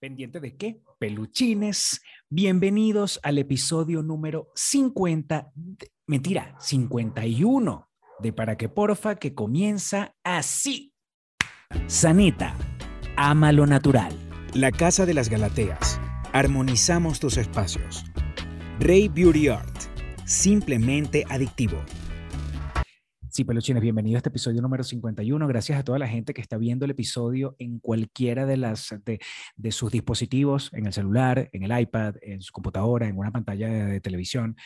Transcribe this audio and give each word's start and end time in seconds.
¿Pendiente 0.00 0.40
de 0.40 0.56
qué? 0.56 0.80
Peluchines. 0.98 2.00
Bienvenidos 2.30 3.20
al 3.22 3.36
episodio 3.36 4.02
número 4.02 4.50
50, 4.54 5.52
mentira, 6.06 6.56
51 6.58 7.90
de 8.20 8.32
Para 8.32 8.56
que 8.56 8.70
Porfa, 8.70 9.16
que 9.16 9.34
comienza 9.34 10.16
así. 10.24 10.94
Sanita, 11.86 12.56
ama 13.18 13.52
lo 13.52 13.66
natural. 13.66 14.10
La 14.54 14.72
Casa 14.72 15.04
de 15.04 15.12
las 15.12 15.28
Galateas. 15.28 16.00
Armonizamos 16.32 17.20
tus 17.20 17.36
espacios. 17.36 18.06
Rey 18.78 19.08
Beauty 19.08 19.48
Art. 19.48 19.76
Simplemente 20.24 21.26
adictivo. 21.28 21.76
Sí, 23.32 23.44
peluchines, 23.44 23.80
bienvenido 23.80 24.16
a 24.16 24.18
este 24.18 24.28
episodio 24.28 24.60
número 24.60 24.82
51. 24.82 25.46
Gracias 25.46 25.78
a 25.78 25.84
toda 25.84 26.00
la 26.00 26.08
gente 26.08 26.34
que 26.34 26.40
está 26.40 26.56
viendo 26.56 26.84
el 26.84 26.90
episodio 26.90 27.54
en 27.60 27.78
cualquiera 27.78 28.44
de, 28.44 28.56
las, 28.56 28.92
de, 29.04 29.72
sus 29.72 29.92
dispositivos, 29.92 30.72
en 30.72 30.86
el 30.86 30.92
celular, 30.92 31.48
en 31.52 31.62
el 31.62 31.80
iPad, 31.80 32.16
en 32.22 32.42
su 32.42 32.52
computadora, 32.52 33.06
en 33.06 33.16
una 33.16 33.30
pantalla 33.30 33.68
de, 33.68 34.00
televisión. 34.00 34.56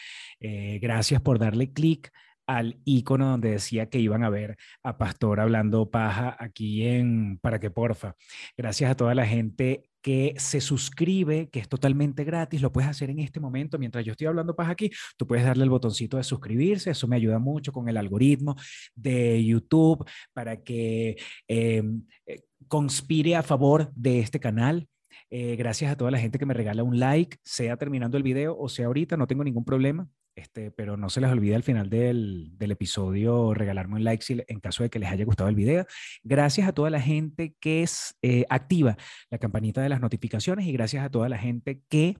Eh, 0.40 0.78
gracias 0.80 1.20
por 1.20 1.38
darle 1.38 1.74
clic 1.74 2.10
al 2.46 2.80
icono 2.86 3.28
donde 3.32 3.50
decía 3.50 3.90
que 3.90 3.98
iban 3.98 4.24
a 4.24 4.30
ver 4.30 4.56
a 4.82 4.96
Pastor 4.96 5.40
hablando 5.40 5.90
paja 5.90 6.34
aquí 6.40 6.86
en 6.86 7.38
Para 7.42 7.60
que 7.60 7.70
Porfa. 7.70 8.16
Gracias 8.56 8.90
a 8.90 8.96
toda 8.96 9.14
la 9.14 9.26
gente 9.26 9.90
que 10.04 10.34
se 10.36 10.60
suscribe, 10.60 11.48
que 11.48 11.60
es 11.60 11.66
totalmente 11.66 12.24
gratis, 12.24 12.60
lo 12.60 12.70
puedes 12.70 12.90
hacer 12.90 13.08
en 13.08 13.20
este 13.20 13.40
momento, 13.40 13.78
mientras 13.78 14.04
yo 14.04 14.12
estoy 14.12 14.26
hablando 14.26 14.54
paja 14.54 14.72
aquí, 14.72 14.90
tú 15.16 15.26
puedes 15.26 15.46
darle 15.46 15.64
el 15.64 15.70
botoncito 15.70 16.18
de 16.18 16.24
suscribirse, 16.24 16.90
eso 16.90 17.08
me 17.08 17.16
ayuda 17.16 17.38
mucho 17.38 17.72
con 17.72 17.88
el 17.88 17.96
algoritmo 17.96 18.54
de 18.94 19.42
YouTube 19.42 20.04
para 20.34 20.62
que 20.62 21.16
em, 21.48 22.02
eh, 22.26 22.42
conspire 22.68 23.34
a 23.34 23.42
favor 23.42 23.90
de 23.94 24.20
este 24.20 24.38
canal. 24.38 24.86
Eh, 25.30 25.56
gracias 25.56 25.90
a 25.90 25.96
toda 25.96 26.10
la 26.10 26.18
gente 26.18 26.38
que 26.38 26.44
me 26.44 26.52
regala 26.52 26.82
un 26.82 26.98
like, 26.98 27.38
sea 27.42 27.78
terminando 27.78 28.18
el 28.18 28.22
video 28.22 28.58
o 28.58 28.68
sea 28.68 28.86
ahorita, 28.86 29.16
no 29.16 29.26
tengo 29.26 29.42
ningún 29.42 29.64
problema. 29.64 30.06
Este, 30.36 30.72
pero 30.72 30.96
no 30.96 31.10
se 31.10 31.20
les 31.20 31.30
olvide 31.30 31.54
al 31.54 31.62
final 31.62 31.88
del, 31.88 32.58
del, 32.58 32.72
episodio 32.72 33.54
regalarme 33.54 33.94
un 33.94 34.04
like 34.04 34.24
si, 34.24 34.42
en 34.48 34.58
caso 34.58 34.82
de 34.82 34.90
que 34.90 34.98
les 34.98 35.10
haya 35.10 35.24
gustado 35.24 35.48
el 35.48 35.54
video. 35.54 35.86
Gracias 36.24 36.66
a 36.66 36.72
toda 36.72 36.90
la 36.90 37.00
gente 37.00 37.54
que 37.60 37.84
es 37.84 38.16
eh, 38.20 38.44
activa 38.48 38.96
la 39.30 39.38
campanita 39.38 39.80
de 39.80 39.88
las 39.88 40.00
notificaciones 40.00 40.66
y 40.66 40.72
gracias 40.72 41.04
a 41.04 41.10
toda 41.10 41.28
la 41.28 41.38
gente 41.38 41.82
que 41.88 42.18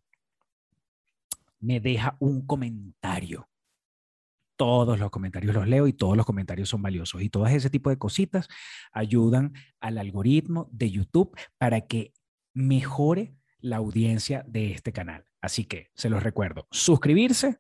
me 1.59 1.81
deja 1.81 2.17
un 2.21 2.47
comentario. 2.47 3.49
Todos 4.57 5.01
los 5.01 5.11
comentarios 5.11 5.53
los 5.53 5.67
leo 5.67 5.89
y 5.89 5.93
todos 5.93 6.17
los 6.17 6.25
comentarios 6.25 6.69
son 6.69 6.83
valiosos 6.83 7.21
y 7.21 7.31
todo 7.31 7.49
ese 7.49 7.71
tipo 7.71 7.91
de 7.91 7.99
cositas 7.99 8.47
ayudan 8.93 9.55
al 9.81 9.99
algoritmo 9.99 10.69
de 10.71 10.93
YouTube 10.93 11.37
para 11.59 11.81
que 11.81 12.13
mejore 12.53 13.35
la 13.59 13.77
audiencia 13.77 14.45
de 14.47 14.71
este 14.71 14.93
canal. 14.93 15.25
Así 15.41 15.65
que 15.65 15.91
se 15.95 16.09
los 16.09 16.23
recuerdo, 16.23 16.69
suscribirse, 16.71 17.59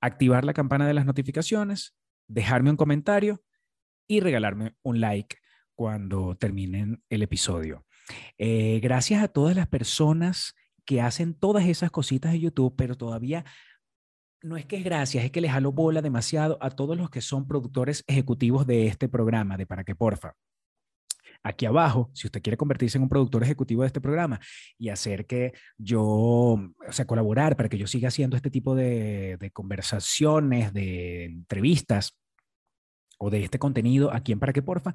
activar 0.00 0.44
la 0.44 0.54
campana 0.54 0.86
de 0.86 0.94
las 0.94 1.06
notificaciones, 1.06 1.96
dejarme 2.28 2.70
un 2.70 2.76
comentario 2.76 3.42
y 4.08 4.20
regalarme 4.20 4.74
un 4.82 5.00
like 5.00 5.36
cuando 5.74 6.36
terminen 6.36 7.02
el 7.08 7.22
episodio. 7.22 7.86
Eh, 8.38 8.80
gracias 8.82 9.22
a 9.22 9.28
todas 9.28 9.56
las 9.56 9.68
personas 9.68 10.54
que 10.84 11.00
hacen 11.00 11.34
todas 11.34 11.66
esas 11.66 11.90
cositas 11.90 12.32
de 12.32 12.40
YouTube, 12.40 12.74
pero 12.76 12.96
todavía 12.96 13.44
no 14.42 14.56
es 14.56 14.64
que 14.66 14.76
es 14.76 14.84
gracias, 14.84 15.24
es 15.24 15.30
que 15.30 15.40
les 15.40 15.52
jalo 15.52 15.72
bola 15.72 16.02
demasiado 16.02 16.58
a 16.60 16.70
todos 16.70 16.96
los 16.96 17.10
que 17.10 17.20
son 17.20 17.46
productores 17.46 18.04
ejecutivos 18.06 18.66
de 18.66 18.86
este 18.86 19.08
programa, 19.08 19.56
de 19.56 19.66
Para 19.66 19.84
que 19.84 19.94
Porfa 19.94 20.34
aquí 21.42 21.66
abajo, 21.66 22.10
si 22.12 22.26
usted 22.26 22.42
quiere 22.42 22.56
convertirse 22.56 22.98
en 22.98 23.02
un 23.02 23.08
productor 23.08 23.42
ejecutivo 23.42 23.82
de 23.82 23.88
este 23.88 24.00
programa 24.00 24.40
y 24.78 24.88
hacer 24.90 25.26
que 25.26 25.52
yo, 25.78 26.02
o 26.02 26.72
sea, 26.90 27.06
colaborar 27.06 27.56
para 27.56 27.68
que 27.68 27.78
yo 27.78 27.86
siga 27.86 28.08
haciendo 28.08 28.36
este 28.36 28.50
tipo 28.50 28.74
de, 28.74 29.50
conversaciones, 29.52 30.72
de 30.72 31.24
entrevistas 31.24 32.18
o 33.18 33.30
de 33.30 33.44
este 33.44 33.58
contenido 33.58 34.12
aquí 34.12 34.32
en 34.32 34.38
Para 34.38 34.52
que 34.52 34.62
Porfa, 34.62 34.94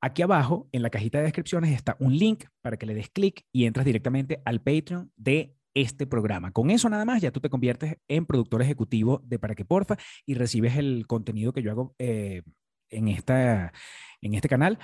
aquí 0.00 0.22
abajo 0.22 0.68
en 0.72 0.82
la 0.82 0.90
cajita 0.90 1.18
de 1.18 1.24
descripciones 1.24 1.74
está 1.74 1.96
un 2.00 2.16
link 2.16 2.44
para 2.60 2.76
que 2.76 2.86
le 2.86 2.94
des 2.94 3.10
clic 3.10 3.44
y 3.52 3.66
entras 3.66 3.86
directamente 3.86 4.40
al 4.44 4.60
Patreon 4.60 5.12
de 5.16 5.54
este 5.74 6.06
programa. 6.06 6.52
Con 6.52 6.70
eso 6.70 6.88
nada 6.88 7.04
más 7.04 7.22
ya 7.22 7.30
tú 7.30 7.40
te 7.40 7.48
conviertes 7.48 7.96
en 8.08 8.26
productor 8.26 8.62
ejecutivo 8.62 9.22
de 9.24 9.38
Para 9.38 9.54
que 9.54 9.64
Porfa 9.64 9.96
y 10.26 10.34
recibes 10.34 10.76
el 10.76 11.06
contenido 11.06 11.52
que 11.52 11.62
yo 11.62 11.70
hago 11.70 11.94
eh, 11.98 12.42
en, 12.90 13.08
esta, 13.08 13.72
en 14.20 14.34
este 14.34 14.48
canal 14.48 14.78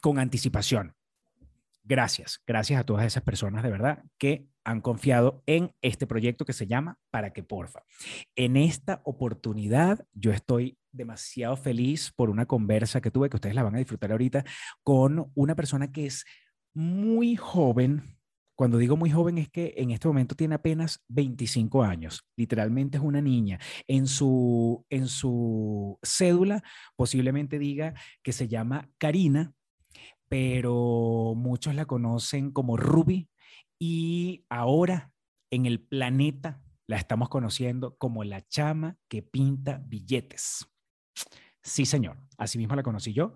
con 0.00 0.18
anticipación. 0.18 0.94
Gracias, 1.88 2.42
gracias 2.46 2.78
a 2.78 2.84
todas 2.84 3.06
esas 3.06 3.22
personas 3.22 3.62
de 3.62 3.70
verdad 3.70 4.04
que 4.18 4.46
han 4.62 4.82
confiado 4.82 5.42
en 5.46 5.72
este 5.80 6.06
proyecto 6.06 6.44
que 6.44 6.52
se 6.52 6.66
llama 6.66 6.98
Para 7.10 7.32
que 7.32 7.42
Porfa. 7.42 7.80
En 8.36 8.58
esta 8.58 9.00
oportunidad 9.04 10.04
yo 10.12 10.30
estoy 10.30 10.76
demasiado 10.92 11.56
feliz 11.56 12.12
por 12.14 12.28
una 12.28 12.44
conversa 12.44 13.00
que 13.00 13.10
tuve, 13.10 13.30
que 13.30 13.36
ustedes 13.36 13.54
la 13.54 13.62
van 13.62 13.74
a 13.74 13.78
disfrutar 13.78 14.12
ahorita, 14.12 14.44
con 14.82 15.32
una 15.34 15.54
persona 15.54 15.90
que 15.90 16.04
es 16.04 16.26
muy 16.74 17.36
joven. 17.36 18.18
Cuando 18.54 18.76
digo 18.76 18.96
muy 18.98 19.10
joven 19.10 19.38
es 19.38 19.48
que 19.48 19.72
en 19.78 19.90
este 19.90 20.08
momento 20.08 20.34
tiene 20.34 20.56
apenas 20.56 21.02
25 21.08 21.82
años, 21.82 22.26
literalmente 22.36 22.98
es 22.98 23.02
una 23.02 23.22
niña. 23.22 23.58
En 23.86 24.06
su, 24.06 24.84
en 24.90 25.06
su 25.06 25.98
cédula 26.02 26.62
posiblemente 26.96 27.58
diga 27.58 27.94
que 28.22 28.32
se 28.32 28.48
llama 28.48 28.90
Karina, 28.98 29.54
pero 30.28 31.34
muchos 31.36 31.74
la 31.74 31.86
conocen 31.86 32.50
como 32.50 32.76
Ruby 32.76 33.28
y 33.78 34.44
ahora 34.48 35.12
en 35.50 35.66
el 35.66 35.80
planeta 35.80 36.60
la 36.86 36.96
estamos 36.96 37.28
conociendo 37.28 37.96
como 37.96 38.24
la 38.24 38.46
chama 38.46 38.96
que 39.08 39.22
pinta 39.22 39.82
billetes. 39.84 40.66
Sí, 41.62 41.84
señor, 41.84 42.18
así 42.38 42.58
mismo 42.58 42.74
la 42.76 42.82
conocí 42.82 43.12
yo, 43.12 43.34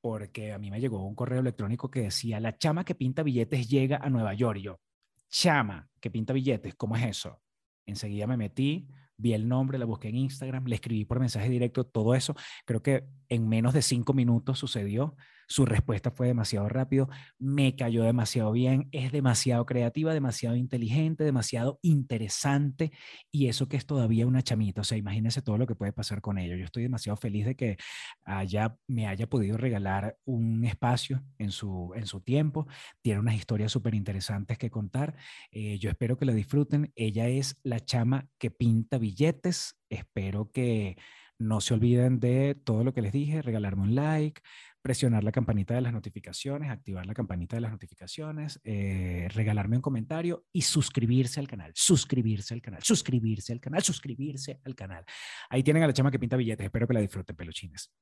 porque 0.00 0.52
a 0.52 0.58
mí 0.58 0.70
me 0.70 0.80
llegó 0.80 1.04
un 1.04 1.14
correo 1.14 1.40
electrónico 1.40 1.90
que 1.90 2.02
decía, 2.02 2.38
la 2.40 2.56
chama 2.56 2.84
que 2.84 2.94
pinta 2.94 3.22
billetes 3.22 3.68
llega 3.68 3.96
a 3.96 4.10
Nueva 4.10 4.34
York. 4.34 4.60
Yo, 4.60 4.80
chama 5.28 5.88
que 6.00 6.10
pinta 6.10 6.32
billetes, 6.32 6.74
¿cómo 6.76 6.96
es 6.96 7.04
eso? 7.04 7.40
Enseguida 7.84 8.26
me 8.26 8.36
metí, 8.36 8.88
vi 9.16 9.32
el 9.32 9.48
nombre, 9.48 9.78
la 9.78 9.84
busqué 9.84 10.08
en 10.08 10.16
Instagram, 10.16 10.66
le 10.66 10.76
escribí 10.76 11.04
por 11.04 11.18
mensaje 11.18 11.48
directo, 11.48 11.84
todo 11.84 12.14
eso. 12.14 12.34
Creo 12.64 12.82
que 12.82 13.04
en 13.28 13.48
menos 13.48 13.74
de 13.74 13.82
cinco 13.82 14.12
minutos 14.12 14.58
sucedió. 14.58 15.16
Su 15.48 15.64
respuesta 15.64 16.10
fue 16.10 16.26
demasiado 16.26 16.68
rápido, 16.68 17.08
me 17.38 17.74
cayó 17.74 18.04
demasiado 18.04 18.52
bien, 18.52 18.88
es 18.92 19.12
demasiado 19.12 19.64
creativa, 19.64 20.12
demasiado 20.12 20.56
inteligente, 20.56 21.24
demasiado 21.24 21.78
interesante 21.80 22.92
y 23.30 23.48
eso 23.48 23.66
que 23.66 23.78
es 23.78 23.86
todavía 23.86 24.26
una 24.26 24.42
chamita. 24.42 24.82
O 24.82 24.84
sea, 24.84 24.98
imagínense 24.98 25.40
todo 25.40 25.56
lo 25.56 25.66
que 25.66 25.74
puede 25.74 25.94
pasar 25.94 26.20
con 26.20 26.38
ella. 26.38 26.54
Yo 26.54 26.66
estoy 26.66 26.82
demasiado 26.82 27.16
feliz 27.16 27.46
de 27.46 27.56
que 27.56 27.78
haya, 28.24 28.76
me 28.86 29.06
haya 29.06 29.26
podido 29.26 29.56
regalar 29.56 30.18
un 30.26 30.66
espacio 30.66 31.24
en 31.38 31.50
su, 31.50 31.92
en 31.96 32.06
su 32.06 32.20
tiempo. 32.20 32.66
Tiene 33.00 33.20
unas 33.20 33.34
historias 33.34 33.72
súper 33.72 33.94
interesantes 33.94 34.58
que 34.58 34.70
contar. 34.70 35.16
Eh, 35.50 35.78
yo 35.78 35.88
espero 35.88 36.18
que 36.18 36.26
la 36.26 36.34
disfruten. 36.34 36.92
Ella 36.94 37.26
es 37.28 37.56
la 37.62 37.80
chama 37.80 38.28
que 38.38 38.50
pinta 38.50 38.98
billetes. 38.98 39.78
Espero 39.88 40.50
que 40.52 40.98
no 41.38 41.60
se 41.60 41.74
olviden 41.74 42.20
de 42.20 42.54
todo 42.54 42.84
lo 42.84 42.92
que 42.92 43.02
les 43.02 43.12
dije, 43.12 43.42
regalarme 43.42 43.82
un 43.82 43.94
like, 43.94 44.42
presionar 44.88 45.22
la 45.22 45.32
campanita 45.32 45.74
de 45.74 45.82
las 45.82 45.92
notificaciones, 45.92 46.70
activar 46.70 47.04
la 47.04 47.12
campanita 47.12 47.56
de 47.56 47.60
las 47.60 47.70
notificaciones, 47.70 48.58
eh, 48.64 49.28
regalarme 49.34 49.76
un 49.76 49.82
comentario 49.82 50.46
y 50.50 50.62
suscribirse 50.62 51.40
al 51.40 51.46
canal, 51.46 51.72
suscribirse 51.74 52.54
al 52.54 52.62
canal, 52.62 52.82
suscribirse 52.82 53.52
al 53.52 53.60
canal, 53.60 53.82
suscribirse 53.82 54.62
al 54.64 54.74
canal. 54.74 55.04
Ahí 55.50 55.62
tienen 55.62 55.82
a 55.82 55.88
la 55.88 55.92
chama 55.92 56.10
que 56.10 56.18
pinta 56.18 56.38
billetes. 56.38 56.64
Espero 56.64 56.86
que 56.86 56.94
la 56.94 57.00
disfruten, 57.00 57.36
peluchines. 57.36 57.92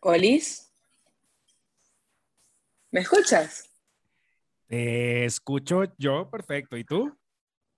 Olis, 0.00 0.70
¿me 2.90 3.00
escuchas? 3.00 3.70
Te 4.66 5.24
escucho 5.24 5.84
yo, 5.96 6.28
perfecto. 6.28 6.76
¿Y 6.76 6.84
tú? 6.84 7.18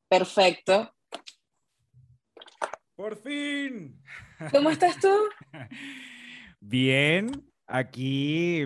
Perfecto. 0.09 0.93
Por 2.97 3.17
fin. 3.23 4.03
¿Cómo 4.51 4.71
estás 4.71 4.99
tú? 4.99 5.15
Bien, 6.59 7.31
aquí 7.67 8.65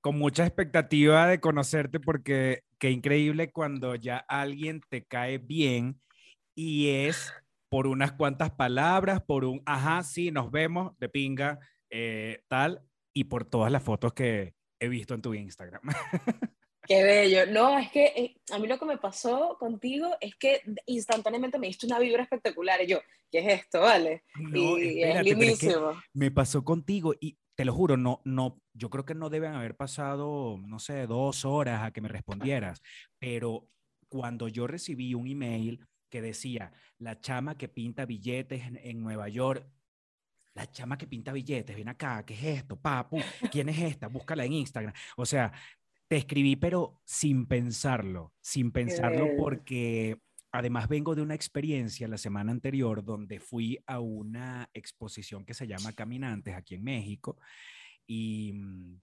con 0.00 0.18
mucha 0.18 0.46
expectativa 0.46 1.26
de 1.26 1.40
conocerte 1.40 1.98
porque 2.00 2.62
qué 2.78 2.90
increíble 2.90 3.50
cuando 3.50 3.94
ya 3.94 4.18
alguien 4.28 4.80
te 4.88 5.04
cae 5.04 5.38
bien 5.38 6.00
y 6.54 6.90
es 6.90 7.32
por 7.68 7.86
unas 7.86 8.12
cuantas 8.12 8.50
palabras, 8.52 9.20
por 9.20 9.44
un, 9.44 9.62
ajá, 9.66 10.02
sí, 10.02 10.30
nos 10.30 10.50
vemos, 10.50 10.96
de 10.98 11.08
pinga, 11.08 11.58
eh, 11.90 12.42
tal, 12.48 12.82
y 13.12 13.24
por 13.24 13.44
todas 13.44 13.72
las 13.72 13.82
fotos 13.82 14.12
que 14.12 14.54
he 14.78 14.88
visto 14.88 15.14
en 15.14 15.22
tu 15.22 15.34
Instagram. 15.34 15.82
Qué 16.86 17.02
bello. 17.02 17.46
No, 17.46 17.78
es 17.78 17.90
que 17.90 18.06
eh, 18.06 18.36
a 18.52 18.58
mí 18.58 18.68
lo 18.68 18.78
que 18.78 18.84
me 18.84 18.98
pasó 18.98 19.56
contigo 19.58 20.16
es 20.20 20.34
que 20.36 20.62
instantáneamente 20.86 21.58
me 21.58 21.66
diste 21.66 21.86
una 21.86 21.98
vibra 21.98 22.22
espectacular. 22.22 22.82
Y 22.82 22.88
yo, 22.88 23.00
¿qué 23.30 23.38
es 23.40 23.60
esto? 23.62 23.80
Vale. 23.80 24.24
No, 24.38 24.78
y 24.78 25.02
es 25.02 25.22
lindísimo. 25.22 26.00
me 26.12 26.30
pasó 26.30 26.64
contigo 26.64 27.14
y 27.20 27.38
te 27.56 27.64
lo 27.64 27.72
juro, 27.72 27.96
no, 27.96 28.20
no, 28.24 28.60
yo 28.74 28.90
creo 28.90 29.06
que 29.06 29.14
no 29.14 29.30
deben 29.30 29.54
haber 29.54 29.76
pasado, 29.76 30.58
no 30.62 30.78
sé, 30.78 31.06
dos 31.06 31.46
horas 31.46 31.82
a 31.82 31.90
que 31.90 32.02
me 32.02 32.08
respondieras, 32.08 32.82
pero 33.18 33.66
cuando 34.08 34.48
yo 34.48 34.66
recibí 34.66 35.14
un 35.14 35.26
email 35.26 35.80
que 36.10 36.20
decía, 36.20 36.72
la 36.98 37.18
chama 37.18 37.56
que 37.56 37.68
pinta 37.68 38.04
billetes 38.04 38.62
en, 38.62 39.02
Nueva 39.02 39.28
York, 39.28 39.66
la 40.54 40.70
chama 40.70 40.98
que 40.98 41.06
pinta 41.06 41.32
billetes, 41.32 41.74
ven 41.74 41.88
acá, 41.88 42.24
¿qué 42.26 42.34
es 42.34 42.44
esto? 42.58 42.78
Papu, 42.78 43.20
¿quién 43.50 43.70
es 43.70 43.78
esta? 43.78 44.08
Búscala 44.08 44.44
en 44.44 44.52
Instagram. 44.52 44.94
O 45.16 45.24
sea, 45.24 45.50
te 46.08 46.16
escribí, 46.16 46.56
pero 46.56 47.00
sin 47.04 47.46
pensarlo, 47.46 48.32
sin 48.40 48.70
pensarlo 48.70 49.28
porque 49.36 50.18
además 50.52 50.88
vengo 50.88 51.14
de 51.14 51.22
una 51.22 51.34
experiencia 51.34 52.08
la 52.08 52.18
semana 52.18 52.52
anterior 52.52 53.04
donde 53.04 53.40
fui 53.40 53.78
a 53.86 54.00
una 54.00 54.70
exposición 54.72 55.44
que 55.44 55.54
se 55.54 55.66
llama 55.66 55.92
Caminantes 55.92 56.54
aquí 56.54 56.74
en 56.74 56.84
México 56.84 57.38
y 58.06 58.52
mm, 58.54 59.00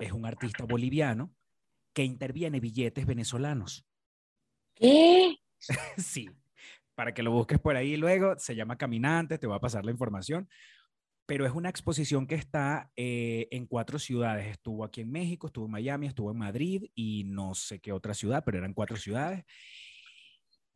es 0.00 0.12
un 0.12 0.26
artista 0.26 0.64
boliviano 0.64 1.32
que 1.92 2.04
interviene 2.04 2.60
billetes 2.60 3.06
venezolanos. 3.06 3.86
¿Qué? 4.74 5.36
sí, 5.96 6.28
para 6.94 7.14
que 7.14 7.22
lo 7.22 7.30
busques 7.30 7.60
por 7.60 7.76
ahí 7.76 7.96
luego, 7.96 8.38
se 8.38 8.56
llama 8.56 8.76
Caminantes, 8.76 9.38
te 9.38 9.46
voy 9.46 9.56
a 9.56 9.60
pasar 9.60 9.84
la 9.84 9.92
información, 9.92 10.48
pero 11.26 11.46
es 11.46 11.52
una 11.52 11.68
exposición 11.68 12.26
que 12.26 12.34
está 12.34 12.90
eh, 12.96 13.48
en 13.50 13.66
cuatro 13.66 13.98
ciudades. 13.98 14.48
Estuvo 14.48 14.84
aquí 14.84 15.00
en 15.00 15.10
México, 15.10 15.46
estuvo 15.46 15.66
en 15.66 15.72
Miami, 15.72 16.06
estuvo 16.06 16.30
en 16.30 16.38
Madrid 16.38 16.84
y 16.94 17.24
no 17.24 17.54
sé 17.54 17.80
qué 17.80 17.92
otra 17.92 18.14
ciudad, 18.14 18.42
pero 18.44 18.58
eran 18.58 18.74
cuatro 18.74 18.96
ciudades 18.96 19.44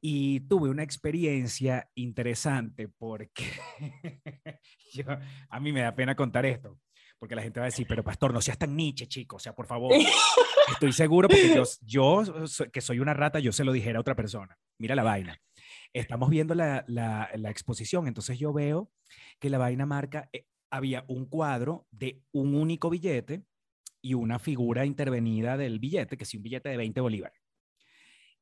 y 0.00 0.40
tuve 0.40 0.68
una 0.68 0.82
experiencia 0.82 1.90
interesante 1.96 2.88
porque 2.88 3.44
a 5.50 5.60
mí 5.60 5.72
me 5.72 5.80
da 5.80 5.94
pena 5.94 6.14
contar 6.14 6.46
esto, 6.46 6.78
porque 7.18 7.34
la 7.34 7.42
gente 7.42 7.60
va 7.60 7.66
a 7.66 7.70
decir, 7.70 7.86
pero 7.88 8.04
pastor, 8.04 8.32
no 8.32 8.40
seas 8.40 8.58
tan 8.58 8.76
niche, 8.76 9.08
chico, 9.08 9.36
o 9.36 9.38
sea, 9.40 9.54
por 9.54 9.66
favor, 9.66 9.92
estoy 10.72 10.92
seguro 10.92 11.28
porque 11.28 11.54
yo, 11.54 11.64
yo 11.82 12.22
que 12.72 12.80
soy 12.80 13.00
una 13.00 13.14
rata, 13.14 13.40
yo 13.40 13.52
se 13.52 13.64
lo 13.64 13.72
dijera 13.72 13.98
a 13.98 14.02
otra 14.02 14.14
persona, 14.14 14.56
mira 14.78 14.94
la 14.94 15.02
vaina. 15.02 15.40
Estamos 15.98 16.30
viendo 16.30 16.54
la, 16.54 16.84
la, 16.88 17.30
la 17.34 17.50
exposición, 17.50 18.06
entonces 18.06 18.38
yo 18.38 18.52
veo 18.52 18.90
que 19.40 19.50
la 19.50 19.58
vaina 19.58 19.86
marca, 19.86 20.28
eh, 20.32 20.46
había 20.70 21.04
un 21.08 21.26
cuadro 21.26 21.86
de 21.90 22.22
un 22.32 22.54
único 22.54 22.90
billete 22.90 23.44
y 24.02 24.14
una 24.14 24.38
figura 24.38 24.84
intervenida 24.84 25.56
del 25.56 25.78
billete, 25.78 26.16
que 26.16 26.24
es 26.24 26.34
un 26.34 26.42
billete 26.42 26.68
de 26.68 26.76
20 26.76 27.00
bolívares. 27.00 27.40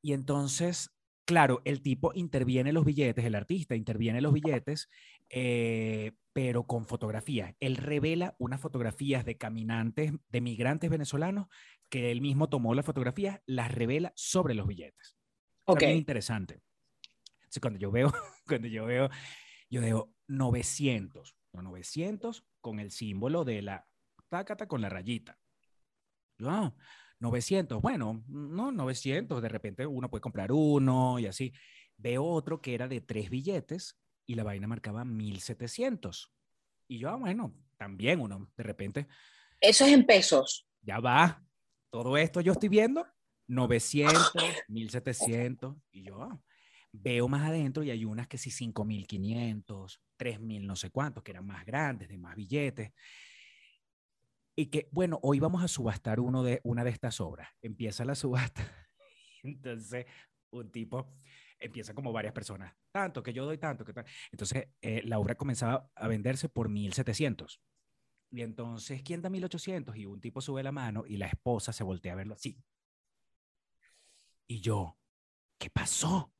Y 0.01 0.13
entonces 0.13 0.95
claro, 1.25 1.61
el 1.65 1.81
tipo 1.81 2.11
interviene 2.13 2.71
los 2.71 2.85
billetes, 2.85 3.25
el 3.25 3.35
artista 3.35 3.75
interviene 3.75 4.21
los 4.21 4.31
billetes, 4.31 4.89
eh, 5.29 6.13
pero 6.33 6.65
con 6.65 6.85
fotografías. 6.85 7.55
Él 7.59 7.77
revela 7.77 8.35
unas 8.39 8.61
fotografías 8.61 9.25
de 9.25 9.37
caminantes, 9.37 10.13
de 10.29 10.41
migrantes 10.41 10.89
venezolanos, 10.89 11.47
que 11.89 12.11
él 12.11 12.21
mismo 12.21 12.47
tomó 12.47 12.73
las 12.75 12.85
fotografías, 12.85 13.41
las 13.45 13.73
revela 13.73 14.13
sobre 14.15 14.53
los 14.53 14.67
billetes. 14.67 15.17
Ok. 15.65 15.81
Es 15.81 15.95
interesante. 15.95 16.61
Cuando 17.59 17.79
yo 17.79 17.91
veo, 17.91 18.11
cuando 18.47 18.67
yo 18.67 18.85
veo, 18.85 19.09
yo 19.69 19.81
veo 19.81 20.13
900, 20.27 21.35
900 21.53 22.45
con 22.61 22.79
el 22.79 22.91
símbolo 22.91 23.43
de 23.43 23.61
la 23.61 23.87
tácata 24.27 24.67
con 24.67 24.81
la 24.81 24.89
rayita. 24.89 25.39
Yo, 26.37 26.49
ah, 26.49 26.75
900, 27.19 27.81
bueno, 27.81 28.23
no, 28.27 28.71
900, 28.71 29.41
de 29.41 29.49
repente 29.49 29.85
uno 29.85 30.09
puede 30.09 30.21
comprar 30.21 30.51
uno 30.51 31.19
y 31.19 31.27
así. 31.27 31.53
Veo 31.97 32.25
otro 32.25 32.61
que 32.61 32.73
era 32.73 32.87
de 32.87 33.01
tres 33.01 33.29
billetes 33.29 33.97
y 34.25 34.35
la 34.35 34.43
vaina 34.43 34.67
marcaba 34.67 35.05
1700. 35.05 36.31
Y 36.87 36.99
yo, 36.99 37.09
ah, 37.09 37.15
bueno, 37.15 37.55
también 37.77 38.19
uno, 38.19 38.51
de 38.55 38.63
repente. 38.63 39.07
Eso 39.61 39.85
es 39.85 39.93
en 39.93 40.05
pesos. 40.05 40.67
Ya 40.81 40.99
va. 40.99 41.43
Todo 41.89 42.17
esto 42.17 42.41
yo 42.41 42.51
estoy 42.51 42.69
viendo 42.69 43.07
900, 43.47 44.33
1700 44.67 45.75
y 45.91 46.03
yo 46.03 46.21
ah, 46.21 46.41
veo 47.01 47.27
más 47.27 47.47
adentro 47.47 47.83
y 47.83 47.91
hay 47.91 48.05
unas 48.05 48.27
que 48.27 48.37
sí 48.37 48.51
5500, 48.51 50.01
3000 50.17 50.67
no 50.67 50.75
sé 50.75 50.89
cuántos, 50.89 51.23
que 51.23 51.31
eran 51.31 51.45
más 51.45 51.65
grandes, 51.65 52.09
de 52.09 52.17
más 52.17 52.35
billetes 52.35 52.91
y 54.55 54.67
que, 54.67 54.87
bueno, 54.91 55.19
hoy 55.21 55.39
vamos 55.39 55.63
a 55.63 55.67
subastar 55.67 56.19
uno 56.19 56.41
de, 56.41 56.61
una 56.63 56.83
de 56.83 56.89
estas 56.89 57.19
obras. 57.19 57.49
Empieza 57.61 58.05
la 58.05 58.15
subasta. 58.15 58.63
Entonces, 59.43 60.05
un 60.51 60.71
tipo 60.71 61.13
empieza 61.59 61.93
como 61.93 62.11
varias 62.11 62.33
personas, 62.33 62.75
tanto 62.91 63.23
que 63.23 63.33
yo 63.33 63.45
doy 63.45 63.57
tanto 63.57 63.85
que 63.85 63.93
Entonces, 64.31 64.67
eh, 64.81 65.01
la 65.05 65.19
obra 65.19 65.35
comenzaba 65.35 65.89
a 65.95 66.07
venderse 66.07 66.49
por 66.49 66.69
1700. 66.69 67.61
Y 68.31 68.41
entonces, 68.41 69.01
¿quién 69.03 69.21
da 69.21 69.29
1800? 69.29 69.95
Y 69.95 70.05
un 70.05 70.19
tipo 70.19 70.41
sube 70.41 70.61
la 70.61 70.71
mano 70.71 71.05
y 71.07 71.15
la 71.15 71.27
esposa 71.27 71.71
se 71.71 71.83
voltea 71.83 72.13
a 72.13 72.17
verlo 72.17 72.33
así. 72.33 72.61
Y 74.47 74.59
yo, 74.59 74.97
¿qué 75.57 75.69
pasó? 75.69 76.33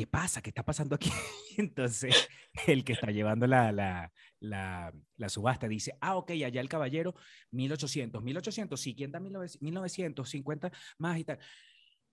¿Qué 0.00 0.06
pasa? 0.06 0.40
¿Qué 0.40 0.48
está 0.48 0.64
pasando 0.64 0.94
aquí? 0.94 1.10
Entonces, 1.58 2.26
el 2.66 2.84
que 2.84 2.94
está 2.94 3.10
llevando 3.10 3.46
la, 3.46 3.70
la, 3.70 4.10
la, 4.40 5.28
subasta 5.28 5.68
dice, 5.68 5.98
ah, 6.00 6.16
ok, 6.16 6.30
allá 6.30 6.62
el 6.62 6.70
caballero, 6.70 7.14
1800, 7.50 8.22
1800, 8.22 8.80
sí, 8.80 8.94
¿quién 8.94 9.12
da 9.12 9.20
1950 9.20 10.72
más 10.96 11.18
y 11.18 11.24
tal? 11.24 11.38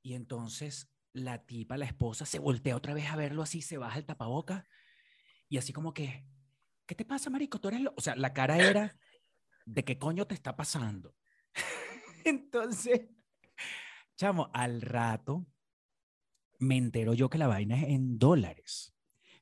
Y 0.01 0.16
entonces 0.16 0.92
la 1.13 1.45
tipa, 1.45 1.78
la 1.78 1.86
esposa, 1.86 2.25
se 2.25 2.39
voltea 2.39 2.75
otra 2.75 2.94
vez 2.94 3.10
a 3.10 3.16
verlo 3.16 3.42
así, 3.42 3.62
se 3.62 3.78
baja 3.78 3.98
el 3.98 4.06
tapaboca 4.06 4.68
y 5.48 5.57
así 5.57 5.72
como 5.72 5.94
que, 5.94 6.25
¿qué 6.86 6.94
te 6.94 7.06
pasa, 7.06 7.30
marico? 7.30 7.62
Tú 7.62 7.69
eres 7.69 7.84
O 7.95 8.01
sea, 8.01 8.18
la 8.18 8.34
cara 8.34 8.57
era, 8.57 8.98
¿de 9.66 9.86
qué 9.86 9.98
coño 9.98 10.28
te 10.28 10.36
está 10.36 10.57
pasando? 10.57 11.16
entonces, 12.25 13.07
chamo, 14.18 14.51
al 14.54 14.81
rato 14.81 15.48
me 16.59 16.77
entero 16.77 17.13
yo 17.13 17.30
que 17.30 17.38
la 17.38 17.48
vaina 17.48 17.77
es 17.77 17.89
en 17.89 18.18
dólares. 18.18 18.94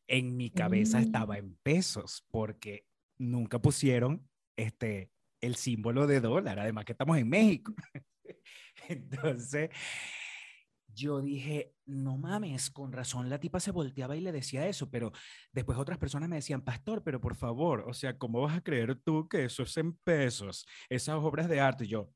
En 0.08 0.38
mi 0.38 0.52
cabeza 0.52 1.00
estaba 1.00 1.36
mm. 1.36 1.38
en 1.38 1.56
pesos 1.64 2.26
porque 2.30 2.86
nunca 3.18 3.60
pusieron 3.60 4.28
este, 4.56 5.12
el 5.42 5.56
símbolo 5.56 6.08
de 6.08 6.20
dólar, 6.20 6.60
además 6.60 6.86
que 6.86 6.92
estamos 6.92 7.18
en 7.18 7.30
México. 7.30 7.74
Entonces, 8.90 9.70
yo 10.96 11.22
dije, 11.22 11.74
no 11.86 12.18
mames, 12.18 12.70
con 12.72 12.92
razón 12.92 13.30
la 13.30 13.40
tipa 13.40 13.60
se 13.60 13.72
volteaba 13.72 14.16
y 14.16 14.22
le 14.22 14.32
decía 14.32 14.68
eso, 14.68 14.90
pero 14.90 15.12
después 15.52 15.78
otras 15.78 15.98
personas 15.98 16.30
me 16.30 16.38
decían, 16.38 16.62
pastor, 16.62 17.04
pero 17.04 17.20
por 17.20 17.36
favor, 17.36 17.84
o 17.88 17.94
sea, 17.94 18.18
¿cómo 18.18 18.42
vas 18.42 18.58
a 18.58 18.64
creer 18.64 18.96
tú 18.96 19.28
que 19.28 19.46
eso 19.46 19.64
es 19.64 19.76
en 19.78 19.94
pesos? 19.94 20.66
Esas 20.90 21.16
obras 21.16 21.50
de 21.50 21.60
arte, 21.60 21.86
y 21.86 21.90
yo, 21.90 22.12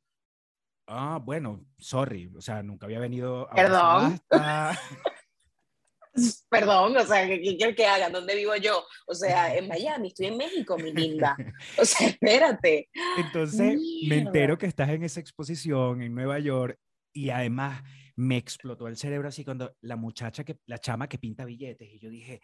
Ah, 0.92 1.22
bueno, 1.24 1.64
sorry, 1.78 2.32
o 2.36 2.42
sea, 2.42 2.64
nunca 2.64 2.88
había 2.88 3.00
venido 3.00 3.48
a 3.52 3.54
Perdón. 3.54 4.20
Perdón, 6.50 6.98
o 6.98 7.06
sea, 7.06 7.28
¿qué 7.28 7.56
quiero 7.56 7.76
que 7.76 7.86
hagan? 7.86 8.12
¿Dónde 8.12 8.36
vivo 8.36 8.56
yo? 8.56 8.84
O 9.06 9.14
sea, 9.14 9.56
en 9.56 9.68
Miami, 9.68 10.08
estoy 10.08 10.26
en 10.26 10.38
México, 10.38 10.76
mi 10.78 10.92
linda. 10.92 11.38
O 11.78 11.86
sea, 11.86 12.08
espérate. 12.08 12.90
Entonces, 13.18 13.80
me 14.08 14.18
entero 14.18 14.58
que 14.58 14.66
estás 14.66 14.90
en 14.90 15.04
esa 15.04 15.20
exposición 15.20 16.02
en 16.02 16.16
Nueva 16.16 16.40
York 16.40 16.80
y 17.14 17.30
además 17.30 17.84
me 18.16 18.38
explotó 18.38 18.88
el 18.88 18.98
cerebro 18.98 19.30
así 19.30 19.46
cuando 19.46 19.76
la 19.82 19.96
muchacha, 19.96 20.44
que, 20.44 20.58
la 20.66 20.80
chama 20.80 21.08
que 21.08 21.20
pinta 21.20 21.46
billetes, 21.46 21.88
y 21.88 22.00
yo 22.00 22.10
dije, 22.10 22.42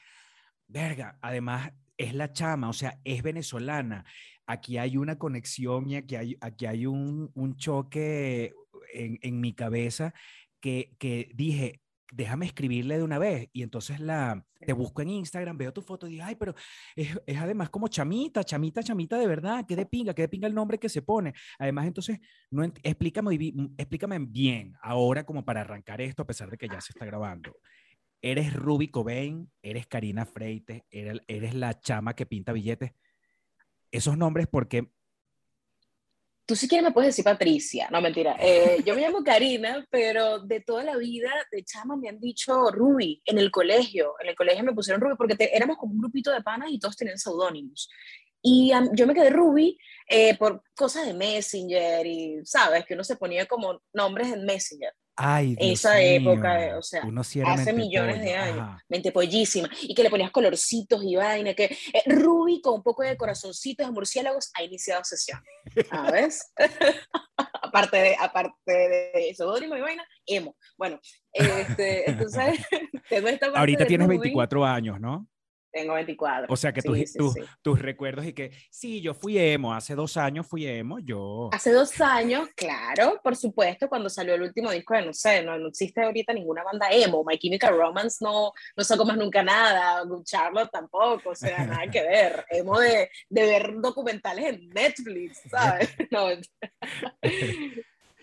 verga, 0.68 1.18
además 1.20 1.72
es 1.98 2.14
la 2.14 2.32
chama, 2.32 2.70
o 2.70 2.74
sea, 2.74 3.00
es 3.04 3.24
venezolana. 3.24 4.06
Aquí 4.48 4.78
hay 4.78 4.98
una 4.98 5.18
conexión 5.18 5.90
y 5.90 5.96
aquí 5.96 6.16
hay, 6.16 6.38
aquí 6.42 6.66
hay 6.66 6.86
un, 6.86 7.32
un 7.34 7.56
choque 7.56 8.54
en, 8.94 9.18
en, 9.22 9.42
mi 9.42 9.54
cabeza 9.54 10.14
que, 10.60 10.96
que 11.00 11.32
dije, 11.34 11.82
déjame 12.12 12.46
escribirle 12.46 12.98
de 12.98 13.04
una 13.04 13.18
vez. 13.18 13.50
Y 13.54 13.64
entonces 13.64 14.00
la, 14.00 14.46
te 14.60 14.74
busco 14.74 15.02
en 15.02 15.10
Instagram, 15.10 15.58
veo 15.58 15.74
tu 15.74 15.82
foto 15.82 16.08
y 16.08 16.12
digo, 16.12 16.24
ay, 16.26 16.36
pero 16.36 16.54
es, 16.96 17.20
es, 17.26 17.38
además 17.38 17.70
como 17.70 17.88
chamita, 17.88 18.44
chamita, 18.44 18.84
chamita 18.84 19.18
de 19.18 19.28
verdad, 19.28 19.66
qué 19.68 19.76
de 19.76 19.86
pinga, 19.86 20.14
qué 20.14 20.24
de 20.24 20.30
pinga 20.30 20.48
el 20.48 20.54
nombre 20.54 20.78
que 20.78 20.90
se 20.90 21.02
pone. 21.02 21.34
Además, 21.58 21.88
entonces, 21.88 22.20
no 22.52 22.64
explícame, 22.64 23.36
explícame 23.78 24.20
bien 24.20 24.74
ahora 24.82 25.26
como 25.26 25.44
para 25.44 25.62
arrancar 25.62 26.02
esto, 26.02 26.22
a 26.22 26.28
pesar 26.28 26.52
de 26.52 26.58
que 26.58 26.68
ya 26.68 26.80
se 26.82 26.92
está 26.94 27.06
grabando 27.06 27.56
eres 28.26 28.54
Ruby 28.54 28.88
Cobain, 28.88 29.52
eres 29.62 29.86
Karina 29.86 30.26
Freites, 30.26 30.82
eres, 30.90 31.54
la 31.54 31.80
chama 31.80 32.16
que 32.16 32.26
pinta 32.26 32.54
billetes. 32.54 32.92
Esos 33.92 34.18
nombres, 34.18 34.48
porque 34.48 34.90
tú 36.48 36.56
si 36.56 36.68
quieres 36.68 36.84
me 36.84 36.92
puedes 36.92 37.10
decir 37.10 37.24
Patricia, 37.24 37.88
no 37.92 38.02
mentira. 38.02 38.36
Eh, 38.40 38.82
yo 38.84 38.96
me 38.96 39.02
llamo 39.02 39.24
Karina, 39.24 39.86
pero 39.92 40.40
de 40.40 40.60
toda 40.62 40.84
la 40.84 40.98
vida 40.98 41.30
de 41.52 41.64
chama 41.64 41.98
me 41.98 42.10
han 42.10 42.20
dicho 42.20 42.72
Ruby 42.72 43.22
en 43.26 43.38
el 43.38 43.52
colegio. 43.52 44.16
En 44.20 44.30
el 44.30 44.36
colegio 44.36 44.64
me 44.64 44.74
pusieron 44.74 45.02
Ruby 45.02 45.16
porque 45.18 45.38
éramos 45.54 45.78
como 45.78 45.94
un 45.94 46.00
grupito 46.00 46.32
de 46.32 46.42
panas 46.42 46.70
y 46.72 46.80
todos 46.80 46.98
tenían 46.98 47.20
seudónimos. 47.20 47.88
Y 48.42 48.72
yo 48.94 49.06
me 49.06 49.14
quedé 49.14 49.30
Ruby 49.30 49.78
eh, 50.10 50.36
por 50.36 50.64
cosas 50.76 51.06
de 51.06 51.14
Messenger 51.14 52.06
y, 52.08 52.44
¿sabes? 52.44 52.86
Que 52.86 52.96
uno 52.96 53.04
se 53.04 53.18
ponía 53.18 53.46
como 53.46 53.84
nombres 53.94 54.34
en 54.34 54.46
Messenger. 54.46 54.94
Ay, 55.16 55.56
Dios 55.56 55.80
Esa 55.80 56.02
época, 56.02 56.58
mío. 56.58 56.80
o 56.80 56.82
sea, 56.82 57.02
hace 57.46 57.74
millones 57.74 58.22
de 58.22 58.36
años. 58.36 58.60
ajá. 58.60 58.84
Mente 58.90 59.12
pollísima. 59.12 59.70
Y 59.82 59.96
que 59.96 60.04
le 60.04 60.10
ponías 60.10 60.32
colorcitos 60.32 61.04
y 61.04 61.16
vaina, 61.16 61.54
que 61.54 61.66
eh, 61.66 62.04
Ruby 62.06 62.62
con 62.62 62.76
un 62.76 62.84
poco 62.84 63.04
de 63.04 63.16
corazoncitos 63.16 63.88
de 63.88 63.94
murciélagos 63.94 64.52
ha 64.56 64.64
iniciado 64.64 65.04
sesión. 65.04 65.42
¿Sabes? 65.90 66.52
aparte 67.62 67.98
de, 67.98 68.16
aparte 68.20 68.54
de 68.68 69.34
seudónimo 69.36 69.76
y 69.78 69.82
vaina, 69.82 70.06
emo. 70.26 70.56
Bueno, 70.78 71.00
este, 71.32 72.10
entonces, 72.10 72.58
tengo 73.10 73.28
esta 73.28 73.48
parte 73.48 73.60
Ahorita 73.60 73.86
tienes 73.86 74.08
Ruby, 74.08 74.18
24 74.18 74.66
años, 74.66 75.00
¿no? 75.00 75.28
Tengo 75.76 75.94
24. 75.96 76.46
O 76.48 76.56
sea 76.56 76.72
que 76.72 76.82
tus, 76.82 76.98
Sí, 76.98 77.18
tus- 77.18 77.34
sí. 77.34 77.42
tus 77.62 77.78
recuerdos 77.80 78.26
y 78.26 78.32
que, 78.32 78.52
sí, 78.70 79.02
yo 79.02 79.14
fui 79.14 79.38
emo, 79.38 79.74
hace 79.74 79.94
dos 79.94 80.16
años 80.16 80.48
fui 80.48 80.66
emo, 80.66 81.00
yo. 81.00 81.50
Hace 81.52 81.74
dos 81.74 82.00
años, 82.00 82.48
claro, 82.56 83.20
por 83.22 83.36
supuesto, 83.36 83.90
cuando 83.90 84.10
salió 84.10 84.36
el 84.36 84.44
último 84.44 84.72
disco 84.72 84.94
de, 84.94 85.06
no 85.06 85.12
sé, 85.14 85.44
no, 85.44 85.58
no 85.60 85.68
existe 85.68 86.02
ahorita 86.02 86.32
ninguna 86.32 86.64
banda 86.64 86.88
emo, 86.90 87.26
My 87.26 87.38
Chemical 87.38 87.78
Romance 87.78 88.24
no, 88.24 88.54
no 88.78 88.84
sacó 88.86 89.04
más 89.04 89.18
nunca 89.18 89.44
nada, 89.44 90.02
Charlotte 90.24 90.70
tampoco, 90.72 91.32
o 91.32 91.36
sea, 91.36 91.66
nada 91.66 91.92
que 91.92 92.02
ver, 92.08 92.46
emo 92.52 92.80
de, 92.80 93.10
de 93.30 93.42
ver 93.42 93.74
documentales 93.82 94.46
en 94.46 94.70
Netflix, 94.70 95.42
¿sabes? 95.50 95.90
No, 96.12 96.30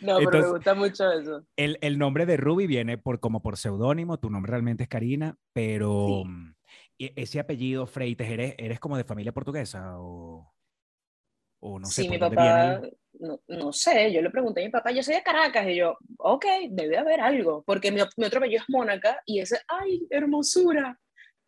no 0.00 0.16
pero 0.16 0.18
Entonces- 0.18 0.42
me 0.44 0.50
gusta 0.52 0.75
mucho 0.75 1.12
eso. 1.12 1.44
El, 1.56 1.78
el 1.82 1.99
nombre 1.99 2.25
de 2.26 2.37
Ruby 2.38 2.66
viene 2.66 2.97
por, 2.99 3.21
como 3.21 3.42
por 3.42 3.56
seudónimo, 3.59 4.18
tu 4.18 4.30
nombre 4.30 4.50
realmente 4.50 4.85
es 4.85 4.88
Karina, 4.88 5.37
pero 5.52 6.23
Sí. 6.25 6.30
Ese 7.16 7.40
apellido 7.40 7.87
Freites, 7.87 8.30
¿eres, 8.30 8.54
¿eres 8.59 8.78
como 8.80 8.97
de 8.97 9.04
familia 9.04 9.32
portuguesa 9.32 9.99
o, 9.99 10.52
o 11.61 11.78
no 11.78 11.88
sé 11.88 12.02
sí, 12.02 12.09
mi 12.09 12.18
viene 12.18 12.30
papá, 12.30 12.80
no, 13.21 13.40
no 13.49 13.73
sé, 13.73 14.12
yo 14.12 14.23
le 14.23 14.30
pregunté 14.30 14.62
a 14.62 14.64
mi 14.64 14.71
papá, 14.71 14.90
yo 14.90 15.02
soy 15.02 15.14
de 15.14 15.23
Caracas, 15.23 15.66
y 15.68 15.76
yo, 15.76 15.97
ok, 16.18 16.44
debe 16.71 16.97
haber 16.99 17.21
algo, 17.21 17.62
porque 17.64 17.92
mi, 17.92 18.00
mi 18.16 18.25
otro 18.25 18.38
apellido 18.38 18.62
es 18.62 18.68
Mónaca, 18.68 19.21
y 19.26 19.40
ese, 19.40 19.61
ay, 19.68 20.06
hermosura, 20.11 20.99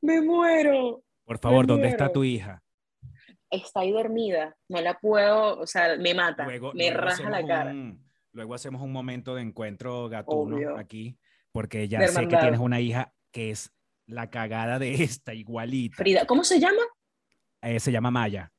me 0.01 0.21
muero. 0.21 1.03
Por 1.25 1.39
favor, 1.39 1.67
¿dónde 1.67 1.89
está 1.89 2.13
tu 2.13 2.25
hija? 2.25 2.63
está 3.51 3.81
ahí 3.81 3.93
dormida, 3.93 4.57
no 4.69 4.81
la 4.81 4.99
puedo, 4.99 5.59
o 5.59 5.67
sea, 5.67 5.97
me 5.97 6.15
mata, 6.15 6.45
Luego, 6.45 6.73
me 6.75 6.91
luego 6.91 7.01
raja 7.01 7.31
la 7.31 7.47
cara. 7.47 7.71
un- 7.71 8.05
luego 8.33 8.55
hacemos 8.55 8.83
un 8.83 8.93
momento 8.93 9.35
de 9.35 9.43
encuentro 9.43 10.09
gatuno 10.09 10.57
Obvio. 10.57 10.77
aquí, 10.77 11.19
porque 11.53 11.89
ya 11.89 12.07
sé 12.09 12.27
que 12.29 12.37
tienes 12.37 12.61
una 12.61 12.81
hija 12.81 13.15
que 13.31 13.51
es 13.51 13.74
la 14.07 14.31
cagada 14.31 14.79
de 14.79 14.95
esta, 15.03 15.35
igualita. 15.35 15.97
Frida, 15.97 16.27
¿cómo 16.27 16.45
se 16.45 16.61
llama? 16.61 16.83
Eh, 17.63 17.81
se 17.81 17.93
llama 17.93 18.11
Maya. 18.11 18.51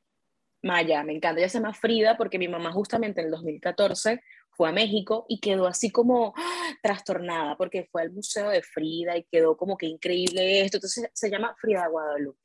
Maya, 0.63 1.03
me 1.03 1.13
encanta, 1.13 1.39
ella 1.39 1.49
se 1.49 1.59
llama 1.59 1.73
Frida 1.73 2.17
porque 2.17 2.39
mi 2.39 2.47
mamá 2.47 2.71
justamente 2.71 3.21
en 3.21 3.27
el 3.27 3.31
2014 3.31 4.21
fue 4.49 4.69
a 4.69 4.71
México 4.71 5.25
y 5.29 5.39
quedó 5.39 5.67
así 5.67 5.91
como 5.91 6.33
¡ah! 6.35 6.71
trastornada 6.81 7.55
porque 7.55 7.87
fue 7.91 8.01
al 8.01 8.11
museo 8.11 8.49
de 8.49 8.63
Frida 8.63 9.15
y 9.15 9.25
quedó 9.25 9.55
como 9.57 9.77
que 9.77 9.85
increíble 9.85 10.61
esto, 10.61 10.77
entonces 10.77 11.09
se 11.13 11.29
llama 11.29 11.55
Frida 11.59 11.87
Guadalupe. 11.87 12.39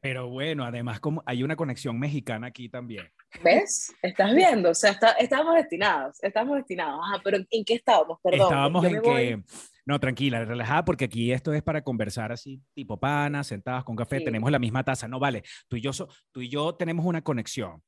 Pero 0.00 0.28
bueno, 0.28 0.64
además 0.64 0.98
como 0.98 1.22
hay 1.26 1.42
una 1.42 1.56
conexión 1.56 1.98
mexicana 1.98 2.48
aquí 2.48 2.68
también. 2.70 3.06
¿Ves? 3.44 3.94
¿Estás 4.02 4.34
viendo? 4.34 4.70
O 4.70 4.74
sea, 4.74 4.92
está- 4.92 5.12
estamos 5.12 5.54
destinados, 5.54 6.22
estamos 6.22 6.56
destinados. 6.56 7.00
Ajá, 7.04 7.20
pero 7.22 7.36
¿en 7.50 7.64
qué 7.64 7.74
estábamos? 7.74 8.18
Perdón. 8.22 8.48
Estábamos 8.48 8.84
en 8.86 9.02
que, 9.02 9.42
no, 9.90 10.00
tranquila, 10.00 10.44
relajada, 10.44 10.84
porque 10.84 11.04
aquí 11.04 11.32
esto 11.32 11.52
es 11.52 11.62
para 11.62 11.82
conversar 11.82 12.32
así, 12.32 12.62
tipo 12.74 12.98
pana, 12.98 13.44
sentadas 13.44 13.84
con 13.84 13.94
café, 13.96 14.18
Sí. 14.18 14.24
tenemos 14.24 14.50
la 14.50 14.58
misma 14.58 14.82
taza. 14.84 15.06
No, 15.08 15.18
vale, 15.18 15.42
tú 15.68 15.76
y 15.76 15.82
yo, 15.82 15.92
so- 15.92 16.08
tú 16.32 16.40
y 16.40 16.48
yo 16.48 16.74
tenemos 16.74 17.04
una 17.04 17.22
conexión. 17.22 17.82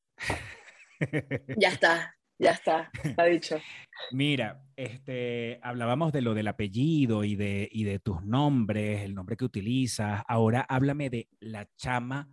Ya 1.57 1.69
está, 1.71 2.15
ya 2.39 2.51
está, 2.53 2.91
está 3.03 3.25
dicho. 3.25 3.57
Mira, 4.13 4.63
este, 4.77 5.59
hablábamos 5.63 6.13
de 6.13 6.23
lo 6.23 6.35
del 6.35 6.49
apellido 6.49 7.25
y 7.25 7.35
de, 7.37 7.69
y 7.73 7.85
de 7.85 7.99
tus 7.99 8.23
nombres, 8.25 9.03
el 9.03 9.15
nombre 9.15 9.37
que 9.37 9.45
utilizas. 9.45 10.23
Ahora 10.29 10.61
háblame 10.69 11.11
de 11.11 11.29
la 11.41 11.69
chama 11.77 12.29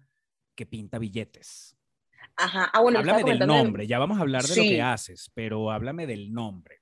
que 0.56 0.66
pinta 0.66 1.00
billetes. 1.00 1.76
Ajá, 2.36 2.70
ah, 2.74 2.82
bueno, 2.82 3.00
háblame 3.00 3.24
del 3.24 3.40
nombre, 3.40 3.88
ya 3.88 3.98
vamos 4.00 4.18
a 4.18 4.22
hablar 4.22 4.44
de 4.44 4.56
lo 4.56 4.64
que 4.64 4.82
haces, 4.82 5.32
pero 5.34 5.72
háblame 5.72 6.06
del 6.06 6.32
nombre. 6.34 6.82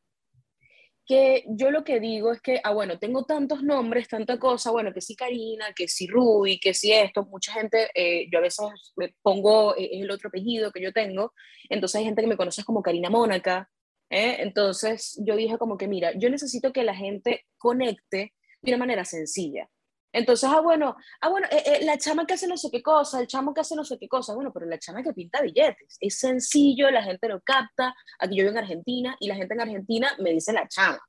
Que 1.07 1.45
yo 1.47 1.71
lo 1.71 1.85
que 1.85 2.01
digo 2.01 2.33
es 2.33 2.41
que, 2.41 2.59
ah, 2.63 2.73
bueno, 2.73 2.99
tengo 2.99 3.23
tantos 3.23 3.63
nombres, 3.63 4.09
tanta 4.09 4.37
cosa, 4.37 4.71
bueno, 4.71 4.93
que 4.93 4.99
sí 4.99 5.15
Karina, 5.15 5.73
que 5.73 5.87
sí 5.87 6.05
Ruby, 6.05 6.59
que 6.59 6.73
sí 6.73 6.91
esto, 6.91 7.25
mucha 7.25 7.53
gente, 7.53 7.89
eh, 7.95 8.27
yo 8.29 8.39
a 8.39 8.41
veces 8.41 8.65
me 8.97 9.15
pongo 9.21 9.75
eh, 9.77 9.89
el 9.93 10.11
otro 10.11 10.27
apellido 10.27 10.71
que 10.71 10.81
yo 10.81 10.91
tengo, 10.91 11.33
entonces 11.69 11.99
hay 11.99 12.05
gente 12.05 12.21
que 12.21 12.27
me 12.27 12.35
conoce 12.37 12.65
como 12.65 12.83
Karina 12.83 13.09
Mónaca, 13.09 13.69
¿eh? 14.09 14.37
entonces 14.39 15.17
yo 15.25 15.37
dije 15.37 15.57
como 15.57 15.77
que, 15.77 15.87
mira, 15.87 16.11
yo 16.17 16.29
necesito 16.29 16.73
que 16.73 16.83
la 16.83 16.93
gente 16.93 17.45
conecte 17.57 18.33
de 18.61 18.71
una 18.71 18.77
manera 18.77 19.05
sencilla. 19.05 19.69
Entonces, 20.17 20.49
ah, 20.51 20.61
bueno, 20.61 20.95
ah, 21.21 21.29
bueno, 21.29 21.47
eh, 21.51 21.61
eh, 21.65 21.85
la 21.85 21.95
chama 21.99 22.25
que 22.25 22.33
hace 22.33 22.47
no 22.47 22.57
sé 22.57 22.69
qué 22.71 22.81
cosa, 22.81 23.19
el 23.21 23.27
chamo 23.27 23.53
que 23.53 23.61
hace 23.61 23.75
no 23.75 23.83
sé 23.83 23.99
qué 23.99 24.07
cosa, 24.07 24.33
bueno, 24.33 24.51
pero 24.51 24.65
la 24.65 24.79
chama 24.79 25.03
que 25.03 25.13
pinta 25.13 25.41
billetes, 25.41 25.97
es 25.99 26.17
sencillo, 26.17 26.89
la 26.89 27.03
gente 27.03 27.27
lo 27.29 27.39
capta, 27.41 27.93
aquí 28.19 28.35
yo 28.35 28.43
vivo 28.43 28.51
en 28.51 28.57
Argentina 28.57 29.15
y 29.19 29.27
la 29.27 29.35
gente 29.35 29.53
en 29.53 29.61
Argentina 29.61 30.09
me 30.19 30.31
dice 30.31 30.53
la 30.53 30.67
chama. 30.67 30.99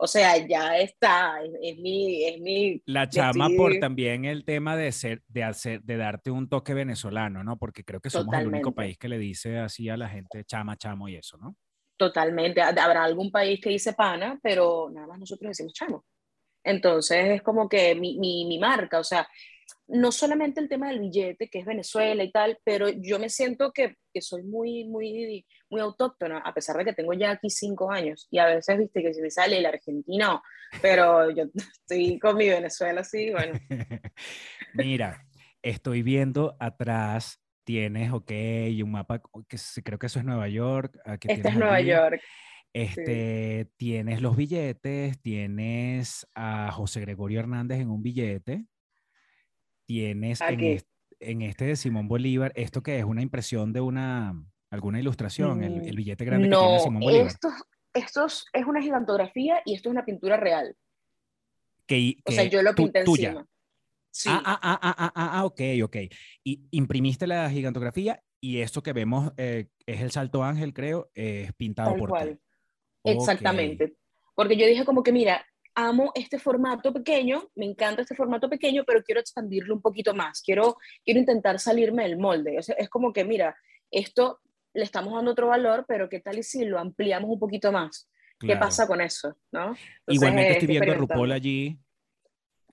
O 0.00 0.06
sea, 0.06 0.36
ya 0.36 0.76
está, 0.78 1.42
es, 1.42 1.50
es 1.62 1.78
mi, 1.78 2.24
es 2.24 2.40
mi, 2.40 2.82
La 2.86 3.08
chama 3.08 3.48
por 3.56 3.72
estoy- 3.72 3.80
también 3.80 4.26
el 4.26 4.44
tema 4.44 4.76
de 4.76 4.92
ser, 4.92 5.22
de 5.28 5.42
hacer, 5.44 5.82
de 5.82 5.96
darte 5.96 6.30
un 6.30 6.48
toque 6.48 6.74
venezolano, 6.74 7.42
¿no? 7.42 7.58
Porque 7.58 7.84
creo 7.84 8.00
que 8.00 8.10
somos 8.10 8.34
el 8.34 8.46
único 8.46 8.70
Totalmente. 8.70 8.76
país 8.76 8.98
que 8.98 9.08
le 9.08 9.18
dice 9.18 9.58
así 9.58 9.88
a 9.88 9.96
la 9.96 10.08
gente 10.08 10.44
chama, 10.44 10.76
chamo 10.76 11.08
y 11.08 11.16
eso, 11.16 11.36
¿no? 11.38 11.56
totalmente, 11.96 12.62
habrá 12.62 13.02
algún 13.02 13.32
país 13.32 13.60
que 13.60 13.70
dice 13.70 13.92
pana, 13.92 14.38
pero 14.40 14.88
nada 14.88 15.08
más 15.08 15.18
nosotros 15.18 15.48
decimos 15.48 15.72
chamo. 15.72 16.04
Entonces 16.68 17.30
es 17.30 17.42
como 17.42 17.68
que 17.68 17.94
mi, 17.94 18.18
mi, 18.18 18.44
mi 18.46 18.58
marca, 18.58 18.98
o 18.98 19.04
sea, 19.04 19.28
no 19.88 20.12
solamente 20.12 20.60
el 20.60 20.68
tema 20.68 20.88
del 20.88 21.00
billete, 21.00 21.48
que 21.48 21.60
es 21.60 21.64
Venezuela 21.66 22.22
y 22.22 22.30
tal, 22.30 22.58
pero 22.62 22.88
yo 22.90 23.18
me 23.18 23.30
siento 23.30 23.72
que, 23.72 23.96
que 24.12 24.20
soy 24.20 24.42
muy, 24.42 24.84
muy, 24.84 25.46
muy 25.70 25.80
autóctona, 25.80 26.38
a 26.38 26.52
pesar 26.52 26.76
de 26.76 26.84
que 26.84 26.92
tengo 26.92 27.14
ya 27.14 27.32
aquí 27.32 27.48
cinco 27.48 27.90
años, 27.90 28.28
y 28.30 28.38
a 28.38 28.46
veces, 28.46 28.78
viste, 28.78 29.02
que 29.02 29.14
se 29.14 29.22
me 29.22 29.30
sale 29.30 29.58
el 29.58 29.66
argentino, 29.66 30.42
pero 30.82 31.30
yo 31.30 31.44
estoy 31.72 32.18
con 32.18 32.36
mi 32.36 32.48
Venezuela 32.48 33.00
así, 33.00 33.30
bueno, 33.30 33.58
Mira, 34.74 35.26
estoy 35.62 36.02
viendo 36.02 36.54
atrás, 36.60 37.40
tienes, 37.64 38.12
ok, 38.12 38.30
un 38.82 38.92
mapa, 38.92 39.22
que 39.48 39.56
creo 39.82 39.98
que 39.98 40.06
eso 40.06 40.18
es 40.18 40.24
Nueva 40.24 40.48
York. 40.48 40.98
esta 41.22 41.48
es 41.48 41.56
Nueva. 41.56 41.80
York. 41.80 42.20
Este, 42.72 43.70
tienes 43.76 44.20
los 44.22 44.36
billetes, 44.36 45.20
tienes 45.20 46.26
a 46.34 46.70
José 46.70 47.00
Gregorio 47.00 47.40
Hernández 47.40 47.80
en 47.80 47.90
un 47.90 48.02
billete, 48.02 48.66
tienes 49.86 50.40
en, 50.42 50.60
est- 50.60 50.88
en 51.20 51.42
este 51.42 51.64
de 51.64 51.76
Simón 51.76 52.08
Bolívar, 52.08 52.52
esto 52.54 52.82
que 52.82 52.98
es 52.98 53.04
una 53.04 53.22
impresión 53.22 53.72
de 53.72 53.80
una, 53.80 54.34
alguna 54.70 55.00
ilustración, 55.00 55.62
el, 55.62 55.82
el 55.86 55.92
Mm, 55.94 55.96
billete 55.96 56.24
grande 56.24 56.48
que 56.48 56.56
tiene 56.56 56.72
No, 56.74 56.84
Simón 56.84 57.02
Bolívar. 57.02 57.26
esto, 57.28 57.48
esto 57.94 58.26
es- 58.26 58.44
una 58.66 58.82
gigantografía 58.82 59.62
y 59.64 59.74
esto 59.74 59.88
es 59.88 59.92
una 59.92 60.04
pintura 60.04 60.36
real. 60.36 60.76
Que, 61.86 62.16
O 62.26 62.30
sea, 62.30 62.44
yo 62.44 62.62
lo 62.62 62.74
tu- 62.74 62.84
pinté 62.84 63.04
tuya. 63.04 63.28
encima. 63.30 63.46
Sí, 64.10 64.28
Ah, 64.30 64.42
ah, 64.44 64.58
ah, 64.62 64.78
ah, 64.82 64.94
ah, 64.98 65.12
ah, 65.14 65.38
ah, 65.38 65.44
ok, 65.46 65.60
ok. 65.84 65.96
Y 66.44 66.66
imprimiste 66.72 67.26
la 67.26 67.48
gigantografía 67.50 68.22
y 68.40 68.58
esto 68.58 68.82
que 68.82 68.92
vemos 68.92 69.32
eh, 69.36 69.68
es 69.86 70.00
el 70.00 70.10
Salto 70.10 70.42
Ángel, 70.44 70.74
creo, 70.74 71.10
es 71.14 71.52
pintado 71.54 71.90
tal 71.90 71.98
por 71.98 72.10
cual. 72.10 72.36
ti. 72.36 72.40
Exactamente. 73.12 73.94
Porque 74.34 74.56
yo 74.56 74.66
dije 74.66 74.84
como 74.84 75.02
que, 75.02 75.12
mira, 75.12 75.44
amo 75.74 76.12
este 76.14 76.38
formato 76.38 76.92
pequeño, 76.92 77.48
me 77.54 77.66
encanta 77.66 78.02
este 78.02 78.14
formato 78.14 78.48
pequeño, 78.48 78.84
pero 78.86 79.02
quiero 79.02 79.20
expandirlo 79.20 79.74
un 79.74 79.80
poquito 79.82 80.14
más, 80.14 80.42
quiero, 80.42 80.76
quiero 81.04 81.20
intentar 81.20 81.58
salirme 81.58 82.02
del 82.04 82.18
molde. 82.18 82.58
O 82.58 82.62
sea, 82.62 82.74
es 82.78 82.88
como 82.88 83.12
que, 83.12 83.24
mira, 83.24 83.56
esto 83.90 84.40
le 84.74 84.82
estamos 84.84 85.14
dando 85.14 85.30
otro 85.32 85.48
valor, 85.48 85.84
pero 85.88 86.08
¿qué 86.08 86.20
tal 86.20 86.38
y 86.38 86.42
si 86.42 86.64
lo 86.64 86.78
ampliamos 86.78 87.30
un 87.30 87.38
poquito 87.38 87.72
más? 87.72 88.08
¿Qué 88.40 88.46
Claro. 88.48 88.60
pasa 88.60 88.86
con 88.86 89.00
eso? 89.00 89.36
¿no? 89.50 89.68
Entonces, 89.68 89.78
Igualmente 90.06 90.52
estoy 90.52 90.68
viendo 90.68 90.92
a. 90.92 90.94
RuPaul 90.94 91.32
allí. 91.32 91.78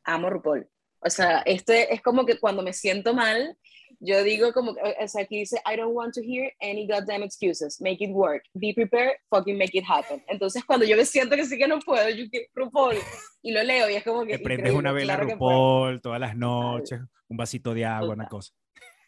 amo 0.04 0.30
RuPaul. 0.30 0.68
O 1.00 1.10
sea, 1.10 1.40
este 1.46 1.94
es 1.94 2.02
como 2.02 2.26
que 2.26 2.40
cuando 2.40 2.62
me 2.64 2.74
siento 2.74 3.14
mal, 3.14 3.58
yo 4.00 4.24
digo 4.24 4.54
como, 4.54 4.72
o 4.72 5.08
sea, 5.08 5.24
aquí 5.24 5.40
dice, 5.40 5.62
I 5.66 5.76
don't 5.76 5.96
want 5.96 6.14
to 6.16 6.22
hear 6.22 6.52
any 6.62 6.88
goddamn 6.88 7.24
excuses, 7.24 7.80
make 7.82 8.04
it 8.04 8.12
work, 8.12 8.44
be 8.54 8.74
prepared, 8.74 9.18
fucking 9.30 9.58
make 9.58 9.78
it 9.78 9.86
happen. 9.88 10.24
Entonces, 10.28 10.64
cuando 10.66 10.86
yo 10.86 10.98
me 10.98 11.06
siento 11.06 11.36
que 11.36 11.46
sí 11.46 11.58
que 11.58 11.68
no 11.68 11.80
puedo, 11.80 12.10
yo 12.10 12.26
que 12.32 12.48
RuPaul, 12.54 12.96
y 13.42 13.52
lo 13.52 13.64
leo, 13.64 13.90
y 13.90 13.96
es 13.96 14.04
como 14.04 14.26
que... 14.26 14.38
Te 14.38 14.44
prendes 14.44 14.74
una 14.74 14.92
vela 14.92 15.16
claro. 15.16 15.32
RuPaul 15.32 16.02
todas 16.02 16.20
las 16.20 16.36
noches, 16.36 17.00
un 17.28 17.38
vasito 17.38 17.74
de 17.74 17.86
agua, 17.86 18.14
una 18.14 18.28
cosa. 18.28 18.54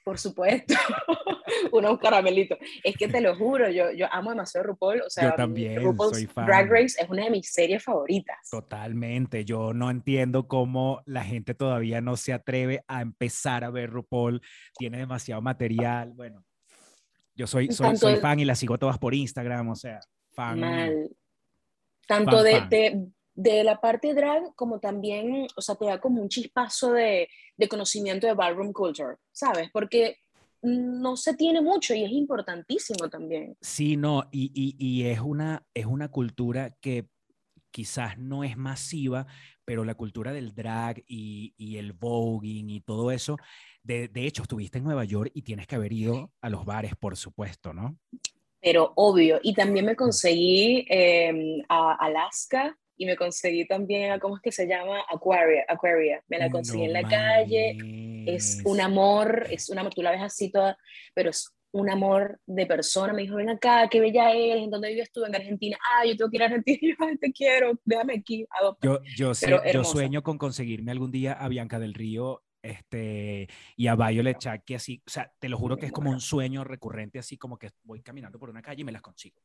Por 0.07 0.19
supuesto, 0.19 0.73
unos 1.73 1.99
caramelitos. 1.99 2.57
Es 2.81 2.95
que 2.95 3.09
te 3.09 3.19
lo 3.19 3.35
juro, 3.35 3.69
yo, 3.69 3.91
yo 3.91 4.07
amo 4.09 4.29
demasiado 4.29 4.67
RuPaul, 4.67 5.01
o 5.01 5.09
sea, 5.09 5.35
también, 5.35 5.83
RuPaul's 5.83 6.15
soy 6.15 6.27
fan. 6.27 6.45
Drag 6.45 6.69
Race 6.69 6.95
es 6.97 7.09
una 7.09 7.25
de 7.25 7.29
mis 7.29 7.51
series 7.51 7.83
favoritas. 7.83 8.37
Totalmente. 8.49 9.43
Yo 9.43 9.73
no 9.73 9.91
entiendo 9.91 10.47
cómo 10.47 11.01
la 11.05 11.25
gente 11.25 11.55
todavía 11.55 11.99
no 11.99 12.15
se 12.15 12.31
atreve 12.31 12.85
a 12.87 13.01
empezar 13.01 13.65
a 13.65 13.69
ver 13.69 13.89
RuPaul. 13.89 14.41
Tiene 14.77 14.99
demasiado 14.99 15.41
material. 15.41 16.13
Bueno, 16.13 16.45
yo 17.35 17.45
soy, 17.45 17.69
soy, 17.73 17.87
Tanto 17.87 18.09
soy 18.09 18.15
fan 18.15 18.39
y 18.39 18.45
las 18.45 18.59
sigo 18.59 18.77
todas 18.77 18.97
por 18.97 19.13
Instagram, 19.13 19.67
o 19.67 19.75
sea, 19.75 19.99
fan. 20.31 20.61
Mal. 20.61 21.09
Tanto 22.07 22.43
de, 22.43 22.61
de, 22.69 23.07
de, 23.37 23.63
la 23.63 23.79
parte 23.79 24.13
drag 24.13 24.53
como 24.55 24.79
también, 24.79 25.47
o 25.55 25.61
sea, 25.61 25.75
te 25.75 25.85
da 25.85 26.01
como 26.01 26.21
un 26.21 26.29
chispazo 26.29 26.91
de, 26.91 27.29
de 27.55 27.67
conocimiento 27.67 28.27
de 28.27 28.33
ballroom 28.33 28.73
culture, 28.73 29.17
¿sabes? 29.31 29.69
Porque 29.71 30.17
no 30.61 31.15
se 31.15 31.35
tiene 31.35 31.61
mucho 31.61 31.93
y 31.93 32.03
es 32.03 32.11
importantísimo 32.11 33.09
también. 33.09 33.55
Sí, 33.61 33.95
no, 33.95 34.23
y, 34.31 34.51
y, 34.53 34.75
y, 34.77 35.05
es, 35.05 35.19
una, 35.19 35.65
es 35.73 35.85
una 35.85 36.09
cultura 36.09 36.75
que 36.81 37.07
quizás 37.71 38.17
no 38.17 38.43
es 38.43 38.57
masiva, 38.57 39.27
pero 39.63 39.83
la 39.83 39.95
cultura 39.95 40.33
del 40.33 40.55
drag 40.55 41.03
y, 41.07 41.53
y 41.57 41.77
el 41.77 41.93
voguing 41.93 42.69
y 42.69 42.81
todo 42.81 43.11
eso, 43.11 43.37
de, 43.83 44.07
de, 44.07 44.25
hecho, 44.25 44.41
estuviste 44.41 44.79
en 44.79 44.85
Nueva 44.85 45.05
York 45.05 45.31
y 45.33 45.43
tienes 45.43 45.67
que 45.67 45.75
haber 45.75 45.93
ido 45.93 46.31
a 46.41 46.49
los 46.49 46.65
bares, 46.65 46.95
por 46.95 47.15
supuesto, 47.15 47.73
¿no? 47.73 47.97
Pero 48.59 48.93
obvio, 48.95 49.39
y 49.43 49.53
también 49.53 49.85
me 49.85 49.95
conseguí 49.95 50.85
eh, 50.89 51.61
a 51.69 51.93
Alaska 51.93 52.75
y 52.97 53.05
me 53.05 53.15
conseguí 53.15 53.65
también, 53.67 54.19
¿cómo 54.19 54.37
es 54.37 54.41
que 54.41 54.51
se 54.51 54.67
llama? 54.67 55.03
Aquaria, 55.09 55.65
Aquaria. 55.67 56.23
Me 56.27 56.39
la 56.39 56.49
conseguí 56.49 56.85
en 56.85 56.93
la 56.93 57.03
calle. 57.03 57.77
Es 58.25 58.61
un 58.65 58.81
amor, 58.81 59.47
es 59.49 59.69
una, 59.69 59.89
tú 59.89 60.01
la 60.01 60.11
ves 60.11 60.21
así 60.21 60.51
toda, 60.51 60.77
pero 61.13 61.29
es 61.29 61.53
un 61.71 61.89
amor 61.89 62.39
de 62.45 62.65
persona. 62.65 63.13
Me 63.13 63.21
dijo, 63.21 63.35
ven 63.35 63.49
acá, 63.49 63.87
qué 63.89 64.01
bella 64.01 64.31
eres, 64.31 64.63
¿en 64.63 64.71
dónde 64.71 64.89
vives 64.89 65.11
tú? 65.11 65.23
En 65.25 65.35
Argentina. 65.35 65.77
Ah, 65.93 66.05
yo 66.05 66.17
tengo 66.17 66.29
que 66.29 66.37
ir 66.37 66.43
a 66.43 66.45
Argentina. 66.47 66.77
Yo, 66.99 67.17
te 67.19 67.31
quiero, 67.31 67.79
déjame 67.85 68.15
aquí, 68.15 68.45
adopta. 68.59 68.87
Yo, 68.87 68.99
yo, 69.15 69.33
sé, 69.33 69.55
yo 69.73 69.83
sueño 69.83 70.23
con 70.23 70.37
conseguirme 70.37 70.91
algún 70.91 71.11
día 71.11 71.33
a 71.33 71.47
Bianca 71.47 71.79
del 71.79 71.93
Río 71.93 72.43
este, 72.61 73.47
y 73.75 73.87
a 73.87 73.95
Violet 73.95 74.37
que 74.65 74.75
así, 74.75 75.01
o 75.05 75.09
sea, 75.09 75.31
te 75.39 75.49
lo 75.49 75.57
juro 75.57 75.77
que 75.77 75.85
es 75.85 75.91
como 75.91 76.09
un 76.09 76.19
sueño 76.19 76.63
recurrente, 76.63 77.19
así 77.19 77.37
como 77.37 77.57
que 77.57 77.69
voy 77.83 78.01
caminando 78.01 78.39
por 78.39 78.49
una 78.49 78.61
calle 78.61 78.81
y 78.81 78.85
me 78.85 78.91
las 78.91 79.01
consigo. 79.01 79.41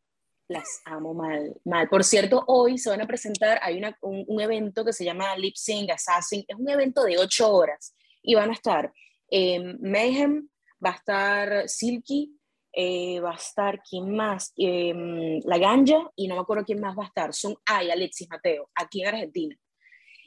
Las 0.53 0.83
amo 0.85 1.15
mal, 1.15 1.57
mal. 1.65 1.89
Por 1.89 2.05
cierto, 2.05 2.45
hoy 2.47 2.77
se 2.77 2.91
van 2.91 3.01
a 3.01 3.07
presentar, 3.07 3.59
hay 3.63 3.79
una, 3.79 3.97
un, 4.03 4.39
evento 4.39 4.85
que 4.85 4.93
se 4.93 5.05
llama 5.05 5.35
Lip 5.37 5.55
Sync 5.57 5.91
Assassin, 5.91 6.45
es 6.47 6.57
un 6.57 6.69
evento 6.69 7.05
de 7.05 7.17
ocho 7.17 7.51
horas 7.51 7.95
y 8.23 8.35
van 8.35 8.51
a 8.51 8.53
estar 8.53 8.93
eh, 9.31 9.59
Mayhem, 9.81 10.47
va 10.85 10.91
a 10.91 10.95
estar 10.97 11.69
Silky, 11.71 12.39
eh, 12.71 13.19
va 13.21 13.33
a 13.33 13.37
estar, 13.37 13.83
¿quién 13.83 14.15
más? 14.15 14.53
Eh, 14.59 15.41
la 15.45 15.57
Ganja 15.57 16.11
y 16.17 16.29
no 16.29 16.35
me 16.35 16.43
acuerdo 16.43 16.65
quién 16.67 16.81
más 16.81 16.99
va 16.99 17.05
a 17.05 17.07
estar. 17.07 17.33
Son, 17.33 17.55
ay, 17.65 17.91
Alexis 17.91 18.29
Mateo, 18.29 18.69
aquí 18.75 19.01
en 19.01 19.09
Argentina. 19.09 19.57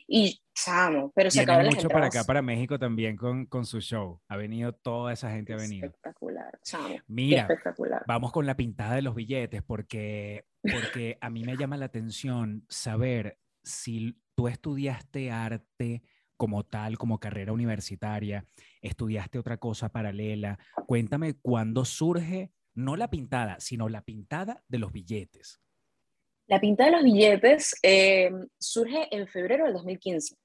Y 0.08 0.42
chamo, 0.56 1.12
pero 1.14 1.30
se 1.30 1.42
acaba 1.42 1.64
mucho 1.64 1.90
para 1.90 2.08
acá, 2.08 2.24
para 2.24 2.42
México 2.42 2.80
también 2.80 3.16
con, 3.16 3.46
con 3.46 3.66
su 3.66 3.82
show. 3.82 4.22
Ha 4.28 4.38
venido 4.38 4.74
toda 4.74 5.14
esa 5.14 5.30
gente, 5.32 5.54
ha 5.54 5.58
venido. 5.58 5.86
Espectacular, 5.86 6.60
chamo. 6.64 6.96
Mira, 7.08 7.42
espectacular. 7.42 8.04
vamos 8.08 8.32
con 8.32 8.46
la 8.46 8.56
pintada 8.56 8.96
de 8.96 9.02
los 9.02 9.14
billetes 9.14 9.62
porque, 9.62 10.46
porque 10.62 11.18
a 11.22 11.30
mí 11.30 11.44
me 11.44 11.58
llama 11.58 11.78
la 11.78 11.86
atención 11.86 12.66
saber 12.70 13.38
si 13.64 14.18
tú 14.36 14.48
estudiaste 14.48 15.32
arte 15.32 16.04
como 16.38 16.64
tal, 16.66 16.98
como 16.98 17.20
carrera 17.20 17.54
universitaria, 17.54 18.46
estudiaste 18.82 19.40
otra 19.40 19.58
cosa 19.58 19.90
paralela. 19.90 20.60
Cuéntame 20.86 21.36
cuándo 21.36 21.86
surge, 21.86 22.52
no 22.74 22.96
la 22.96 23.10
pintada, 23.10 23.60
sino 23.60 23.90
la 23.90 24.02
pintada 24.02 24.64
de 24.68 24.80
los 24.80 24.92
billetes. 24.92 25.62
La 26.48 26.60
pinta 26.60 26.86
de 26.86 26.92
los 26.92 27.04
billetes 27.04 27.76
eh, 27.82 28.30
surge 28.60 29.08
en 29.16 29.28
febrero 29.28 29.66
del 29.66 29.74
2015, 29.74 30.36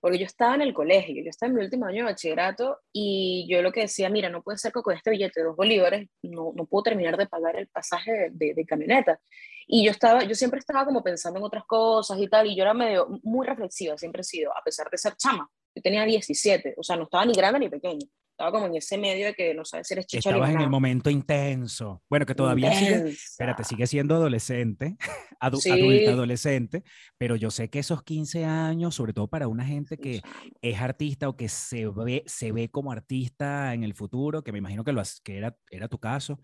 porque 0.00 0.18
yo 0.18 0.24
estaba 0.26 0.54
en 0.54 0.62
el 0.62 0.74
colegio, 0.74 1.22
yo 1.22 1.30
estaba 1.30 1.50
en 1.50 1.56
mi 1.56 1.64
último 1.64 1.86
año 1.86 1.98
de 1.98 2.12
bachillerato 2.12 2.78
y 2.92 3.46
yo 3.50 3.62
lo 3.62 3.72
que 3.72 3.82
decía, 3.82 4.08
mira, 4.08 4.28
no 4.28 4.42
puede 4.42 4.58
ser 4.58 4.72
que 4.72 4.82
con 4.82 4.96
este 4.96 5.10
billete 5.10 5.40
de 5.40 5.46
dos 5.46 5.56
bolívares 5.56 6.08
no, 6.22 6.52
no 6.54 6.66
puedo 6.66 6.84
terminar 6.84 7.16
de 7.16 7.26
pagar 7.26 7.56
el 7.56 7.68
pasaje 7.68 8.30
de, 8.32 8.54
de, 8.54 8.66
camioneta. 8.66 9.20
Y 9.66 9.84
yo, 9.84 9.90
estaba, 9.90 10.24
yo 10.24 10.34
siempre 10.34 10.58
estaba 10.58 10.84
como 10.84 11.02
pensando 11.02 11.38
en 11.38 11.44
otras 11.44 11.64
cosas 11.66 12.18
y 12.18 12.28
tal, 12.28 12.46
y 12.46 12.56
yo 12.56 12.62
era 12.62 12.74
medio 12.74 13.08
muy 13.22 13.46
reflexiva, 13.46 13.96
siempre 13.96 14.22
he 14.22 14.24
sido, 14.24 14.56
a 14.56 14.62
pesar 14.64 14.88
de 14.90 14.98
ser 14.98 15.14
chama. 15.16 15.48
Yo 15.74 15.82
tenía 15.82 16.04
17, 16.04 16.74
o 16.76 16.82
sea, 16.82 16.96
no 16.96 17.04
estaba 17.04 17.24
ni 17.24 17.34
grande 17.34 17.60
ni 17.60 17.68
pequeño 17.68 18.06
estaba 18.40 18.52
como 18.52 18.68
en 18.68 18.76
ese 18.76 18.96
medio 18.96 19.26
de 19.26 19.34
que 19.34 19.52
no 19.52 19.66
sabes 19.66 19.86
si 19.86 19.92
eres 19.92 20.06
chicha 20.06 20.30
Estabas 20.30 20.50
en 20.50 20.62
el 20.62 20.70
momento 20.70 21.10
intenso. 21.10 22.02
Bueno, 22.08 22.24
que 22.24 22.34
todavía 22.34 22.72
sigue, 22.72 23.10
espérate, 23.10 23.64
sigue 23.64 23.86
siendo 23.86 24.14
adolescente, 24.14 24.96
adu 25.40 25.58
sí. 25.58 25.70
adulta, 25.70 26.12
adolescente, 26.12 26.82
pero 27.18 27.36
yo 27.36 27.50
sé 27.50 27.68
que 27.68 27.80
esos 27.80 28.02
15 28.02 28.46
años, 28.46 28.94
sobre 28.94 29.12
todo 29.12 29.28
para 29.28 29.46
una 29.46 29.66
gente 29.66 29.98
que 29.98 30.22
es 30.62 30.80
artista 30.80 31.28
o 31.28 31.36
que 31.36 31.50
se 31.50 31.86
ve, 31.88 32.22
se 32.24 32.50
ve 32.52 32.70
como 32.70 32.92
artista 32.92 33.74
en 33.74 33.84
el 33.84 33.92
futuro, 33.92 34.42
que 34.42 34.52
me 34.52 34.58
imagino 34.58 34.84
que, 34.84 34.92
lo, 34.92 35.02
que 35.22 35.36
era, 35.36 35.54
era 35.70 35.88
tu 35.88 35.98
caso, 35.98 36.40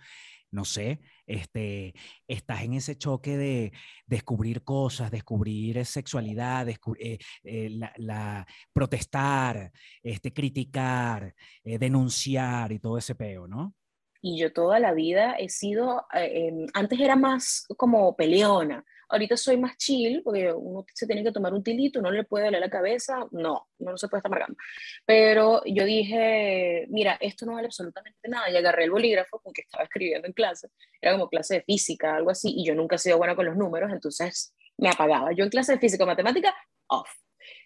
no 0.50 0.64
sé, 0.64 1.00
este, 1.26 1.94
estás 2.26 2.62
en 2.62 2.74
ese 2.74 2.96
choque 2.96 3.36
de 3.36 3.72
descubrir 4.06 4.62
cosas, 4.62 5.10
descubrir 5.10 5.84
sexualidad, 5.84 6.66
descubrir, 6.66 7.06
eh, 7.12 7.18
eh, 7.44 7.80
la, 7.96 8.46
protestar, 8.72 9.72
este, 10.02 10.32
criticar, 10.32 11.34
eh, 11.64 11.78
denunciar 11.78 12.72
y 12.72 12.78
todo 12.78 12.98
ese 12.98 13.14
peo, 13.14 13.46
¿no? 13.46 13.74
Y 14.22 14.38
yo 14.38 14.52
toda 14.52 14.80
la 14.80 14.92
vida 14.92 15.34
he 15.34 15.48
sido, 15.48 16.06
eh, 16.14 16.66
antes 16.74 16.98
era 16.98 17.16
más 17.16 17.64
como 17.76 18.16
peleona, 18.16 18.84
Ahorita 19.08 19.36
soy 19.36 19.56
más 19.56 19.76
chill, 19.76 20.22
porque 20.22 20.52
uno 20.52 20.84
se 20.92 21.06
tiene 21.06 21.22
que 21.22 21.32
tomar 21.32 21.54
un 21.54 21.62
tilito, 21.62 22.00
no 22.00 22.10
le 22.10 22.24
puede 22.24 22.46
doler 22.46 22.60
la 22.60 22.70
cabeza, 22.70 23.26
no, 23.30 23.68
no 23.78 23.96
se 23.96 24.08
puede 24.08 24.18
estar 24.18 24.30
marcando. 24.30 24.56
Pero 25.04 25.62
yo 25.64 25.84
dije, 25.84 26.86
mira, 26.88 27.16
esto 27.20 27.46
no 27.46 27.54
vale 27.54 27.66
absolutamente 27.66 28.28
nada, 28.28 28.50
y 28.50 28.56
agarré 28.56 28.84
el 28.84 28.90
bolígrafo 28.90 29.38
con 29.40 29.52
que 29.52 29.62
estaba 29.62 29.84
escribiendo 29.84 30.26
en 30.26 30.32
clase, 30.32 30.68
era 31.00 31.12
como 31.12 31.28
clase 31.28 31.54
de 31.54 31.62
física, 31.62 32.16
algo 32.16 32.30
así, 32.30 32.52
y 32.56 32.66
yo 32.66 32.74
nunca 32.74 32.96
he 32.96 32.98
sido 32.98 33.18
buena 33.18 33.36
con 33.36 33.46
los 33.46 33.56
números, 33.56 33.92
entonces 33.92 34.54
me 34.76 34.88
apagaba. 34.88 35.32
Yo 35.32 35.44
en 35.44 35.50
clase 35.50 35.72
de 35.72 35.78
física 35.78 36.04
o 36.04 36.06
matemática, 36.06 36.54
off. 36.88 37.10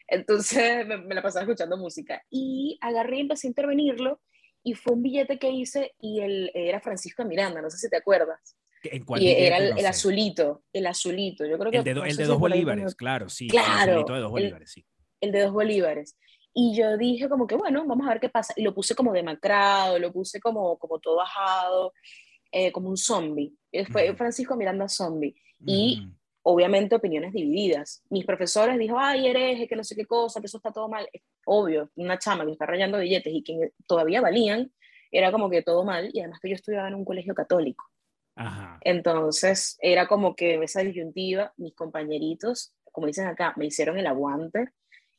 Entonces 0.08 0.86
me, 0.86 0.98
me 0.98 1.14
la 1.14 1.22
pasaba 1.22 1.44
escuchando 1.44 1.76
música, 1.76 2.22
y 2.30 2.78
agarré 2.80 3.18
y 3.18 3.20
empecé 3.20 3.46
a 3.46 3.50
intervenirlo, 3.50 4.20
y 4.62 4.74
fue 4.74 4.92
un 4.92 5.02
billete 5.02 5.38
que 5.38 5.50
hice, 5.50 5.94
y 5.98 6.20
él 6.20 6.50
era 6.54 6.80
Francisco 6.80 7.24
Miranda, 7.24 7.62
no 7.62 7.70
sé 7.70 7.78
si 7.78 7.88
te 7.88 7.96
acuerdas. 7.96 8.59
¿En 8.84 9.04
cuál 9.04 9.22
y 9.22 9.30
era 9.30 9.58
el, 9.58 9.70
No 9.70 9.76
el 9.76 9.86
azulito, 9.86 10.62
el 10.72 10.86
azulito. 10.86 11.44
Yo 11.46 11.58
creo 11.58 11.70
que 11.70 11.78
El 11.78 11.84
de, 11.84 11.94
do- 11.94 12.00
no 12.00 12.06
el 12.06 12.16
de 12.16 12.24
dos 12.24 12.38
bolívares, 12.38 12.84
como- 12.84 12.94
claro, 12.96 13.28
sí. 13.28 13.44
el 13.46 13.50
Claro, 13.50 13.92
azulito 13.92 14.14
de 14.14 14.20
dos 14.20 14.26
el- 14.28 14.32
bolívares, 14.32 14.70
sí. 14.72 14.84
el 15.20 15.32
de 15.32 15.40
dos 15.42 15.52
bolívares. 15.52 16.16
Y 16.54 16.74
yo 16.76 16.96
dije 16.96 17.28
como 17.28 17.46
que, 17.46 17.54
bueno, 17.54 17.84
vamos 17.86 18.06
a 18.06 18.10
ver 18.10 18.20
qué 18.20 18.28
pasa. 18.28 18.52
Y 18.56 18.62
lo 18.62 18.74
puse 18.74 18.94
como 18.94 19.12
demacrado, 19.12 19.98
lo 19.98 20.12
puse 20.12 20.40
como, 20.40 20.78
como 20.78 20.98
todo 20.98 21.16
bajado, 21.16 21.92
eh, 22.50 22.72
como 22.72 22.88
un 22.88 22.96
zombie. 22.96 23.52
Y 23.70 23.78
después 23.78 24.08
Ujú. 24.08 24.16
Francisco 24.18 24.56
Miranda 24.56 24.88
zombie. 24.88 25.34
Y 25.64 26.00
Ujú. 26.00 26.12
obviamente 26.42 26.94
opiniones 26.96 27.32
divididas. 27.34 28.02
Mis 28.10 28.24
profesores 28.24 28.78
dijo, 28.78 28.98
ay, 28.98 29.28
hereje, 29.28 29.68
que 29.68 29.76
no 29.76 29.84
sé 29.84 29.94
qué 29.94 30.06
cosa, 30.06 30.40
que 30.40 30.46
eso 30.46 30.56
está 30.56 30.72
todo 30.72 30.88
mal. 30.88 31.06
Obvio, 31.44 31.90
una 31.96 32.18
chama 32.18 32.44
que 32.46 32.52
está 32.52 32.66
rayando 32.66 32.98
billetes 32.98 33.32
y 33.32 33.42
que 33.42 33.72
todavía 33.86 34.20
valían, 34.20 34.72
era 35.12 35.30
como 35.30 35.50
que 35.50 35.62
todo 35.62 35.84
mal. 35.84 36.10
Y 36.12 36.18
además 36.20 36.40
que 36.40 36.48
yo 36.48 36.54
estudiaba 36.56 36.88
en 36.88 36.94
un 36.94 37.04
colegio 37.04 37.34
católico. 37.34 37.84
Ajá. 38.40 38.78
Entonces 38.80 39.76
era 39.80 40.08
como 40.08 40.34
que 40.34 40.54
esa 40.62 40.80
disyuntiva, 40.80 41.52
mis 41.56 41.74
compañeritos, 41.74 42.72
como 42.90 43.06
dicen 43.06 43.26
acá, 43.26 43.52
me 43.56 43.66
hicieron 43.66 43.98
el 43.98 44.06
aguante 44.06 44.70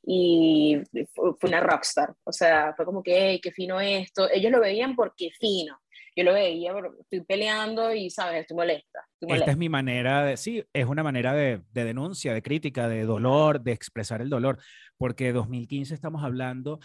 y 0.04 0.82
fue, 1.14 1.36
una 1.44 1.60
rockstar. 1.60 2.16
O 2.24 2.32
sea, 2.32 2.74
fue 2.76 2.86
como 2.86 3.04
que, 3.04 3.16
hey, 3.16 3.40
qué 3.42 3.52
fino 3.52 3.80
esto. 3.80 4.30
Ellos 4.32 4.52
lo 4.52 4.60
veían 4.60 4.96
porque 4.96 5.30
fino. 5.40 5.80
Yo 6.16 6.24
lo 6.26 6.34
veía, 6.34 6.74
estoy 7.00 7.22
peleando 7.22 7.94
y, 7.94 8.10
¿sabes? 8.10 8.42
Estoy 8.42 8.58
molesta. 8.58 9.00
Estoy 9.14 9.28
molesta. 9.28 9.46
Esta 9.46 9.52
es 9.52 9.58
mi 9.58 9.70
manera 9.70 10.26
de, 10.26 10.36
sí, 10.36 10.64
es 10.74 10.86
una 10.86 11.04
manera 11.04 11.34
de, 11.34 11.62
de 11.72 11.86
denuncia, 11.86 12.34
de 12.34 12.42
crítica, 12.42 12.90
de 12.90 13.04
dolor, 13.04 13.62
de 13.62 13.72
expresar 13.72 14.22
el 14.22 14.30
dolor, 14.30 14.58
porque 14.98 15.32
2015 15.32 15.94
estamos 15.94 16.24
hablando, 16.24 16.80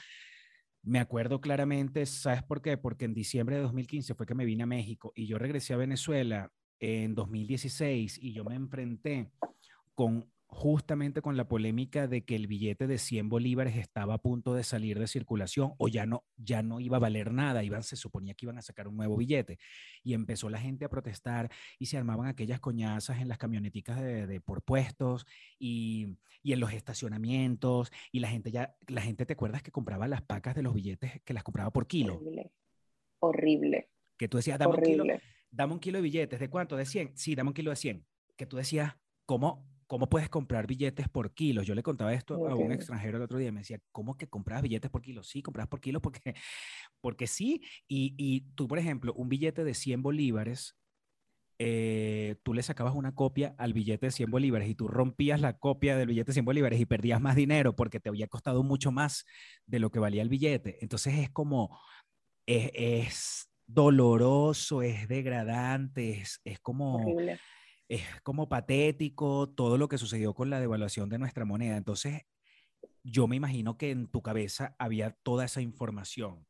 me 0.87 1.01
acuerdo 1.01 1.41
claramente, 1.41 2.07
¿sabes 2.07 2.45
por 2.45 2.63
qué? 2.63 2.77
Porque 2.79 3.07
en 3.07 3.13
diciembre 3.13 3.57
de 3.57 3.63
2015 3.63 4.15
fue 4.15 4.25
que 4.25 4.37
me 4.37 4.45
vine 4.45 4.63
a 4.63 4.67
México 4.67 5.13
y 5.17 5.27
yo 5.27 5.37
regresé 5.37 5.75
a 5.75 5.79
Venezuela 5.79 6.53
en 6.79 7.17
2016 7.17 8.19
y 8.23 8.33
yo 8.33 8.45
me 8.45 8.55
enfrenté 8.55 9.33
con 9.97 10.31
justamente 10.49 11.23
con 11.23 11.37
la 11.37 11.49
polémica 11.49 12.07
de 12.07 12.25
que 12.25 12.37
el 12.37 12.47
billete 12.47 12.87
de 12.87 12.99
100 12.99 13.29
bolívares 13.29 13.77
estaba 13.77 14.15
a 14.15 14.19
punto 14.19 14.55
de 14.55 14.63
salir 14.63 14.99
de 14.99 15.09
circulación 15.09 15.75
o 15.79 15.89
ya 15.89 16.07
no, 16.07 16.25
ya 16.37 16.63
no 16.63 16.81
iba 16.81 16.97
a 16.97 17.01
valer 17.01 17.33
nada, 17.33 17.65
iban, 17.65 17.83
se 17.83 17.97
suponía 17.97 18.35
que 18.35 18.47
iban 18.47 18.57
a 18.57 18.63
sacar 18.63 18.87
un 18.89 18.97
nuevo 18.97 19.17
billete 19.17 19.59
y 20.03 20.15
empezó 20.15 20.49
la 20.49 20.59
gente 20.59 20.85
a 20.85 20.89
protestar 20.89 21.51
y 21.79 21.87
se 21.87 21.99
armaban 21.99 22.29
aquellas 22.29 22.61
coñazas 22.61 23.21
en 23.21 23.29
las 23.29 23.39
camioneticas 23.39 24.01
de, 24.01 24.27
de 24.27 24.41
por 24.41 24.63
puestos 24.63 25.27
y, 25.59 26.17
y, 26.43 26.53
en 26.53 26.61
los 26.61 26.73
estacionamientos 26.73 27.91
y 28.13 28.21
la 28.21 28.29
gente 28.29 28.51
ya, 28.51 28.77
la 28.87 29.03
gente 29.03 29.27
te 29.27 29.33
acuerdas 29.33 29.63
que 29.63 29.73
compraba 29.73 30.07
las 30.07 30.23
pacas 30.23 30.55
de 30.55 30.63
los 30.63 30.75
billetes 30.75 31.21
que 31.23 31.35
las 31.35 31.43
compraba 31.43 31.71
por 31.71 31.87
kilo. 31.87 32.17
Horrible. 32.17 32.53
Horrible. 33.19 33.89
Que 34.17 34.29
tú 34.29 34.37
decías, 34.37 34.59
dame 34.59 34.75
un, 34.75 34.79
Horrible. 34.79 35.03
kilo, 35.03 35.21
dame 35.51 35.73
un 35.73 35.81
kilo 35.81 35.99
de 35.99 36.03
billetes, 36.03 36.39
¿de 36.39 36.49
cuánto? 36.49 36.77
¿De 36.77 36.87
100? 36.87 37.17
Sí, 37.17 37.35
dame 37.35 37.51
un 37.51 37.55
kilo 37.55 37.71
de 37.71 37.77
100. 37.77 38.07
Que 38.37 38.47
tú 38.47 38.57
decías, 38.57 38.97
¿cómo, 39.25 39.67
¿cómo 39.87 40.09
puedes 40.09 40.29
comprar 40.29 40.67
billetes 40.67 41.09
por 41.09 41.35
kilo? 41.35 41.63
Yo 41.63 41.75
le 41.75 41.83
contaba 41.83 42.13
esto 42.13 42.47
a 42.47 42.55
un 42.55 42.73
extranjero 42.73 43.17
el 43.17 43.23
otro 43.23 43.39
día 43.39 43.53
me 43.53 43.61
decía, 43.61 43.81
¿cómo 43.93 44.17
que 44.17 44.29
compras 44.29 44.63
billetes 44.63 44.91
por 44.91 45.03
kilo? 45.03 45.23
Sí, 45.23 45.43
compras 45.43 45.69
por 45.69 45.81
kilo 45.81 46.01
porque, 46.01 46.21
porque 47.01 47.27
sí. 47.27 47.63
Y, 47.89 48.15
y 48.17 48.43
tú, 48.55 48.69
por 48.69 48.79
ejemplo, 48.79 49.13
un 49.15 49.29
billete 49.29 49.65
de 49.65 49.75
100 49.75 50.03
bolívares 50.03 50.77
eh, 51.59 52.37
tú 52.43 52.53
le 52.53 52.63
sacabas 52.63 52.95
una 52.95 53.15
copia 53.15 53.55
al 53.57 53.73
billete 53.73 54.07
de 54.07 54.13
100 54.13 54.31
bolívares 54.31 54.69
y 54.69 54.75
tú 54.75 54.89
rompías 54.89 55.41
la 55.41 55.59
copia 55.59 55.97
del 55.97 56.09
billete 56.09 56.29
de 56.29 56.35
100 56.35 56.45
bolívares 56.45 56.79
y 56.79 56.85
perdías 56.85 57.21
más 57.21 57.35
dinero 57.35 57.75
porque 57.75 57.99
te 57.99 58.11
había 58.11 58.29
costado 58.29 58.63
mucho 58.63 58.93
más 58.93 59.25
de 59.65 59.79
lo 59.79 59.91
que 59.91 59.99
valía 59.99 60.21
el 60.21 60.29
billete. 60.29 60.79
Entonces 60.83 61.15
es 61.15 61.31
como, 61.31 61.81
es, 62.45 62.71
es 62.75 63.51
doloroso, 63.67 64.83
es 64.83 65.09
degradante, 65.09 66.21
es, 66.21 66.41
es 66.45 66.61
como... 66.61 66.97
Horrible. 66.97 67.41
Es 67.89 68.03
como 68.23 68.49
patético 68.49 69.49
todo 69.49 69.79
lo 69.79 69.89
que 69.89 69.99
sucedió 69.99 70.35
con 70.35 70.51
la 70.51 70.61
devaluación 70.61 71.09
de 71.09 71.19
nuestra 71.19 71.45
moneda. 71.45 71.77
Entonces, 71.77 72.23
yo 73.05 73.29
me 73.29 73.37
imagino 73.37 73.77
que 73.79 73.91
en 73.91 74.09
tu 74.09 74.23
cabeza 74.23 74.75
había 74.79 75.11
toda 75.23 75.45
esa 75.45 75.61
información. 75.61 76.47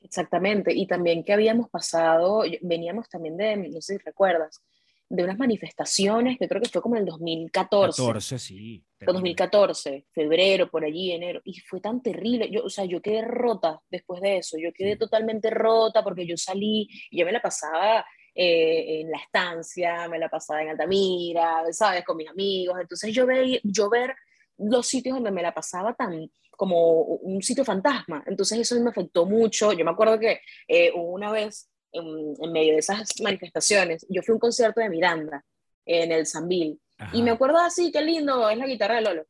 Exactamente, 0.00 0.74
y 0.74 0.86
también 0.86 1.24
que 1.24 1.32
habíamos 1.32 1.70
pasado, 1.70 2.42
veníamos 2.60 3.08
también 3.08 3.36
de, 3.36 3.56
no 3.56 3.80
sé 3.80 3.96
si 3.96 3.98
recuerdas, 4.04 4.60
de 5.08 5.22
unas 5.22 5.38
manifestaciones 5.38 6.38
que 6.38 6.48
creo 6.48 6.60
que 6.60 6.68
fue 6.68 6.82
como 6.82 6.96
en 6.96 7.02
el 7.02 7.06
2014, 7.06 8.02
14, 8.02 8.38
sí. 8.38 8.84
terrible. 8.98 9.12
2014, 9.18 10.06
febrero, 10.10 10.70
por 10.70 10.84
allí, 10.84 11.12
enero, 11.12 11.40
y 11.44 11.58
fue 11.60 11.80
tan 11.80 12.02
terrible, 12.02 12.50
yo, 12.50 12.64
o 12.64 12.68
sea, 12.68 12.84
yo 12.84 13.00
quedé 13.00 13.22
rota 13.22 13.80
después 13.90 14.20
de 14.20 14.38
eso, 14.38 14.58
yo 14.58 14.72
quedé 14.72 14.94
Sí. 14.94 14.98
totalmente 14.98 15.50
rota 15.50 16.02
porque 16.02 16.26
yo 16.26 16.36
salí, 16.36 16.88
y 17.10 17.20
yo 17.20 17.24
me 17.24 17.32
la 17.32 17.40
pasaba 17.40 18.04
eh, 18.34 19.00
en 19.00 19.10
la 19.10 19.18
estancia, 19.18 20.08
me 20.08 20.18
la 20.18 20.28
pasaba 20.28 20.62
en 20.62 20.70
Altamira, 20.70 21.64
¿sabes? 21.72 22.04
Con 22.04 22.16
mis 22.16 22.28
amigos, 22.28 22.78
entonces 22.80 23.12
yo, 23.14 23.26
ve, 23.26 23.60
yo 23.64 23.90
ver 23.90 24.14
los 24.58 24.86
sitios 24.86 25.14
donde 25.14 25.30
me 25.30 25.42
la 25.42 25.52
pasaba 25.52 25.94
tan 25.94 26.30
como 26.50 27.02
un 27.02 27.42
sitio 27.42 27.64
fantasma, 27.64 28.22
entonces 28.26 28.58
eso 28.58 28.78
me 28.80 28.90
afectó 28.90 29.26
mucho, 29.26 29.72
yo 29.72 29.84
me 29.84 29.90
acuerdo 29.90 30.18
que 30.18 30.40
eh, 30.68 30.92
una 30.94 31.32
vez 31.32 31.68
en, 31.90 32.34
en 32.40 32.52
medio 32.52 32.74
de 32.74 32.78
esas 32.78 33.20
manifestaciones, 33.20 34.06
yo 34.08 34.22
fui 34.22 34.32
a 34.32 34.36
un 34.36 34.40
concierto 34.40 34.80
de 34.80 34.88
Miranda 34.88 35.44
en 35.84 36.12
el 36.12 36.26
Sambil, 36.26 36.78
y 37.12 37.22
me 37.22 37.32
acuerdo 37.32 37.58
así, 37.58 37.90
qué 37.90 38.00
lindo, 38.02 38.48
es 38.48 38.58
la 38.58 38.66
guitarra 38.66 38.96
de 38.96 39.02
Lolo. 39.02 39.26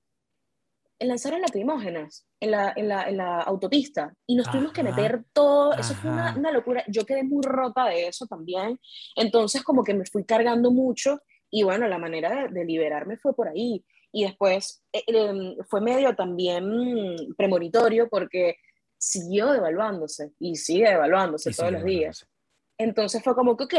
Lanzaron 1.05 1.41
lacrimógenas 1.41 2.27
en 2.41 2.51
la, 2.53 2.73
en 2.77 2.89
la, 2.89 3.09
en 3.09 3.17
la 3.17 3.41
autopista 3.41 4.15
y 4.27 4.37
nos 4.37 4.51
tuvimos 4.51 4.73
que 4.73 4.83
Ajá, 4.83 4.91
meter 4.91 5.25
todo, 5.33 5.75
eso 5.75 5.95
fue 5.95 6.11
una, 6.11 6.29
ajá. 6.29 6.39
una 6.39 6.53
locura, 6.53 6.85
yo 6.89 7.05
quedé 7.05 7.23
muy 7.23 7.43
rota 7.43 7.87
de 7.87 8.09
eso 8.09 8.27
también, 8.27 8.79
entonces 9.17 9.63
como 9.63 9.83
que 9.83 9.95
me 9.95 10.07
fui 10.07 10.25
cargando 10.25 10.71
mucho 10.71 11.21
y 11.51 11.63
bueno, 11.65 11.89
la 11.89 11.99
manera 11.99 12.43
de, 12.43 12.49
de 12.49 12.65
liberarme 12.65 13.17
fue 13.17 13.35
por 13.35 13.49
ahí 13.49 13.85
y 14.13 14.25
después 14.25 14.85
eh, 14.93 15.03
eh, 15.07 15.57
fue 15.69 15.81
medio 15.81 16.15
también 16.15 17.17
premonitorio 17.37 18.09
porque 18.09 18.57
siguió 18.99 19.51
devaluándose 19.53 20.33
y 20.39 20.55
sigue 20.55 20.91
devaluándose 20.91 21.51
Y 21.51 21.55
todos 21.55 21.71
sigue 21.71 21.79
los 21.81 21.87
días. 21.87 22.27
Entonces 22.79 23.23
fue 23.25 23.35
como 23.35 23.57
que, 23.57 23.65
ok, 23.65 23.75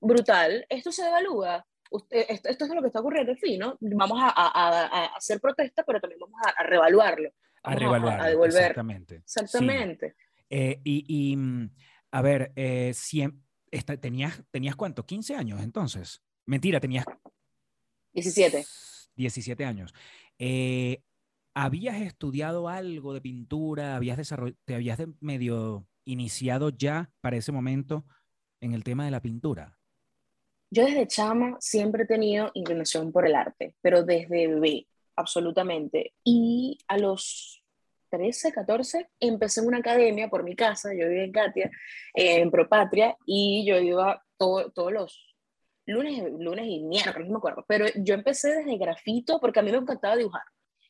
brutal, 0.00 0.66
esto 0.68 0.92
se 0.92 1.04
devalúa, 1.04 1.64
usted- 1.90 2.26
esto, 2.28 2.48
esto 2.48 2.64
es 2.64 2.70
lo 2.74 2.80
que 2.80 2.86
está 2.88 3.00
ocurriendo, 3.00 3.32
en 3.32 3.38
fin, 3.38 3.58
¿no? 3.58 3.76
Vamos 3.80 4.18
a, 4.20 4.28
a- 4.28 4.48
a- 4.48 4.86
a 4.86 5.06
hacer 5.16 5.40
protesta, 5.40 5.82
pero 5.84 6.00
también 6.00 6.20
vamos 6.20 6.40
a, 6.44 6.50
a 6.50 6.62
revaluarlo, 6.64 7.30
A 7.62 7.74
revaluarlo, 7.74 8.22
a, 8.22 8.28
devolver. 8.28 8.60
exactamente. 8.62 9.16
Sí. 9.24 9.40
Exactamente. 9.42 10.16
Eh, 10.50 10.80
y, 10.84 11.04
y, 11.32 11.36
mm, 11.36 11.70
a 12.12 12.22
ver, 12.22 12.52
eh, 12.56 12.92
esta- 13.70 13.96
tenías, 13.98 14.42
¿tenías 14.50 14.76
cuánto? 14.76 15.04
¿15 15.04 15.34
años 15.36 15.60
entonces? 15.62 16.22
Mentira, 16.46 16.80
tenías 16.80 17.04
17. 18.12 18.64
17 19.14 19.64
años. 19.64 19.94
Eh, 20.38 21.02
¿habías 21.54 22.00
estudiado 22.00 22.68
algo 22.68 23.12
de 23.14 23.20
pintura? 23.20 23.96
¿Habías 23.96 24.18
desarroll- 24.18 24.56
¿Te 24.64 24.74
habías 24.74 24.98
medio 25.20 25.86
iniciado 26.04 26.70
ya 26.70 27.10
para 27.20 27.36
ese 27.36 27.52
momento 27.52 28.06
en 28.60 28.72
el 28.72 28.84
tema 28.84 29.04
de 29.04 29.10
la 29.10 29.20
pintura? 29.20 29.77
Yo 30.70 30.84
desde 30.84 31.06
chama 31.06 31.56
siempre 31.60 32.04
he 32.04 32.06
tenido 32.06 32.50
inclinación 32.54 33.10
por 33.12 33.26
el 33.26 33.34
arte, 33.34 33.74
pero 33.80 34.02
desde 34.02 34.46
bebé, 34.48 34.86
absolutamente. 35.16 36.12
Y 36.24 36.78
a 36.88 36.98
los 36.98 37.62
13, 38.10 38.52
14, 38.52 39.08
empecé 39.20 39.60
en 39.60 39.66
una 39.68 39.78
academia 39.78 40.28
por 40.28 40.42
mi 40.44 40.54
casa, 40.54 40.90
yo 40.94 41.08
vivía 41.08 41.24
en 41.24 41.32
Katia, 41.32 41.70
eh, 42.14 42.40
en 42.40 42.50
Propatria, 42.50 43.16
y 43.26 43.66
yo 43.66 43.78
iba 43.78 44.22
todo- 44.36 44.70
todos 44.70 44.92
los 44.92 45.34
lunes, 45.86 46.22
lunes 46.38 46.66
y 46.66 46.80
miércoles, 46.84 47.28
no 47.28 47.34
me 47.34 47.38
acuerdo, 47.38 47.64
pero 47.66 47.86
yo 47.96 48.14
empecé 48.14 48.54
desde 48.56 48.76
grafito 48.76 49.40
porque 49.40 49.60
a 49.60 49.62
mí 49.62 49.70
me 49.72 49.78
encantaba 49.78 50.16
dibujar, 50.16 50.42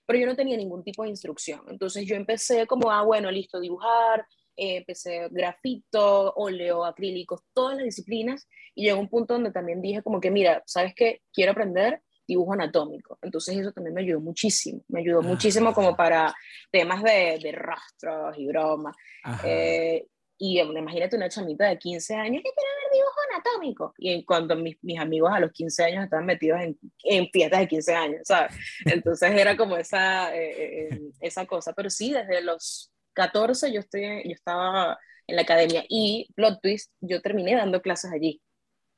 pero 0.06 0.18
yo 0.18 0.26
no 0.26 0.34
tenía 0.34 0.56
ningún 0.56 0.82
tipo 0.82 1.04
de 1.04 1.10
instrucción. 1.10 1.60
Entonces 1.68 2.04
yo 2.04 2.16
empecé 2.16 2.66
como, 2.66 2.90
ah, 2.90 3.02
bueno, 3.02 3.30
listo, 3.30 3.60
dibujar, 3.60 4.26
eh, 4.58 4.76
empecé 4.78 5.28
grafito, 5.30 6.34
óleo, 6.34 6.84
acrílicos, 6.84 7.40
todas 7.54 7.76
las 7.76 7.84
disciplinas, 7.84 8.48
y 8.74 8.84
llegó 8.84 9.00
un 9.00 9.08
punto 9.08 9.34
donde 9.34 9.52
también 9.52 9.80
dije 9.80 10.02
como 10.02 10.20
que, 10.20 10.30
mira, 10.30 10.62
¿sabes 10.66 10.94
qué? 10.94 11.22
Quiero 11.32 11.52
aprender 11.52 12.02
dibujo 12.26 12.52
anatómico. 12.52 13.18
Entonces 13.22 13.56
eso 13.56 13.72
también 13.72 13.94
me 13.94 14.02
ayudó 14.02 14.20
muchísimo, 14.20 14.82
me 14.88 15.00
ayudó 15.00 15.22
muchísimo 15.22 15.72
como 15.72 15.88
Ajá. 15.88 15.96
para 15.96 16.34
temas 16.70 17.02
de, 17.02 17.38
de 17.42 17.52
rostros 17.52 18.36
y 18.36 18.46
bromas. 18.46 18.94
Ajá. 19.24 19.48
Eh, 19.48 20.06
y 20.40 20.62
bueno, 20.62 20.78
imagínate 20.78 21.16
una 21.16 21.28
chamita 21.28 21.66
de 21.68 21.78
15 21.78 22.14
años 22.14 22.42
que 22.44 22.52
quiere 22.52 22.70
ver 22.82 22.92
dibujo 22.92 23.16
anatómico. 23.32 23.94
Y 23.98 24.12
en 24.12 24.22
cuanto 24.22 24.54
mis, 24.54 24.76
mis 24.82 25.00
amigos 25.00 25.32
a 25.32 25.40
los 25.40 25.50
15 25.52 25.84
años 25.84 26.04
estaban 26.04 26.26
metidos 26.26 26.60
en, 26.60 26.78
en 27.04 27.28
fiestas 27.30 27.60
de 27.60 27.68
15 27.68 27.94
años, 27.94 28.20
¿sabes? 28.24 28.54
Entonces 28.84 29.30
era 29.32 29.56
como 29.56 29.76
esa, 29.76 30.34
eh, 30.36 30.88
eh, 30.90 31.00
esa 31.20 31.44
cosa. 31.46 31.72
Pero 31.72 31.90
sí, 31.90 32.12
desde 32.12 32.42
los 32.42 32.92
14 33.18 33.72
yo, 33.72 33.80
estoy, 33.80 34.22
yo 34.24 34.32
estaba 34.32 34.96
en 35.26 35.34
la 35.36 35.42
academia 35.42 35.84
y, 35.88 36.28
plot 36.36 36.60
twist, 36.62 36.92
yo 37.00 37.20
terminé 37.20 37.56
dando 37.56 37.82
clases 37.82 38.12
allí. 38.12 38.40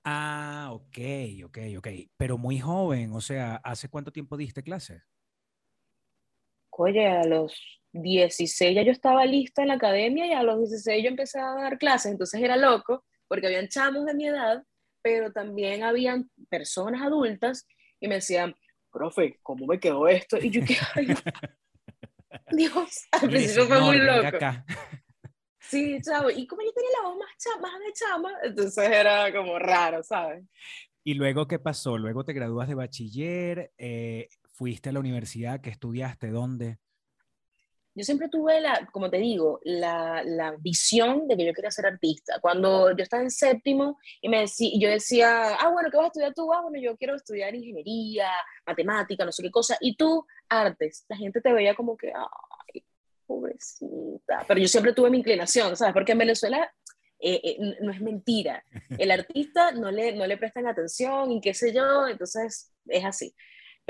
Ah, 0.05 0.69
ok, 0.73 0.99
ok, 1.47 1.59
ok. 1.79 1.89
Pero 2.19 2.37
muy 2.37 2.59
joven, 2.59 3.13
o 3.13 3.21
sea, 3.23 3.57
¿hace 3.65 3.89
cuánto 3.89 4.13
tiempo 4.13 4.37
diste 4.37 4.63
clases? 4.63 5.03
Oye, 6.69 7.07
a 7.07 7.25
los 7.25 7.81
16 7.93 8.75
ya 8.75 8.83
yo 8.83 8.93
estaba 8.93 9.25
lista 9.25 9.63
en 9.63 9.69
la 9.69 9.75
academia 9.75 10.27
y 10.27 10.33
a 10.33 10.43
los 10.43 10.59
16 10.59 11.03
yo 11.03 11.09
empecé 11.09 11.41
a 11.41 11.55
dar 11.55 11.79
clases, 11.79 12.13
entonces 12.13 12.41
era 12.43 12.57
loco 12.57 13.05
porque 13.27 13.47
habían 13.47 13.69
chamos 13.69 14.05
de 14.05 14.15
mi 14.15 14.27
edad, 14.27 14.63
pero 15.03 15.33
también 15.33 15.83
habían 15.83 16.31
personas 16.51 17.03
adultas 17.03 17.67
y 18.01 18.09
me 18.09 18.17
decían, 18.17 18.55
profe, 18.93 19.39
¿cómo 19.43 19.67
me 19.67 19.81
quedó 19.81 20.09
esto? 20.09 20.37
Y 20.39 20.51
yo, 20.51 20.61
¿qué? 20.67 20.77
Dios, 22.53 23.07
al 23.13 23.29
principio 23.29 23.67
fue 23.67 23.81
muy 23.81 23.99
loco. 23.99 24.27
acá. 24.27 24.65
Sí, 25.61 26.01
chavo, 26.03 26.31
y 26.31 26.47
como 26.47 26.63
yo 26.63 26.73
tenía 26.73 26.91
la 27.03 27.09
voz 27.09 27.19
más, 27.19 27.29
cha- 27.39 27.61
más 27.61 27.79
de 27.79 27.93
chama, 27.93 28.33
entonces 28.43 28.91
era 28.91 29.33
como 29.33 29.59
raro, 29.59 30.03
¿sabes? 30.03 30.45
¿Y 31.05 31.15
luego 31.15 31.47
qué 31.47 31.59
pasó? 31.59 31.97
Luego 31.97 32.25
te 32.25 32.33
gradúas 32.33 32.69
de 32.69 32.75
bachiller, 32.75 33.73
eh, 33.79 34.29
fuiste 34.53 34.89
a 34.89 34.93
la 34.93 35.01
universidad, 35.01 35.61
¿qué 35.61 35.71
estudiaste? 35.71 36.29
¿Dónde? 36.29 36.79
Yo 37.95 38.05
siempre 38.05 38.29
tuve 38.29 38.61
la, 38.61 38.89
como 38.93 39.11
te 39.11 39.19
digo, 39.19 39.61
la, 39.65 40.23
la 40.25 40.55
visión 40.59 41.27
de 41.27 41.37
que 41.37 41.45
yo 41.45 41.53
quería 41.53 41.71
ser 41.71 41.87
artista. 41.87 42.39
Cuando 42.41 42.97
yo 42.97 43.03
estaba 43.03 43.23
en 43.23 43.31
séptimo 43.31 43.99
y 44.21 44.29
me 44.29 44.41
decía, 44.41 44.71
yo 44.79 44.89
decía, 44.89 45.57
ah, 45.57 45.71
bueno, 45.71 45.91
¿qué 45.91 45.97
vas 45.97 46.05
a 46.05 46.09
estudiar 46.09 46.35
tú? 46.35 46.53
Ah, 46.53 46.63
bueno, 46.63 46.79
yo 46.81 46.97
quiero 46.97 47.17
estudiar 47.17 47.55
ingeniería, 47.55 48.31
matemática, 48.65 49.25
no 49.25 49.33
sé 49.33 49.43
qué 49.43 49.51
cosa. 49.51 49.77
Y 49.81 49.97
tú, 49.97 50.25
artes. 50.49 51.05
La 51.09 51.17
gente 51.17 51.41
te 51.41 51.53
veía 51.53 51.75
como 51.75 51.97
que, 51.97 52.13
ay, 52.15 52.85
pobrecita. 53.27 54.45
Pero 54.47 54.61
yo 54.61 54.69
siempre 54.69 54.93
tuve 54.93 55.11
mi 55.11 55.19
inclinación, 55.19 55.77
¿sabes? 55.77 55.93
Porque 55.93 56.13
en 56.13 56.19
Venezuela 56.19 56.73
eh, 57.19 57.41
eh, 57.45 57.77
no 57.81 57.93
es 57.93 58.01
mentira. 58.01 58.65
El 58.99 59.11
artista 59.11 59.73
no 59.73 59.91
le, 59.91 60.13
no 60.13 60.27
le 60.27 60.37
prestan 60.37 60.67
atención 60.67 61.31
y 61.33 61.41
qué 61.41 61.55
sé 61.55 61.73
yo, 61.73 62.09
entonces 62.09 62.73
es 62.87 63.05
así. 63.05 63.35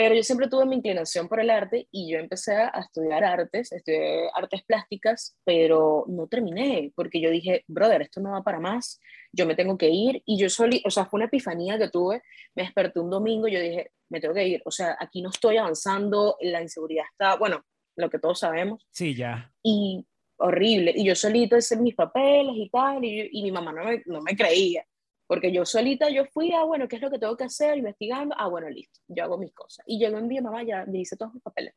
Pero 0.00 0.14
yo 0.14 0.22
siempre 0.22 0.48
tuve 0.48 0.64
mi 0.64 0.76
inclinación 0.76 1.28
por 1.28 1.40
el 1.40 1.50
arte 1.50 1.86
y 1.92 2.10
yo 2.10 2.18
empecé 2.18 2.54
a 2.54 2.68
estudiar 2.80 3.22
artes, 3.22 3.70
estudié 3.70 4.30
artes 4.34 4.62
plásticas, 4.64 5.36
pero 5.44 6.06
no 6.08 6.26
terminé 6.26 6.90
porque 6.96 7.20
yo 7.20 7.28
dije, 7.28 7.64
brother, 7.68 8.00
esto 8.00 8.18
no 8.22 8.30
va 8.30 8.42
para 8.42 8.60
más, 8.60 8.98
yo 9.30 9.44
me 9.44 9.54
tengo 9.54 9.76
que 9.76 9.90
ir 9.90 10.22
y 10.24 10.38
yo 10.38 10.48
solí, 10.48 10.82
o 10.86 10.90
sea, 10.90 11.04
fue 11.04 11.18
una 11.18 11.26
epifanía 11.26 11.76
que 11.78 11.90
tuve, 11.90 12.22
me 12.54 12.62
desperté 12.62 12.98
un 12.98 13.10
domingo 13.10 13.46
y 13.46 13.52
yo 13.52 13.60
dije, 13.60 13.90
me 14.08 14.20
tengo 14.22 14.32
que 14.32 14.48
ir, 14.48 14.62
o 14.64 14.70
sea, 14.70 14.96
aquí 14.98 15.20
no 15.20 15.28
estoy 15.28 15.58
avanzando, 15.58 16.36
la 16.40 16.62
inseguridad 16.62 17.04
está, 17.12 17.36
bueno, 17.36 17.62
lo 17.96 18.08
que 18.08 18.18
todos 18.18 18.38
sabemos, 18.38 18.86
Sí, 18.90 19.14
ya. 19.14 19.52
y 19.62 20.02
horrible, 20.38 20.94
y 20.96 21.04
yo 21.04 21.14
solita 21.14 21.58
hice 21.58 21.76
mis 21.76 21.94
papeles 21.94 22.54
y 22.56 22.70
tal, 22.70 23.04
y, 23.04 23.18
yo- 23.18 23.28
y 23.30 23.42
mi 23.42 23.52
mamá 23.52 23.70
no 23.74 23.84
me, 23.84 24.02
no 24.06 24.22
me 24.22 24.34
creía, 24.34 24.82
porque 25.31 25.53
yo 25.53 25.64
solita 25.64 26.11
yo 26.11 26.25
fui, 26.25 26.51
ah, 26.53 26.64
bueno, 26.64 26.88
¿qué 26.88 26.97
es 26.97 27.03
lo 27.03 27.09
que 27.09 27.16
tengo 27.21 27.37
que 27.37 27.45
hacer? 27.45 27.79
Investigando, 27.79 28.35
ah, 28.37 28.49
bueno, 28.49 28.69
listo, 28.69 28.99
yo 29.07 29.23
hago 29.23 29.38
mis 29.38 29.55
cosas. 29.55 29.85
Y 29.87 29.97
llegó 29.97 30.19
un 30.19 30.29
día, 30.29 30.43
mamá, 30.43 30.64
ya, 30.64 30.85
ya 30.85 30.99
hice 30.99 31.16
todos 31.16 31.33
mis 31.33 31.40
papeles. 31.40 31.73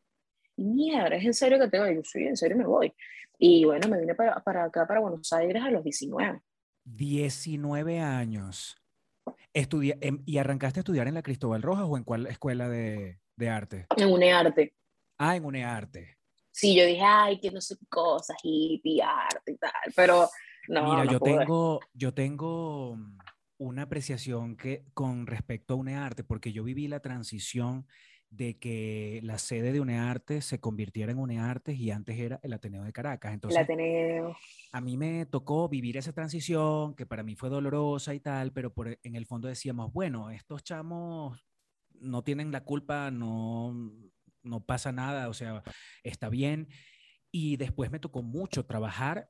Y 0.57 0.63
mierda, 0.63 1.15
¿es 1.17 1.23
en 1.23 1.35
serio 1.35 1.59
que 1.59 1.67
te 1.67 1.77
voy? 1.77 1.93
Yo, 1.93 2.01
sí, 2.03 2.23
en 2.23 2.35
serio 2.35 2.57
me 2.57 2.65
voy. 2.65 2.91
Y 3.37 3.63
bueno, 3.63 3.87
me 3.89 3.99
vine 3.99 4.15
para, 4.15 4.43
para 4.43 4.63
acá, 4.63 4.87
para 4.87 5.01
Buenos 5.01 5.31
Aires 5.33 5.61
a 5.61 5.69
los 5.69 5.83
19. 5.83 6.41
19 6.83 7.99
años. 7.99 8.75
Estudia- 9.53 9.99
em, 10.01 10.23
¿Y 10.25 10.39
arrancaste 10.39 10.79
a 10.79 10.81
estudiar 10.81 11.07
en 11.07 11.13
la 11.13 11.21
Cristóbal 11.21 11.61
Rojas 11.61 11.85
o 11.87 11.95
en 11.95 12.05
cuál 12.05 12.25
escuela 12.25 12.67
de, 12.67 13.19
de 13.35 13.49
arte? 13.49 13.85
En 13.95 14.11
UNEARTE. 14.11 14.73
Ah, 15.19 15.35
en 15.35 15.45
UNEARTE. 15.45 16.17
Sí, 16.49 16.75
yo 16.75 16.87
dije, 16.87 17.03
ay, 17.03 17.39
que 17.39 17.51
no 17.51 17.61
sé 17.61 17.75
cosas, 17.87 18.35
hippie, 18.41 19.03
arte 19.03 19.51
y 19.51 19.57
tal, 19.57 19.71
pero 19.95 20.27
no, 20.69 20.83
Mira, 20.85 21.05
no 21.05 21.11
yo 21.11 21.19
tengo, 21.19 21.79
yo 21.93 22.13
tengo 22.15 22.97
una 23.63 23.83
apreciación 23.83 24.57
que 24.57 24.83
con 24.93 25.25
respecto 25.25 25.73
a 25.73 25.77
UNEARTE, 25.77 26.23
porque 26.23 26.51
yo 26.51 26.63
viví 26.63 26.87
la 26.87 26.99
transición 26.99 27.87
de 28.29 28.57
que 28.57 29.21
la 29.23 29.37
sede 29.37 29.71
de 29.71 29.79
UNEARTE 29.79 30.41
se 30.41 30.59
convirtiera 30.59 31.11
en 31.11 31.19
UNEARTE 31.19 31.73
y 31.73 31.91
antes 31.91 32.19
era 32.19 32.39
el 32.43 32.51
Ateneo 32.51 32.83
de 32.83 32.91
Caracas. 32.91 33.33
Entonces, 33.33 33.57
el 33.57 33.63
Ateneo. 33.63 34.35
A 34.71 34.81
mí 34.81 34.97
me 34.97 35.25
tocó 35.27 35.69
vivir 35.69 35.95
esa 35.95 36.11
transición, 36.11 36.93
que 36.95 37.05
para 37.05 37.23
mí 37.23 37.35
fue 37.35 37.49
dolorosa 37.49 38.13
y 38.13 38.19
tal, 38.19 38.51
pero 38.51 38.73
por, 38.73 38.99
en 39.01 39.15
el 39.15 39.25
fondo 39.25 39.47
decíamos, 39.47 39.93
bueno, 39.93 40.29
estos 40.29 40.63
chamos 40.63 41.45
no 41.93 42.23
tienen 42.23 42.51
la 42.51 42.65
culpa, 42.65 43.11
no, 43.11 43.73
no 44.41 44.65
pasa 44.65 44.91
nada, 44.91 45.29
o 45.29 45.33
sea, 45.33 45.63
está 46.03 46.27
bien. 46.27 46.67
Y 47.31 47.55
después 47.57 47.91
me 47.91 47.99
tocó 47.99 48.23
mucho 48.23 48.65
trabajar 48.65 49.29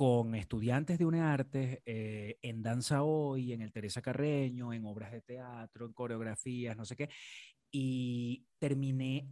con 0.00 0.34
estudiantes 0.34 0.98
de 0.98 1.04
UNEARTE 1.04 1.82
eh, 1.84 2.38
en 2.40 2.62
Danza 2.62 3.02
Hoy, 3.02 3.52
en 3.52 3.60
el 3.60 3.70
Teresa 3.70 4.00
Carreño, 4.00 4.72
en 4.72 4.86
obras 4.86 5.12
de 5.12 5.20
teatro, 5.20 5.84
en 5.84 5.92
coreografías, 5.92 6.74
no 6.74 6.86
sé 6.86 6.96
qué 6.96 7.10
y 7.70 8.46
terminé 8.58 9.28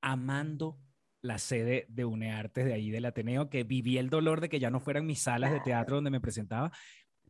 amando 0.00 0.78
la 1.22 1.38
sede 1.38 1.86
de 1.90 2.04
UNEARTES 2.04 2.64
de 2.64 2.72
ahí 2.72 2.90
del 2.90 3.04
Ateneo, 3.04 3.50
que 3.50 3.64
viví 3.64 3.98
el 3.98 4.08
dolor 4.08 4.40
de 4.40 4.48
que 4.48 4.58
ya 4.58 4.70
no 4.70 4.80
fueran 4.80 5.06
mis 5.06 5.20
salas 5.20 5.52
de 5.52 5.60
teatro 5.60 5.96
donde 5.96 6.10
me 6.10 6.20
presentaba, 6.20 6.72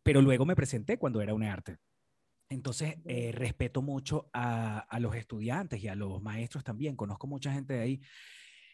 pero 0.02 0.22
luego 0.22 0.46
me 0.46 0.54
presenté 0.54 0.96
cuando 0.96 1.20
era 1.20 1.34
UNEARTES. 1.34 1.76
Entonces, 2.48 2.96
eh, 3.04 3.32
respeto 3.32 3.82
mucho 3.82 4.28
a, 4.32 4.86
los 5.00 5.14
estudiantes 5.14 5.82
y 5.82 5.88
a 5.88 5.94
los 5.94 6.20
maestros 6.22 6.64
también. 6.64 6.96
Conozco 6.96 7.26
mucha 7.26 7.52
gente 7.52 7.74
de 7.74 7.80
ahí. 7.80 8.00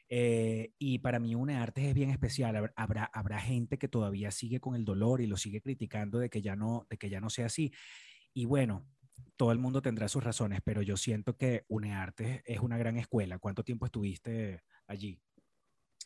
Eh, 0.09 0.73
y 0.79 0.99
para 0.99 1.19
mí 1.19 1.35
UNEARTES 1.35 1.87
es 1.87 1.95
bien 1.95 2.11
especial. 2.11 2.73
Habrá, 2.77 3.05
habrá 3.13 3.41
gente 3.41 3.79
que 3.79 3.89
todavía 3.89 4.31
sigue 4.31 4.61
con 4.61 4.75
el 4.75 4.85
dolor 4.85 5.21
y 5.21 5.27
lo 5.27 5.37
sigue 5.37 5.61
criticando 5.61 6.19
de 6.19 6.31
que 6.31 6.43
ya 6.43 6.57
no, 6.57 6.87
de 6.91 6.97
que 6.97 7.11
ya 7.11 7.21
no 7.21 7.31
sea 7.31 7.47
así. 7.47 7.73
Y 8.33 8.45
bueno, 8.45 8.87
todo 9.37 9.53
el 9.53 9.59
mundo 9.59 9.83
tendrá 9.83 10.09
sus 10.09 10.25
razones, 10.25 10.61
pero 10.65 10.83
yo 10.83 10.97
siento 10.97 11.37
que 11.37 11.65
UNEARTE 11.69 12.43
es 12.45 12.61
una 12.61 12.79
gran 12.79 12.97
escuela. 12.97 13.39
¿Cuánto 13.39 13.65
tiempo 13.65 13.87
estuviste 13.87 14.63
allí? 14.87 15.21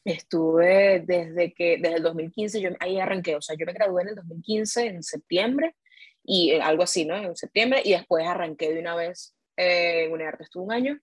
Estuve 0.04 1.00
desde 1.06 1.52
que, 1.52 1.78
desde 1.78 1.96
el 1.96 2.02
2015, 2.02 2.60
yo 2.60 2.70
ahí 2.80 2.98
arranqué, 2.98 3.36
o 3.36 3.42
sea, 3.42 3.54
yo 3.58 3.66
me 3.66 3.72
gradué 3.72 4.02
en 4.02 4.08
el 4.08 4.14
2015, 4.14 4.86
en 4.86 5.02
septiembre, 5.02 5.76
y 6.24 6.52
eh, 6.52 6.62
algo 6.62 6.82
así, 6.82 7.04
¿no? 7.04 7.16
En 7.16 7.36
septiembre, 7.36 7.82
y 7.84 7.92
después 7.92 8.26
arranqué 8.26 8.72
de 8.72 8.80
una 8.80 8.94
vez 8.94 9.36
eh, 9.56 10.04
en 10.04 10.12
UNEARTE. 10.12 10.44
Estuve 10.44 10.64
un 10.64 10.72
año, 10.72 10.98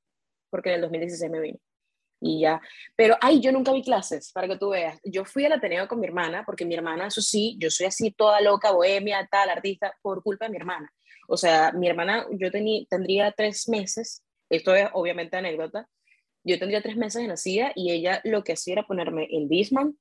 porque 0.49 0.69
en 0.69 0.75
el 0.75 0.81
2016 0.81 1.31
me 1.31 1.39
vine. 1.39 1.59
Y 2.19 2.41
ya, 2.41 2.59
pero 2.95 3.15
ay, 3.21 3.39
yo 3.39 3.51
nunca 3.51 3.71
vi 3.71 3.83
clases, 3.83 4.31
para 4.31 4.47
que 4.47 4.57
tú 4.57 4.69
veas. 4.69 4.99
Yo 5.03 5.23
fui 5.23 5.45
al 5.45 5.53
Ateneo 5.53 5.87
con 5.87 5.99
mi 5.99 6.07
hermana, 6.07 6.43
porque 6.45 6.65
mi 6.65 6.73
hermana, 6.73 7.07
eso 7.07 7.21
sí, 7.21 7.55
yo 7.59 7.69
soy 7.69 7.85
así 7.85 8.11
toda 8.11 8.41
loca, 8.41 8.71
bohemia, 8.71 9.27
tal, 9.31 9.49
artista, 9.49 9.95
por 10.01 10.23
culpa 10.23 10.45
de 10.45 10.51
mi 10.51 10.57
hermana. 10.57 10.91
O 11.27 11.37
sea, 11.37 11.71
mi 11.73 11.87
hermana, 11.87 12.25
yo 12.31 12.49
tendría 12.51 13.31
tres 13.33 13.69
meses, 13.69 14.23
esto 14.49 14.73
es 14.73 14.87
obviamente 14.93 15.37
anécdota, 15.37 15.87
yo 16.43 16.57
tendría 16.57 16.81
tres 16.81 16.95
meses 16.95 17.21
de 17.21 17.27
nacida 17.27 17.71
y 17.75 17.91
ella 17.91 18.21
lo 18.23 18.43
que 18.43 18.53
hacía 18.53 18.73
era 18.73 18.87
ponerme 18.87 19.27
el 19.31 19.49
Disman 19.49 19.97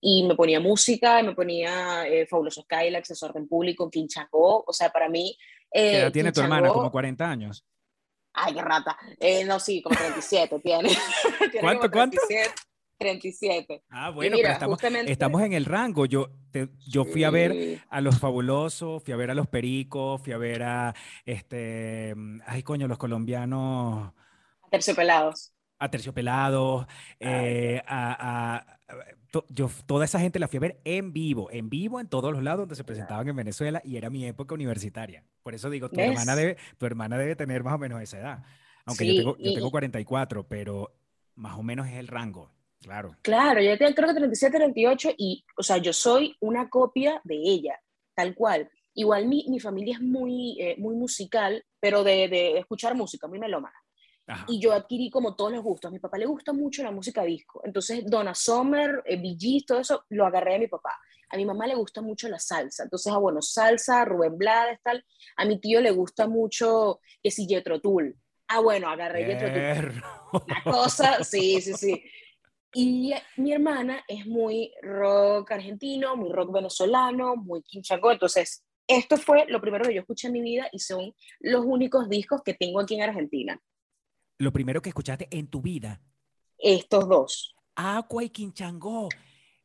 y 0.00 0.24
me 0.24 0.34
ponía 0.34 0.60
música, 0.60 1.22
me 1.22 1.34
ponía 1.34 2.06
eh, 2.06 2.26
Fabuloso 2.26 2.62
Skylax, 2.62 3.08
Desorden 3.08 3.48
Público, 3.48 3.90
Quinchacó, 3.90 4.62
o 4.66 4.72
sea, 4.72 4.90
para 4.90 5.08
mí... 5.08 5.36
Eh, 5.72 5.90
¿Qué 5.90 5.98
edad 6.00 6.12
tiene 6.12 6.32
tu 6.32 6.40
hermana? 6.42 6.68
¿Como 6.68 6.92
40 6.92 7.28
años? 7.28 7.64
Ay, 8.36 8.54
qué 8.54 8.62
rata. 8.62 8.96
Eh, 9.18 9.44
no, 9.44 9.58
sí, 9.58 9.82
como 9.82 9.96
37 9.96 10.60
tiene. 10.60 10.90
tiene 11.38 11.60
¿Cuánto, 11.60 11.90
cuánto? 11.90 12.20
37. 12.98 13.82
Ah, 13.90 14.10
bueno, 14.10 14.36
pero 14.40 14.52
estamos, 14.52 14.78
estamos, 14.82 15.42
en 15.42 15.52
el 15.52 15.64
rango. 15.64 16.06
Yo, 16.06 16.30
yo 16.86 17.04
fui 17.04 17.24
a 17.24 17.30
ver 17.30 17.82
a 17.88 18.00
los 18.00 18.18
fabulosos, 18.18 19.02
fui 19.02 19.12
a 19.12 19.16
ver 19.16 19.30
a 19.30 19.34
los 19.34 19.48
pericos, 19.48 20.20
fui 20.22 20.32
a 20.32 20.38
ver 20.38 20.62
a, 20.62 20.94
este, 21.24 22.14
ay 22.46 22.62
coño, 22.62 22.88
los 22.88 22.98
colombianos. 22.98 24.12
Terciopelados. 24.70 25.52
A 25.78 25.90
terciopelados, 25.90 26.86
eh, 27.20 27.82
a, 27.86 28.56
a, 28.56 29.14
yo 29.48 29.70
toda 29.86 30.04
esa 30.04 30.20
gente 30.20 30.38
la 30.38 30.48
fui 30.48 30.58
a 30.58 30.60
ver 30.60 30.80
en 30.84 31.12
vivo, 31.12 31.50
en 31.50 31.68
vivo 31.68 32.00
en 32.00 32.08
todos 32.08 32.32
los 32.32 32.42
lados 32.42 32.60
donde 32.60 32.76
se 32.76 32.84
presentaban 32.84 33.28
en 33.28 33.36
Venezuela 33.36 33.82
y 33.84 33.96
era 33.96 34.10
mi 34.10 34.24
época 34.26 34.54
universitaria. 34.54 35.24
Por 35.42 35.54
eso 35.54 35.70
digo, 35.70 35.90
tu 35.90 36.00
hermana, 36.00 36.36
debe, 36.36 36.56
tu 36.78 36.86
hermana 36.86 37.18
debe 37.18 37.36
tener 37.36 37.62
más 37.64 37.74
o 37.74 37.78
menos 37.78 38.00
esa 38.00 38.18
edad. 38.18 38.42
Aunque 38.84 39.06
yo, 39.06 39.14
tengo, 39.14 39.36
yo 39.38 39.54
tengo 39.54 39.70
44, 39.70 40.46
pero 40.46 40.94
más 41.34 41.58
o 41.58 41.62
menos 41.62 41.86
es 41.88 41.94
el 41.94 42.08
rango. 42.08 42.52
Claro. 42.80 43.16
Claro, 43.22 43.60
yo 43.60 43.76
tengo 43.76 43.94
creo 43.94 44.08
que 44.08 44.14
37, 44.14 44.56
38 44.58 45.10
y, 45.16 45.44
o 45.56 45.62
sea, 45.62 45.78
yo 45.78 45.92
soy 45.92 46.36
una 46.40 46.68
copia 46.68 47.20
de 47.24 47.36
ella, 47.36 47.80
tal 48.14 48.34
cual. 48.34 48.70
Igual 48.94 49.26
mi, 49.26 49.44
mi 49.48 49.60
familia 49.60 49.94
es 49.94 50.00
muy, 50.00 50.56
eh, 50.60 50.76
muy 50.78 50.94
musical, 50.94 51.64
pero 51.80 52.04
de, 52.04 52.28
de, 52.28 52.58
escuchar 52.58 52.94
música, 52.94 53.26
muy 53.26 53.38
melómana. 53.38 53.76
Y 54.48 54.60
yo 54.60 54.72
adquirí 54.72 55.10
como 55.10 55.36
todos 55.36 55.52
los 55.52 55.62
gustos. 55.62 55.88
A 55.88 55.92
mi 55.92 55.98
papá 55.98 56.18
le 56.18 56.26
gusta 56.26 56.52
mucho 56.52 56.82
la 56.82 56.90
música 56.90 57.22
disco. 57.22 57.60
Entonces, 57.64 58.04
Donna 58.06 58.34
Summer, 58.34 59.02
eh, 59.04 59.16
Bee 59.16 59.64
todo 59.64 59.80
eso, 59.80 60.04
lo 60.10 60.26
agarré 60.26 60.54
de 60.54 60.58
mi 60.60 60.68
papá. 60.68 60.90
A 61.30 61.36
mi 61.36 61.44
mamá 61.44 61.66
le 61.66 61.74
gusta 61.74 62.02
mucho 62.02 62.28
la 62.28 62.38
salsa. 62.38 62.84
Entonces, 62.84 63.12
ah, 63.12 63.18
bueno, 63.18 63.40
salsa, 63.42 64.04
Rubén 64.04 64.36
Blades, 64.36 64.80
tal. 64.82 65.04
A 65.36 65.44
mi 65.44 65.60
tío 65.60 65.80
le 65.80 65.90
gusta 65.90 66.26
mucho 66.26 67.00
que 67.22 67.30
si 67.30 67.46
Jetro 67.46 67.80
Tull. 67.80 68.16
Ah, 68.48 68.60
bueno, 68.60 68.88
agarré 68.88 69.24
Jetro 69.24 69.48
Tull. 69.48 70.02
La 70.48 70.62
cosa, 70.72 71.22
sí, 71.24 71.60
sí, 71.60 71.74
sí. 71.74 72.02
Y 72.74 73.14
mi 73.36 73.52
hermana 73.52 74.04
es 74.06 74.26
muy 74.26 74.72
rock 74.82 75.52
argentino, 75.52 76.16
muy 76.16 76.30
rock 76.30 76.52
venezolano, 76.52 77.36
muy 77.36 77.62
quinchaco. 77.62 78.12
Entonces, 78.12 78.64
esto 78.86 79.16
fue 79.16 79.46
lo 79.48 79.60
primero 79.60 79.84
que 79.84 79.94
yo 79.94 80.00
escuché 80.00 80.28
en 80.28 80.34
mi 80.34 80.42
vida 80.42 80.68
y 80.70 80.78
son 80.78 81.14
los 81.40 81.64
únicos 81.64 82.08
discos 82.08 82.42
que 82.44 82.54
tengo 82.54 82.80
aquí 82.80 82.94
en 82.94 83.02
Argentina. 83.02 83.60
Lo 84.38 84.52
primero 84.52 84.82
que 84.82 84.90
escuchaste 84.90 85.28
en 85.30 85.48
tu 85.48 85.62
vida. 85.62 86.00
Estos 86.58 87.08
dos. 87.08 87.56
Aqua 87.74 88.24
y 88.24 88.30
Quinchango. 88.30 89.08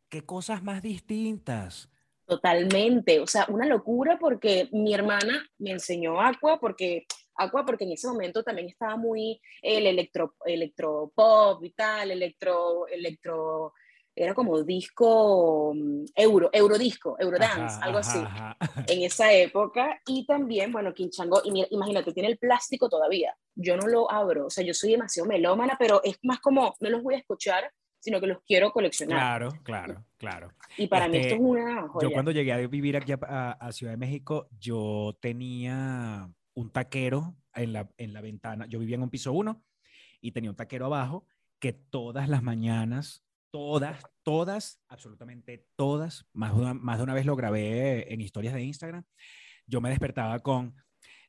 Qué 0.09 0.25
cosas 0.25 0.63
más 0.63 0.81
distintas. 0.81 1.89
Totalmente. 2.25 3.19
O 3.19 3.27
sea, 3.27 3.45
una 3.49 3.65
locura 3.65 4.17
porque 4.19 4.69
mi 4.71 4.93
hermana 4.93 5.45
me 5.57 5.71
enseñó 5.71 6.21
Aqua 6.21 6.59
porque 6.59 7.05
Aqua 7.35 7.65
porque 7.65 7.85
en 7.85 7.93
ese 7.93 8.07
momento 8.07 8.43
también 8.43 8.69
estaba 8.69 8.95
muy 8.97 9.41
el 9.61 9.87
electro, 9.87 10.35
electropop 10.45 11.63
y 11.63 11.71
tal, 11.71 12.11
electro, 12.11 12.87
electro, 12.87 13.73
era 14.15 14.33
como 14.33 14.61
disco 14.63 15.73
mm, 15.75 16.05
euro, 16.15 16.49
eurodisco, 16.53 17.15
eurodance, 17.19 17.79
algo 17.81 17.99
así, 17.99 18.19
en 18.87 19.03
esa 19.03 19.31
época. 19.33 20.01
Y 20.05 20.25
también, 20.25 20.71
bueno, 20.71 20.93
Quinchango, 20.93 21.41
imagínate, 21.43 22.13
tiene 22.13 22.29
el 22.29 22.37
plástico 22.37 22.89
todavía. 22.89 23.35
Yo 23.55 23.77
no 23.77 23.87
lo 23.87 24.11
abro, 24.11 24.47
o 24.47 24.49
sea, 24.49 24.63
yo 24.63 24.73
soy 24.73 24.91
demasiado 24.91 25.27
melómana, 25.27 25.75
pero 25.79 26.01
es 26.03 26.17
más 26.23 26.39
como, 26.39 26.75
no 26.79 26.89
los 26.89 27.03
voy 27.03 27.15
a 27.15 27.19
escuchar, 27.19 27.71
sino 27.99 28.19
que 28.19 28.27
los 28.27 28.39
quiero 28.43 28.71
coleccionar. 28.71 29.17
Claro, 29.17 29.49
claro, 29.63 30.05
claro. 30.17 30.51
Y 30.77 30.87
para 30.87 31.07
mí 31.07 31.17
esto 31.17 31.27
es 31.27 31.33
este, 31.33 31.43
una 31.43 31.87
joya. 31.87 32.07
Yo 32.07 32.13
cuando 32.13 32.31
llegué 32.31 32.51
a 32.51 32.57
vivir 32.57 32.97
aquí 32.97 33.13
a 33.13 33.69
Ciudad 33.71 33.93
de 33.93 33.97
México, 33.97 34.47
yo 34.59 35.17
tenía 35.21 36.29
un 36.53 36.71
taquero 36.71 37.35
en 37.53 37.73
la, 37.73 37.89
en 37.97 38.13
la 38.13 38.21
ventana. 38.21 38.65
Yo 38.67 38.79
vivía 38.79 38.95
en 38.95 39.03
un 39.03 39.09
piso 39.09 39.31
uno 39.33 39.63
y 40.19 40.31
tenía 40.31 40.49
un 40.49 40.55
taquero 40.55 40.85
abajo 40.85 41.25
que 41.59 41.73
todas 41.73 42.27
las 42.27 42.43
mañanas, 42.43 43.23
todas, 43.51 44.03
todas, 44.23 44.81
absolutamente 44.87 45.67
todas, 45.75 46.25
más 46.33 46.55
de 46.55 46.61
una, 46.61 46.73
más 46.73 46.97
de 46.97 47.03
una 47.03 47.13
vez 47.13 47.25
lo 47.25 47.35
grabé 47.35 48.11
en 48.13 48.21
historias 48.21 48.53
de 48.53 48.63
Instagram, 48.63 49.03
yo 49.67 49.81
me 49.81 49.89
despertaba 49.89 50.39
con, 50.39 50.75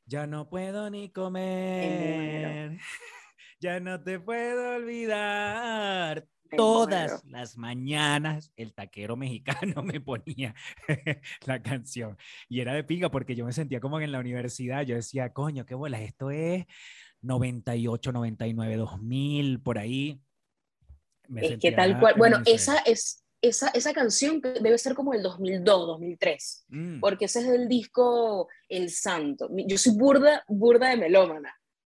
ya 0.05 0.25
no 0.27 0.49
puedo 0.49 0.89
ni 0.89 1.11
comer, 1.11 2.77
ya 3.59 3.79
no 3.79 4.01
te 4.01 4.19
puedo 4.19 4.75
olvidar, 4.77 6.27
todas 6.55 7.23
las 7.25 7.57
mañanas 7.57 8.51
el 8.55 8.73
taquero 8.73 9.15
mexicano 9.15 9.83
me 9.83 9.99
ponía 9.99 10.55
la 11.45 11.61
canción. 11.61 12.17
Y 12.49 12.61
era 12.61 12.73
de 12.73 12.83
piga 12.83 13.09
porque 13.11 13.35
yo 13.35 13.45
me 13.45 13.53
sentía 13.53 13.79
como 13.79 13.99
en 13.99 14.11
la 14.11 14.19
universidad. 14.19 14.83
Yo 14.83 14.95
decía, 14.95 15.33
coño, 15.33 15.65
qué 15.65 15.75
bolas, 15.75 16.01
esto 16.01 16.31
es 16.31 16.65
98, 17.21 18.11
99, 18.11 18.75
2000, 18.75 19.61
por 19.61 19.77
ahí. 19.77 20.21
Es 21.37 21.59
que 21.59 21.71
tal 21.71 21.99
cual. 21.99 22.15
Bueno, 22.17 22.41
esa 22.45 22.77
es. 22.79 23.19
Esa, 23.41 23.67
esa 23.71 23.91
canción 23.91 24.39
debe 24.39 24.77
ser 24.77 24.93
como 24.93 25.13
el 25.13 25.21
2002, 25.21 25.65
2003, 25.65 26.65
mm. 26.69 26.99
porque 27.01 27.25
ese 27.25 27.41
es 27.41 27.47
el 27.47 27.67
disco 27.67 28.47
El 28.69 28.89
Santo. 28.89 29.49
Yo 29.67 29.77
soy 29.77 29.97
burda, 29.97 30.45
burda 30.47 30.87
de 30.87 30.95
melómana 30.95 31.53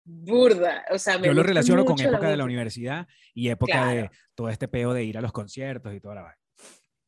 burda. 0.08 0.86
O 0.92 0.98
sea, 0.98 1.22
Yo 1.22 1.34
lo 1.34 1.44
relaciono 1.44 1.86
con 1.86 2.00
época 2.00 2.30
de 2.30 2.38
la 2.38 2.46
universidad 2.46 3.08
y 3.34 3.50
época 3.50 3.88
de 3.88 4.10
todo 4.36 4.50
este 4.50 4.68
peo 4.68 4.94
de 4.94 5.04
ir 5.04 5.18
a 5.18 5.22
los 5.22 5.32
conciertos 5.32 5.94
y 5.94 6.00
toda 6.00 6.16
la 6.16 6.22
vaina. 6.24 6.47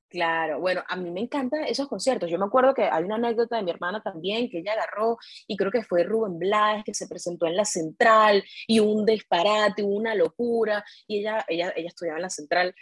Claro, 0.09 0.59
bueno, 0.59 0.83
a 0.87 0.95
mí 0.95 1.11
me 1.11 1.19
encantan 1.21 1.65
esos 1.65 1.87
conciertos. 1.87 2.31
Yo 2.31 2.39
me 2.39 2.45
acuerdo 2.45 2.73
que 2.73 2.83
hay 2.83 3.03
una 3.03 3.15
anécdota 3.15 3.57
de 3.57 3.63
mi 3.63 3.69
hermana 3.69 4.01
también, 4.01 4.49
que 4.49 4.57
ella 4.59 4.73
agarró, 4.73 5.19
y 5.47 5.55
creo 5.55 5.69
que 5.71 5.83
fue 5.83 6.03
Rubén 6.03 6.39
Blades, 6.39 6.83
que 6.83 6.95
se 6.95 7.07
presentó 7.07 7.45
en 7.45 7.55
la 7.55 7.63
central, 7.63 8.43
y 8.65 8.79
un 8.79 9.05
disparate, 9.05 9.83
una 9.83 10.15
locura, 10.15 10.83
y 11.07 11.19
ella, 11.19 11.45
ella, 11.47 11.71
ella 11.75 11.89
estudiaba 11.89 12.17
en 12.17 12.23
la 12.23 12.29
central, 12.31 12.73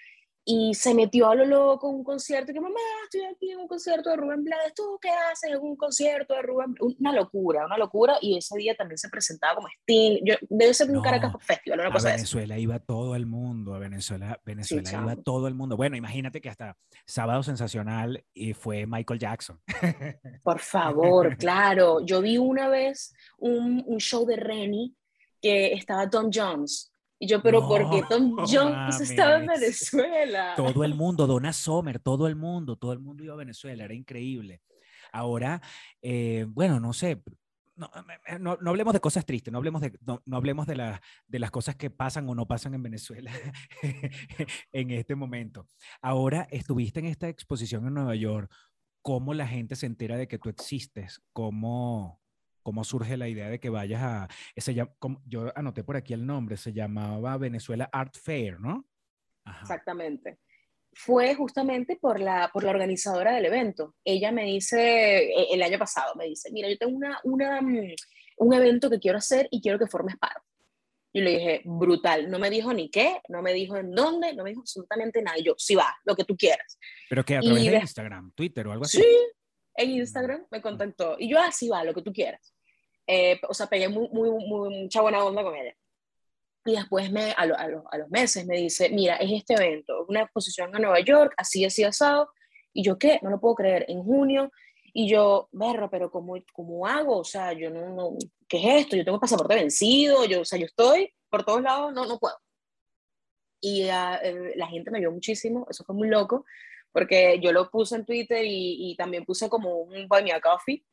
y 0.49 0.73
se 0.75 0.93
metió 0.93 1.27
a 1.27 1.35
lo 1.35 1.45
loco 1.45 1.89
en 1.89 1.95
un 1.95 2.03
concierto, 2.05 2.53
que 2.53 2.61
mamá, 2.61 2.79
estoy 3.03 3.25
aquí 3.25 3.51
en 3.51 3.59
un 3.59 3.67
concierto 3.67 4.09
de 4.09 4.15
Rubén 4.15 4.45
Blades, 4.45 4.73
¿tú 4.73 4.97
qué 5.01 5.09
haces 5.09 5.51
en 5.51 5.59
un 5.59 5.75
concierto 5.75 6.33
de 6.35 6.41
Rubén 6.41 6.73
Una 6.79 7.11
locura, 7.11 7.65
una 7.65 7.77
locura, 7.77 8.17
y 8.21 8.37
ese 8.37 8.57
día 8.57 8.73
también 8.73 8.97
se 8.97 9.09
presentaba 9.09 9.55
como 9.55 9.67
Sting, 9.67 10.19
yo, 10.23 10.35
debe 10.49 10.73
ser 10.73 10.89
un 10.89 11.01
Caracas 11.01 11.33
Festival, 11.41 11.81
una 11.81 11.91
cosa 11.91 12.07
A 12.07 12.11
Venezuela 12.13 12.57
iba 12.57 12.79
todo 12.79 13.17
el 13.17 13.25
mundo, 13.25 13.75
a 13.75 13.79
Venezuela, 13.79 14.39
Venezuela 14.45 14.89
iba 14.89 15.15
todo 15.17 15.49
el 15.49 15.53
mundo. 15.53 15.75
Bueno, 15.75 15.97
imagínate 15.97 16.39
que 16.39 16.47
hasta 16.47 16.77
Sábado 17.05 17.43
Sensacional 17.43 18.23
y 18.33 18.53
fue 18.53 18.85
Michael 18.85 19.19
Jackson. 19.19 19.59
Por 20.43 20.59
favor, 20.59 21.35
claro, 21.35 21.99
yo 22.05 22.21
vi 22.21 22.37
una 22.37 22.69
vez 22.69 23.13
un, 23.37 23.83
un 23.85 23.97
show 23.97 24.25
de 24.25 24.37
Rennie 24.37 24.95
que 25.41 25.73
estaba 25.73 26.09
Tom 26.09 26.29
Jones, 26.33 26.93
y 27.19 27.27
yo, 27.27 27.41
pero 27.41 27.67
¿por 27.67 27.89
qué 27.89 28.03
Tom 28.07 28.35
Jones 28.47 29.01
estaba 29.01 29.37
en 29.37 29.47
Venezuela? 29.47 30.53
Todo 30.55 30.83
el 30.83 30.93
mundo, 30.93 31.25
Donna 31.27 31.53
Sommer, 31.53 31.99
todo 31.99 32.27
el 32.27 32.35
mundo, 32.35 32.75
todo 32.75 32.93
el 32.93 32.99
mundo 32.99 33.23
iba 33.23 33.33
a 33.33 33.37
Venezuela, 33.37 33.83
era 33.83 33.93
increíble. 33.93 34.61
Ahora, 35.11 35.61
eh, 36.01 36.45
bueno, 36.49 36.79
no 36.79 36.93
sé, 36.93 37.23
no, 37.75 37.89
no, 38.39 38.57
no, 38.59 38.69
hablemos 38.69 38.93
de 38.93 38.99
cosas 38.99 39.25
tristes, 39.25 39.51
no 39.51 39.59
hablemos, 39.59 39.81
de, 39.81 39.97
no, 40.05 40.21
hablemos 40.31 40.67
de, 40.67 40.75
la, 40.75 41.01
de, 41.27 41.39
las 41.39 41.51
cosas 41.51 41.75
que 41.75 41.89
pasan 41.89 42.27
o 42.27 42.35
no 42.35 42.47
pasan 42.47 42.73
en 42.73 42.83
Venezuela 42.83 43.31
en 44.73 44.91
este 44.91 45.15
momento. 45.15 45.67
Ahora, 46.01 46.47
estuviste 46.51 46.99
en 46.99 47.05
esta 47.05 47.29
exposición 47.29 47.87
en 47.87 47.93
Nueva 47.93 48.15
York, 48.15 48.51
¿cómo 49.01 49.33
la 49.33 49.47
gente 49.47 49.75
se 49.75 49.85
entera 49.85 50.17
de 50.17 50.27
que 50.27 50.39
tú 50.39 50.49
existes? 50.49 51.21
¿Cómo, 51.33 52.19
cómo 52.67 52.83
surge 52.83 53.15
la 53.15 53.29
idea 53.29 53.47
de 53.47 53.61
que 53.61 53.69
vayas 53.69 54.03
a, 54.03 54.27
ese, 54.53 54.73
yo 54.73 54.89
anoté 55.55 55.85
por 55.85 55.95
aquí 55.95 56.11
el 56.11 56.25
nombre, 56.25 56.57
se 56.57 56.73
llamaba 56.73 57.37
Venezuela 57.37 57.87
Art 57.93 58.17
Fair, 58.21 58.59
¿no? 58.59 58.85
Exactamente. 59.61 60.39
Fue 60.91 61.33
justamente 61.33 61.95
por 61.95 62.19
la, 62.19 62.49
por 62.51 62.65
la 62.65 62.71
organizadora 62.71 63.33
del 63.35 63.45
evento. 63.45 63.95
Ella 64.03 64.33
me 64.33 64.43
dice, 64.43 65.29
e, 65.29 65.53
el 65.53 65.63
año 65.63 65.79
pasado, 65.79 66.13
me 66.15 66.25
dice, 66.25 66.51
mira, 66.51 66.67
yo 66.67 66.77
tengo 66.77 66.97
una, 66.97 67.17
una, 67.23 67.61
mm, 67.61 67.95
un 68.39 68.53
evento 68.53 68.89
que 68.89 68.99
quiero 68.99 69.17
hacer 69.17 69.47
y 69.49 69.61
quiero 69.61 69.79
que 69.79 69.87
formes 69.87 70.17
parte. 70.17 70.41
Yo 71.13 71.23
le 71.23 71.37
dije, 71.37 71.61
brutal. 71.63 72.29
No 72.29 72.37
me 72.37 72.49
dijo 72.49 72.73
ni 72.73 72.89
qué, 72.89 73.21
no 73.29 73.41
me 73.41 73.53
dijo 73.53 73.77
en 73.77 73.91
dónde, 73.91 74.33
no 74.33 74.43
me 74.43 74.49
dijo 74.49 74.59
absolutamente 74.59 75.21
nada. 75.21 75.39
Y 75.39 75.43
yo, 75.43 75.55
sí 75.57 75.73
va, 75.73 75.95
lo 76.03 76.17
que 76.17 76.25
tú 76.25 76.35
quieras. 76.35 76.77
¿Pero 77.09 77.23
que 77.23 77.37
¿A 77.37 77.39
través 77.39 77.63
de 77.63 77.77
Instagram, 77.77 78.33
Twitter 78.35 78.67
o 78.67 78.73
algo 78.73 78.83
así? 78.83 78.97
Sí, 78.97 79.07
en 79.77 79.91
Instagram 79.91 80.45
me 80.51 80.61
contactó. 80.61 81.15
Y 81.17 81.29
yo, 81.29 81.39
así 81.39 81.69
ah, 81.71 81.77
va, 81.77 81.83
lo 81.85 81.93
que 81.93 82.01
tú 82.01 82.11
quieras. 82.11 82.56
Eh, 83.07 83.39
o 83.47 83.53
sea, 83.53 83.67
pegué 83.67 83.87
muy, 83.87 84.09
muy, 84.09 84.29
mucha 84.29 85.01
buena 85.01 85.23
onda 85.23 85.41
con 85.41 85.55
ella. 85.55 85.73
Y 86.65 86.73
después 86.73 87.09
me, 87.11 87.31
a, 87.31 87.43
a, 87.43 87.43
a, 87.91 87.97
los 87.97 88.09
meses 88.09 88.45
me 88.45 88.57
dice, 88.57 88.89
mira, 88.89 89.15
es 89.15 89.31
este 89.31 89.53
evento, 89.53 90.05
una 90.09 90.23
exposición 90.23 90.75
en 90.75 90.81
Nueva 90.81 90.99
York, 90.99 91.33
así, 91.37 91.63
así, 91.63 91.83
asado. 91.83 92.29
Y 92.73 92.83
yo, 92.83 92.99
¿qué? 92.99 93.19
No 93.23 93.29
lo 93.29 93.39
puedo 93.39 93.55
creer, 93.55 93.85
en 93.87 94.03
junio. 94.03 94.51
Y 94.93 95.09
yo, 95.09 95.47
berro, 95.53 95.89
pero 95.89 96.11
¿cómo, 96.11 96.35
¿cómo 96.53 96.85
hago? 96.85 97.19
O 97.19 97.23
sea, 97.23 97.53
yo 97.53 97.69
no, 97.69 97.95
no, 97.95 98.17
¿qué 98.49 98.57
es 98.57 98.81
esto? 98.81 98.97
Yo 98.97 99.05
tengo 99.05 99.19
pasaporte 99.19 99.55
vencido, 99.55 100.25
yo, 100.25 100.41
o 100.41 100.45
sea, 100.45 100.59
yo 100.59 100.65
estoy 100.65 101.13
por 101.29 101.45
todos 101.45 101.61
lados, 101.61 101.93
no, 101.93 102.05
no 102.05 102.19
puedo. 102.19 102.35
Y 103.61 103.83
eh, 103.83 104.53
la 104.55 104.67
gente 104.67 104.91
me 104.91 104.99
vio 104.99 105.11
muchísimo, 105.11 105.65
eso 105.69 105.83
fue 105.83 105.95
muy 105.95 106.09
loco, 106.09 106.45
porque 106.91 107.39
yo 107.41 107.51
lo 107.51 107.69
puse 107.69 107.95
en 107.95 108.05
Twitter 108.05 108.43
y, 108.45 108.91
y 108.91 108.95
también 108.95 109.25
puse 109.25 109.49
como 109.49 109.77
un 109.77 110.07
Buy 110.07 110.23
Me 110.23 110.31
a 110.33 110.41
Coffee, 110.41 110.83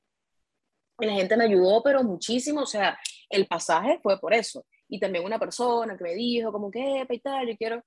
y 1.00 1.06
la 1.06 1.14
gente 1.14 1.36
me 1.36 1.44
ayudó, 1.44 1.82
pero 1.82 2.02
muchísimo, 2.02 2.62
o 2.62 2.66
sea, 2.66 2.98
el 3.28 3.46
pasaje 3.46 3.98
fue 4.02 4.18
por 4.20 4.32
eso. 4.32 4.64
Y 4.88 5.00
también 5.00 5.24
una 5.24 5.38
persona 5.38 5.96
que 5.96 6.04
me 6.04 6.14
dijo, 6.14 6.52
como 6.52 6.70
que, 6.70 7.06
y 7.08 7.18
tal, 7.20 7.48
yo 7.48 7.56
quiero. 7.56 7.84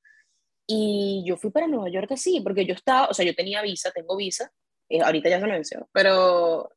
Y 0.68 1.24
yo 1.26 1.38
fui 1.38 1.50
para 1.52 1.68
Nueva 1.68 1.90
York 1.90 2.12
así, 2.12 2.42
porque 2.42 2.66
yo 2.66 2.74
estaba, 2.74 3.08
o 3.08 3.14
sea, 3.14 3.26
yo 3.26 3.34
tenía 3.34 3.62
visa, 3.62 3.92
tengo 3.92 4.18
visa, 4.18 4.52
eh, 4.90 5.02
ahorita 5.02 5.30
ya 5.30 5.40
se 5.40 5.46
me 5.46 5.54
venció, 5.54 5.90
pero 5.94 6.70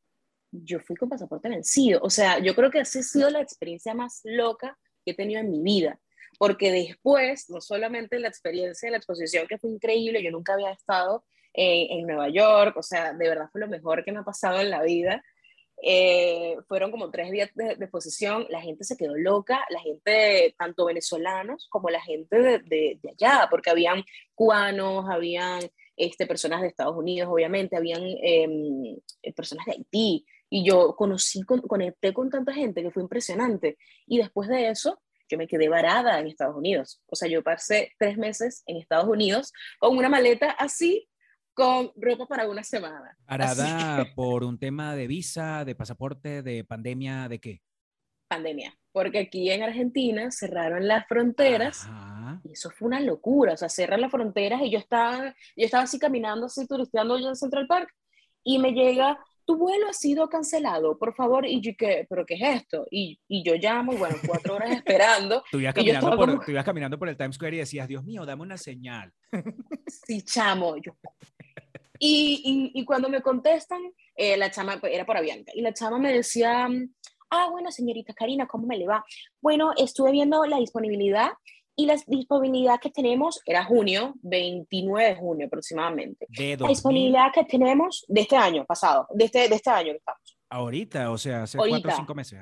yo 0.51 0.79
fui 0.79 0.95
con 0.95 1.09
pasaporte 1.09 1.49
vencido. 1.49 1.99
O 2.01 2.09
sea, 2.09 2.39
yo 2.39 2.55
creo 2.55 2.71
que 2.71 2.79
esa 2.79 2.99
ha 2.99 3.03
sido 3.03 3.29
la 3.29 3.41
experiencia 3.41 3.93
más 3.93 4.21
loca 4.23 4.77
que 5.03 5.11
he 5.11 5.15
tenido 5.15 5.41
en 5.41 5.51
mi 5.51 5.61
vida, 5.61 5.99
porque 6.39 6.71
después, 6.71 7.49
no 7.49 7.59
solamente 7.59 8.19
la 8.19 8.29
experiencia 8.29 8.87
de 8.87 8.91
la 8.91 8.97
exposición, 8.97 9.47
que 9.47 9.57
fue 9.57 9.71
increíble, 9.71 10.23
yo 10.23 10.31
nunca 10.31 10.53
había 10.53 10.71
estado 10.71 11.25
en 11.53 12.07
Nueva 12.07 12.29
York, 12.29 12.77
o 12.77 12.83
sea, 12.83 13.13
de 13.13 13.27
verdad 13.27 13.49
fue 13.51 13.59
lo 13.59 13.67
mejor 13.67 14.05
que 14.05 14.13
me 14.13 14.19
ha 14.19 14.23
pasado 14.23 14.61
en 14.61 14.69
la 14.69 14.83
vida, 14.83 15.21
eh, 15.83 16.57
fueron 16.67 16.91
como 16.91 17.09
tres 17.09 17.31
días 17.31 17.49
de, 17.55 17.71
exposición, 17.71 18.45
la 18.49 18.61
gente 18.61 18.83
se 18.83 18.95
quedó 18.95 19.17
loca, 19.17 19.65
la 19.69 19.79
gente, 19.79 20.55
tanto 20.57 20.85
venezolanos 20.85 21.67
como 21.69 21.89
la 21.89 22.01
gente 22.01 22.39
de, 22.39 22.59
de, 22.59 22.99
allá, 23.09 23.47
porque 23.49 23.71
habían 23.71 24.03
cubanos, 24.35 25.05
habían 25.09 25.61
este, 25.97 26.27
personas 26.27 26.61
de 26.61 26.67
Estados 26.67 26.95
Unidos, 26.95 27.29
obviamente, 27.31 27.77
habían 27.77 28.03
em, 28.03 28.97
personas 29.35 29.65
de 29.65 29.73
Haití, 29.73 30.25
y 30.49 30.65
yo 30.65 30.95
conocí, 30.95 31.41
conecté 31.43 32.13
con 32.13 32.29
tanta 32.29 32.53
gente 32.53 32.83
que 32.83 32.91
fue 32.91 33.01
impresionante. 33.01 33.77
Y 34.05 34.17
después 34.17 34.49
de 34.49 34.69
eso, 34.69 35.01
yo 35.29 35.37
me 35.37 35.47
quedé 35.47 35.69
varada 35.69 36.19
en 36.19 36.27
Estados 36.27 36.57
Unidos. 36.57 37.01
O 37.07 37.15
sea, 37.15 37.29
yo 37.29 37.41
pasé 37.41 37.93
tres 37.97 38.17
meses 38.17 38.61
en 38.65 38.75
Estados 38.75 39.07
Unidos 39.07 39.53
con 39.79 39.97
una 39.97 40.09
maleta 40.09 40.51
así 40.51 41.07
con 41.53 41.91
ropa 41.95 42.25
para 42.27 42.49
una 42.49 42.63
semana. 42.63 43.17
¿Parada 43.25 44.05
por 44.15 44.43
un 44.43 44.57
tema 44.57 44.95
de 44.95 45.07
visa, 45.07 45.65
de 45.65 45.75
pasaporte, 45.75 46.41
de 46.41 46.63
pandemia, 46.63 47.27
de 47.27 47.39
qué? 47.39 47.61
Pandemia, 48.27 48.73
porque 48.91 49.19
aquí 49.19 49.51
en 49.51 49.63
Argentina 49.63 50.31
cerraron 50.31 50.87
las 50.87 51.05
fronteras 51.07 51.89
y 52.43 52.53
eso 52.53 52.69
fue 52.69 52.87
una 52.87 53.01
locura, 53.01 53.53
o 53.53 53.57
sea, 53.57 53.67
cerran 53.67 53.99
las 54.01 54.11
fronteras 54.11 54.61
y 54.61 54.71
yo 54.71 54.79
estaba, 54.79 55.35
yo 55.57 55.65
estaba 55.65 55.83
así 55.83 55.99
caminando, 55.99 56.45
así 56.45 56.65
turisteando 56.65 57.19
yo 57.19 57.27
en 57.27 57.35
Central 57.35 57.67
Park 57.67 57.89
y 58.43 58.57
me 58.57 58.71
llega, 58.71 59.19
tu 59.45 59.57
vuelo 59.57 59.87
ha 59.89 59.93
sido 59.93 60.29
cancelado, 60.29 60.97
por 60.97 61.13
favor, 61.15 61.45
y 61.45 61.61
yo, 61.61 61.71
¿qué? 61.77 62.05
¿Pero 62.09 62.25
qué 62.25 62.35
es 62.35 62.61
esto? 62.61 62.87
Y, 62.89 63.19
y 63.27 63.43
yo 63.43 63.55
llamo, 63.55 63.93
y 63.93 63.97
bueno, 63.97 64.15
cuatro 64.25 64.55
horas 64.55 64.71
esperando. 64.85 65.43
tú, 65.51 65.59
ibas 65.59 65.73
caminando 65.73 66.15
por, 66.15 66.49
ibas 66.49 66.65
caminando 66.65 66.99
por 66.99 67.09
el 67.09 67.17
Times 67.17 67.35
Square 67.35 67.55
y 67.55 67.59
decías, 67.59 67.87
Dios 67.87 68.03
mío, 68.03 68.25
dame 68.25 68.43
una 68.43 68.57
señal. 68.57 69.11
sí, 69.87 70.21
chamo, 70.21 70.77
yo, 70.77 70.95
y, 72.03 72.71
y, 72.73 72.83
cuando 72.83 73.09
me 73.09 73.21
contestan, 73.21 73.79
eh, 74.15 74.35
la 74.35 74.49
chama, 74.49 74.77
pues, 74.79 74.91
era 74.93 75.05
por 75.05 75.17
Avianca, 75.17 75.51
y 75.53 75.61
la 75.61 75.71
chama 75.71 75.99
me 75.99 76.11
decía, 76.11 76.67
ah, 77.29 77.47
bueno, 77.51 77.71
señorita 77.71 78.13
Karina, 78.13 78.47
¿cómo 78.47 78.65
me 78.65 78.77
le 78.77 78.87
va? 78.87 79.05
Bueno, 79.39 79.71
estuve 79.77 80.11
viendo 80.11 80.43
la 80.45 80.57
disponibilidad 80.57 81.29
y 81.75 81.85
la 81.85 81.95
disponibilidad 82.07 82.79
que 82.79 82.89
tenemos 82.89 83.41
era 83.45 83.63
junio, 83.63 84.15
29 84.23 85.09
de 85.09 85.15
junio 85.15 85.47
aproximadamente. 85.47 86.27
La 86.59 86.67
disponibilidad 86.67 87.31
que 87.33 87.45
tenemos 87.45 88.03
de 88.07 88.21
este 88.21 88.35
año 88.35 88.65
pasado, 88.65 89.07
de 89.11 89.25
este, 89.25 89.47
de 89.47 89.55
este 89.55 89.69
año 89.69 89.91
que 89.91 89.97
estamos. 89.97 90.37
Ahorita, 90.49 91.11
o 91.11 91.17
sea, 91.17 91.43
hace 91.43 91.57
cuatro 91.57 91.91
o 91.91 91.95
cinco 91.95 92.15
meses. 92.15 92.39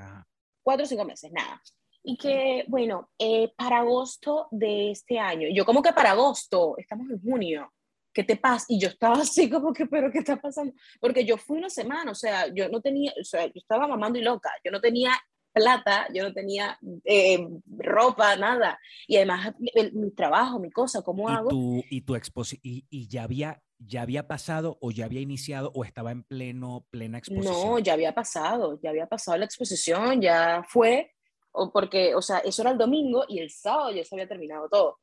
Cuatro 0.64 0.86
o 0.86 0.88
cinco 0.88 1.06
meses, 1.06 1.32
nada. 1.32 1.62
Y 2.02 2.18
que, 2.18 2.64
bueno, 2.68 3.10
eh, 3.20 3.52
para 3.56 3.80
agosto 3.80 4.48
de 4.52 4.92
este 4.92 5.20
año, 5.20 5.48
yo 5.54 5.66
como 5.66 5.82
que 5.82 5.94
para 5.94 6.12
agosto, 6.12 6.76
estamos 6.78 7.10
en 7.10 7.22
junio. 7.22 7.72
¿Qué 8.14 8.24
te 8.24 8.38
pasa? 8.38 8.66
Y 8.70 8.80
yo 8.80 8.90
estaba 8.90 9.18
así 9.22 9.50
como 9.50 9.74
que, 9.74 9.86
pero 9.86 10.12
¿qué 10.12 10.20
está 10.20 10.38
pasando? 10.38 10.74
Porque 11.00 11.26
yo 11.26 11.38
fui 11.38 11.58
una 11.58 11.70
semana, 11.70 12.12
o 12.12 12.16
sea, 12.16 12.54
yo 12.54 12.70
no 12.70 12.82
tenía, 12.82 13.14
o 13.20 13.24
sea, 13.24 13.46
yo 13.46 13.54
estaba 13.56 13.88
mamando 13.88 14.20
y 14.20 14.24
loca, 14.24 14.52
yo 14.64 14.72
no 14.72 14.82
tenía 14.82 15.12
plata, 15.52 16.08
yo 16.14 16.24
no 16.24 16.34
tenía 16.34 16.78
eh, 17.06 17.46
ropa, 17.78 18.36
nada. 18.36 18.80
Y 19.08 19.18
además 19.18 19.54
mi 19.60 20.12
trabajo, 20.12 20.60
mi 20.60 20.72
cosa, 20.72 21.02
¿cómo 21.02 21.30
hago? 21.30 21.50
y 21.90 22.02
tu 22.02 22.16
exposición, 22.16 22.62
y, 22.64 22.86
y, 22.90 23.08
ya 23.08 23.24
había 23.24 23.62
ya 23.80 24.02
había 24.02 24.28
pasado 24.28 24.78
o 24.82 24.92
ya 24.92 25.06
había 25.06 25.22
iniciado 25.22 25.72
o 25.74 25.86
estaba 25.86 26.12
en 26.12 26.24
pleno 26.24 26.86
plena 26.92 27.18
exposición. 27.18 27.56
No, 27.56 27.80
ya 27.80 27.94
había 27.94 28.14
pasado, 28.14 28.80
ya 28.82 28.90
había 28.90 29.08
pasado 29.08 29.38
la 29.38 29.46
exposición, 29.46 30.22
ya 30.22 30.64
fue, 30.68 31.14
o 31.52 31.72
porque, 31.72 32.14
o 32.14 32.22
sea, 32.22 32.40
eso 32.40 32.62
era 32.62 32.72
el 32.72 32.78
domingo 32.78 33.24
y 33.28 33.40
el 33.40 33.50
sábado 33.50 33.92
ya 33.92 34.04
se 34.04 34.16
había 34.16 34.28
terminado 34.28 34.68
todo. 34.70 35.00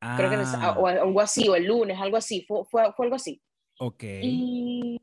Creo 0.00 0.30
que 0.30 0.36
ah. 0.36 0.76
o 0.78 0.86
algo 0.86 1.20
así, 1.20 1.48
o 1.48 1.56
el 1.56 1.64
lunes, 1.66 1.98
algo 2.00 2.16
así, 2.16 2.44
fue, 2.46 2.64
fue, 2.66 2.92
fue 2.92 3.06
algo 3.06 3.16
así. 3.16 3.42
Ok. 3.80 4.02
Y, 4.22 5.00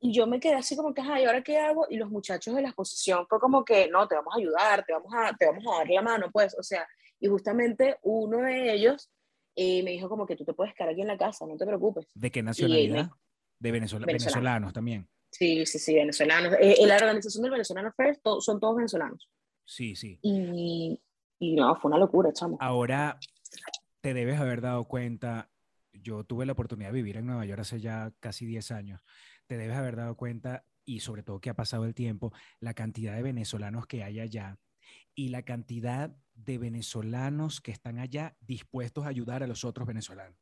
y, 0.00 0.12
yo 0.12 0.26
me 0.26 0.40
quedé 0.40 0.54
así 0.54 0.74
como 0.76 0.92
que, 0.92 1.00
ay, 1.00 1.24
¿ahora 1.24 1.42
qué 1.42 1.58
hago? 1.58 1.86
Y 1.88 1.96
los 1.96 2.10
muchachos 2.10 2.54
de 2.54 2.62
la 2.62 2.68
exposición 2.68 3.26
fue 3.28 3.38
como 3.38 3.64
que, 3.64 3.88
no, 3.88 4.08
te 4.08 4.16
vamos 4.16 4.34
a 4.34 4.38
ayudar, 4.38 4.84
te 4.84 4.92
vamos 4.92 5.12
a, 5.14 5.32
te 5.36 5.46
vamos 5.46 5.64
a 5.66 5.78
dar 5.78 5.88
la 5.88 6.02
mano, 6.02 6.30
pues, 6.32 6.56
o 6.58 6.62
sea, 6.62 6.86
y 7.20 7.28
justamente 7.28 7.98
uno 8.02 8.38
de 8.38 8.74
ellos 8.74 9.10
eh, 9.54 9.82
me 9.82 9.92
dijo 9.92 10.08
como 10.08 10.26
que 10.26 10.36
tú 10.36 10.44
te 10.44 10.54
puedes 10.54 10.74
quedar 10.74 10.90
aquí 10.90 11.02
en 11.02 11.08
la 11.08 11.16
casa, 11.16 11.46
no 11.46 11.56
te 11.56 11.66
preocupes. 11.66 12.06
¿De 12.14 12.30
qué 12.30 12.42
nacionalidad? 12.42 13.10
de 13.58 13.72
Venezuela, 13.72 14.04
venezolanos 14.06 14.72
también. 14.72 15.08
Sí, 15.30 15.64
sí, 15.66 15.78
sí, 15.78 15.94
venezolanos. 15.94 16.54
Eh, 16.60 16.76
la 16.86 16.96
organización 16.96 17.42
del 17.42 17.52
Venezolano 17.52 17.92
First 17.96 18.22
son 18.40 18.60
todos 18.60 18.76
venezolanos. 18.76 19.30
Sí, 19.64 19.96
sí. 19.96 20.18
Y, 20.22 21.00
y 21.38 21.54
no, 21.54 21.74
fue 21.76 21.90
una 21.90 21.98
locura, 21.98 22.32
chamo. 22.32 22.56
Ahora, 22.60 23.18
te 24.06 24.14
debes 24.14 24.38
haber 24.38 24.60
dado 24.60 24.84
cuenta, 24.84 25.50
yo 25.92 26.22
tuve 26.22 26.46
la 26.46 26.52
oportunidad 26.52 26.90
de 26.90 26.94
vivir 26.94 27.16
en 27.16 27.26
Nueva 27.26 27.44
York 27.44 27.62
hace 27.62 27.80
ya 27.80 28.12
casi 28.20 28.46
10 28.46 28.70
años, 28.70 29.02
te 29.48 29.56
debes 29.56 29.76
haber 29.76 29.96
dado 29.96 30.16
cuenta, 30.16 30.64
y 30.84 31.00
sobre 31.00 31.24
todo 31.24 31.40
que 31.40 31.50
ha 31.50 31.54
pasado 31.54 31.86
el 31.86 31.92
tiempo, 31.92 32.32
la 32.60 32.72
cantidad 32.72 33.16
de 33.16 33.24
venezolanos 33.24 33.88
que 33.88 34.04
hay 34.04 34.20
allá 34.20 34.60
y 35.16 35.30
la 35.30 35.42
cantidad 35.42 36.16
de 36.36 36.56
venezolanos 36.56 37.60
que 37.60 37.72
están 37.72 37.98
allá 37.98 38.36
dispuestos 38.42 39.06
a 39.06 39.08
ayudar 39.08 39.42
a 39.42 39.48
los 39.48 39.64
otros 39.64 39.88
venezolanos. 39.88 40.38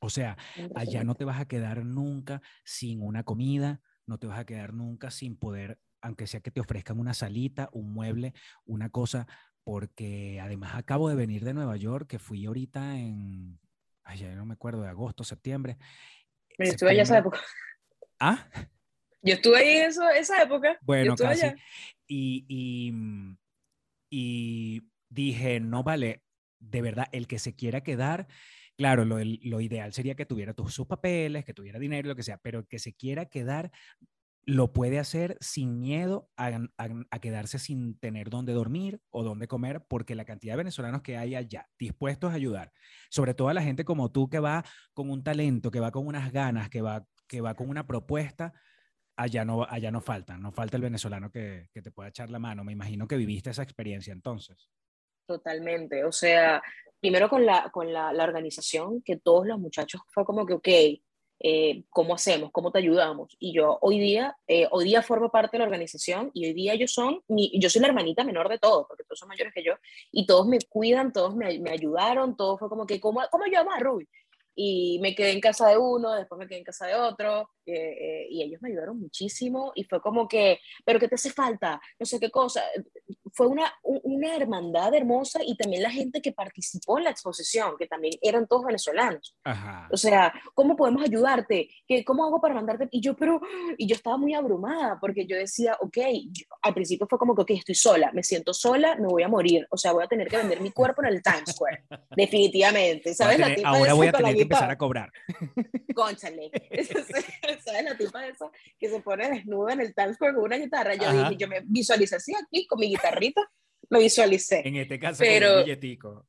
O 0.00 0.10
sea, 0.10 0.36
allá 0.74 1.04
no 1.04 1.14
te 1.14 1.24
vas 1.24 1.38
a 1.38 1.46
quedar 1.46 1.84
nunca 1.84 2.42
sin 2.64 3.00
una 3.00 3.22
comida, 3.22 3.80
no 4.06 4.18
te 4.18 4.26
vas 4.26 4.40
a 4.40 4.44
quedar 4.44 4.74
nunca 4.74 5.12
sin 5.12 5.36
poder, 5.36 5.78
aunque 6.00 6.26
sea 6.26 6.40
que 6.40 6.50
te 6.50 6.58
ofrezcan 6.58 6.98
una 6.98 7.14
salita, 7.14 7.68
un 7.72 7.94
mueble, 7.94 8.34
una 8.64 8.90
cosa, 8.90 9.28
porque 9.64 10.38
además 10.40 10.74
acabo 10.74 11.08
de 11.08 11.14
venir 11.14 11.44
de 11.44 11.54
Nueva 11.54 11.76
York, 11.76 12.06
que 12.06 12.18
fui 12.18 12.44
ahorita 12.44 12.98
en, 12.98 13.58
ay, 14.04 14.18
ya 14.18 14.34
no 14.34 14.46
me 14.46 14.54
acuerdo, 14.54 14.82
de 14.82 14.88
agosto, 14.88 15.24
septiembre. 15.24 15.78
Yo 16.58 16.66
estuve 16.66 16.90
allá 16.90 17.02
esa 17.02 17.18
época. 17.18 17.40
¿Ah? 18.20 18.46
Yo 19.22 19.34
estuve 19.34 19.56
ahí 19.56 19.76
eso, 19.78 20.08
esa 20.10 20.42
época. 20.42 20.78
Bueno, 20.82 21.16
casi. 21.16 21.46
Y, 22.06 22.44
y, 22.46 22.92
mm, 22.92 23.38
y 24.10 24.82
dije, 25.08 25.60
no 25.60 25.82
vale, 25.82 26.22
de 26.58 26.82
verdad, 26.82 27.06
el 27.12 27.26
que 27.26 27.38
se 27.38 27.56
quiera 27.56 27.82
quedar, 27.82 28.28
claro, 28.76 29.06
lo, 29.06 29.16
lo 29.18 29.60
ideal 29.62 29.94
sería 29.94 30.14
que 30.14 30.26
tuviera 30.26 30.52
todos 30.52 30.74
sus 30.74 30.86
papeles, 30.86 31.44
que 31.44 31.54
tuviera 31.54 31.78
dinero, 31.78 32.08
lo 32.08 32.16
que 32.16 32.22
sea, 32.22 32.36
pero 32.36 32.58
el 32.60 32.66
que 32.66 32.78
se 32.78 32.92
quiera 32.92 33.24
quedar 33.26 33.72
lo 34.46 34.72
puede 34.72 34.98
hacer 34.98 35.36
sin 35.40 35.80
miedo 35.80 36.28
a, 36.36 36.50
quedarse 37.20 37.58
sin 37.58 37.98
tener 37.98 38.30
dónde 38.30 38.52
dormir 38.52 39.00
o 39.10 39.22
dónde 39.22 39.48
comer, 39.48 39.84
porque 39.88 40.14
la 40.14 40.24
cantidad 40.24 40.54
de 40.54 40.58
venezolanos 40.58 41.02
que 41.02 41.16
hay 41.16 41.34
allá 41.34 41.68
dispuestos 41.78 42.32
a 42.32 42.34
ayudar, 42.34 42.72
sobre 43.10 43.34
todo 43.34 43.48
a 43.48 43.54
la 43.54 43.62
gente 43.62 43.84
como 43.84 44.10
tú 44.10 44.28
que 44.28 44.38
va 44.38 44.64
con 44.92 45.10
un 45.10 45.22
talento, 45.22 45.70
que 45.70 45.80
va 45.80 45.90
con 45.90 46.06
unas 46.06 46.32
ganas, 46.32 46.68
que 46.68 46.82
va, 46.82 47.06
que 47.26 47.40
va 47.40 47.54
con 47.54 47.68
una 47.68 47.86
propuesta, 47.86 48.52
allá 49.16 49.44
no, 49.44 49.64
allá 49.64 49.90
no 49.90 50.00
falta, 50.00 50.36
no 50.36 50.52
falta 50.52 50.76
el 50.76 50.82
venezolano 50.82 51.30
que, 51.30 51.68
que 51.72 51.82
te 51.82 51.90
pueda 51.90 52.08
echar 52.08 52.30
la 52.30 52.38
mano. 52.38 52.64
Me 52.64 52.72
imagino 52.72 53.06
que 53.06 53.16
viviste 53.16 53.50
esa 53.50 53.62
experiencia 53.62 54.12
entonces. 54.12 54.68
Totalmente, 55.26 56.04
o 56.04 56.12
sea, 56.12 56.62
primero 57.00 57.30
con 57.30 57.46
la, 57.46 57.70
con 57.70 57.92
la, 57.92 58.12
la 58.12 58.24
organización, 58.24 59.00
que 59.02 59.16
todos 59.16 59.46
los 59.46 59.58
muchachos 59.58 60.02
fue 60.08 60.24
como 60.24 60.44
que, 60.44 60.52
ok, 60.54 60.68
eh, 61.40 61.84
¿cómo 61.90 62.14
hacemos? 62.14 62.50
¿Cómo 62.52 62.70
te 62.70 62.78
ayudamos? 62.78 63.36
Y 63.38 63.52
yo 63.52 63.78
hoy 63.82 63.98
día, 63.98 64.36
eh, 64.46 64.66
hoy 64.70 64.84
día 64.84 65.02
formo 65.02 65.30
parte 65.30 65.52
de 65.52 65.58
la 65.58 65.64
organización 65.64 66.30
y 66.32 66.46
hoy 66.46 66.52
día 66.52 66.72
ellos 66.74 66.92
son, 66.92 67.20
mi, 67.28 67.52
yo 67.58 67.68
soy 67.68 67.82
la 67.82 67.88
hermanita 67.88 68.24
menor 68.24 68.48
de 68.48 68.58
todos, 68.58 68.86
porque 68.88 69.04
todos 69.04 69.18
son 69.18 69.28
mayores 69.28 69.52
que 69.54 69.62
yo, 69.62 69.74
y 70.10 70.26
todos 70.26 70.46
me 70.46 70.58
cuidan, 70.68 71.12
todos 71.12 71.34
me, 71.34 71.58
me 71.58 71.70
ayudaron, 71.70 72.36
todo 72.36 72.56
fue 72.58 72.68
como 72.68 72.86
que, 72.86 73.00
¿cómo, 73.00 73.20
cómo 73.30 73.44
ayudamos 73.44 73.74
a 73.74 73.80
Ruby? 73.80 74.08
Y 74.54 74.98
me 75.00 75.14
quedé 75.14 75.32
en 75.32 75.40
casa 75.40 75.68
de 75.68 75.78
uno, 75.78 76.12
después 76.12 76.38
me 76.38 76.46
quedé 76.46 76.58
en 76.58 76.64
casa 76.64 76.86
de 76.86 76.94
otro, 76.94 77.50
eh, 77.66 78.26
y 78.30 78.42
ellos 78.42 78.60
me 78.62 78.70
ayudaron 78.70 79.00
muchísimo 79.00 79.72
y 79.74 79.84
fue 79.84 80.00
como 80.00 80.28
que, 80.28 80.58
pero 80.84 81.00
¿qué 81.00 81.08
te 81.08 81.14
hace 81.14 81.30
falta? 81.30 81.80
No 81.98 82.06
sé 82.06 82.20
qué 82.20 82.30
cosa 82.30 82.62
fue 83.34 83.48
una, 83.48 83.72
una 83.82 84.36
hermandad 84.36 84.94
hermosa 84.94 85.40
y 85.44 85.56
también 85.56 85.82
la 85.82 85.90
gente 85.90 86.22
que 86.22 86.32
participó 86.32 86.98
en 86.98 87.04
la 87.04 87.10
exposición, 87.10 87.76
que 87.76 87.86
también 87.86 88.14
eran 88.22 88.46
todos 88.46 88.64
venezolanos. 88.64 89.36
O 89.90 89.96
sea, 89.96 90.32
¿cómo 90.54 90.76
podemos 90.76 91.02
ayudarte? 91.02 91.68
¿Qué, 91.86 92.04
¿Cómo 92.04 92.24
hago 92.24 92.40
para 92.40 92.54
mandarte? 92.54 92.88
Y 92.92 93.00
yo, 93.00 93.16
pero, 93.16 93.40
y 93.76 93.88
yo 93.88 93.96
estaba 93.96 94.16
muy 94.16 94.34
abrumada 94.34 94.98
porque 95.00 95.26
yo 95.26 95.36
decía, 95.36 95.76
ok, 95.80 95.98
al 96.62 96.74
principio 96.74 97.08
fue 97.08 97.18
como 97.18 97.34
que, 97.34 97.42
ok, 97.42 97.50
estoy 97.50 97.74
sola, 97.74 98.12
me 98.12 98.22
siento 98.22 98.54
sola, 98.54 98.94
me 98.96 99.08
voy 99.08 99.24
a 99.24 99.28
morir, 99.28 99.66
o 99.70 99.76
sea, 99.76 99.92
voy 99.92 100.04
a 100.04 100.08
tener 100.08 100.28
que 100.28 100.36
vender 100.36 100.60
mi 100.60 100.70
cuerpo 100.70 101.02
en 101.02 101.08
el 101.08 101.22
Times 101.22 101.50
Square, 101.50 101.84
definitivamente. 102.16 103.14
¿Sabes? 103.14 103.40
la 103.40 103.52
tipa 103.52 103.70
ahora 103.70 103.94
voy 103.94 104.06
a 104.06 104.12
tener 104.12 104.36
empezar 104.44 104.70
a 104.70 104.78
cobrar. 104.78 105.12
Conchale. 105.94 106.50
¿Sabes 107.64 107.84
la 107.84 107.96
tipa 107.96 108.22
de 108.22 108.30
esa 108.30 108.50
que 108.78 108.88
se 108.88 109.00
pone 109.00 109.30
desnuda 109.30 109.72
en 109.72 109.80
el 109.80 109.94
Times 109.94 110.16
Square 110.16 110.34
con 110.34 110.44
una 110.44 110.56
guitarra? 110.56 110.94
Yo 110.94 111.12
dije, 111.12 111.36
yo 111.36 111.48
me 111.48 111.62
visualicé 111.64 112.16
así 112.16 112.32
aquí 112.34 112.66
con 112.66 112.78
mi 112.78 112.88
guitarra 112.88 113.20
lo 113.90 113.98
visualicé. 113.98 114.62
En 114.66 114.76
este 114.76 114.98
caso, 114.98 115.22
pero, 115.22 115.48
con 115.48 115.58
un 115.58 115.64
billetico. 115.64 116.26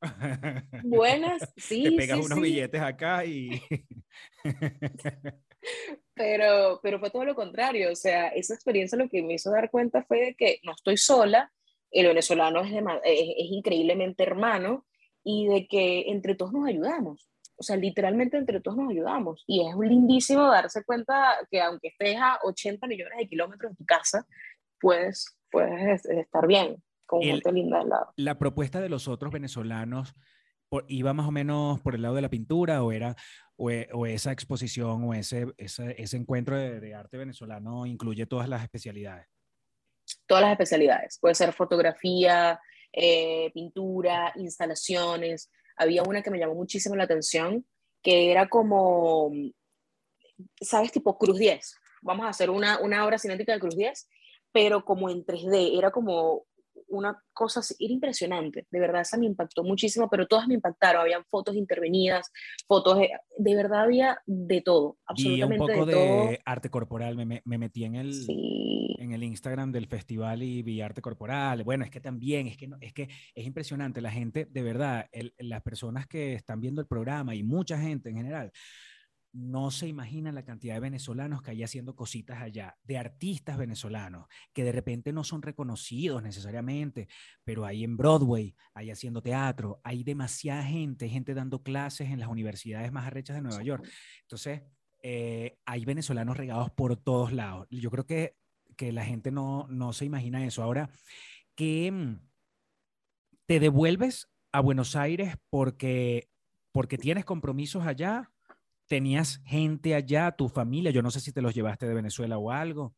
Buenas, 0.84 1.52
sí. 1.56 1.84
Te 1.84 1.92
pegas 1.92 2.18
unos 2.18 2.40
billetes 2.40 2.80
acá 2.80 3.24
y. 3.24 3.62
pero, 6.14 6.80
pero 6.82 7.00
fue 7.00 7.10
todo 7.10 7.24
lo 7.24 7.34
contrario. 7.34 7.90
O 7.90 7.96
sea, 7.96 8.28
esa 8.28 8.54
experiencia 8.54 8.98
lo 8.98 9.08
que 9.08 9.22
me 9.22 9.34
hizo 9.34 9.50
dar 9.50 9.70
cuenta 9.70 10.04
fue 10.04 10.20
de 10.20 10.34
que 10.34 10.60
no 10.64 10.72
estoy 10.72 10.96
sola, 10.96 11.50
el 11.90 12.06
venezolano 12.06 12.60
es, 12.60 12.72
es, 12.72 12.82
es 13.04 13.50
increíblemente 13.50 14.22
hermano 14.22 14.86
y 15.24 15.46
de 15.46 15.66
que 15.66 16.04
entre 16.08 16.34
todos 16.34 16.52
nos 16.52 16.68
ayudamos. 16.68 17.28
O 17.56 17.62
sea, 17.62 17.76
literalmente 17.76 18.36
entre 18.36 18.60
todos 18.60 18.76
nos 18.76 18.90
ayudamos. 18.90 19.44
Y 19.46 19.66
es 19.66 19.76
lindísimo 19.76 20.42
darse 20.50 20.84
cuenta 20.84 21.38
que 21.50 21.60
aunque 21.60 21.88
estés 21.88 22.16
a 22.20 22.38
80 22.42 22.86
millones 22.86 23.18
de 23.18 23.28
kilómetros 23.28 23.72
de 23.72 23.76
tu 23.76 23.84
casa, 23.84 24.26
puedes, 24.80 25.36
puedes 25.50 26.04
estar 26.04 26.46
bien 26.46 26.82
con 27.06 27.22
gente 27.22 27.52
linda 27.52 27.80
al 27.80 27.88
lado. 27.88 28.12
La 28.16 28.38
propuesta 28.38 28.80
de 28.80 28.88
los 28.88 29.08
otros 29.08 29.32
venezolanos 29.32 30.14
iba 30.88 31.12
más 31.12 31.26
o 31.26 31.30
menos 31.30 31.80
por 31.80 31.94
el 31.94 32.02
lado 32.02 32.16
de 32.16 32.22
la 32.22 32.28
pintura 32.28 32.82
o 32.82 32.92
era 32.92 33.16
o, 33.56 33.70
e, 33.70 33.88
esa 34.08 34.32
exposición 34.32 35.04
o 35.04 35.14
ese, 35.14 35.46
ese, 35.56 35.94
ese 36.00 36.16
encuentro 36.16 36.56
de, 36.56 36.94
arte 36.94 37.16
venezolano 37.16 37.86
incluye 37.86 38.26
todas 38.26 38.48
las 38.48 38.62
especialidades 38.62 39.28
todas 40.26 40.42
las 40.42 40.52
especialidades 40.52 41.18
puede 41.20 41.34
ser 41.34 41.52
fotografía 41.52 42.60
eh, 42.92 43.50
pintura 43.54 44.32
instalaciones 44.36 45.50
había 45.76 46.02
una 46.02 46.22
que 46.22 46.30
me 46.30 46.38
llamó 46.38 46.54
muchísimo 46.54 46.96
la 46.96 47.04
atención 47.04 47.66
que 48.02 48.30
era 48.30 48.48
como 48.48 49.30
sabes 50.60 50.92
tipo 50.92 51.18
Cruz 51.18 51.38
10 51.38 51.74
vamos 52.02 52.26
a 52.26 52.30
hacer 52.30 52.50
una, 52.50 52.78
una 52.80 53.04
obra 53.04 53.18
cinética 53.18 53.52
de 53.52 53.60
Cruz 53.60 53.76
10 53.76 54.08
pero 54.52 54.84
como 54.84 55.10
en 55.10 55.24
3D 55.24 55.78
era 55.78 55.90
como 55.90 56.46
una 56.88 57.22
cosa, 57.32 57.60
era 57.78 57.92
impresionante, 57.92 58.66
de 58.70 58.80
verdad, 58.80 59.02
esa 59.02 59.18
me 59.18 59.26
impactó 59.26 59.62
muchísimo, 59.62 60.08
pero 60.10 60.26
todas 60.26 60.46
me 60.46 60.54
impactaron, 60.54 61.02
habían 61.02 61.24
fotos 61.24 61.56
intervenidas, 61.56 62.30
fotos, 62.66 62.98
de, 62.98 63.56
verdad 63.56 63.82
había 63.82 64.18
de 64.26 64.60
todo, 64.60 64.98
absolutamente 65.06 65.62
un 65.62 65.70
poco 65.70 65.86
de, 65.86 66.40
arte 66.44 66.70
corporal, 66.70 67.16
me, 67.16 67.42
me, 67.44 67.58
metí 67.58 67.84
en 67.84 67.96
el, 67.96 68.12
en 68.98 69.12
el 69.12 69.22
Instagram 69.22 69.72
del 69.72 69.86
festival 69.86 70.42
y 70.42 70.62
vi 70.62 70.80
arte 70.80 71.02
corporal, 71.02 71.64
bueno, 71.64 71.84
es 71.84 71.90
que 71.90 72.00
también, 72.00 72.46
es 72.46 72.56
que, 72.56 72.68
no, 72.68 72.76
es, 72.80 72.92
que 72.92 73.08
es 73.34 73.46
impresionante, 73.46 74.00
la 74.00 74.10
gente, 74.10 74.46
de 74.50 74.62
verdad, 74.62 75.06
las 75.38 75.62
personas 75.62 76.06
que 76.06 76.34
están 76.34 76.60
viendo 76.60 76.80
el 76.80 76.86
programa 76.86 77.34
y 77.34 77.42
mucha 77.42 77.78
gente 77.78 78.10
en 78.10 78.16
general, 78.16 78.52
no 79.36 79.70
se 79.70 79.86
imaginan 79.86 80.34
la 80.34 80.44
cantidad 80.44 80.74
de 80.74 80.80
venezolanos 80.80 81.42
que 81.42 81.50
hay 81.50 81.62
haciendo 81.62 81.94
cositas 81.94 82.40
allá, 82.40 82.78
de 82.84 82.96
artistas 82.96 83.58
venezolanos, 83.58 84.28
que 84.54 84.64
de 84.64 84.72
repente 84.72 85.12
no 85.12 85.24
son 85.24 85.42
reconocidos 85.42 86.22
necesariamente, 86.22 87.06
pero 87.44 87.66
hay 87.66 87.84
en 87.84 87.98
Broadway, 87.98 88.56
hay 88.72 88.90
haciendo 88.90 89.20
teatro, 89.20 89.78
hay 89.84 90.04
demasiada 90.04 90.62
gente, 90.62 91.10
gente 91.10 91.34
dando 91.34 91.62
clases 91.62 92.08
en 92.08 92.18
las 92.18 92.30
universidades 92.30 92.90
más 92.92 93.06
arrechas 93.06 93.36
de 93.36 93.42
Nueva 93.42 93.62
York. 93.62 93.86
Entonces, 94.22 94.62
eh, 95.02 95.58
hay 95.66 95.84
venezolanos 95.84 96.38
regados 96.38 96.70
por 96.70 96.96
todos 96.96 97.30
lados. 97.30 97.66
Yo 97.68 97.90
creo 97.90 98.06
que, 98.06 98.36
que 98.74 98.90
la 98.90 99.04
gente 99.04 99.30
no, 99.30 99.66
no 99.68 99.92
se 99.92 100.06
imagina 100.06 100.46
eso. 100.46 100.62
Ahora, 100.62 100.88
que 101.54 101.92
mm, 101.92 102.20
te 103.44 103.60
devuelves 103.60 104.30
a 104.50 104.60
Buenos 104.60 104.96
Aires 104.96 105.36
porque, 105.50 106.30
porque 106.72 106.96
tienes 106.96 107.26
compromisos 107.26 107.86
allá 107.86 108.32
tenías 108.86 109.40
gente 109.44 109.94
allá, 109.94 110.32
tu 110.32 110.48
familia, 110.48 110.90
yo 110.90 111.02
no 111.02 111.10
sé 111.10 111.20
si 111.20 111.32
te 111.32 111.42
los 111.42 111.54
llevaste 111.54 111.86
de 111.86 111.94
Venezuela 111.94 112.38
o 112.38 112.50
algo. 112.50 112.94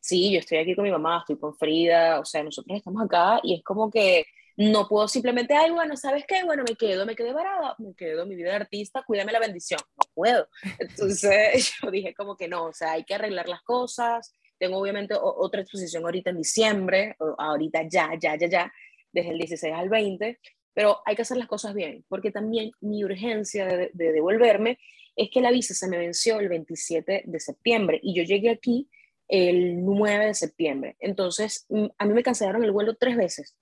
Sí, 0.00 0.32
yo 0.32 0.38
estoy 0.40 0.58
aquí 0.58 0.74
con 0.74 0.84
mi 0.84 0.90
mamá, 0.90 1.18
estoy 1.20 1.38
con 1.38 1.56
Frida, 1.56 2.20
o 2.20 2.24
sea, 2.24 2.42
nosotros 2.42 2.76
estamos 2.76 3.02
acá 3.04 3.40
y 3.42 3.54
es 3.54 3.62
como 3.62 3.90
que 3.90 4.26
no 4.56 4.86
puedo 4.86 5.08
simplemente, 5.08 5.54
ay, 5.54 5.70
bueno, 5.70 5.96
¿sabes 5.96 6.24
qué? 6.26 6.44
Bueno, 6.44 6.62
me 6.68 6.76
quedo, 6.76 7.06
me 7.06 7.16
quedé 7.16 7.32
varada, 7.32 7.74
me 7.78 7.94
quedo 7.94 8.26
mi 8.26 8.34
vida 8.34 8.50
de 8.50 8.56
artista, 8.56 9.02
cuídame 9.06 9.32
la 9.32 9.40
bendición, 9.40 9.80
no 9.96 10.04
puedo. 10.14 10.46
Entonces 10.78 11.72
yo 11.82 11.90
dije 11.90 12.14
como 12.14 12.36
que 12.36 12.48
no, 12.48 12.66
o 12.66 12.72
sea, 12.72 12.92
hay 12.92 13.04
que 13.04 13.14
arreglar 13.14 13.48
las 13.48 13.62
cosas, 13.62 14.34
tengo 14.58 14.78
obviamente 14.78 15.14
otra 15.18 15.62
exposición 15.62 16.04
ahorita 16.04 16.30
en 16.30 16.36
diciembre, 16.36 17.16
ahorita 17.38 17.88
ya, 17.88 18.10
ya, 18.20 18.36
ya, 18.36 18.48
ya, 18.48 18.72
desde 19.10 19.30
el 19.30 19.38
16 19.38 19.74
al 19.74 19.88
20, 19.88 20.38
pero 20.74 21.00
hay 21.04 21.16
que 21.16 21.22
hacer 21.22 21.36
las 21.36 21.48
cosas 21.48 21.74
bien, 21.74 22.04
porque 22.08 22.30
también 22.30 22.72
mi 22.80 23.04
urgencia 23.04 23.66
de, 23.66 23.90
devolverme 23.92 24.78
es 25.16 25.30
que 25.30 25.40
la 25.40 25.50
visa 25.50 25.74
se 25.74 25.88
me 25.88 25.98
venció 25.98 26.40
el 26.40 26.48
27 26.48 27.24
de 27.26 27.40
septiembre 27.40 28.00
y 28.02 28.14
yo 28.14 28.22
llegué 28.22 28.50
aquí 28.50 28.88
el 29.28 29.84
9 29.84 30.26
de 30.26 30.34
septiembre. 30.34 30.96
Entonces, 31.00 31.66
mm, 31.68 31.86
a 31.98 32.06
mí 32.06 32.14
me 32.14 32.22
cancelaron 32.22 32.64
el 32.64 32.72
vuelo 32.72 32.96
tres 32.96 33.16
veces. 33.16 33.56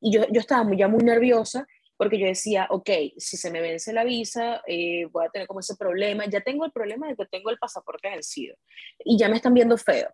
Y 0.00 0.12
yo, 0.12 0.26
yo 0.30 0.40
estaba 0.40 0.64
muy, 0.64 0.76
ya 0.76 0.88
muy 0.88 1.02
nerviosa 1.02 1.66
porque 1.96 2.18
yo 2.18 2.26
decía, 2.26 2.68
ok, 2.70 2.90
si 3.16 3.36
se 3.36 3.50
me 3.50 3.60
vence 3.60 3.92
la 3.92 4.04
visa, 4.04 4.62
eh, 4.66 5.06
voy 5.06 5.26
a 5.26 5.30
tener 5.30 5.48
como 5.48 5.60
ese 5.60 5.76
problema. 5.76 6.26
Ya 6.26 6.40
tengo 6.40 6.64
el 6.64 6.70
problema 6.70 7.08
de 7.08 7.16
que 7.16 7.26
tengo 7.26 7.50
el 7.50 7.58
pasaporte 7.58 8.08
vencido 8.08 8.56
y 9.04 9.18
ya 9.18 9.28
me 9.28 9.36
están 9.36 9.52
viendo 9.52 9.76
feo. 9.76 10.08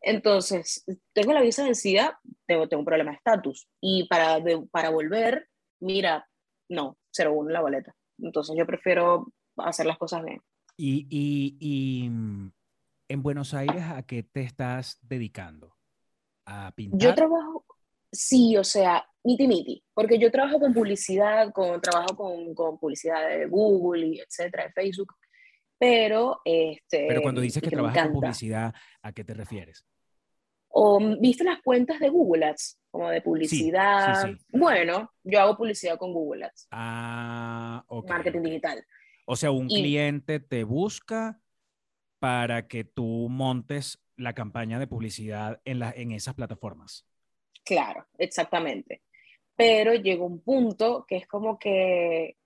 Entonces, 0.00 0.84
tengo 1.12 1.34
la 1.34 1.42
visa 1.42 1.64
vencida, 1.64 2.18
tengo, 2.46 2.68
tengo 2.68 2.80
un 2.80 2.86
problema 2.86 3.10
de 3.10 3.16
estatus. 3.18 3.68
Y 3.80 4.08
para, 4.08 4.42
para 4.70 4.88
volver, 4.88 5.48
mira, 5.80 6.28
no, 6.68 6.98
0-1 7.16 7.50
la 7.50 7.60
boleta. 7.60 7.94
Entonces 8.18 8.56
yo 8.56 8.66
prefiero 8.66 9.32
hacer 9.56 9.86
las 9.86 9.98
cosas 9.98 10.24
bien. 10.24 10.40
Y, 10.76 11.06
y, 11.10 11.56
y, 11.60 12.08
mm, 12.08 12.52
en 13.08 13.22
Buenos 13.22 13.54
Aires, 13.54 13.82
¿a 13.82 14.02
qué 14.02 14.22
te 14.22 14.42
estás 14.42 14.98
dedicando? 15.02 15.76
¿A 16.46 16.72
pintar? 16.74 17.00
Yo 17.00 17.14
trabajo, 17.14 17.64
Sí, 18.10 18.56
o 18.56 18.64
sea, 18.64 19.06
miti 19.22 19.46
miti, 19.46 19.84
porque 19.92 20.18
yo 20.18 20.30
trabajo 20.30 20.58
con 20.58 20.72
publicidad, 20.72 21.52
con, 21.52 21.80
trabajo 21.80 22.16
con, 22.16 22.54
con 22.54 22.78
publicidad 22.78 23.28
de 23.28 23.46
Google 23.46 24.06
y 24.06 24.20
etcétera, 24.20 24.64
de 24.64 24.72
Facebook, 24.72 25.14
pero 25.78 26.40
este... 26.44 27.06
Pero 27.06 27.20
cuando 27.20 27.42
dices 27.42 27.62
que, 27.62 27.68
que 27.68 27.76
trabajas 27.76 28.04
con 28.04 28.14
publicidad, 28.14 28.74
¿a 29.02 29.12
qué 29.12 29.24
te 29.24 29.34
refieres? 29.34 29.84
O 30.80 31.00
viste 31.18 31.42
las 31.42 31.60
cuentas 31.62 31.98
de 31.98 32.08
Google 32.08 32.44
Ads, 32.46 32.78
como 32.90 33.08
de 33.08 33.20
publicidad. 33.20 34.26
sí. 34.26 34.36
Bueno, 34.50 35.10
yo 35.24 35.40
hago 35.40 35.56
publicidad 35.56 35.98
con 35.98 36.12
Google 36.12 36.44
Ads, 36.44 36.68
Ah, 36.70 37.84
ok. 37.88 38.08
marketing 38.08 38.42
digital. 38.42 38.84
O 39.26 39.34
sea, 39.34 39.50
un 39.50 39.66
Y- 39.68 39.74
cliente 39.74 40.38
te 40.38 40.62
busca 40.62 41.40
para 42.20 42.68
que 42.68 42.84
tú 42.84 43.26
montes 43.28 43.98
la 44.16 44.34
campaña 44.34 44.78
de 44.78 44.86
publicidad 44.86 45.60
en, 45.64 45.80
la, 45.80 45.90
en 45.90 46.12
esas 46.12 46.34
plataformas. 46.34 47.04
Claro, 47.64 48.06
exactamente. 48.16 49.02
Pero 49.56 49.94
llegó 49.94 50.26
un 50.26 50.40
punto 50.40 51.04
que 51.08 51.16
es 51.16 51.26
como 51.26 51.58
que 51.58 52.36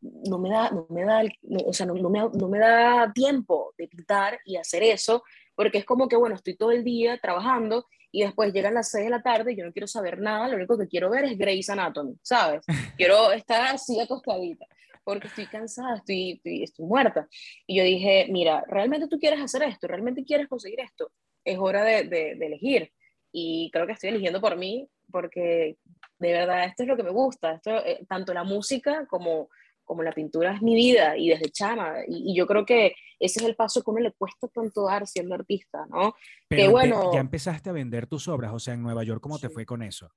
no 0.00 0.38
me 0.38 0.50
da, 0.50 0.70
no 0.70 0.86
me 0.90 1.04
da, 1.04 1.22
no, 1.42 1.60
o 1.66 1.72
sea, 1.72 1.86
no, 1.86 1.94
no 1.94 2.10
me, 2.10 2.20
no 2.20 2.48
me 2.48 2.58
da 2.58 3.12
tiempo 3.12 3.72
de 3.76 3.88
pintar 3.88 4.38
y 4.44 4.56
hacer 4.56 4.82
eso, 4.82 5.22
porque 5.58 5.78
es 5.78 5.84
como 5.84 6.06
que, 6.06 6.14
bueno, 6.14 6.36
estoy 6.36 6.54
todo 6.56 6.70
el 6.70 6.84
día 6.84 7.18
trabajando 7.18 7.84
y 8.12 8.22
después 8.22 8.52
llegan 8.52 8.74
las 8.74 8.92
6 8.92 9.06
de 9.06 9.10
la 9.10 9.22
tarde 9.22 9.52
y 9.52 9.56
yo 9.56 9.64
no 9.64 9.72
quiero 9.72 9.88
saber 9.88 10.20
nada, 10.20 10.46
lo 10.46 10.54
único 10.54 10.78
que 10.78 10.86
quiero 10.86 11.10
ver 11.10 11.24
es 11.24 11.36
Grey's 11.36 11.68
Anatomy, 11.68 12.14
¿sabes? 12.22 12.64
Quiero 12.96 13.32
estar 13.32 13.74
así 13.74 13.98
acostadita, 13.98 14.66
porque 15.02 15.26
estoy 15.26 15.46
cansada, 15.46 15.96
estoy, 15.96 16.34
estoy, 16.34 16.62
estoy 16.62 16.86
muerta. 16.86 17.26
Y 17.66 17.76
yo 17.76 17.82
dije, 17.82 18.28
mira, 18.30 18.62
¿realmente 18.68 19.08
tú 19.08 19.18
quieres 19.18 19.40
hacer 19.40 19.64
esto? 19.64 19.88
¿Realmente 19.88 20.24
quieres 20.24 20.46
conseguir 20.46 20.78
esto? 20.78 21.10
Es 21.44 21.58
hora 21.58 21.82
de, 21.82 22.04
de, 22.04 22.36
de 22.36 22.46
elegir. 22.46 22.92
Y 23.32 23.68
creo 23.72 23.84
que 23.84 23.94
estoy 23.94 24.10
eligiendo 24.10 24.40
por 24.40 24.56
mí, 24.56 24.88
porque 25.10 25.76
de 26.20 26.32
verdad 26.32 26.66
esto 26.66 26.84
es 26.84 26.88
lo 26.88 26.96
que 26.96 27.02
me 27.02 27.10
gusta. 27.10 27.54
Esto, 27.54 27.84
eh, 27.84 28.06
tanto 28.08 28.32
la 28.32 28.44
música 28.44 29.06
como, 29.08 29.48
como 29.88 30.04
la 30.04 30.12
pintura 30.12 30.54
es 30.54 30.62
mi 30.62 30.76
vida 30.76 31.16
y 31.16 31.30
desde 31.30 31.50
chama. 31.50 31.94
Y, 32.06 32.30
y 32.30 32.36
yo 32.36 32.46
creo 32.46 32.64
que 32.64 32.94
ese 33.18 33.40
es 33.40 33.46
el 33.46 33.56
paso 33.56 33.82
que 33.82 33.90
uno 33.90 34.00
le 34.00 34.12
cuesta 34.12 34.46
tanto 34.46 34.84
dar 34.86 35.06
siendo 35.08 35.34
artista, 35.34 35.86
¿no? 35.90 36.14
Pero 36.46 36.64
empe- 36.64 36.70
bueno. 36.70 37.12
ya 37.12 37.18
empezaste 37.18 37.70
a 37.70 37.72
vender 37.72 38.06
tus 38.06 38.28
obras, 38.28 38.52
o 38.52 38.60
sea, 38.60 38.74
en 38.74 38.82
Nueva 38.82 39.02
York, 39.02 39.20
¿cómo 39.20 39.40
te 39.40 39.48
fue 39.48 39.66
con 39.66 39.82
eso? 39.82 40.12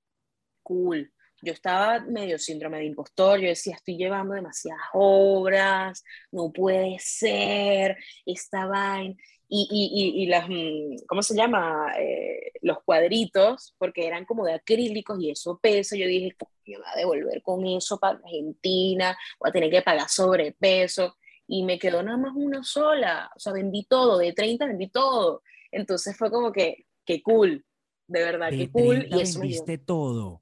cool. 0.64 1.12
Yo 1.42 1.54
estaba 1.54 2.00
medio 2.02 2.38
síndrome 2.38 2.78
de 2.80 2.86
impostor, 2.86 3.40
yo 3.40 3.48
decía, 3.50 3.76
estoy 3.76 3.98
llevando 3.98 4.34
demasiadas 4.36 4.82
obras, 4.94 6.04
no 6.32 6.52
puede 6.52 6.98
ser, 7.00 7.98
esta 8.26 8.66
vaina. 8.68 9.16
Y, 9.54 9.68
y, 9.70 10.22
y, 10.22 10.24
y 10.24 10.26
las, 10.28 10.48
mm, 10.48 11.06
¿cómo 11.08 11.22
se 11.22 11.36
llama? 11.36 11.92
Eh, 12.00 12.54
los 12.62 12.78
cuadritos, 12.86 13.76
porque 13.78 14.08
eran 14.08 14.24
como 14.26 14.46
de 14.46 14.54
acrílicos 14.54 15.20
y 15.22 15.30
eso 15.32 15.60
pesa. 15.62 15.98
Yo 15.98 16.08
dije, 16.08 16.34
"Fuck, 16.40 16.50
me 16.66 16.78
va 16.78 16.92
a 16.94 16.98
devolver 16.98 17.42
con 17.42 17.66
eso 17.68 17.98
para 18.00 18.18
Argentina, 18.20 19.18
voy 19.40 19.50
a 19.50 19.52
tener 19.54 19.70
que 19.70 19.82
pagar 19.82 20.08
sobrepeso. 20.10 21.18
Y 21.48 21.64
me 21.64 21.78
quedó 21.80 22.02
nada 22.02 22.18
más 22.18 22.32
una 22.36 22.64
sola, 22.64 23.30
o 23.36 23.40
sea, 23.40 23.52
vendí 23.52 23.84
todo, 23.90 24.20
de 24.20 24.32
30 24.32 24.66
vendí 24.68 24.90
todo. 24.90 25.42
Entonces 25.72 26.16
fue 26.16 26.32
como 26.32 26.52
que, 26.54 26.86
qué 27.06 27.22
cool, 27.22 27.66
de 28.08 28.24
verdad, 28.24 28.52
De 28.52 28.58
qué 28.58 28.70
cool. 28.70 29.00
30 29.00 29.18
Y 29.18 29.22
eso 29.22 29.40
me 29.40 29.48
dio- 29.48 29.66
vendiste 29.66 29.78
todo. 29.86 30.41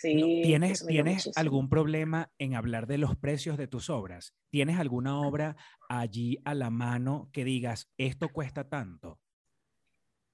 Sí, 0.00 0.42
¿Tienes, 0.42 0.86
¿tienes 0.86 1.36
algún 1.36 1.68
problema 1.68 2.30
en 2.38 2.54
hablar 2.54 2.86
de 2.86 2.98
los 2.98 3.16
precios 3.16 3.58
de 3.58 3.66
tus 3.66 3.90
obras? 3.90 4.32
¿Tienes 4.50 4.78
alguna 4.78 5.20
obra 5.20 5.56
allí 5.88 6.38
a 6.44 6.54
la 6.54 6.70
mano 6.70 7.28
que 7.32 7.42
digas, 7.44 7.90
esto 7.98 8.28
cuesta 8.28 8.68
tanto? 8.68 9.20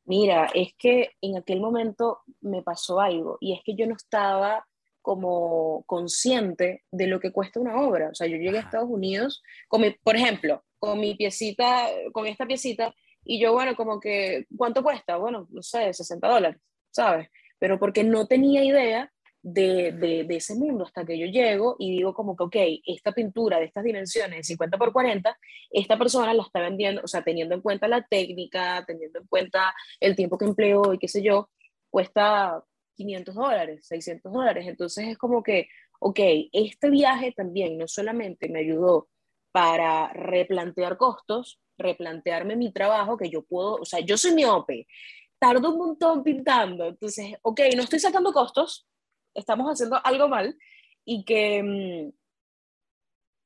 Mira, 0.06 0.50
es 0.54 0.74
que 0.78 1.12
en 1.22 1.38
aquel 1.38 1.60
momento 1.60 2.20
me 2.42 2.62
pasó 2.62 3.00
algo 3.00 3.38
y 3.40 3.54
es 3.54 3.60
que 3.64 3.74
yo 3.74 3.86
no 3.86 3.94
estaba 3.96 4.66
como 5.00 5.82
consciente 5.86 6.84
de 6.90 7.06
lo 7.06 7.20
que 7.20 7.32
cuesta 7.32 7.60
una 7.60 7.80
obra. 7.80 8.10
O 8.10 8.14
sea, 8.14 8.26
yo 8.26 8.36
llegué 8.36 8.56
a 8.58 8.60
Ajá. 8.60 8.68
Estados 8.68 8.90
Unidos, 8.90 9.42
con 9.68 9.80
mi- 9.82 9.92
por 9.92 10.16
ejemplo, 10.16 10.62
con 10.78 11.00
mi 11.00 11.14
piecita, 11.14 11.88
con 12.12 12.26
esta 12.26 12.46
piecita, 12.46 12.94
y 13.24 13.40
yo, 13.40 13.52
bueno, 13.54 13.74
como 13.76 13.98
que, 14.00 14.44
¿cuánto 14.56 14.82
cuesta? 14.82 15.16
Bueno, 15.16 15.46
no 15.50 15.62
sé, 15.62 15.92
60 15.94 16.28
dólares, 16.28 16.60
¿sabes? 16.90 17.28
Pero 17.58 17.78
porque 17.78 18.04
no 18.04 18.26
tenía 18.26 18.62
idea 18.64 19.10
de, 19.44 19.92
de, 19.92 20.36
ese 20.36 20.54
mundo 20.54 20.84
hasta 20.84 21.04
que 21.04 21.18
yo 21.18 21.26
llego 21.26 21.76
y 21.78 21.90
digo 21.90 22.14
como 22.14 22.34
que, 22.34 22.44
ok, 22.44 22.56
esta 22.86 23.12
pintura 23.12 23.58
de 23.58 23.66
estas 23.66 23.84
dimensiones, 23.84 24.46
50 24.46 24.78
por 24.78 24.90
40, 24.90 25.38
esta 25.70 25.98
persona 25.98 26.32
la 26.32 26.42
está 26.42 26.60
vendiendo, 26.60 27.02
o 27.04 27.06
sea, 27.06 27.22
teniendo 27.22 27.54
en 27.54 27.60
cuenta 27.60 27.86
la 27.86 28.02
técnica, 28.02 28.82
teniendo 28.86 29.20
en 29.20 29.26
cuenta 29.26 29.74
el 30.00 30.16
tiempo 30.16 30.38
que 30.38 30.46
empleó 30.46 30.94
y 30.94 30.98
qué 30.98 31.08
sé 31.08 31.22
yo, 31.22 31.50
cuesta 31.90 32.64
500 32.96 33.34
dólares, 33.34 33.86
600 33.86 34.32
dólares. 34.32 34.66
Entonces 34.66 35.08
es 35.08 35.18
como 35.18 35.42
que, 35.42 35.68
ok, 36.00 36.20
este 36.50 36.88
viaje 36.88 37.32
también 37.32 37.76
no 37.76 37.86
solamente 37.86 38.48
me 38.48 38.60
ayudó 38.60 39.08
para 39.52 40.10
replantear 40.14 40.96
costos, 40.96 41.60
replantearme 41.76 42.56
mi 42.56 42.72
trabajo, 42.72 43.18
que 43.18 43.28
yo 43.28 43.42
puedo, 43.42 43.74
o 43.74 43.84
sea, 43.84 44.00
yo 44.00 44.16
soy 44.16 44.32
miope, 44.32 44.86
tardo 45.38 45.70
un 45.70 45.78
montón 45.78 46.22
pintando, 46.22 46.86
entonces, 46.86 47.34
ok, 47.42 47.60
no 47.76 47.82
estoy 47.82 48.00
sacando 48.00 48.32
costos, 48.32 48.86
estamos 49.34 49.68
haciendo 49.70 50.00
algo 50.04 50.28
mal 50.28 50.56
y 51.04 51.24
que, 51.24 51.62
mm, 51.62 52.12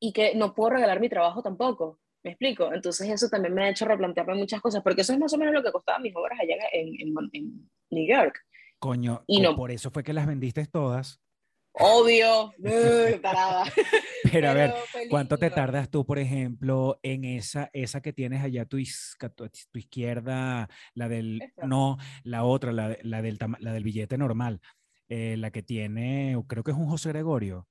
y 0.01 0.13
que 0.13 0.35
no 0.35 0.55
puedo 0.55 0.71
regalar 0.71 1.01
mi 1.01 1.09
trabajo 1.09 1.43
tampoco. 1.43 1.99
¿Me 2.25 2.31
explico? 2.33 2.73
Entonces 2.73 3.09
eso 3.09 3.29
también 3.29 3.55
me 3.55 3.65
ha 3.65 3.71
hecho 3.71 3.85
replantearme 3.85 4.35
muchas 4.35 4.61
cosas, 4.61 4.83
porque 4.83 5.03
eso 5.03 5.13
es 5.13 5.19
más 5.19 5.33
o 5.33 5.39
menos 5.39 5.55
lo 5.55 5.63
que 5.63 5.73
costaban 5.73 6.03
mis 6.03 6.15
obras 6.17 6.39
allá 6.41 6.57
en, 6.73 6.89
en, 7.01 7.15
en 7.33 7.71
New 7.91 8.07
York. 8.09 8.45
Coño, 8.79 9.23
Y 9.27 9.41
no- 9.41 9.57
por 9.57 9.71
eso 9.71 9.91
fue 9.91 10.03
que 10.03 10.13
las 10.13 10.27
vendiste 10.27 10.67
todas. 10.67 11.21
Obvio, 11.73 12.53
Uy, 12.59 13.21
tarada. 13.23 13.65
Pero 14.33 14.51
a 14.51 14.55
ver, 14.55 14.73
feliz, 14.93 15.11
¿cuánto 15.11 15.39
te 15.39 15.49
tardas 15.49 15.91
tú, 15.91 16.05
por 16.05 16.19
ejemplo, 16.19 16.99
en 17.03 17.25
esa, 17.25 17.71
esa 17.73 18.01
que 18.01 18.13
tienes 18.13 18.43
allá 18.43 18.63
a 18.63 18.67
tu, 18.67 18.79
tu, 19.37 19.49
tu 19.71 19.79
izquierda, 19.79 20.69
la 20.95 21.09
del, 21.09 21.41
Esta. 21.41 21.67
no, 21.67 21.97
la 22.25 22.43
otra, 22.45 22.73
la, 22.73 22.97
la, 23.03 23.23
del, 23.23 23.39
la 23.61 23.73
del 23.73 23.85
billete 23.85 24.19
normal, 24.19 24.61
eh, 25.09 25.37
la 25.39 25.51
que 25.51 25.63
tiene, 25.63 26.41
creo 26.47 26.63
que 26.63 26.71
es 26.71 26.77
un 26.77 26.87
José 26.87 27.11
Gregorio. 27.11 27.67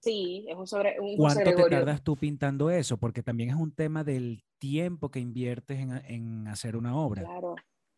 Sí, 0.00 0.46
es 0.48 0.56
un 0.56 0.66
sobre 0.66 0.98
un 0.98 1.16
José 1.16 1.42
¿Cuánto 1.42 1.62
te 1.62 1.70
tardas 1.70 2.02
tú 2.02 2.16
pintando 2.16 2.70
eso? 2.70 2.96
Porque 2.96 3.22
también 3.22 3.50
es 3.50 3.56
un 3.56 3.74
tema 3.74 4.02
del 4.02 4.42
tiempo 4.58 5.10
que 5.10 5.20
inviertes 5.20 5.78
en, 5.78 5.92
en 6.06 6.48
hacer 6.48 6.76
una 6.76 6.96
obra. 6.96 7.22
Claro, 7.22 7.54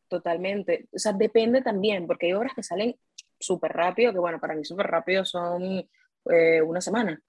totalmente. 0.09 0.89
O 0.93 0.99
sea, 0.99 1.12
depende 1.12 1.62
también, 1.62 2.07
porque 2.07 2.26
hay 2.26 2.33
obras 2.33 2.55
que 2.55 2.62
salen 2.62 2.97
súper 3.39 3.72
rápido, 3.72 4.12
que 4.12 4.18
bueno, 4.18 4.41
para 4.41 4.55
mí 4.55 4.64
súper 4.64 4.87
rápido 4.87 5.24
son 5.24 5.89
eh, 6.30 6.62
una 6.62 6.80
semana. 6.80 7.20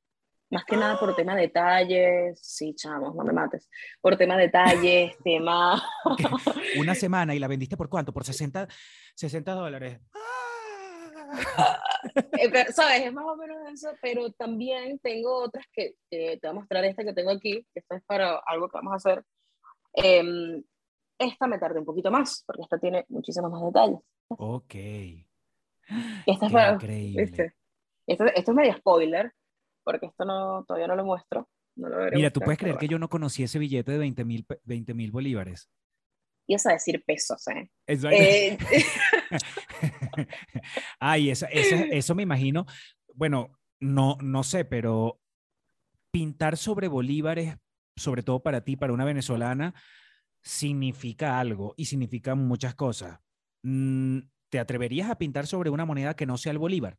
Más 0.49 0.65
que 0.65 0.77
nada 0.77 0.99
por 0.99 1.15
tema 1.15 1.35
de 1.35 1.41
detalles, 1.43 2.39
sí, 2.39 2.75
chamos, 2.75 3.15
no 3.15 3.23
me 3.23 3.33
mates. 3.33 3.67
Por 3.99 4.15
tema 4.17 4.37
de 4.37 4.43
detalles, 4.43 5.17
tema... 5.23 5.81
Una 6.79 6.93
semana 6.93 7.33
y 7.33 7.39
la 7.39 7.47
vendiste 7.47 7.75
por 7.75 7.89
cuánto? 7.89 8.13
Por 8.13 8.23
60, 8.23 8.67
60 9.15 9.51
dólares. 9.53 9.99
Eh, 12.37 12.49
pero, 12.51 12.71
¿Sabes? 12.71 13.05
Es 13.05 13.13
más 13.13 13.25
o 13.25 13.35
menos 13.37 13.57
eso, 13.71 13.89
pero 14.01 14.29
también 14.33 14.99
tengo 14.99 15.43
otras 15.43 15.65
que 15.71 15.95
que 16.09 16.37
te 16.37 16.47
voy 16.47 16.57
a 16.57 16.59
mostrar 16.59 16.83
esta 16.83 17.03
que 17.03 17.13
tengo 17.13 17.31
aquí, 17.31 17.65
que 17.73 17.79
esta 17.79 17.95
es 17.95 18.03
para 18.03 18.37
algo 18.45 18.67
que 18.67 18.77
vamos 18.77 18.93
a 18.93 18.97
hacer. 18.97 19.23
Em, 19.93 20.63
esta 21.17 21.47
me 21.47 21.59
tardé 21.59 21.79
un 21.79 21.85
poquito 21.85 22.11
más, 22.11 22.43
porque 22.45 22.63
esta 22.63 22.77
tiene 22.77 23.05
muchísimos 23.09 23.51
más 23.51 23.63
detalles. 23.63 23.99
Ok. 24.27 24.75
Esta 26.25 26.45
es 26.45 26.51
Qué 26.51 26.53
para, 26.53 26.73
increíble. 26.73 27.21
¿viste? 27.23 27.53
Esto, 28.05 28.25
esto 28.25 28.51
es 28.51 28.55
medio 28.55 28.73
spoiler, 28.77 29.31
porque 29.83 30.07
esto 30.07 30.25
no, 30.25 30.63
todavía 30.65 30.87
no 30.87 30.95
lo 30.95 31.05
muestro. 31.05 31.47
No 31.75 31.89
lo 31.89 32.11
Mira, 32.11 32.31
tú 32.31 32.41
puedes 32.41 32.59
creer 32.59 32.77
que 32.77 32.87
yo 32.87 32.99
no 32.99 33.09
conocí 33.09 33.43
ese 33.43 33.59
billete 33.59 33.91
de 33.91 33.97
20 33.97 34.25
mil 34.25 34.45
20 34.63 34.93
mil 34.93 35.11
bolívares. 35.11 35.69
Ibas 36.47 36.65
a 36.65 36.73
decir 36.73 37.03
pesos, 37.05 37.47
¿eh? 37.47 37.69
Exacto. 37.87 38.17
Eh, 38.17 38.57
Ay, 40.99 41.29
esa, 41.29 41.47
esa- 41.47 41.85
eso 41.89 42.15
me 42.15 42.23
imagino. 42.23 42.65
Bueno, 43.15 43.51
no, 43.79 44.17
no 44.21 44.43
sé, 44.43 44.65
pero 44.65 45.19
pintar 46.11 46.57
sobre 46.57 46.87
bolívares, 46.87 47.55
sobre 47.95 48.23
todo 48.23 48.41
para 48.41 48.61
ti, 48.63 48.75
para 48.75 48.93
una 48.93 49.05
venezolana, 49.05 49.73
significa 50.43 51.39
algo 51.39 51.73
y 51.77 51.85
significa 51.85 52.35
muchas 52.35 52.75
cosas. 52.75 53.19
Mm, 53.63 54.19
¿Te 54.49 54.59
atreverías 54.59 55.09
a 55.09 55.17
pintar 55.17 55.47
sobre 55.47 55.69
una 55.69 55.85
moneda 55.85 56.15
que 56.15 56.25
no 56.25 56.37
sea 56.37 56.51
el 56.51 56.59
bolívar? 56.59 56.97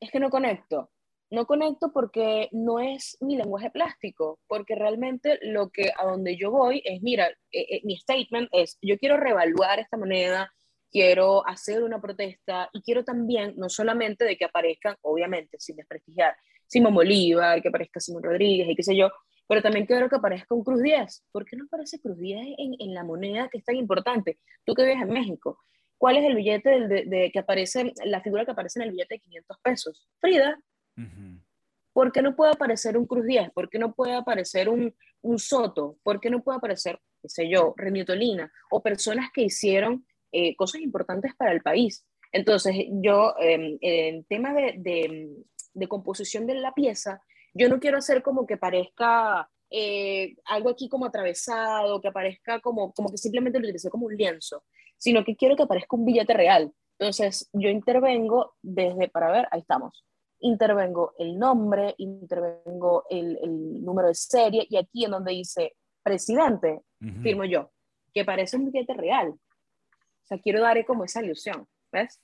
es 0.00 0.10
que 0.12 0.20
no 0.20 0.30
conecto. 0.30 0.92
No 1.30 1.46
conecto 1.46 1.92
porque 1.92 2.48
no 2.52 2.80
es 2.80 3.18
mi 3.20 3.36
lenguaje 3.36 3.70
plástico, 3.70 4.38
porque 4.46 4.74
realmente 4.74 5.38
lo 5.42 5.68
que 5.70 5.90
a 5.96 6.06
donde 6.06 6.36
yo 6.36 6.50
voy 6.50 6.82
es, 6.84 7.02
mira, 7.02 7.28
eh, 7.52 7.66
eh, 7.70 7.80
mi 7.84 7.96
statement 7.96 8.48
es, 8.52 8.78
yo 8.80 8.98
quiero 8.98 9.16
revaluar 9.18 9.78
esta 9.78 9.96
moneda, 9.96 10.50
quiero 10.90 11.46
hacer 11.46 11.82
una 11.82 12.00
protesta 12.00 12.70
y 12.72 12.80
quiero 12.82 13.04
también, 13.04 13.54
no 13.56 13.68
solamente 13.68 14.24
de 14.24 14.36
que 14.36 14.46
aparezcan, 14.46 14.96
obviamente, 15.02 15.58
sin 15.60 15.76
desprestigiar, 15.76 16.34
Simón 16.66 16.94
Bolívar, 16.94 17.60
que 17.60 17.68
aparezca 17.68 18.00
Simón 18.00 18.22
Rodríguez 18.22 18.68
y 18.68 18.74
qué 18.74 18.82
sé 18.82 18.96
yo, 18.96 19.10
pero 19.46 19.62
también 19.62 19.86
quiero 19.86 20.08
que 20.08 20.16
aparezca 20.16 20.54
un 20.54 20.62
Cruz 20.62 20.82
10. 20.82 21.24
¿Por 21.32 21.46
qué 21.46 21.56
no 21.56 21.64
aparece 21.64 22.00
Cruz 22.00 22.18
10 22.18 22.40
en, 22.58 22.74
en 22.78 22.94
la 22.94 23.02
moneda 23.02 23.48
que 23.48 23.58
es 23.58 23.64
tan 23.64 23.76
importante? 23.76 24.38
Tú 24.64 24.74
que 24.74 24.84
vives 24.84 25.02
en 25.02 25.08
México. 25.08 25.58
¿Cuál 25.98 26.16
es 26.16 26.24
el 26.24 26.36
billete 26.36 26.86
de, 26.86 27.30
que 27.32 27.38
aparece, 27.40 27.92
la 28.04 28.20
figura 28.20 28.44
que 28.44 28.52
aparece 28.52 28.78
en 28.78 28.84
el 28.84 28.92
billete 28.92 29.16
de 29.16 29.20
500 29.20 29.58
pesos? 29.60 30.08
Frida. 30.20 30.58
¿Por 31.92 32.12
qué 32.12 32.22
no 32.22 32.36
puede 32.36 32.52
aparecer 32.52 32.96
un 32.96 33.06
Cruz 33.06 33.26
10? 33.26 33.50
¿Por 33.50 33.68
qué 33.68 33.78
no 33.78 33.92
puede 33.92 34.14
aparecer 34.14 34.68
un, 34.68 34.94
un 35.22 35.38
Soto? 35.38 35.98
¿Por 36.02 36.20
qué 36.20 36.30
no 36.30 36.42
puede 36.42 36.58
aparecer, 36.58 37.00
qué 37.20 37.28
sé 37.28 37.50
yo, 37.50 37.74
Reniotolina? 37.76 38.52
O 38.70 38.82
personas 38.82 39.30
que 39.32 39.42
hicieron 39.42 40.06
eh, 40.32 40.54
cosas 40.56 40.80
importantes 40.80 41.34
para 41.36 41.52
el 41.52 41.62
país. 41.62 42.06
Entonces, 42.32 42.74
yo, 43.02 43.34
em, 43.40 43.78
en 43.80 44.24
tema 44.24 44.52
de, 44.52 44.74
de, 44.78 45.28
de, 45.72 45.88
composición 45.88 46.46
de 46.46 46.54
la 46.54 46.74
pieza, 46.74 47.22
yo 47.54 47.68
no 47.68 47.80
quiero 47.80 47.98
hacer 47.98 48.22
como 48.22 48.46
que 48.46 48.58
parezca 48.58 49.50
eh, 49.70 50.36
algo 50.44 50.70
aquí 50.70 50.88
como 50.88 51.06
atravesado, 51.06 52.00
que 52.00 52.08
aparezca 52.08 52.60
como, 52.60 52.92
como 52.92 53.10
que 53.10 53.18
simplemente 53.18 53.58
lo 53.58 53.64
utilicé 53.64 53.90
como 53.90 54.06
un 54.06 54.16
lienzo, 54.16 54.64
sino 54.96 55.24
que 55.24 55.36
quiero 55.36 55.56
que 55.56 55.62
aparezca 55.62 55.96
un 55.96 56.04
billete 56.04 56.34
real. 56.34 56.72
Entonces, 56.98 57.48
yo 57.52 57.68
intervengo 57.70 58.56
desde, 58.62 59.08
para 59.08 59.30
ver, 59.30 59.48
ahí 59.50 59.60
estamos, 59.60 60.04
intervengo 60.40 61.14
el 61.18 61.38
nombre, 61.38 61.94
intervengo 61.98 63.04
el, 63.10 63.38
el 63.42 63.84
número 63.84 64.08
de 64.08 64.14
serie, 64.14 64.66
y 64.68 64.76
aquí 64.76 65.04
en 65.04 65.12
donde 65.12 65.32
dice 65.32 65.76
presidente, 66.02 66.80
firmo 67.22 67.44
yo, 67.44 67.70
que 68.12 68.24
parece 68.24 68.56
un 68.56 68.70
billete 68.70 68.94
real. 68.94 69.28
O 69.28 70.26
sea, 70.26 70.38
quiero 70.38 70.60
dar 70.60 70.84
como 70.86 71.04
esa 71.04 71.22
ilusión, 71.22 71.66
¿ves? 71.92 72.20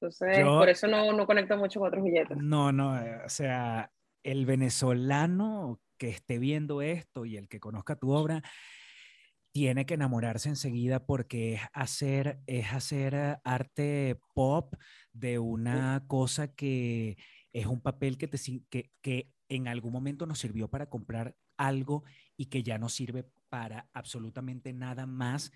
Entonces, 0.00 0.44
por 0.44 0.68
eso 0.68 0.86
no, 0.86 1.12
no 1.12 1.26
conecto 1.26 1.56
mucho 1.56 1.80
con 1.80 1.88
otros 1.88 2.04
billetes. 2.04 2.36
No, 2.36 2.72
no, 2.72 2.98
eh, 2.98 3.20
o 3.24 3.28
sea, 3.28 3.90
el 4.22 4.44
venezolano 4.44 5.80
que 5.96 6.08
esté 6.08 6.38
viendo 6.38 6.82
esto 6.82 7.24
y 7.24 7.36
el 7.36 7.48
que 7.48 7.60
conozca 7.60 7.96
tu 7.96 8.10
obra, 8.10 8.42
tiene 9.52 9.86
que 9.86 9.94
enamorarse 9.94 10.48
enseguida 10.48 11.06
porque 11.06 11.54
es 11.54 11.60
hacer, 11.72 12.40
es 12.46 12.72
hacer 12.72 13.14
eh, 13.14 13.36
arte 13.44 14.18
pop 14.34 14.74
de 15.12 15.38
una 15.38 16.04
cosa 16.08 16.52
que 16.52 17.16
es 17.54 17.66
un 17.66 17.80
papel 17.80 18.18
que, 18.18 18.28
te, 18.28 18.38
que, 18.68 18.90
que 19.00 19.32
en 19.48 19.68
algún 19.68 19.92
momento 19.92 20.26
nos 20.26 20.40
sirvió 20.40 20.68
para 20.68 20.90
comprar 20.90 21.36
algo 21.56 22.02
y 22.36 22.46
que 22.46 22.62
ya 22.62 22.78
no 22.78 22.88
sirve 22.88 23.24
para 23.48 23.88
absolutamente 23.92 24.72
nada 24.72 25.06
más 25.06 25.52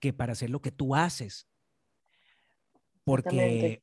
que 0.00 0.12
para 0.14 0.32
hacer 0.32 0.50
lo 0.50 0.62
que 0.62 0.72
tú 0.72 0.96
haces. 0.96 1.46
Porque, 3.04 3.82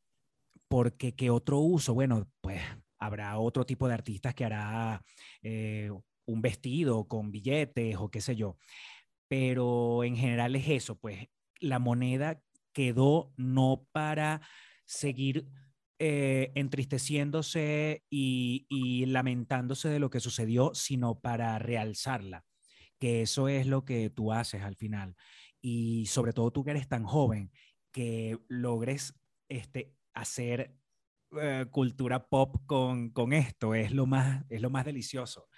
porque 0.67 1.13
qué 1.13 1.29
otro 1.29 1.59
uso, 1.59 1.93
bueno, 1.93 2.27
pues 2.41 2.59
habrá 2.97 3.37
otro 3.37 3.65
tipo 3.65 3.87
de 3.87 3.93
artistas 3.93 4.33
que 4.33 4.45
hará 4.45 5.03
eh, 5.43 5.91
un 6.25 6.41
vestido 6.41 7.07
con 7.07 7.31
billetes 7.31 7.95
o 7.97 8.09
qué 8.09 8.21
sé 8.21 8.35
yo. 8.35 8.57
Pero 9.27 10.03
en 10.03 10.15
general 10.15 10.55
es 10.55 10.67
eso, 10.67 10.97
pues 10.97 11.27
la 11.59 11.77
moneda 11.77 12.41
quedó 12.73 13.31
no 13.37 13.85
para 13.91 14.41
seguir 14.85 15.45
eh, 16.03 16.51
entristeciéndose 16.55 18.03
y, 18.09 19.05
lamentándose 19.05 19.87
de 19.87 19.99
lo 19.99 20.09
que 20.09 20.19
sucedió, 20.19 20.73
sino 20.73 21.19
para 21.19 21.59
realzarla, 21.59 22.43
que 22.97 23.21
eso 23.21 23.47
es 23.47 23.67
lo 23.67 23.85
que 23.85 24.09
tú 24.09 24.33
haces 24.33 24.63
al 24.63 24.75
final. 24.75 25.15
Y 25.61 26.07
sobre 26.07 26.33
todo 26.33 26.49
tú 26.49 26.63
que 26.63 26.71
eres 26.71 26.87
tan 26.87 27.03
joven, 27.03 27.51
que 27.91 28.39
logres 28.47 29.13
este, 29.47 29.93
hacer 30.15 30.75
eh, 31.39 31.67
cultura 31.69 32.27
pop 32.27 32.55
con, 32.65 33.11
con, 33.11 33.31
esto, 33.31 33.75
es 33.75 33.91
lo 33.91 34.07
más, 34.07 34.43
es 34.49 34.59
lo 34.59 34.71
más 34.71 34.85
delicioso. 34.85 35.49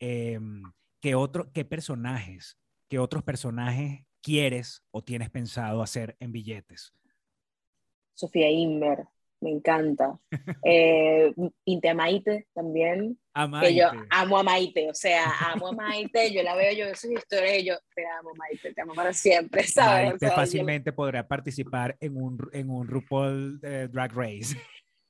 Eh, 0.00 0.40
¿qué, 0.98 1.14
otro, 1.14 1.52
¿Qué 1.52 1.66
personajes, 1.66 2.58
qué 2.88 2.98
otros 2.98 3.22
personajes 3.22 4.06
quieres 4.22 4.82
o 4.92 5.04
tienes 5.04 5.28
pensado 5.28 5.82
hacer 5.82 6.16
en 6.20 6.32
billetes? 6.32 6.94
Sofía 8.14 8.50
Inver, 8.50 9.08
me 9.44 9.50
encanta. 9.50 10.18
Eh, 10.64 11.32
Inte 11.66 11.94
Maite 11.94 12.48
también. 12.54 13.18
Que 13.60 13.74
yo 13.74 13.90
amo 14.10 14.38
a 14.38 14.42
Maite, 14.42 14.88
o 14.88 14.94
sea, 14.94 15.30
amo 15.52 15.68
a 15.68 15.72
Maite, 15.72 16.32
yo 16.32 16.42
la 16.42 16.54
veo, 16.54 16.72
yo 16.72 16.86
veo 16.86 16.94
sus 16.94 17.10
historias 17.10 17.58
y 17.58 17.66
yo 17.66 17.74
te 17.94 18.06
amo, 18.06 18.30
Maite, 18.36 18.72
te 18.72 18.80
amo 18.80 18.94
para 18.94 19.12
siempre, 19.12 19.62
¿sabes? 19.66 20.10
Maite 20.10 20.30
fácilmente 20.30 20.92
podrá 20.92 21.26
participar 21.28 21.96
en 22.00 22.16
un, 22.16 22.38
en 22.52 22.70
un 22.70 22.88
RuPaul 22.88 23.60
eh, 23.62 23.88
Drag 23.90 24.12
Race. 24.12 24.56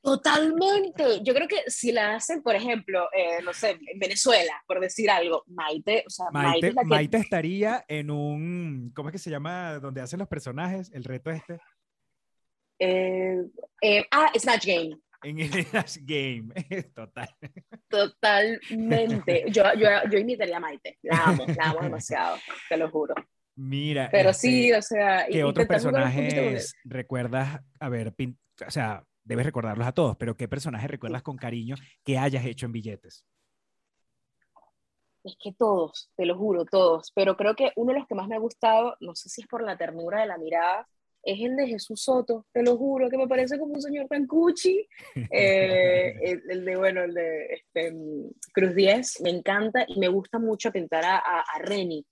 Totalmente. 0.03 1.23
Yo 1.23 1.33
creo 1.33 1.49
que 1.49 1.63
si 1.69 1.93
la 1.93 2.17
hacen, 2.17 2.43
por 2.43 2.55
ejemplo, 2.55 3.09
eh, 3.17 3.43
no 3.43 3.55
sé, 3.55 3.79
en 3.87 3.99
Venezuela, 3.99 4.53
por 4.67 4.81
decir 4.81 5.11
algo, 5.11 5.45
Maite, 5.47 6.05
o 6.07 6.11
sea, 6.11 6.27
Maite, 6.31 6.75
Maite, 6.85 7.19
estaría 7.19 7.85
en 7.89 8.11
un, 8.11 8.93
¿cómo 8.95 9.09
es 9.09 9.13
que 9.13 9.19
se 9.19 9.31
llama? 9.31 9.79
Donde 9.79 10.03
hacen 10.03 10.19
los 10.19 10.29
personajes, 10.29 10.91
el 10.93 11.05
reto 11.05 11.31
este. 11.31 11.59
Eh, 12.87 13.43
eh, 13.81 14.05
ah, 14.11 14.31
Snatch 14.37 14.67
Game. 14.67 14.99
En 15.23 15.41
el 15.41 15.65
Snatch 15.65 15.99
Game, 16.03 16.53
total. 16.95 17.29
Totalmente. 17.89 19.45
Yo, 19.49 19.63
yo, 19.75 19.89
yo 20.11 20.19
imitaría 20.19 20.59
a 20.59 20.61
Maite. 20.61 20.99
La 21.03 21.25
amo, 21.25 21.47
la 21.47 21.71
amo 21.71 21.81
demasiado, 21.81 22.37
te 22.69 22.77
lo 22.77 22.91
juro. 22.91 23.15
Mira. 23.57 24.09
Pero 24.11 24.35
sí, 24.35 24.67
este, 24.67 24.77
o 24.77 24.83
sea. 24.83 25.27
¿Qué 25.31 25.45
otros 25.45 25.67
personajes 25.67 26.75
recuerdas 26.85 27.61
haber 27.81 28.13
o 28.67 28.71
sea, 28.71 29.03
debes 29.23 29.47
recordarlos 29.47 29.87
a 29.87 29.93
todos, 29.93 30.17
pero 30.17 30.37
¿qué 30.37 30.47
personaje 30.47 30.87
recuerdas 30.87 31.23
con 31.23 31.37
cariño 31.37 31.77
que 32.05 32.19
hayas 32.19 32.45
hecho 32.45 32.67
en 32.67 32.73
billetes? 32.73 33.25
Es 35.25 35.37
que 35.43 35.55
todos, 35.55 36.11
te 36.17 36.27
lo 36.27 36.37
juro, 36.37 36.67
todos, 36.67 37.11
pero 37.15 37.35
creo 37.35 37.57
que 37.57 37.73
uno 37.77 37.95
de 37.95 38.01
los 38.01 38.07
que 38.07 38.15
más 38.15 38.29
me 38.29 38.37
ha 38.37 38.39
gustado, 38.39 38.95
no 39.01 39.15
sé 39.15 39.31
si 39.31 39.41
es 39.41 39.47
por 39.47 39.63
la 39.63 39.79
ternura 39.79 40.21
de 40.21 40.27
la 40.27 40.37
mirada, 40.37 40.87
es 41.25 41.41
el 41.41 41.57
de 41.57 41.67
Jesús 41.67 42.03
Soto, 42.03 42.47
te 42.53 42.63
lo 42.63 42.77
juro, 42.77 43.09
que 43.09 43.17
me 43.17 43.29
parece 43.29 43.59
como 43.59 43.75
un 43.75 43.83
señor 43.83 44.07
tan 44.09 44.27
cuchi. 44.27 44.87
Eh, 45.31 46.15
el, 46.23 46.65
de, 46.65 46.77
bueno, 46.77 47.03
el 47.03 47.15
de 47.15 47.47
este, 47.47 47.93
Cruz 48.53 48.75
10, 48.75 49.21
me 49.23 49.31
encanta 49.31 49.85
y 49.87 49.99
me 49.99 50.09
gusta 50.09 50.39
mucho 50.39 50.71
pintar 50.71 51.05
a, 51.05 51.19
a, 51.19 51.59
Reni. 51.59 52.07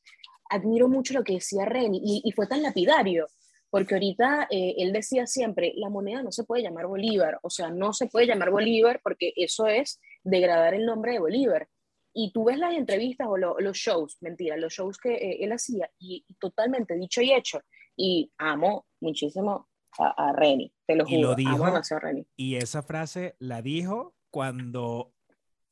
Admiro 0.50 0.88
mucho 0.88 1.14
lo 1.14 1.22
que 1.22 1.34
decía 1.34 1.64
Reni 1.64 2.00
y, 2.02 2.22
y 2.24 2.32
fue 2.32 2.46
tan 2.46 2.62
lapidario 2.62 3.26
porque 3.72 3.94
ahorita 3.94 4.48
eh, 4.50 4.74
él 4.76 4.92
decía 4.92 5.26
siempre, 5.26 5.72
la 5.76 5.88
moneda 5.88 6.22
no 6.22 6.30
se 6.30 6.44
puede 6.44 6.62
llamar 6.62 6.86
Bolívar, 6.86 7.38
o 7.42 7.48
sea, 7.48 7.70
no 7.70 7.94
se 7.94 8.06
puede 8.06 8.26
llamar 8.26 8.50
Bolívar 8.50 9.00
porque 9.02 9.32
eso 9.34 9.66
es 9.66 9.98
degradar 10.22 10.74
el 10.74 10.84
nombre 10.84 11.12
de 11.12 11.20
Bolívar. 11.20 11.68
Y 12.12 12.32
tú 12.32 12.44
ves 12.44 12.58
las 12.58 12.74
entrevistas 12.74 13.28
o 13.30 13.38
los 13.38 13.76
shows, 13.78 14.18
mentira, 14.20 14.58
los 14.58 14.74
shows 14.74 14.98
que 14.98 15.14
eh, 15.14 15.38
él 15.40 15.52
hacía, 15.52 15.90
y, 15.98 16.22
totalmente 16.38 16.96
dicho 16.96 17.22
y 17.22 17.32
hecho. 17.32 17.62
Y 17.96 18.30
amo 18.36 18.84
muchísimo 19.03 19.68
a, 19.98 20.28
a 20.28 20.32
Reni, 20.32 20.72
te 20.86 20.96
lo 20.96 21.05
juro. 21.05 21.16
Y 21.16 21.22
lo 21.22 21.34
dijo, 21.34 21.64
a 21.64 21.98
Reni. 22.00 22.26
Y 22.36 22.57
esa 22.57 22.82
frase 22.82 23.36
la 23.38 23.61
dijo 23.61 24.14
cuando 24.30 25.12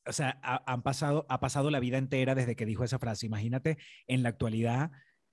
o 0.07 0.13
sea, 0.13 0.41
han 0.43 0.83
pasado, 0.83 1.27
ha 1.29 1.41
pasado 1.41 1.71
la 1.71 1.81
vida 1.81 1.99
entera 1.99 2.35
desde 2.35 2.57
que 2.57 2.67
dijo 2.67 2.85
esa 2.85 2.99
frase. 2.99 3.27
Imagínate 3.27 3.79
en 4.07 4.23
la 4.23 4.31
actualidad 4.31 4.91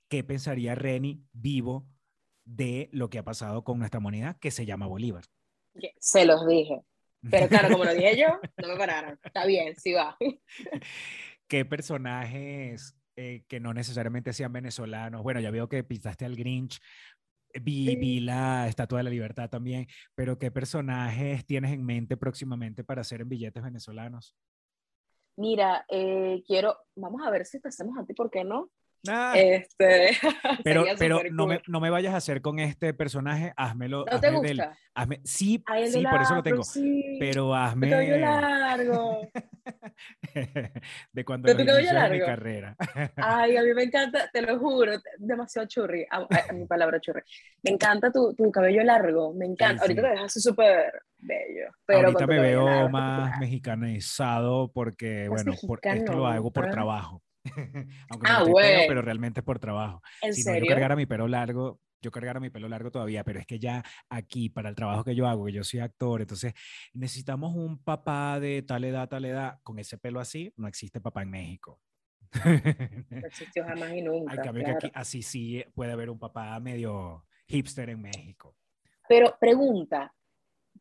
qué 0.10 0.24
pensaría 0.24 0.76
Reni 0.76 1.24
vivo 1.34 1.88
de 2.46 2.90
lo 2.92 3.10
que 3.10 3.20
ha 3.20 3.24
pasado 3.24 3.64
con 3.64 3.80
nuestra 3.80 4.00
moneda 4.00 4.38
que 4.40 4.52
se 4.52 4.66
llama 4.66 4.88
Bolívar. 4.88 5.24
Se 6.00 6.26
los 6.26 6.46
dije. 6.48 6.82
Pero 7.30 7.48
claro, 7.48 7.70
como 7.70 7.86
lo 7.86 7.94
dije 7.94 8.18
yo, 8.18 8.40
no 8.58 8.68
me 8.68 8.78
pararon. 8.78 9.20
Está 9.24 9.46
bien, 9.46 9.76
sí 9.76 9.94
va. 9.94 10.16
¿Qué 11.48 11.66
personajes 11.66 12.96
eh, 13.16 13.44
que 13.48 13.60
no 13.60 13.74
necesariamente 13.74 14.34
sean 14.34 14.54
venezolanos? 14.54 15.24
Bueno, 15.24 15.40
ya 15.40 15.52
veo 15.52 15.68
que 15.68 15.84
pintaste 15.84 16.26
al 16.26 16.36
Grinch, 16.36 16.80
vi, 17.62 17.96
vi, 17.96 18.20
la 18.20 18.68
Estatua 18.68 19.00
de 19.00 19.04
la 19.04 19.10
Libertad 19.10 19.50
también, 19.50 19.88
pero 20.16 20.38
¿qué 20.38 20.52
personajes 20.52 21.46
tienes 21.46 21.72
en 21.72 21.86
mente 21.86 22.18
próximamente 22.18 22.84
para 22.84 23.02
hacer 23.02 23.22
en 23.22 23.30
billetes 23.30 23.64
venezolanos? 23.64 24.36
Mira, 25.36 25.86
eh, 25.90 26.44
quiero, 26.48 26.78
vamos 26.96 27.22
a 27.26 27.30
ver 27.30 27.46
si 27.46 27.60
te 27.60 27.68
hacemos 27.68 27.98
a 27.98 28.06
ti, 28.06 28.14
¿por 28.14 28.32
qué 28.32 28.44
no? 28.44 28.72
Ah. 29.08 29.34
este, 29.36 30.12
pero 30.64 30.86
pero 30.98 31.22
no, 31.32 31.48
me, 31.48 31.62
no, 31.68 31.80
me, 31.80 31.90
vayas 31.90 32.14
a 32.14 32.18
hacer 32.18 32.42
con 32.42 32.60
este 32.60 32.94
personaje, 32.94 33.54
házmelo. 33.56 34.06
¿No 34.12 34.20
te 34.20 34.32
gusta? 34.32 34.78
hazme, 34.94 35.22
sí, 35.24 35.64
sí, 35.88 36.04
por 36.04 36.22
eso 36.22 36.36
lo 36.36 36.44
tengo. 36.44 36.64
Pero 37.20 37.54
hazme. 37.54 37.90
Cabello 37.90 38.18
largo. 38.18 39.22
de 41.14 41.26
cuando 41.26 41.52
inicio 41.52 42.10
mi 42.10 42.20
carrera. 42.20 42.76
Ay, 43.16 43.58
a 43.58 43.64
mí 43.64 43.74
me 43.74 43.84
encanta, 43.88 44.30
te 44.32 44.42
lo 44.42 44.58
juro, 44.60 44.94
demasiado 45.18 45.68
churri. 45.68 46.06
A, 46.10 46.28
mi 46.54 46.66
palabra 46.66 47.00
churri. 47.00 47.22
Me 47.64 47.72
encanta 47.72 48.12
tu, 48.12 48.34
tu 48.34 48.52
cabello 48.52 48.84
largo, 48.84 49.34
me 49.34 49.46
encanta. 49.46 49.84
Ahorita 49.84 50.02
te 50.02 50.10
dejas 50.10 50.34
súper 50.34 51.04
bello. 51.18 51.70
Pero 51.86 52.08
Ahorita 52.08 52.28
me 52.28 52.40
veo 52.40 52.90
más 52.90 53.40
mexicanizado 53.40 54.72
porque, 54.72 55.28
bueno, 55.30 55.54
por, 55.66 55.80
esto 55.84 56.14
lo 56.14 56.28
hago 56.28 56.52
por 56.52 56.70
trabajo. 56.70 57.22
Aunque 58.10 58.28
no 58.28 58.38
ah, 58.38 58.46
pero 58.88 59.02
realmente 59.02 59.44
por 59.44 59.60
trabajo. 59.60 60.02
si 60.32 60.44
no, 60.44 60.58
yo 60.58 60.66
cargara 60.66 60.96
mi 60.96 61.06
pelo 61.06 61.28
largo, 61.28 61.82
yo 62.02 62.12
cargara 62.12 62.40
mi 62.40 62.50
pelo 62.50 62.68
largo 62.68 62.92
todavía, 62.92 63.24
pero 63.24 63.40
es 63.40 63.46
que 63.46 63.60
ya 63.60 63.84
aquí, 64.10 64.50
para 64.50 64.70
el 64.70 64.76
trabajo 64.76 65.04
que 65.04 65.16
yo 65.16 65.28
hago, 65.28 65.46
que 65.46 65.54
yo 65.54 65.64
soy 65.64 65.80
actor, 65.80 66.22
entonces 66.22 66.54
necesitamos 66.94 67.56
un 67.56 67.84
papá 67.84 68.40
de 68.40 68.62
tal 68.62 68.84
edad, 68.84 69.10
tal 69.10 69.26
edad, 69.26 69.60
con 69.64 69.80
ese 69.80 69.98
pelo 69.98 70.20
así, 70.20 70.54
no 70.58 70.68
existe 70.68 71.02
papá 71.02 71.24
en 71.24 71.32
México. 71.32 71.82
No 72.44 73.28
existió 73.28 73.64
jamás 73.66 73.94
y 73.94 74.02
nunca. 74.04 74.34
Al 74.34 74.42
cambio 74.42 74.66
que 74.66 74.72
aquí, 74.72 74.92
así 74.94 75.22
sí 75.22 75.64
puede 75.74 75.92
haber 75.92 76.10
un 76.10 76.20
papá 76.20 76.60
medio 76.60 77.26
hipster 77.48 77.90
en 77.90 78.02
México. 78.02 78.56
Pero 79.08 79.38
pregunta, 79.40 80.14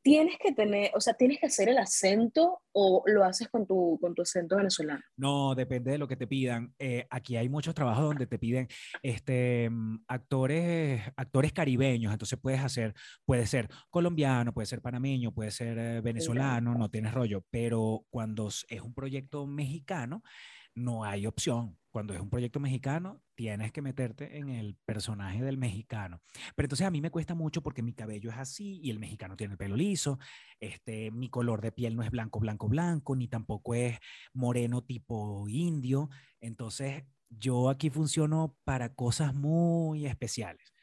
tienes 0.06 0.38
que 0.38 0.52
tener, 0.52 0.92
o 0.94 1.00
sea, 1.00 1.14
tienes 1.14 1.40
que 1.40 1.46
hacer 1.46 1.68
el 1.68 1.78
acento 1.78 2.62
o 2.70 3.02
lo 3.06 3.24
haces 3.24 3.48
con 3.48 3.66
tu, 3.66 3.98
con 4.00 4.14
tu 4.14 4.22
acento 4.22 4.54
venezolano? 4.54 5.02
No, 5.16 5.56
depende 5.56 5.90
de 5.90 5.98
lo 5.98 6.06
que 6.06 6.14
te 6.14 6.28
pidan. 6.28 6.72
Eh, 6.78 7.08
aquí 7.10 7.36
hay 7.36 7.48
muchos 7.48 7.74
trabajos 7.74 8.04
donde 8.04 8.28
te 8.28 8.38
piden 8.38 8.68
este, 9.02 9.68
mm, 9.68 10.04
actores, 10.06 11.02
actores 11.16 11.52
caribeños, 11.52 12.12
entonces 12.12 12.38
puedes 12.40 12.60
hacer, 12.60 12.94
puede 13.24 13.48
ser 13.48 13.68
colombiano, 13.90 14.54
puede 14.54 14.66
ser 14.66 14.80
panameño, 14.80 15.32
puede 15.32 15.50
ser 15.50 15.76
eh, 15.76 16.00
venezolano, 16.02 16.74
no 16.74 16.88
tienes 16.88 17.12
rollo, 17.12 17.44
pero 17.50 18.06
cuando 18.08 18.46
es 18.46 18.80
un 18.80 18.94
proyecto 18.94 19.44
mexicano, 19.48 20.22
no 20.76 21.02
hay 21.02 21.26
opción. 21.26 21.76
Cuando 21.96 22.12
es 22.12 22.20
un 22.20 22.28
proyecto 22.28 22.60
mexicano, 22.60 23.22
tienes 23.34 23.72
que 23.72 23.80
meterte 23.80 24.36
en 24.36 24.50
el 24.50 24.76
personaje 24.84 25.42
del 25.42 25.56
mexicano. 25.56 26.20
Pero 26.54 26.66
entonces 26.66 26.86
a 26.86 26.90
mí 26.90 27.00
me 27.00 27.10
cuesta 27.10 27.34
mucho 27.34 27.62
porque 27.62 27.80
mi 27.80 27.94
cabello 27.94 28.28
es 28.28 28.36
así 28.36 28.80
y 28.82 28.90
el 28.90 28.98
mexicano 28.98 29.34
tiene 29.34 29.52
el 29.54 29.56
pelo 29.56 29.76
liso. 29.76 30.18
Este, 30.60 31.10
mi 31.10 31.30
color 31.30 31.62
de 31.62 31.72
piel 31.72 31.96
no 31.96 32.02
es 32.02 32.10
blanco, 32.10 32.38
blanco, 32.38 32.68
blanco, 32.68 33.16
ni 33.16 33.28
tampoco 33.28 33.74
es 33.74 33.98
moreno 34.34 34.82
tipo 34.82 35.48
indio. 35.48 36.10
Entonces 36.38 37.04
yo 37.30 37.70
aquí 37.70 37.88
funciono 37.88 38.54
para 38.64 38.94
cosas 38.94 39.34
muy 39.34 40.04
especiales. 40.04 40.74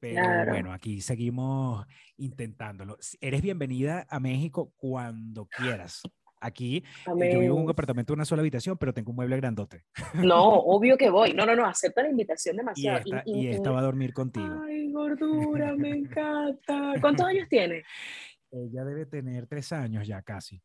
Pero 0.00 0.22
bueno, 0.50 0.74
aquí 0.74 1.00
seguimos 1.00 1.86
intentándolo. 2.18 2.98
Eres 3.22 3.40
bienvenida 3.40 4.06
a 4.10 4.20
México 4.20 4.74
cuando 4.76 5.46
quieras. 5.46 6.02
Aquí 6.42 6.82
yo 7.06 7.14
vivo 7.14 7.56
en 7.56 7.62
un 7.64 7.70
apartamento 7.70 8.12
de 8.12 8.16
una 8.16 8.24
sola 8.24 8.40
habitación, 8.42 8.76
pero 8.76 8.92
tengo 8.92 9.10
un 9.10 9.16
mueble 9.16 9.36
grandote. 9.36 9.84
No, 10.14 10.42
obvio 10.66 10.96
que 10.96 11.08
voy. 11.08 11.32
No, 11.32 11.46
no, 11.46 11.54
no, 11.54 11.64
acepta 11.64 12.02
la 12.02 12.10
invitación 12.10 12.56
demasiado. 12.56 13.04
Y 13.24 13.46
esta, 13.46 13.70
va 13.70 13.78
a 13.78 13.82
dormir 13.82 14.12
contigo. 14.12 14.62
Ay, 14.66 14.90
gordura, 14.90 15.74
me 15.76 15.90
encanta. 15.98 16.94
¿Cuántos 17.00 17.26
años 17.26 17.48
tiene? 17.48 17.84
Ella 18.50 18.84
debe 18.84 19.06
tener 19.06 19.46
tres 19.46 19.72
años 19.72 20.06
ya 20.06 20.20
casi. 20.22 20.60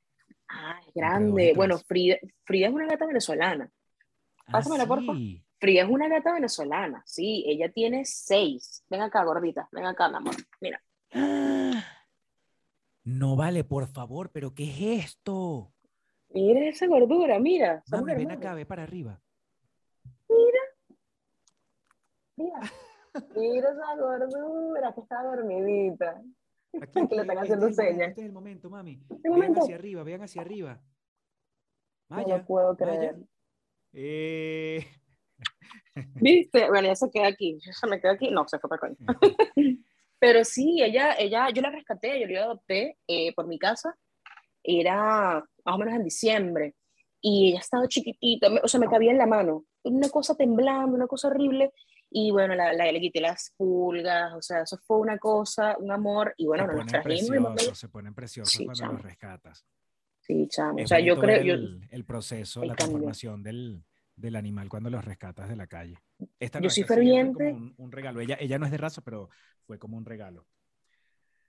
Ay, 0.47 0.85
grande. 0.95 1.53
Bueno, 1.55 1.77
Frida, 1.77 2.17
Frida 2.43 2.67
es 2.67 2.73
una 2.73 2.87
gata 2.87 3.05
venezolana. 3.05 3.69
Ah, 4.47 4.51
Pásamela, 4.53 4.85
por 4.85 5.03
favor. 5.05 5.21
Frida 5.59 5.83
es 5.83 5.89
una 5.89 6.07
gata 6.07 6.33
venezolana, 6.33 7.01
sí, 7.05 7.43
ella 7.47 7.69
tiene 7.69 8.05
seis. 8.05 8.83
Ven 8.89 9.01
acá, 9.01 9.23
gordita, 9.23 9.67
ven 9.71 9.85
acá, 9.85 10.07
mi 10.07 10.17
amor. 10.17 10.35
Mira. 10.61 10.81
No 13.07 13.37
vale, 13.37 13.63
por 13.63 13.87
favor, 13.87 14.31
pero 14.33 14.53
¿qué 14.53 14.65
es 14.65 15.05
esto? 15.05 15.71
Mira 16.27 16.67
esa 16.67 16.87
gordura, 16.87 17.39
mira. 17.39 17.81
Mami, 17.89 18.15
ven 18.15 18.31
acá, 18.31 18.53
ve 18.53 18.65
para 18.65 18.83
arriba. 18.83 19.21
Mira. 20.27 20.59
Mira. 22.35 22.59
Mira 23.33 23.69
esa 23.69 23.95
gordura 23.95 24.93
que 24.93 24.99
está 24.99 25.23
dormidita. 25.23 26.21
Aquí, 26.81 27.15
le 27.15 27.21
están 27.21 27.37
haciendo 27.37 27.67
este 27.67 27.81
señas. 27.81 28.09
Este 28.09 28.21
es 28.21 28.27
el 28.27 28.33
momento, 28.33 28.69
mami. 28.69 29.01
Vean 29.23 29.57
hacia 29.57 29.75
arriba, 29.75 30.03
vean 30.03 30.23
hacia 30.23 30.41
arriba. 30.41 30.83
Maya, 32.09 32.39
no 32.39 32.45
puedo 32.45 32.75
creer. 32.75 33.15
Eh... 33.93 34.85
¿Viste? 36.15 36.67
Bueno, 36.67 36.89
ya 36.89 36.95
se 36.97 37.09
queda 37.09 37.27
aquí. 37.27 37.57
Ya 37.61 37.87
me 37.87 38.01
queda 38.01 38.11
aquí. 38.11 38.31
No, 38.31 38.45
se 38.49 38.59
fue 38.59 38.69
para 38.69 38.81
coño. 38.81 38.97
Pero 40.19 40.43
sí, 40.43 40.81
ella, 40.81 41.13
ella, 41.17 41.49
yo 41.53 41.61
la 41.61 41.69
rescaté, 41.69 42.19
yo 42.19 42.27
la 42.27 42.43
adopté 42.43 42.97
eh, 43.07 43.33
por 43.33 43.47
mi 43.47 43.59
casa, 43.59 43.95
era 44.63 45.43
más 45.65 45.75
o 45.75 45.77
menos 45.77 45.93
en 45.93 46.03
diciembre, 46.03 46.75
y 47.21 47.49
ella 47.49 47.59
estaba 47.59 47.87
chiquitita, 47.87 48.49
o 48.63 48.67
sea, 48.67 48.79
me 48.79 48.87
cabía 48.87 49.11
en 49.11 49.17
la 49.17 49.27
mano, 49.27 49.65
una 49.83 50.09
cosa 50.09 50.35
temblando, 50.35 50.95
una 50.95 51.07
cosa 51.07 51.27
horrible, 51.27 51.71
y 52.09 52.31
bueno, 52.31 52.55
la, 52.55 52.73
la, 52.73 52.91
le 52.91 52.99
quité 52.99 53.21
las 53.21 53.53
pulgas, 53.57 54.33
o 54.33 54.41
sea, 54.41 54.61
eso 54.61 54.77
fue 54.85 54.97
una 54.97 55.17
cosa, 55.17 55.75
un 55.77 55.91
amor, 55.91 56.33
y 56.37 56.45
bueno, 56.47 56.65
nos 56.67 56.85
trajimos. 56.85 57.77
Se 57.77 57.89
ponen 57.89 58.13
preciosos 58.13 58.59
cuando 58.65 58.93
los 58.93 59.01
rescatas. 59.01 59.65
Sí, 60.21 60.47
chamo, 60.49 60.81
o 60.83 60.87
sea, 60.87 60.99
yo 60.99 61.17
creo... 61.17 61.41
El, 61.53 61.87
el 61.89 62.05
proceso, 62.05 62.63
la 62.63 62.75
transformación 62.75 63.43
del, 63.43 63.83
del 64.17 64.35
animal 64.35 64.67
cuando 64.67 64.89
los 64.89 65.05
rescatas 65.05 65.47
de 65.47 65.55
la 65.55 65.67
calle. 65.67 65.95
Esta 66.39 66.59
yo 66.59 66.69
soy 66.69 66.83
ferviente. 66.83 67.55
un, 67.77 67.91
regalo. 67.91 68.19
Ella, 68.19 68.35
ella 68.39 68.57
no 68.57 68.65
es 68.65 68.71
de 68.71 68.77
raza, 68.77 69.01
pero 69.01 69.29
fue 69.65 69.77
como 69.77 69.95
un 69.95 70.05
regalo. 70.05 70.45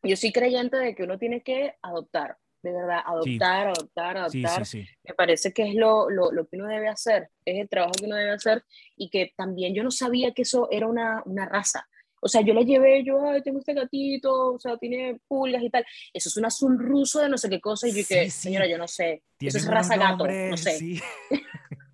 Yo 0.03 0.17
soy 0.17 0.31
creyente 0.31 0.77
de 0.77 0.95
que 0.95 1.03
uno 1.03 1.19
tiene 1.19 1.43
que 1.43 1.75
adoptar, 1.83 2.37
de 2.63 2.73
verdad, 2.73 3.01
adoptar, 3.05 3.69
adoptar, 3.69 4.17
adoptar. 4.19 4.63
Me 5.03 5.15
parece 5.15 5.53
que 5.53 5.69
es 5.69 5.75
lo, 5.75 6.09
lo, 6.09 6.31
lo, 6.31 6.47
que 6.47 6.57
uno 6.57 6.69
debe 6.69 6.89
hacer, 6.89 7.31
es 7.45 7.59
el 7.59 7.69
trabajo 7.69 7.95
que 7.99 8.07
uno 8.07 8.15
debe 8.15 8.31
hacer 8.31 8.65
y 8.97 9.11
que 9.11 9.33
también 9.35 9.75
yo 9.75 9.83
no 9.83 9.91
sabía 9.91 10.33
que 10.33 10.43
eso 10.43 10.69
era 10.71 10.87
una, 10.87 11.23
una 11.25 11.47
raza. 11.47 11.89
O 12.21 12.29
sea, 12.29 12.43
yo 12.43 12.53
la 12.53 12.63
llevé, 12.63 13.03
yo, 13.05 13.25
ay, 13.29 13.43
tengo 13.43 13.61
este 13.61 13.75
gatito, 13.75 14.55
o 14.55 14.59
sea, 14.59 14.77
tiene 14.77 15.21
pulgas 15.27 15.63
y 15.63 15.71
tal. 15.71 15.85
Eso 16.13 16.29
es 16.29 16.37
un 16.37 16.45
azul 16.45 16.79
ruso 16.79 17.21
de 17.21 17.29
no 17.29 17.39
sé 17.39 17.49
qué 17.49 17.61
cosa. 17.61 17.87
Y 17.87 17.93
yo 17.93 17.99
dije, 17.99 18.29
señora, 18.31 18.67
yo 18.67 18.77
no 18.77 18.89
sé. 18.89 19.23
Eso 19.41 19.59
es 19.59 19.67
raza 19.67 19.97
gato, 19.97 20.27
no 20.27 20.57
sé. 20.57 21.01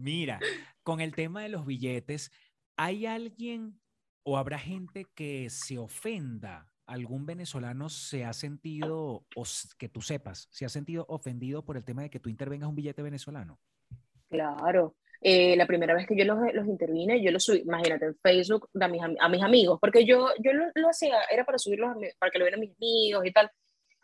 Mira, 0.00 0.40
con 0.82 1.00
el 1.00 1.14
tema 1.14 1.42
de 1.42 1.50
los 1.50 1.66
billetes, 1.66 2.32
¿hay 2.76 3.04
alguien 3.04 3.78
o 4.22 4.38
habrá 4.38 4.58
gente 4.58 5.04
que 5.14 5.50
se 5.50 5.76
ofenda? 5.76 6.72
¿Algún 6.86 7.26
venezolano 7.26 7.90
se 7.90 8.24
ha 8.24 8.32
sentido, 8.32 9.26
o 9.36 9.44
que 9.78 9.90
tú 9.90 10.00
sepas, 10.00 10.48
se 10.50 10.64
ha 10.64 10.70
sentido 10.70 11.04
ofendido 11.08 11.64
por 11.64 11.76
el 11.76 11.84
tema 11.84 12.02
de 12.02 12.10
que 12.10 12.18
tú 12.18 12.30
intervengas 12.30 12.70
un 12.70 12.76
billete 12.76 13.02
venezolano? 13.02 13.60
Claro. 14.28 14.96
Eh, 15.20 15.54
la 15.54 15.66
primera 15.66 15.92
vez 15.92 16.06
que 16.06 16.16
yo 16.16 16.24
los, 16.24 16.38
los 16.54 16.66
intervine, 16.66 17.22
yo 17.22 17.30
los 17.30 17.44
subí, 17.44 17.58
imagínate, 17.58 18.06
en 18.06 18.16
Facebook 18.22 18.70
a 18.80 18.88
mis, 18.88 19.02
a 19.02 19.28
mis 19.28 19.42
amigos, 19.42 19.78
porque 19.82 20.06
yo, 20.06 20.30
yo 20.42 20.54
lo, 20.54 20.64
lo, 20.74 20.88
hacía, 20.88 21.20
era 21.30 21.44
para 21.44 21.58
subirlos, 21.58 21.94
para 22.18 22.32
que 22.32 22.38
lo 22.38 22.46
vieran 22.46 22.60
mis 22.60 22.74
amigos 22.74 23.26
y 23.26 23.32
tal. 23.32 23.50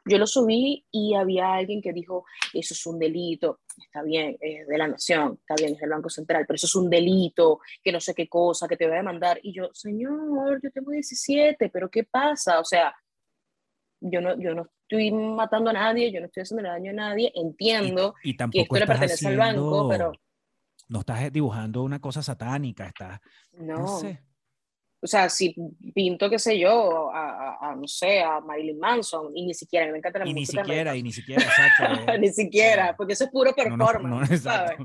Yo 0.09 0.18
lo 0.18 0.26
subí 0.26 0.86
y 0.90 1.14
había 1.14 1.54
alguien 1.54 1.82
que 1.82 1.92
dijo, 1.92 2.24
eso 2.52 2.74
es 2.74 2.86
un 2.86 2.98
delito, 2.98 3.61
está 3.76 4.02
bien, 4.02 4.36
es 4.40 4.66
de 4.66 4.78
la 4.78 4.88
nación, 4.88 5.38
está 5.40 5.54
bien, 5.57 5.74
es 5.74 5.80
del 5.80 5.90
Banco 5.90 6.09
Central, 6.09 6.44
pero 6.46 6.54
eso 6.54 6.66
es 6.66 6.74
un 6.76 6.88
delito, 6.88 7.61
que 7.82 7.92
no 7.92 8.00
sé 8.00 8.14
qué 8.14 8.28
cosa, 8.28 8.68
que 8.68 8.76
te 8.76 8.86
voy 8.86 8.94
a 8.94 8.98
demandar. 8.98 9.40
Y 9.42 9.52
yo, 9.52 9.70
señor, 9.72 10.61
yo 10.62 10.70
tengo 10.70 10.92
17, 10.92 11.68
pero 11.70 11.90
¿qué 11.90 12.04
pasa? 12.04 12.61
O 12.61 12.64
sea, 12.64 12.94
yo 14.00 14.20
no, 14.20 14.38
yo 14.38 14.54
no 14.54 14.68
estoy 14.82 15.11
matando 15.11 15.70
a 15.70 15.72
nadie, 15.72 16.12
yo 16.12 16.20
no 16.20 16.26
estoy 16.26 16.42
haciendo 16.42 16.68
daño 16.68 16.92
a 16.92 16.94
nadie, 16.94 17.32
entiendo 17.34 18.14
y, 18.22 18.36
que 18.36 18.61
esto 18.61 18.76
le 18.76 18.86
pertenece 18.86 19.26
al 19.28 19.36
banco, 19.36 19.88
pero... 19.88 20.12
No 20.88 21.00
estás 21.00 21.32
dibujando 21.32 21.82
una 21.82 22.00
cosa 22.00 22.22
satánica, 22.22 22.86
estás... 22.86 23.18
No, 23.54 23.78
no 23.78 23.98
sé 23.98 24.26
o 25.07 25.09
sea, 25.09 25.28
si 25.28 25.54
pinto, 25.94 26.28
qué 26.28 26.36
sé 26.36 26.59
yo, 26.59 27.12
a, 27.12 27.59
a, 27.61 27.76
no 27.76 27.86
sé, 27.86 28.20
a 28.20 28.40
Marilyn 28.40 28.76
Manson, 28.76 29.30
y 29.36 29.46
ni 29.46 29.54
siquiera, 29.54 29.88
me 29.92 29.98
encanta 29.98 30.18
la 30.18 30.26
y 30.26 30.34
música. 30.34 30.62
Ni 30.62 30.66
siquiera, 30.66 30.96
y 30.96 31.02
ni 31.04 31.12
siquiera, 31.12 31.42
exacto. 31.44 32.12
ni 32.18 32.28
siquiera, 32.30 32.96
porque 32.96 33.12
eso 33.12 33.26
es 33.26 33.30
puro 33.30 33.54
performance, 33.54 34.30
no, 34.30 34.36
¿sabes? 34.36 34.78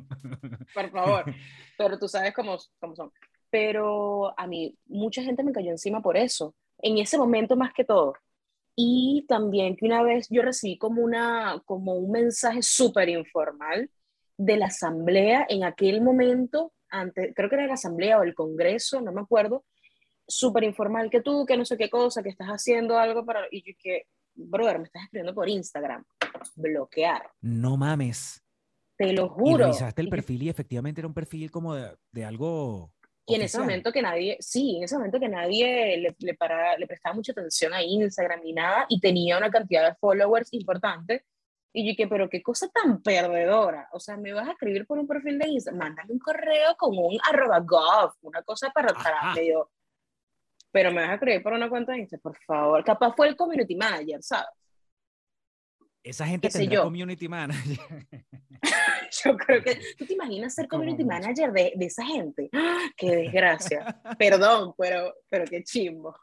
Por 0.76 0.92
favor. 0.92 1.26
Pero 1.78 1.98
tú 1.98 2.08
sabes 2.08 2.36
cómo, 2.36 2.56
cómo 2.80 2.96
son. 2.96 3.12
Pero 3.50 4.40
a 4.40 4.46
mí, 4.46 4.78
mucha 4.86 5.24
gente 5.24 5.44
me 5.44 5.54
cayó 5.54 5.72
encima 5.72 6.04
por 6.04 6.16
eso, 6.16 6.54
en 6.78 7.00
ese 7.00 7.18
momento 7.18 7.56
más 7.56 7.74
que 7.74 7.84
todo. 7.84 8.14
Y 8.76 9.26
también 9.28 9.76
que 9.76 9.88
una 9.88 10.04
vez 10.04 10.28
yo 10.30 10.44
recibí 10.44 10.78
como, 10.78 11.02
una, 11.02 11.64
como 11.66 11.96
un 11.96 12.12
mensaje 12.12 12.62
súper 12.62 13.10
informal 13.10 13.90
de 14.38 14.58
la 14.58 14.68
asamblea 14.68 15.48
en 15.50 15.64
aquel 15.64 16.00
momento, 16.02 16.74
ante, 16.92 17.34
creo 17.34 17.50
que 17.50 17.56
era 17.56 17.66
la 17.66 17.74
asamblea 17.74 18.20
o 18.20 18.24
el 18.24 18.36
congreso, 18.36 19.02
no 19.02 19.12
me 19.12 19.22
acuerdo, 19.22 19.66
súper 20.34 20.64
informal 20.64 21.10
que 21.10 21.22
tú, 21.22 21.46
que 21.46 21.58
no 21.58 21.66
sé 21.66 21.78
qué 21.78 21.90
cosa, 21.90 22.24
que 22.24 22.30
estás 22.30 22.48
haciendo 22.48 22.98
algo 22.98 23.26
para... 23.26 23.42
Y 23.52 23.62
yo 23.62 23.74
que, 23.78 24.08
brother, 24.34 24.80
me 24.80 24.86
estás 24.86 25.04
escribiendo 25.04 25.34
por 25.34 25.50
Instagram. 25.50 26.04
Bloquear. 26.56 27.30
No 27.42 27.78
mames. 27.78 28.44
Te 28.98 29.14
lo 29.14 29.30
juro. 29.30 29.64
Y 29.64 29.64
revisaste 29.64 30.02
el 30.02 30.10
perfil 30.10 30.44
y 30.44 30.50
efectivamente 30.50 31.02
era 31.02 31.08
un 31.08 31.14
perfil 31.14 31.52
como 31.52 31.76
de, 31.76 31.96
de 32.12 32.26
algo... 32.26 32.92
Y 33.28 33.36
en 33.36 33.44
ese 33.44 33.60
momento 33.60 33.92
que 33.92 34.02
nadie, 34.02 34.36
sí, 34.42 34.78
en 34.78 34.84
ese 34.84 34.98
momento 34.98 35.20
que 35.20 35.30
nadie 35.30 35.98
le, 35.98 36.16
le, 36.20 36.34
para, 36.34 36.76
le 36.78 36.88
prestaba 36.88 37.16
mucha 37.16 37.32
atención 37.32 37.74
a 37.74 37.82
Instagram 37.82 38.42
ni 38.44 38.52
nada 38.52 38.86
y 38.90 39.00
tenía 39.00 39.38
una 39.38 39.50
cantidad 39.50 39.88
de 39.88 39.96
followers 39.96 40.52
importante. 40.52 41.24
Y 41.72 41.88
yo 41.88 41.96
que, 41.96 42.08
pero 42.08 42.30
qué 42.30 42.42
cosa 42.42 42.68
tan 42.68 43.02
perdedora. 43.02 43.88
O 43.94 44.00
sea, 44.00 44.18
me 44.18 44.34
vas 44.34 44.50
a 44.50 44.52
escribir 44.52 44.86
por 44.86 45.00
un 45.00 45.08
perfil 45.08 45.40
de 45.40 45.48
Instagram, 45.48 45.80
mándame 45.80 46.14
un 46.14 46.20
correo 46.20 46.76
con 46.78 46.98
un 46.98 47.18
arroba 47.30 47.60
gov, 47.60 48.14
una 48.22 48.42
cosa 48.42 48.70
para, 48.72 48.94
para 48.94 49.34
medio 49.34 49.70
pero 50.72 50.92
me 50.92 51.02
vas 51.02 51.12
a 51.12 51.20
creer 51.20 51.44
por 51.44 51.54
una 51.54 51.70
cuenta 51.70 51.92
de 51.92 52.00
Instagram, 52.00 52.22
por 52.22 52.38
favor. 52.44 52.84
Capaz 52.84 53.14
fue 53.16 53.28
el 53.28 53.36
community 53.36 53.76
manager, 53.76 54.22
¿sabes? 54.22 54.48
Esa 56.04 56.26
gente 56.26 56.50
tendrá 56.50 56.74
yo? 56.74 56.84
community 56.84 57.28
manager. 57.28 57.78
yo 59.24 59.38
creo 59.38 59.64
que. 59.64 59.76
¿Tú 59.98 60.06
te 60.06 60.14
imaginas 60.14 60.56
ser 60.56 60.68
community 60.68 61.04
manager 61.04 61.52
de, 61.52 61.74
de, 61.76 61.86
esa 61.86 62.06
gente? 62.06 62.50
¡Qué 62.98 63.16
desgracia! 63.16 64.02
Perdón, 64.20 64.74
pero, 64.78 65.14
pero 65.30 65.46
qué 65.46 65.64
chimbo. 65.64 66.16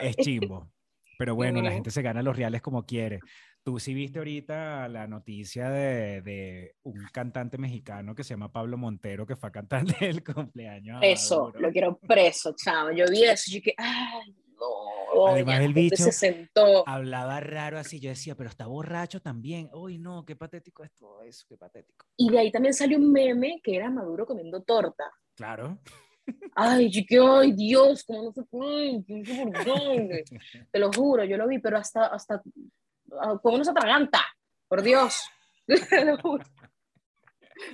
Es 0.00 0.16
chimbo. 0.16 0.70
Pero 1.18 1.34
bueno, 1.34 1.62
la 1.62 1.70
gente 1.70 1.90
se 1.90 2.02
gana 2.02 2.22
los 2.22 2.36
reales 2.36 2.60
como 2.60 2.84
quiere. 2.84 3.20
Tú 3.66 3.80
sí 3.80 3.94
viste 3.94 4.20
ahorita 4.20 4.86
la 4.86 5.08
noticia 5.08 5.68
de, 5.70 6.22
de, 6.22 6.76
un 6.84 7.04
cantante 7.12 7.58
mexicano 7.58 8.14
que 8.14 8.22
se 8.22 8.34
llama 8.34 8.52
Pablo 8.52 8.78
Montero, 8.78 9.26
que 9.26 9.34
fue 9.34 9.48
a 9.48 9.50
cantar 9.52 9.82
el 10.00 10.22
cumpleaños. 10.22 11.00
Eso, 11.02 11.52
lo 11.58 11.72
quiero 11.72 11.98
preso, 11.98 12.54
chavo. 12.54 12.92
Yo 12.92 13.06
vi 13.10 13.24
eso 13.24 13.50
y 13.50 13.54
dije, 13.54 13.74
ay, 13.76 14.36
no, 14.56 15.26
Además, 15.26 15.62
el 15.62 15.74
bicho 15.74 15.96
se 15.96 16.12
sentó. 16.12 16.88
Hablaba 16.88 17.40
raro 17.40 17.76
así, 17.76 17.98
yo 17.98 18.08
decía, 18.08 18.36
pero 18.36 18.50
está 18.50 18.68
borracho 18.68 19.20
también. 19.20 19.68
Uy, 19.72 19.98
no, 19.98 20.24
qué 20.24 20.36
patético 20.36 20.84
es 20.84 20.92
todo 20.94 21.22
eso, 21.22 21.44
qué 21.48 21.56
patético. 21.56 22.06
Y 22.16 22.30
de 22.30 22.38
ahí 22.38 22.52
también 22.52 22.72
salió 22.72 22.98
un 22.98 23.10
meme 23.10 23.60
que 23.64 23.74
era 23.74 23.90
Maduro 23.90 24.26
comiendo 24.26 24.62
torta. 24.62 25.10
Claro. 25.34 25.80
Ay, 26.54 26.88
chique, 26.88 27.18
ay, 27.20 27.50
Dios, 27.50 28.04
cómo 28.04 28.22
no 28.22 28.32
se 28.32 28.44
puede. 28.44 29.02
Te 30.70 30.78
lo 30.78 30.92
juro, 30.92 31.24
yo 31.24 31.36
lo 31.36 31.48
vi, 31.48 31.58
pero 31.58 31.78
hasta, 31.78 32.06
hasta, 32.06 32.40
ah, 33.20 33.38
cómo 33.42 33.58
no 33.58 33.64
se 33.64 33.70
atraganta, 33.70 34.20
por 34.68 34.82
Dios. 34.82 35.22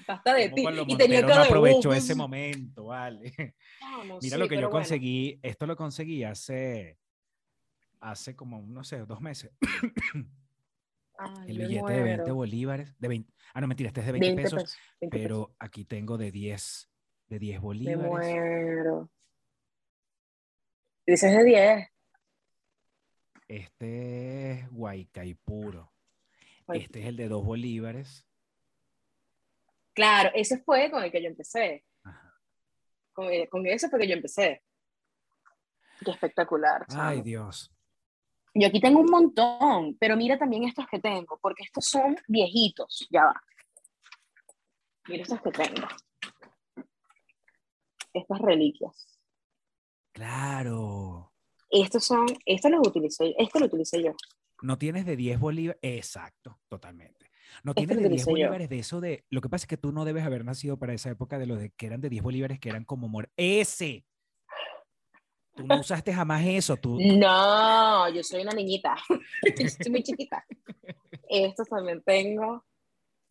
Basta 0.07 0.35
de 0.35 0.49
ti. 0.51 0.62
Y 0.87 0.97
tenía 0.97 1.20
Montero 1.20 1.41
no 1.41 1.45
aprovechó 1.45 1.93
ese 1.93 2.14
momento, 2.14 2.85
vale. 2.87 3.33
Vamos, 3.80 4.22
Mira 4.22 4.37
sí, 4.37 4.41
lo 4.43 4.49
que 4.49 4.55
yo 4.55 4.61
pero 4.61 4.68
bueno. 4.70 4.70
conseguí, 4.70 5.41
esto 5.43 5.66
lo 5.66 5.76
conseguí 5.76 6.22
hace, 6.24 6.99
hace 8.01 8.37
como, 8.37 8.62
no 8.62 8.85
sé, 8.85 8.99
dos 9.05 9.20
meses. 9.20 9.51
Ay, 11.18 11.51
El 11.51 11.59
me 11.59 11.66
billete 11.66 11.93
de 11.93 12.03
20 12.03 12.16
muero. 12.22 12.35
bolívares, 12.37 12.95
de 12.99 13.09
20, 13.09 13.33
ah, 13.55 13.61
no, 13.61 13.66
mentira, 13.66 13.89
este 13.89 14.01
es 14.01 14.07
de 14.07 14.12
20, 14.12 14.26
20 14.28 14.43
pesos, 14.43 14.62
pesos, 14.62 14.78
20 15.01 15.16
pesos. 15.16 15.22
pero 15.28 15.55
aquí 15.59 15.85
tengo 15.85 16.16
de 16.16 16.30
10, 16.30 16.91
de 17.28 17.39
10 17.39 17.55
Me 17.57 17.61
bolívares. 17.61 18.03
muero. 18.11 19.11
Dices 21.07 21.33
de 21.37 21.45
10. 21.45 21.89
Este 23.55 24.53
es 24.53 24.70
Guaycaipuro. 24.70 25.92
Ay. 26.66 26.80
Este 26.80 27.00
es 27.00 27.07
el 27.07 27.16
de 27.16 27.28
2 27.28 27.44
bolívares. 27.44 28.26
Claro, 29.92 30.30
ese 30.34 30.57
fue 30.62 30.90
con 30.90 31.03
el 31.05 31.12
que 31.12 31.22
yo 31.22 31.28
empecé. 31.28 31.84
Ajá. 32.03 32.34
Con, 33.12 33.26
el- 33.26 33.48
con 33.50 33.66
ese 33.66 33.90
fue 33.90 33.98
que 33.98 34.09
yo 34.09 34.14
empecé. 34.14 34.62
Qué 36.03 36.12
espectacular. 36.12 36.86
Ay. 36.96 37.20
Dios. 37.20 37.70
Yo 38.55 38.68
aquí 38.68 38.80
tengo 38.80 39.00
un 39.00 39.11
montón, 39.11 39.96
pero 39.98 40.16
mira 40.16 40.38
también 40.38 40.64
estos 40.64 40.86
que 40.86 40.98
tengo, 40.98 41.38
porque 41.42 41.64
estos 41.64 41.84
son 41.84 42.16
viejitos. 42.28 43.07
Ya 43.11 43.24
va. 43.26 43.42
Mira 45.09 45.24
estos 45.24 45.42
que 45.42 45.50
tengo. 45.50 45.88
Estas 48.14 48.38
reliquias. 48.40 49.20
Claro. 50.12 51.32
Estos 51.72 52.04
son, 52.04 52.26
estos 52.44 52.70
los 52.70 52.86
utilicé, 52.86 53.34
este 53.38 53.58
lo 53.58 53.66
utilicé 53.66 54.02
yo. 54.02 54.12
No 54.60 54.78
tienes 54.78 55.06
de 55.06 55.16
10 55.16 55.40
bolívares. 55.40 55.80
Exacto, 55.82 56.60
totalmente. 56.68 57.30
No 57.64 57.74
tienes 57.74 57.96
de 57.96 58.02
10 58.02 58.06
utilicé 58.08 58.24
yo. 58.26 58.30
bolívares 58.32 58.68
de 58.68 58.78
eso 58.78 59.00
de. 59.00 59.24
Lo 59.30 59.40
que 59.40 59.48
pasa 59.48 59.64
es 59.64 59.68
que 59.68 59.76
tú 59.76 59.90
no 59.90 60.04
debes 60.04 60.24
haber 60.24 60.44
nacido 60.44 60.78
para 60.78 60.92
esa 60.94 61.10
época 61.10 61.38
de 61.38 61.46
los 61.46 61.58
de 61.58 61.70
que 61.70 61.86
eran 61.86 62.00
de 62.00 62.10
10 62.10 62.22
bolívares 62.22 62.60
que 62.60 62.68
eran 62.68 62.84
como 62.84 63.08
mor. 63.08 63.30
¡Ese! 63.36 64.04
Tú 65.56 65.66
no 65.66 65.80
usaste 65.80 66.12
jamás 66.14 66.44
eso. 66.46 66.76
Tú, 66.76 66.98
No, 67.00 68.08
yo 68.10 68.22
soy 68.22 68.42
una 68.42 68.52
niñita. 68.52 68.96
Yo 69.08 69.64
Estoy 69.66 69.90
muy 69.90 70.02
chiquita. 70.02 70.44
Estos 71.28 71.68
también 71.68 72.02
tengo. 72.02 72.64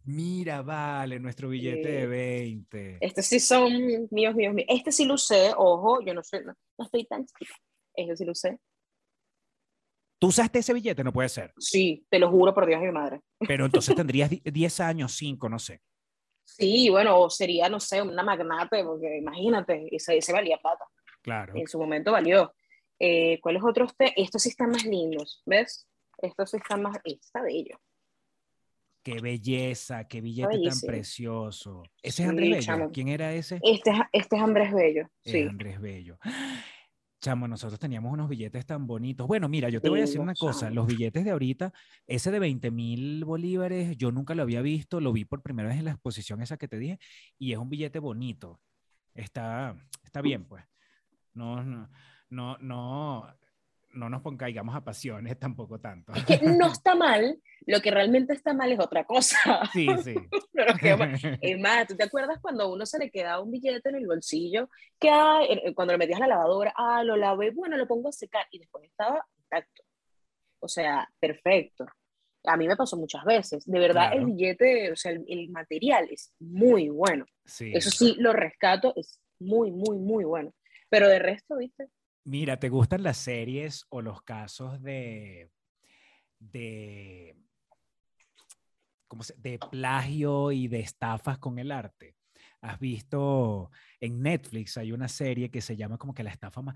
Mira, 0.03 0.63
vale, 0.63 1.19
nuestro 1.19 1.49
billete 1.49 1.87
de 1.87 2.01
Sí. 2.01 2.07
20. 2.07 2.97
Estos 3.01 3.25
sí 3.25 3.39
son 3.39 3.71
míos, 4.09 4.35
míos, 4.35 4.53
míos. 4.53 4.67
Este 4.67 4.91
sí 4.91 5.05
lo 5.05 5.13
usé, 5.13 5.51
ojo, 5.55 6.03
yo 6.03 6.13
no 6.15 6.23
soy, 6.23 6.43
no, 6.43 6.53
no 6.77 6.85
estoy 6.85 7.05
tan 7.05 7.23
chiquita. 7.25 7.53
Este 8.01 8.17
sí 8.17 8.25
lo 8.25 8.31
usé. 8.33 8.57
¿Tú 10.19 10.27
usaste 10.27 10.59
ese 10.59 10.73
billete? 10.73 11.03
No 11.03 11.11
puede 11.11 11.29
ser. 11.29 11.51
Sí, 11.57 12.05
te 12.09 12.19
lo 12.19 12.29
juro 12.29 12.53
por 12.53 12.67
Dios 12.67 12.79
y 12.81 12.85
mi 12.85 12.91
madre. 12.91 13.21
Pero 13.47 13.65
entonces 13.65 13.95
tendrías 14.05 14.29
di- 14.29 14.41
10 14.45 14.79
años, 14.79 15.13
5, 15.15 15.49
no 15.49 15.57
sé. 15.59 15.81
Sí, 16.43 16.89
bueno, 16.89 17.17
o 17.19 17.29
sería, 17.29 17.69
no 17.69 17.79
sé, 17.79 18.01
una 18.01 18.23
magnate, 18.23 18.83
porque 18.83 19.17
imagínate, 19.17 19.87
ese, 19.95 20.17
ese 20.17 20.33
valía 20.33 20.57
plata. 20.57 20.85
Claro. 21.21 21.53
En 21.55 21.67
su 21.67 21.79
momento 21.79 22.11
valió. 22.11 22.53
Eh, 22.99 23.39
¿Cuáles 23.41 23.63
otros? 23.63 23.95
Te? 23.95 24.13
Estos 24.21 24.43
sí 24.43 24.49
están 24.49 24.69
más 24.69 24.85
lindos, 24.85 25.41
¿ves? 25.45 25.87
Estos 26.19 26.51
sí 26.51 26.57
están 26.57 26.81
más, 26.83 26.97
está 27.03 27.41
bello. 27.41 27.79
Qué 29.03 29.19
belleza, 29.19 30.07
qué 30.07 30.21
billete 30.21 30.59
tan 30.61 30.79
precioso. 30.81 31.81
Ese 32.03 32.07
es 32.09 32.15
Sí, 32.17 32.23
Andrés 32.23 32.49
Bello. 32.51 32.61
chamo. 32.61 32.91
¿Quién 32.91 33.07
era 33.07 33.33
ese? 33.33 33.59
Este, 33.63 33.89
es- 33.89 33.97
este 34.11 34.35
es 34.35 34.41
Andrés 34.43 34.71
Bello, 34.71 35.07
Es 35.23 35.31
sí. 35.31 35.41
Andrés 35.41 35.81
Bello. 35.81 36.19
Chamo, 37.21 37.47
nosotros 37.47 37.79
teníamos 37.79 38.11
unos 38.11 38.27
billetes 38.27 38.65
tan 38.65 38.87
bonitos. 38.87 39.27
Bueno, 39.27 39.47
mira, 39.47 39.69
yo 39.69 39.79
te 39.79 39.89
voy 39.89 39.99
a 39.99 40.01
decir 40.01 40.19
una 40.19 40.31
Lindos, 40.31 40.39
cosa. 40.39 40.71
Los 40.71 40.87
billetes 40.87 41.23
de 41.23 41.29
ahorita, 41.29 41.71
ese 42.07 42.31
de 42.31 42.39
20 42.39 42.71
mil 42.71 43.23
bolívares, 43.25 43.95
yo 43.95 44.11
nunca 44.11 44.33
lo 44.33 44.41
había 44.41 44.63
visto. 44.63 44.99
Lo 44.99 45.13
vi 45.13 45.23
por 45.23 45.43
primera 45.43 45.69
vez 45.69 45.77
en 45.77 45.85
la 45.85 45.91
exposición 45.91 46.41
esa 46.41 46.57
que 46.57 46.67
te 46.67 46.79
dije 46.79 46.99
y 47.37 47.51
es 47.51 47.59
un 47.59 47.69
billete 47.69 47.99
bonito. 47.99 48.59
Está, 49.13 49.75
está 50.03 50.21
bien, 50.21 50.45
pues. 50.45 50.63
No, 51.35 51.63
no, 51.63 51.89
no, 52.29 52.57
no, 52.57 53.37
no 53.93 54.09
nos 54.09 54.21
pongaigamos 54.21 54.75
a 54.75 54.83
pasiones 54.83 55.37
tampoco 55.39 55.79
tanto. 55.79 56.13
Es 56.13 56.25
que 56.25 56.39
no 56.41 56.67
está 56.71 56.95
mal, 56.95 57.39
lo 57.65 57.81
que 57.81 57.91
realmente 57.91 58.33
está 58.33 58.53
mal 58.53 58.71
es 58.71 58.79
otra 58.79 59.05
cosa. 59.05 59.37
Sí, 59.73 59.87
sí. 60.03 60.15
Pero 60.53 60.75
que, 60.75 61.37
es 61.41 61.59
más, 61.59 61.87
¿tú 61.87 61.95
te 61.95 62.03
acuerdas 62.03 62.39
cuando 62.41 62.63
a 62.63 62.71
uno 62.71 62.85
se 62.85 62.99
le 62.99 63.11
quedaba 63.11 63.41
un 63.41 63.51
billete 63.51 63.89
en 63.89 63.95
el 63.95 64.07
bolsillo? 64.07 64.69
Que 64.99 65.09
ay, 65.09 65.47
eh, 65.49 65.73
cuando 65.73 65.93
lo 65.93 65.97
metías 65.97 66.19
a 66.19 66.27
la 66.27 66.35
lavadora, 66.35 66.73
ah, 66.75 67.03
lo 67.03 67.15
lavé, 67.15 67.51
bueno, 67.51 67.77
lo 67.77 67.87
pongo 67.87 68.09
a 68.09 68.13
secar 68.13 68.45
y 68.51 68.59
después 68.59 68.85
estaba 68.85 69.25
intacto. 69.37 69.83
O 70.59 70.67
sea, 70.67 71.09
perfecto. 71.19 71.85
A 72.43 72.57
mí 72.57 72.67
me 72.67 72.75
pasó 72.75 72.97
muchas 72.97 73.23
veces. 73.23 73.65
De 73.65 73.79
verdad, 73.79 74.13
el 74.13 74.25
billete, 74.25 74.91
o 74.91 74.95
sea, 74.95 75.11
el, 75.11 75.23
el 75.27 75.49
material 75.49 76.07
es 76.11 76.33
muy 76.39 76.89
bueno. 76.89 77.25
Sí. 77.45 77.71
Eso 77.73 77.91
sí, 77.91 78.15
lo 78.17 78.33
rescato, 78.33 78.93
es 78.95 79.19
muy, 79.39 79.71
muy, 79.71 79.99
muy 79.99 80.23
bueno. 80.23 80.53
Pero 80.89 81.07
de 81.07 81.19
resto, 81.19 81.57
¿viste? 81.57 81.87
Mira, 82.23 82.57
¿te 82.57 82.69
gustan 82.69 83.03
las 83.03 83.17
series 83.17 83.85
o 83.89 84.01
los 84.01 84.21
casos 84.21 84.81
de, 84.81 85.49
de, 86.39 87.35
¿cómo 89.07 89.23
se- 89.23 89.35
de 89.37 89.57
plagio 89.57 90.51
y 90.51 90.67
de 90.67 90.81
estafas 90.81 91.39
con 91.39 91.57
el 91.57 91.71
arte? 91.71 92.15
¿Has 92.61 92.79
visto 92.79 93.71
en 93.99 94.21
Netflix 94.21 94.77
hay 94.77 94.91
una 94.91 95.07
serie 95.07 95.49
que 95.49 95.61
se 95.61 95.75
llama 95.75 95.97
como 95.97 96.13
que 96.13 96.23
la 96.23 96.29
estafa 96.29 96.61
más... 96.61 96.75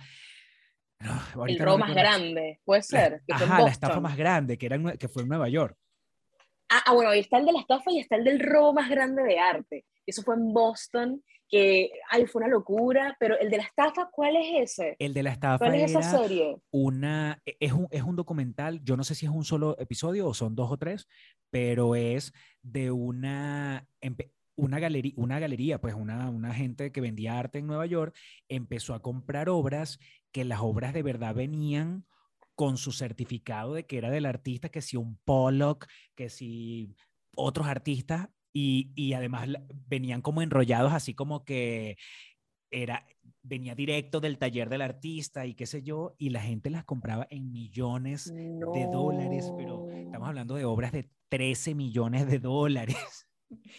No, 1.00 1.12
El 1.12 1.40
ahorita 1.40 1.66
no 1.66 1.72
robo 1.72 1.78
más 1.80 1.94
grande, 1.94 2.62
puede 2.66 2.80
La- 2.82 2.84
ser. 2.84 3.22
en 3.28 3.36
ajá, 3.36 3.62
la 3.62 3.70
estafa 3.70 4.00
más 4.00 4.18
grande 4.18 4.58
que, 4.58 4.66
era 4.66 4.76
en 4.78 4.98
que 4.98 5.08
fue 5.08 5.22
en 5.24 5.30
Nueva 5.30 5.48
York. 5.50 5.78
Ah, 6.70 6.82
ah, 6.88 6.94
bueno, 6.94 7.12
ahí 7.12 7.20
está 7.20 7.38
el 7.38 7.46
de 7.46 7.52
la 7.52 7.60
estafa 7.60 7.92
y 7.92 8.00
está 8.00 8.16
el 8.16 8.24
del 8.24 8.40
robo 8.40 8.74
más 8.74 8.90
grande 8.90 9.22
de 9.22 9.38
arte. 9.38 9.86
Eso 10.08 10.24
fue 10.24 10.34
en 10.36 10.52
Boston, 10.54 11.24
que, 11.50 11.92
ay, 12.10 12.26
fue 12.26 12.42
una 12.42 12.50
locura, 12.50 13.16
pero 13.20 13.38
el 13.40 13.50
de 13.50 13.58
la 13.58 13.64
estafa, 13.64 14.10
¿cuál 14.12 14.36
es 14.36 14.72
ese? 14.72 14.96
El 15.00 15.14
de 15.14 15.24
la 15.24 15.32
estafa 15.32 15.58
¿Cuál 15.66 15.76
es 15.76 15.92
esa 15.92 16.20
serie? 16.20 16.58
una, 16.72 17.42
e- 17.46 17.58
es 17.60 17.74
un, 17.74 17.88
es 17.92 18.04
un 18.04 18.16
documental, 18.16 18.84
yo 18.84 18.98
no 18.98 19.04
sé 19.04 19.16
si 19.16 19.26
es 19.26 19.32
un 19.32 19.46
solo 19.46 19.78
episodio 19.80 20.28
o 20.28 20.34
son 20.34 20.56
dos 20.56 20.72
o 20.72 20.78
tres, 20.78 21.08
pero 21.50 21.96
es 21.96 22.34
de 22.62 22.92
una, 22.92 23.88
una, 24.56 24.80
galería, 24.80 25.14
una 25.18 25.40
galería, 25.40 25.80
pues 25.80 25.94
una, 25.94 26.30
una 26.30 26.54
gente 26.54 26.92
que 26.92 27.02
vendía 27.02 27.38
arte 27.38 27.60
en 27.60 27.68
Nueva 27.68 27.86
York, 27.86 28.16
empezó 28.50 28.94
a 28.94 29.02
comprar 29.02 29.50
obras 29.50 30.00
que 30.32 30.46
las 30.46 30.60
obras 30.62 30.94
de 30.94 31.04
verdad 31.04 31.36
venían 31.36 32.06
con 32.56 32.78
su 32.78 32.92
certificado 32.92 33.74
de 33.74 33.86
que 33.86 33.98
era 33.98 34.10
del 34.10 34.26
artista, 34.26 34.70
que 34.70 34.82
si 34.82 34.98
un 34.98 35.18
Pollock, 35.26 35.88
que 36.16 36.30
si 36.30 36.96
otros 37.36 37.68
artistas, 37.68 38.30
y, 38.58 38.94
y 38.96 39.12
además 39.12 39.50
venían 39.90 40.22
como 40.22 40.42
enrollados 40.42 40.94
así 40.94 41.14
como 41.14 41.44
que 41.44 41.98
era, 42.72 43.06
venía 43.44 43.76
directo 43.76 44.22
del 44.22 44.38
taller 44.38 44.70
del 44.70 44.82
artista 44.82 45.46
y 45.46 45.56
qué 45.56 45.66
sé 45.66 45.84
yo, 45.84 46.16
y 46.18 46.30
la 46.30 46.40
gente 46.40 46.70
las 46.70 46.86
compraba 46.86 47.28
en 47.30 47.52
millones 47.52 48.34
de 48.34 48.88
dólares, 48.92 49.52
pero 49.58 49.90
estamos 49.92 50.30
hablando 50.30 50.56
de 50.56 50.64
obras 50.64 50.94
de 50.94 51.10
13 51.28 51.76
millones 51.76 52.28
de 52.28 52.40
dólares. 52.40 53.28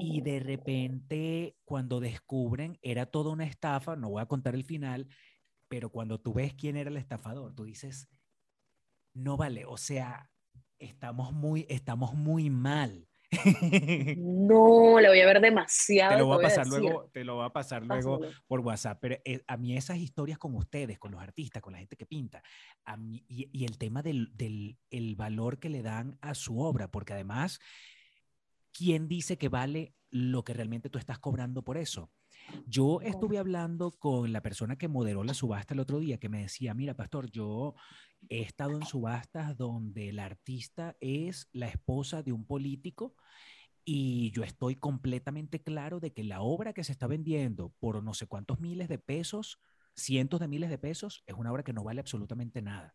Y 0.00 0.22
de 0.22 0.40
repente, 0.40 1.58
cuando 1.66 2.00
descubren, 2.00 2.78
era 2.80 3.04
toda 3.04 3.32
una 3.32 3.44
estafa, 3.44 3.96
no 3.96 4.08
voy 4.08 4.22
a 4.22 4.26
contar 4.26 4.54
el 4.54 4.64
final, 4.64 5.08
pero 5.68 5.90
cuando 5.90 6.18
tú 6.18 6.32
ves 6.32 6.54
quién 6.54 6.78
era 6.78 6.88
el 6.88 6.96
estafador, 6.96 7.54
tú 7.54 7.64
dices, 7.64 8.08
no 9.12 9.36
vale, 9.36 9.66
o 9.66 9.76
sea, 9.76 10.30
estamos 10.78 11.34
muy, 11.34 11.66
estamos 11.68 12.14
muy 12.14 12.48
mal. 12.48 13.07
No, 14.18 14.98
le 15.00 15.08
voy 15.08 15.20
a 15.20 15.26
ver 15.26 15.40
demasiado. 15.40 16.12
te 16.12 16.18
lo 16.18 16.26
voy 16.26 16.34
a 16.34 16.36
voy 16.36 16.44
pasar 16.44 16.66
luego, 16.66 17.10
te 17.12 17.24
lo 17.24 17.34
voy 17.36 17.46
a 17.46 17.50
pasar 17.50 17.84
luego 17.84 18.20
por 18.46 18.60
WhatsApp, 18.60 18.98
pero 19.00 19.16
eh, 19.24 19.42
a 19.46 19.56
mí 19.56 19.76
esas 19.76 19.98
historias 19.98 20.38
con 20.38 20.54
ustedes, 20.54 20.98
con 20.98 21.12
los 21.12 21.20
artistas, 21.20 21.62
con 21.62 21.72
la 21.72 21.78
gente 21.78 21.96
que 21.96 22.06
pinta, 22.06 22.42
a 22.84 22.96
mí, 22.96 23.24
y, 23.28 23.48
y 23.52 23.64
el 23.64 23.78
tema 23.78 24.02
del, 24.02 24.30
del 24.34 24.78
el 24.90 25.16
valor 25.16 25.58
que 25.58 25.68
le 25.68 25.82
dan 25.82 26.18
a 26.20 26.34
su 26.34 26.60
obra, 26.60 26.90
porque 26.90 27.12
además, 27.12 27.60
¿quién 28.72 29.08
dice 29.08 29.36
que 29.36 29.48
vale 29.48 29.94
lo 30.10 30.42
que 30.44 30.54
realmente 30.54 30.88
tú 30.88 30.98
estás 30.98 31.18
cobrando 31.18 31.62
por 31.62 31.76
eso? 31.76 32.10
Yo 32.66 33.00
estuve 33.02 33.38
hablando 33.38 33.92
con 33.92 34.32
la 34.32 34.42
persona 34.42 34.76
que 34.76 34.88
moderó 34.88 35.22
la 35.24 35.34
subasta 35.34 35.74
el 35.74 35.80
otro 35.80 35.98
día, 35.98 36.18
que 36.18 36.28
me 36.28 36.42
decía, 36.42 36.74
mira, 36.74 36.94
pastor, 36.94 37.30
yo 37.30 37.74
he 38.28 38.42
estado 38.42 38.72
en 38.72 38.84
subastas 38.84 39.56
donde 39.56 40.08
el 40.08 40.18
artista 40.18 40.96
es 41.00 41.48
la 41.52 41.68
esposa 41.68 42.22
de 42.22 42.32
un 42.32 42.44
político 42.44 43.14
y 43.84 44.30
yo 44.32 44.44
estoy 44.44 44.76
completamente 44.76 45.62
claro 45.62 46.00
de 46.00 46.12
que 46.12 46.24
la 46.24 46.42
obra 46.42 46.72
que 46.72 46.84
se 46.84 46.92
está 46.92 47.06
vendiendo 47.06 47.72
por 47.78 48.02
no 48.02 48.14
sé 48.14 48.26
cuántos 48.26 48.60
miles 48.60 48.88
de 48.88 48.98
pesos 48.98 49.60
cientos 49.98 50.40
de 50.40 50.48
miles 50.48 50.70
de 50.70 50.78
pesos, 50.78 51.22
es 51.26 51.34
una 51.34 51.52
obra 51.52 51.62
que 51.62 51.72
no 51.72 51.84
vale 51.84 52.00
absolutamente 52.00 52.62
nada. 52.62 52.94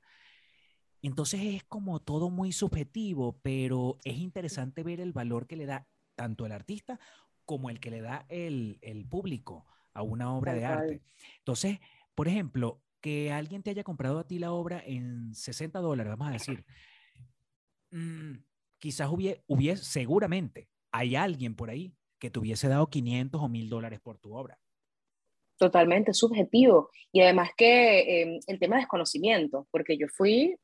Entonces 1.02 1.42
es 1.42 1.64
como 1.66 2.00
todo 2.00 2.30
muy 2.30 2.54
subjetivo, 2.54 3.40
pero 3.42 4.00
es 4.06 4.18
interesante 4.18 4.84
ver 4.84 5.02
el 5.02 5.12
valor 5.12 5.48
que 5.48 5.58
le 5.58 5.66
da 5.66 5.88
tanto 6.16 6.46
el 6.46 6.54
artista 6.54 7.00
como 7.46 7.70
el 7.70 7.80
que 7.82 7.92
le 7.92 8.02
da 8.02 8.26
el, 8.30 8.80
el 8.82 9.06
público 9.06 9.66
a 9.94 10.02
una 10.02 10.34
obra 10.34 10.54
de 10.54 10.66
arte. 10.66 11.02
Entonces, 11.40 11.80
por 12.16 12.30
ejemplo, 12.30 12.82
que 13.04 13.34
alguien 13.34 13.62
te 13.62 13.70
haya 13.70 13.84
comprado 13.84 14.18
a 14.18 14.26
ti 14.26 14.40
la 14.40 14.54
obra 14.54 14.82
en 14.86 15.36
60 15.36 15.80
dólares, 15.80 16.10
vamos 16.10 16.30
a 16.30 16.32
decir, 16.32 16.64
mm, 17.92 18.36
quizás 18.80 19.10
hubiese, 19.12 19.84
seguramente, 19.84 20.70
hay 20.90 21.18
alguien 21.18 21.54
por 21.54 21.70
ahí 21.70 21.94
que 22.18 22.30
te 22.30 22.40
hubiese 22.40 22.70
dado 22.70 22.90
500 22.90 23.42
o 23.42 23.50
1000 23.50 23.70
dólares 23.70 24.00
por 24.00 24.20
tu 24.20 24.34
obra. 24.34 24.58
Totalmente 25.58 26.14
subjetivo. 26.14 26.92
Y 27.12 27.20
además 27.20 27.50
que 27.58 28.22
em, 28.22 28.40
el 28.48 28.58
tema 28.58 28.78
de 28.78 28.84
desconocimiento, 28.84 29.68
porque 29.70 29.98
yo 29.98 30.08
fui 30.08 30.56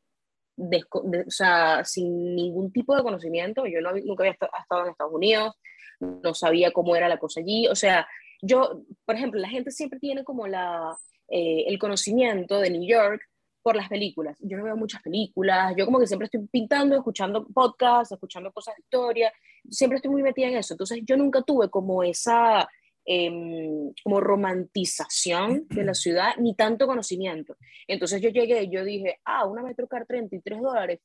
o 0.91 1.31
sea, 1.31 1.83
sin 1.85 2.35
ningún 2.35 2.71
tipo 2.71 2.95
de 2.95 3.03
conocimiento, 3.03 3.65
yo 3.65 3.81
no, 3.81 3.91
nunca 3.93 4.23
había 4.23 4.31
estado 4.31 4.83
en 4.83 4.91
Estados 4.91 5.13
Unidos, 5.13 5.55
no 5.99 6.33
sabía 6.33 6.71
cómo 6.71 6.95
era 6.97 7.07
la 7.07 7.17
cosa 7.17 7.39
allí, 7.39 7.67
o 7.67 7.75
sea, 7.75 8.05
yo, 8.41 8.83
por 9.05 9.15
ejemplo, 9.15 9.39
la 9.39 9.47
gente 9.47 9.71
siempre 9.71 9.99
tiene 9.99 10.25
como 10.25 10.47
la, 10.47 10.97
eh, 11.29 11.65
el 11.67 11.77
conocimiento 11.77 12.59
de 12.59 12.71
New 12.71 12.87
York 12.87 13.21
por 13.61 13.75
las 13.75 13.89
películas. 13.89 14.37
Yo 14.39 14.57
no 14.57 14.63
veo 14.63 14.75
muchas 14.75 15.01
películas, 15.01 15.73
yo 15.77 15.85
como 15.85 15.99
que 15.99 16.07
siempre 16.07 16.25
estoy 16.25 16.47
pintando, 16.47 16.95
escuchando 16.95 17.45
podcasts, 17.47 18.13
escuchando 18.13 18.51
cosas 18.51 18.75
de 18.75 18.81
historia, 18.81 19.31
siempre 19.69 19.97
estoy 19.97 20.11
muy 20.11 20.23
metida 20.23 20.47
en 20.47 20.57
eso. 20.57 20.73
Entonces 20.73 21.01
yo 21.03 21.17
nunca 21.17 21.41
tuve 21.41 21.69
como 21.69 22.03
esa 22.03 22.67
em, 23.05 23.93
como 24.03 24.21
romantización 24.21 25.67
de 25.69 25.83
la 25.83 25.93
ciudad, 25.93 26.35
ni 26.37 26.55
tanto 26.55 26.87
conocimiento. 26.87 27.57
Entonces 27.87 28.21
yo 28.21 28.29
llegué 28.29 28.63
y 28.63 28.71
yo 28.71 28.83
dije, 28.83 29.19
ah, 29.25 29.45
una 29.45 29.61
Metrocar 29.61 30.05
33 30.05 30.61
dólares, 30.61 30.99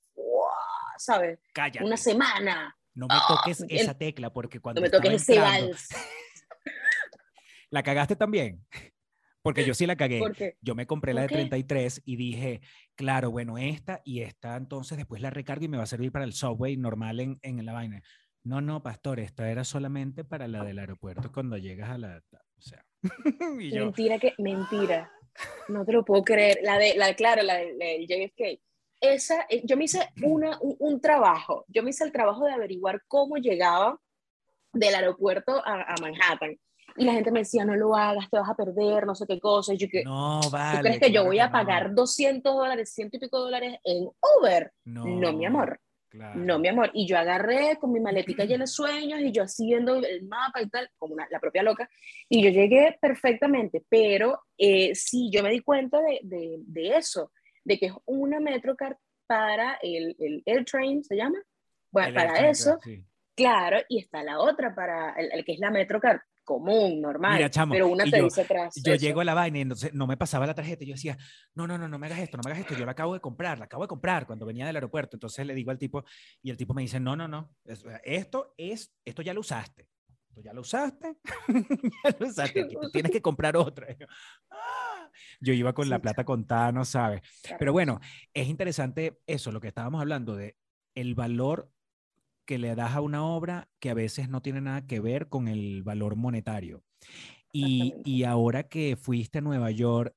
¿sabes? 0.98 1.40
Cállate. 1.52 1.84
Una 1.84 1.96
semana. 1.96 2.76
No 2.94 3.08
me 3.08 3.16
toques 3.28 3.64
esa 3.68 3.98
tecla 3.98 4.32
porque 4.32 4.60
cuando... 4.60 4.80
No 4.80 4.86
me 4.86 4.90
toques 4.90 5.14
ese 5.14 5.40
vals. 5.40 5.88
¿La 7.70 7.82
cagaste 7.82 8.14
también? 8.14 8.64
Porque 9.44 9.66
yo 9.66 9.74
sí 9.74 9.86
la 9.86 9.94
cagué. 9.94 10.22
Yo 10.62 10.74
me 10.74 10.86
compré 10.86 11.12
la 11.12 11.20
de 11.20 11.28
33 11.28 12.00
y 12.06 12.16
dije, 12.16 12.62
claro, 12.94 13.30
bueno, 13.30 13.58
esta 13.58 14.00
y 14.02 14.22
esta, 14.22 14.56
entonces 14.56 14.96
después 14.96 15.20
la 15.20 15.28
recargo 15.28 15.66
y 15.66 15.68
me 15.68 15.76
va 15.76 15.82
a 15.82 15.86
servir 15.86 16.10
para 16.10 16.24
el 16.24 16.32
subway 16.32 16.78
normal 16.78 17.20
en, 17.20 17.38
en 17.42 17.66
la 17.66 17.74
vaina. 17.74 18.02
No, 18.42 18.62
no, 18.62 18.82
pastor, 18.82 19.20
esta 19.20 19.50
era 19.50 19.62
solamente 19.62 20.24
para 20.24 20.48
la 20.48 20.64
del 20.64 20.78
aeropuerto 20.78 21.30
cuando 21.30 21.58
llegas 21.58 21.90
a 21.90 21.98
la... 21.98 22.22
O 22.56 22.62
sea, 22.62 22.86
Mentira 23.58 24.18
que, 24.18 24.32
mentira. 24.38 25.12
No 25.68 25.84
te 25.84 25.92
lo 25.92 26.06
puedo 26.06 26.24
creer. 26.24 26.60
La 26.62 26.78
de, 26.78 26.94
la, 26.94 27.12
claro, 27.12 27.42
la 27.42 27.56
del 27.56 28.06
JFK. 28.06 28.62
Esa, 28.98 29.44
eh, 29.50 29.60
yo 29.64 29.76
me 29.76 29.84
hice 29.84 30.08
una, 30.22 30.58
un, 30.62 30.74
un, 30.78 31.00
trabajo. 31.02 31.66
Yo 31.68 31.82
me 31.82 31.90
hice 31.90 32.04
el 32.04 32.12
trabajo 32.12 32.46
de 32.46 32.54
averiguar 32.54 33.02
cómo 33.08 33.36
llegaba 33.36 34.00
del 34.72 34.94
aeropuerto 34.94 35.60
a, 35.66 35.82
a 35.82 35.94
Manhattan 36.00 36.56
y 36.96 37.04
la 37.04 37.12
gente 37.12 37.30
me 37.32 37.40
decía, 37.40 37.64
no 37.64 37.74
lo 37.74 37.94
hagas, 37.96 38.30
te 38.30 38.38
vas 38.38 38.48
a 38.48 38.54
perder, 38.54 39.06
no 39.06 39.14
sé 39.14 39.26
qué 39.26 39.40
cosa. 39.40 39.74
Y 39.74 39.78
yo 39.78 39.88
que, 39.88 40.04
no, 40.04 40.40
vale. 40.50 40.78
¿Tú 40.78 40.82
crees 40.82 41.00
que 41.00 41.12
yo 41.12 41.24
voy 41.24 41.38
a 41.40 41.50
pagar 41.50 41.94
200 41.94 42.54
dólares, 42.54 42.92
ciento 42.94 43.16
y 43.16 43.20
pico 43.20 43.38
dólares 43.38 43.78
en 43.84 44.08
Uber? 44.38 44.72
No, 44.84 45.04
no 45.04 45.32
mi 45.32 45.46
amor. 45.46 45.80
No, 46.12 46.60
mi 46.60 46.68
amor. 46.68 46.92
Y 46.94 47.08
yo 47.08 47.18
agarré 47.18 47.76
con 47.80 47.92
mi 47.92 47.98
maletita 47.98 48.44
llena 48.44 48.64
de 48.64 48.68
sueños 48.68 49.20
y 49.20 49.32
yo 49.32 49.42
así 49.42 49.66
viendo 49.66 49.96
el 49.96 50.22
mapa 50.22 50.62
y 50.62 50.68
tal, 50.68 50.88
como 50.96 51.14
una, 51.14 51.26
la 51.28 51.40
propia 51.40 51.64
loca. 51.64 51.90
Y 52.28 52.42
yo 52.42 52.50
llegué 52.50 52.96
perfectamente, 53.00 53.84
pero 53.88 54.40
eh, 54.56 54.94
sí, 54.94 55.28
yo 55.32 55.42
me 55.42 55.50
di 55.50 55.60
cuenta 55.60 56.00
de, 56.00 56.20
de, 56.22 56.58
de, 56.66 56.96
eso, 56.96 57.32
de 57.64 57.78
que 57.78 57.86
es 57.86 57.92
una 58.04 58.38
Metrocard 58.38 58.96
para 59.26 59.78
el, 59.82 60.14
el 60.20 60.42
AirTrain, 60.46 61.02
¿se 61.02 61.16
llama? 61.16 61.42
Bueno, 61.90 62.14
para 62.14 62.48
eso. 62.48 62.78
Claro, 63.34 63.78
y 63.88 63.98
está 63.98 64.22
la 64.22 64.38
otra 64.38 64.72
para 64.72 65.14
el, 65.14 65.32
el 65.32 65.44
que 65.44 65.54
es 65.54 65.58
la 65.58 65.72
Metrocard 65.72 66.20
común, 66.44 67.00
normal. 67.00 67.50
pero 67.70 67.88
una 67.88 68.04
te 68.04 68.22
dice 68.22 68.42
atrás. 68.42 68.74
Yo 68.84 68.94
llego 68.94 69.20
a 69.20 69.24
la 69.24 69.34
vaina 69.34 69.58
y 69.58 69.62
entonces 69.62 69.92
no 69.94 70.06
me 70.06 70.16
pasaba 70.16 70.46
la 70.46 70.54
tarjeta. 70.54 70.84
Yo 70.84 70.92
decía, 70.92 71.16
no, 71.54 71.66
no, 71.66 71.78
no, 71.78 71.88
no 71.88 71.98
me 71.98 72.06
hagas 72.06 72.20
esto, 72.20 72.36
no 72.36 72.42
me 72.44 72.50
hagas 72.50 72.60
esto. 72.64 72.78
Yo 72.78 72.84
la 72.84 72.92
acabo 72.92 73.14
de 73.14 73.20
comprar, 73.20 73.58
la 73.58 73.64
acabo 73.64 73.84
de 73.84 73.88
comprar 73.88 74.26
cuando 74.26 74.46
venía 74.46 74.66
del 74.66 74.76
aeropuerto. 74.76 75.16
Entonces 75.16 75.46
le 75.46 75.54
digo 75.54 75.70
al 75.70 75.78
tipo 75.78 76.04
y 76.42 76.50
el 76.50 76.56
tipo 76.56 76.74
me 76.74 76.82
dice, 76.82 77.00
no, 77.00 77.16
no, 77.16 77.26
no, 77.26 77.54
esto 78.04 78.54
es, 78.56 78.94
esto 79.04 79.22
ya 79.22 79.34
lo 79.34 79.40
usaste. 79.40 79.88
Esto 80.28 80.42
ya 80.42 80.52
lo 80.52 80.62
usaste, 80.62 81.16
ya 82.04 82.16
lo 82.18 82.26
usaste. 82.26 82.66
tienes 82.92 83.12
que 83.12 83.22
comprar 83.22 83.56
otra. 83.56 83.86
Ah". 84.50 85.08
Yo 85.40 85.52
iba 85.52 85.72
con 85.72 85.88
la 85.88 86.00
plata 86.00 86.24
contada, 86.24 86.72
no 86.72 86.84
sabes. 86.84 87.20
Pero 87.56 87.72
bueno, 87.72 88.00
es 88.32 88.48
interesante 88.48 89.20
eso, 89.26 89.52
lo 89.52 89.60
que 89.60 89.68
estábamos 89.68 90.00
hablando 90.00 90.34
de 90.34 90.56
el 90.94 91.14
valor 91.14 91.70
que 92.44 92.58
le 92.58 92.74
das 92.74 92.94
a 92.94 93.00
una 93.00 93.24
obra 93.24 93.68
que 93.80 93.90
a 93.90 93.94
veces 93.94 94.28
no 94.28 94.42
tiene 94.42 94.60
nada 94.60 94.86
que 94.86 95.00
ver 95.00 95.28
con 95.28 95.48
el 95.48 95.82
valor 95.82 96.16
monetario. 96.16 96.82
Y, 97.52 97.94
y 98.04 98.24
ahora 98.24 98.64
que 98.64 98.96
fuiste 98.96 99.38
a 99.38 99.42
Nueva 99.42 99.70
York, 99.70 100.14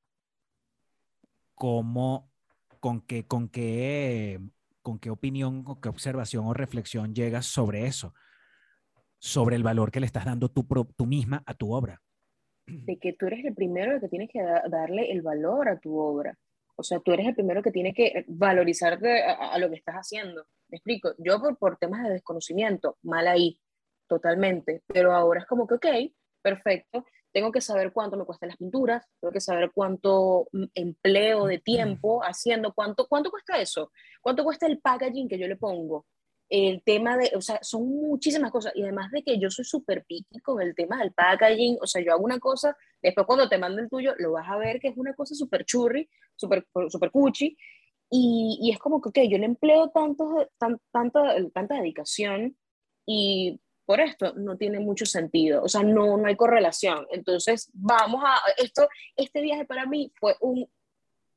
¿cómo, 1.54 2.32
con 2.80 3.02
qué, 3.02 3.26
con 3.26 3.50
qué, 3.50 4.40
con 4.82 5.00
qué 5.00 5.10
opinión, 5.10 5.64
con 5.64 5.82
qué 5.82 5.90
observación 5.90 6.46
o 6.46 6.54
reflexión 6.54 7.14
llegas 7.14 7.46
sobre 7.46 7.86
eso? 7.86 8.14
Sobre 9.20 9.56
el 9.56 9.64
valor 9.64 9.92
que 9.92 10.00
le 10.00 10.06
estás 10.06 10.26
dando 10.26 10.50
tú, 10.50 10.66
tú 10.96 11.06
misma 11.06 11.44
a 11.46 11.54
tu 11.54 11.74
obra. 11.74 12.02
De 12.66 12.98
que 12.98 13.14
tú 13.14 13.28
eres 13.28 13.46
el 13.46 13.56
primero 13.56 14.00
que 14.00 14.10
tienes 14.10 14.30
que 14.32 14.42
darle 14.70 15.12
el 15.12 15.22
valor 15.22 15.70
a 15.70 15.80
tu 15.80 15.98
obra. 15.98 16.38
O 16.76 16.84
sea, 16.84 17.00
tú 17.00 17.12
eres 17.12 17.28
el 17.28 17.34
primero 17.34 17.64
que 17.64 17.72
tiene 17.72 17.94
que 17.94 18.24
valorizarte 18.28 19.24
a, 19.24 19.58
lo 19.58 19.70
que 19.70 19.76
estás 19.76 19.96
haciendo. 19.96 20.46
Me 20.70 20.78
explico. 20.78 21.14
Yo 21.18 21.40
por, 21.40 21.58
por 21.58 21.78
temas 21.78 22.04
de 22.04 22.14
desconocimiento, 22.14 22.98
mal 23.02 23.28
ahí, 23.28 23.60
totalmente. 24.08 24.84
Pero 24.88 25.14
ahora 25.14 25.42
es 25.42 25.46
como 25.48 25.68
que, 25.68 25.76
ok, 25.76 25.86
perfecto. 26.42 27.06
Tengo 27.32 27.52
que 27.52 27.62
saber 27.62 27.92
cuánto 27.92 28.18
me 28.18 28.26
cuestan 28.26 28.50
las 28.50 28.58
pinturas, 28.58 29.06
tengo 29.20 29.32
que 29.32 29.42
saber 29.42 29.72
cuánto 29.74 30.48
mm, 30.54 30.64
empleo 30.74 31.46
de 31.46 31.60
tiempo 31.60 32.22
haciendo, 32.24 32.74
cuánto, 32.74 33.08
cuánto 33.08 33.30
cuesta 33.30 33.60
eso, 33.60 33.92
cuánto 34.22 34.44
cuesta 34.44 34.66
el 34.66 34.80
packaging 34.80 35.28
que 35.28 35.38
yo 35.38 35.48
le 35.48 35.56
pongo, 35.56 36.06
el 36.50 36.82
tema 36.84 37.18
de, 37.18 37.32
o 37.36 37.42
sea, 37.42 37.60
son 37.62 37.88
muchísimas 37.88 38.52
cosas. 38.52 38.74
Y 38.76 38.84
además 38.84 39.12
de 39.12 39.24
que 39.24 39.38
yo 39.40 39.50
soy 39.50 39.66
súper 39.66 40.06
picky 40.06 40.40
con 40.40 40.62
el 40.62 40.74
tema 40.74 41.00
del 41.00 41.12
packaging, 41.12 41.78
o 41.82 41.88
sea, 41.88 42.02
yo 42.02 42.14
hago 42.14 42.24
una 42.24 42.40
cosa, 42.40 42.76
después 43.02 43.28
cuando 43.28 43.50
te 43.50 43.58
mando 43.58 43.82
el 43.82 43.90
tuyo, 43.90 44.14
lo 44.18 44.32
vas 44.32 44.50
a 44.50 44.58
ver 44.58 44.80
que 44.80 44.88
es 44.88 44.98
una 44.98 45.14
cosa 45.14 45.36
súper 45.36 45.66
churri, 45.66 46.10
súper 46.36 46.66
super 46.90 47.12
cuchi. 47.12 47.58
Y, 48.10 48.58
y, 48.62 48.72
es 48.72 48.80
como 48.80 49.02
que, 49.02 49.10
ok, 49.10 49.30
yo 49.30 49.38
le 49.38 49.46
empleo 49.46 49.90
tanto, 49.90 50.50
tan, 50.58 50.80
tanta, 50.92 51.36
tanta 51.54 51.76
dedicación 51.76 52.56
y 53.06 53.60
por 53.86 54.02
esto 54.02 54.34
no 54.36 54.58
tiene 54.58 54.80
mucho 54.80 55.06
sentido, 55.06 55.64
o 55.64 55.70
sea, 55.70 55.82
no, 55.82 56.18
no 56.18 56.28
hay 56.28 56.36
correlación. 56.36 57.08
Entonces, 57.12 57.70
vamos 57.74 58.22
a, 58.26 58.38
esto, 58.58 58.88
este 59.16 59.42
viaje 59.42 59.66
para 59.66 59.86
mí 59.86 60.12
fue 60.20 60.36
un 60.42 60.70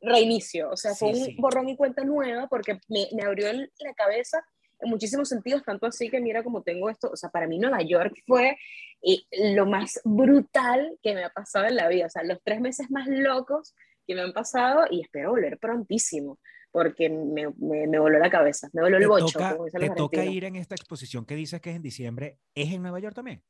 reinicio, 0.00 0.70
o 0.70 0.76
sea, 0.76 0.94
fue 0.94 1.10
un 1.10 1.36
borrón 1.36 1.68
y 1.68 1.76
cuenta 1.76 2.04
nueva 2.04 2.48
porque 2.48 2.80
me, 2.88 3.08
me 3.12 3.22
abrió 3.22 3.52
la 3.52 3.94
cabeza 3.94 4.44
en 4.80 4.90
muchísimos 4.90 5.28
sentidos, 5.28 5.62
tanto 5.64 5.86
así 5.86 6.08
que 6.10 6.20
mira 6.20 6.42
como 6.42 6.62
tengo 6.62 6.90
esto, 6.90 7.10
o 7.12 7.16
sea, 7.16 7.30
para 7.30 7.46
mí 7.46 7.58
Nueva 7.58 7.82
York 7.82 8.14
fue 8.26 8.58
eh, 9.02 9.18
lo 9.54 9.66
más 9.66 10.00
brutal 10.04 10.98
que 11.02 11.14
me 11.14 11.24
ha 11.24 11.30
pasado 11.30 11.66
en 11.66 11.76
la 11.76 11.88
vida, 11.88 12.06
o 12.06 12.10
sea, 12.10 12.22
los 12.22 12.42
tres 12.42 12.60
meses 12.60 12.90
más 12.90 13.06
locos 13.06 13.74
que 14.06 14.14
me 14.14 14.22
han 14.22 14.32
pasado 14.32 14.86
y 14.90 15.02
espero 15.02 15.30
volver 15.30 15.58
prontísimo 15.58 16.38
porque 16.70 17.10
me, 17.10 17.48
me, 17.58 17.98
voló 17.98 18.18
la 18.18 18.30
cabeza, 18.30 18.68
me 18.72 18.82
voló 18.82 18.96
el 18.96 19.08
bocho. 19.08 19.38
¿Te 19.72 19.90
toca 19.90 20.24
ir 20.24 20.44
en 20.44 20.56
esta 20.56 20.74
exposición 20.74 21.24
que 21.24 21.34
dices 21.34 21.60
que 21.60 21.70
es 21.70 21.76
en 21.76 21.82
diciembre? 21.82 22.38
¿Es 22.54 22.72
en 22.72 22.82
Nueva 22.82 23.00
York 23.00 23.14
también? 23.14 23.42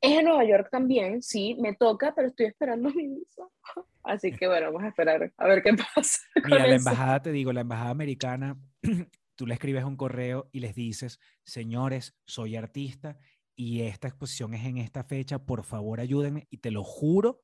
Es 0.00 0.18
en 0.18 0.24
Nueva 0.24 0.44
York 0.44 0.68
también, 0.70 1.22
sí, 1.22 1.56
me 1.60 1.74
toca, 1.74 2.12
pero 2.14 2.28
estoy 2.28 2.46
esperando 2.46 2.90
mi 2.90 3.06
visa. 3.06 3.42
Así 4.02 4.32
que 4.32 4.48
bueno, 4.48 4.66
vamos 4.66 4.82
a 4.82 4.88
esperar 4.88 5.32
a 5.36 5.46
ver 5.46 5.62
qué 5.62 5.74
pasa. 5.74 6.18
Mira, 6.44 6.66
la 6.66 6.74
embajada, 6.74 7.22
te 7.22 7.30
digo, 7.30 7.52
la 7.52 7.60
embajada 7.60 7.90
americana 7.90 8.58
tú 9.36 9.46
le 9.46 9.54
escribes 9.54 9.84
un 9.84 9.96
correo 9.96 10.48
y 10.52 10.60
les 10.60 10.74
dices, 10.74 11.18
señores, 11.44 12.16
soy 12.26 12.56
artista 12.56 13.18
y 13.56 13.82
esta 13.82 14.08
exposición 14.08 14.54
es 14.54 14.64
en 14.64 14.78
esta 14.78 15.04
fecha, 15.04 15.44
por 15.44 15.64
favor 15.64 16.00
ayúdenme 16.00 16.46
y 16.50 16.58
te 16.58 16.70
lo 16.70 16.82
juro 16.84 17.42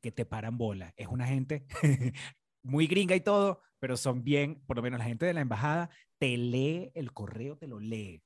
que 0.00 0.12
te 0.12 0.24
paran 0.24 0.58
bola. 0.58 0.94
Es 0.96 1.08
una 1.08 1.26
gente 1.26 1.66
muy 2.62 2.86
gringa 2.86 3.16
y 3.16 3.20
todo, 3.20 3.60
pero 3.78 3.96
son 3.96 4.24
bien, 4.24 4.62
por 4.66 4.76
lo 4.76 4.82
menos 4.82 4.98
la 4.98 5.04
gente 5.04 5.26
de 5.26 5.34
la 5.34 5.40
embajada 5.40 5.90
te 6.18 6.36
lee 6.36 6.90
el 6.94 7.12
correo, 7.12 7.56
te 7.56 7.66
lo 7.66 7.80
lee. 7.80 8.22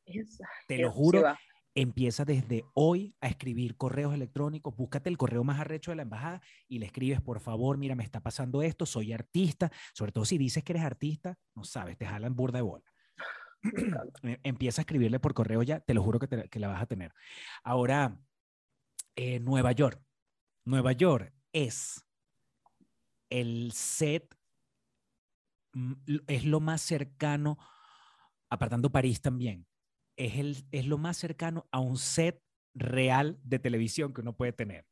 Te 0.66 0.78
lo 0.78 0.90
juro. 0.90 1.22
Empieza 1.74 2.26
desde 2.26 2.64
hoy 2.74 3.14
a 3.22 3.28
escribir 3.28 3.78
correos 3.78 4.12
electrónicos, 4.12 4.76
búscate 4.76 5.08
el 5.08 5.16
correo 5.16 5.42
más 5.42 5.58
arrecho 5.58 5.90
de 5.90 5.96
la 5.96 6.02
embajada 6.02 6.42
y 6.68 6.78
le 6.78 6.86
escribes, 6.86 7.22
por 7.22 7.40
favor, 7.40 7.78
mira, 7.78 7.94
me 7.94 8.04
está 8.04 8.20
pasando 8.20 8.60
esto, 8.60 8.84
soy 8.84 9.14
artista, 9.14 9.72
sobre 9.94 10.12
todo 10.12 10.26
si 10.26 10.36
dices 10.36 10.62
que 10.64 10.72
eres 10.72 10.84
artista, 10.84 11.38
no 11.54 11.64
sabes, 11.64 11.96
te 11.96 12.04
jalan 12.04 12.36
burda 12.36 12.58
de 12.58 12.62
bola. 12.62 12.84
Eh, 14.22 14.38
empieza 14.42 14.82
a 14.82 14.84
escribirle 14.84 15.18
por 15.18 15.32
correo 15.32 15.62
ya, 15.62 15.80
te 15.80 15.94
lo 15.94 16.02
juro 16.02 16.18
que, 16.18 16.60
la 16.60 16.68
vas 16.68 16.82
a 16.82 16.86
tener. 16.86 17.14
Ahora, 17.64 18.18
eh, 19.16 19.40
Nueva 19.40 19.72
York. 19.72 19.98
Nueva 20.64 20.92
York 20.92 21.32
es 21.52 22.04
el 23.30 23.72
set 23.72 24.34
es 26.26 26.44
lo 26.44 26.60
más 26.60 26.82
cercano, 26.82 27.58
apartando 28.50 28.90
París 28.90 29.20
también, 29.20 29.66
es, 30.16 30.36
el, 30.36 30.56
es 30.72 30.86
lo 30.86 30.98
más 30.98 31.16
cercano 31.16 31.66
a 31.70 31.80
un 31.80 31.96
set 31.96 32.42
real 32.74 33.38
de 33.42 33.58
televisión 33.58 34.12
que 34.12 34.20
uno 34.20 34.36
puede 34.36 34.52
tener. 34.52 34.86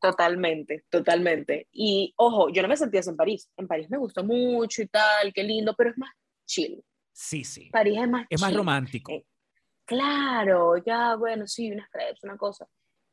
Totalmente, 0.00 0.84
totalmente. 0.90 1.66
Y 1.72 2.14
ojo, 2.16 2.50
yo 2.50 2.62
no 2.62 2.68
me 2.68 2.76
sentía 2.76 3.00
así 3.00 3.10
en 3.10 3.16
París. 3.16 3.50
En 3.56 3.66
París 3.66 3.90
me 3.90 3.98
gustó 3.98 4.22
mucho 4.22 4.82
y 4.82 4.86
tal, 4.86 5.32
qué 5.34 5.42
lindo, 5.42 5.74
pero 5.76 5.90
es 5.90 5.98
más 5.98 6.10
chill. 6.46 6.84
Sí, 7.12 7.42
sí. 7.42 7.68
París 7.70 7.98
es 8.00 8.08
más 8.08 8.26
Es 8.30 8.40
más 8.40 8.54
romántico. 8.54 9.10
Eh, 9.12 9.26
Claro, 9.88 10.76
ya, 10.84 11.16
bueno, 11.16 11.46
sí, 11.46 11.72
unas 11.72 11.88
crepes, 11.88 12.22
una 12.22 12.36
cosa. 12.36 12.68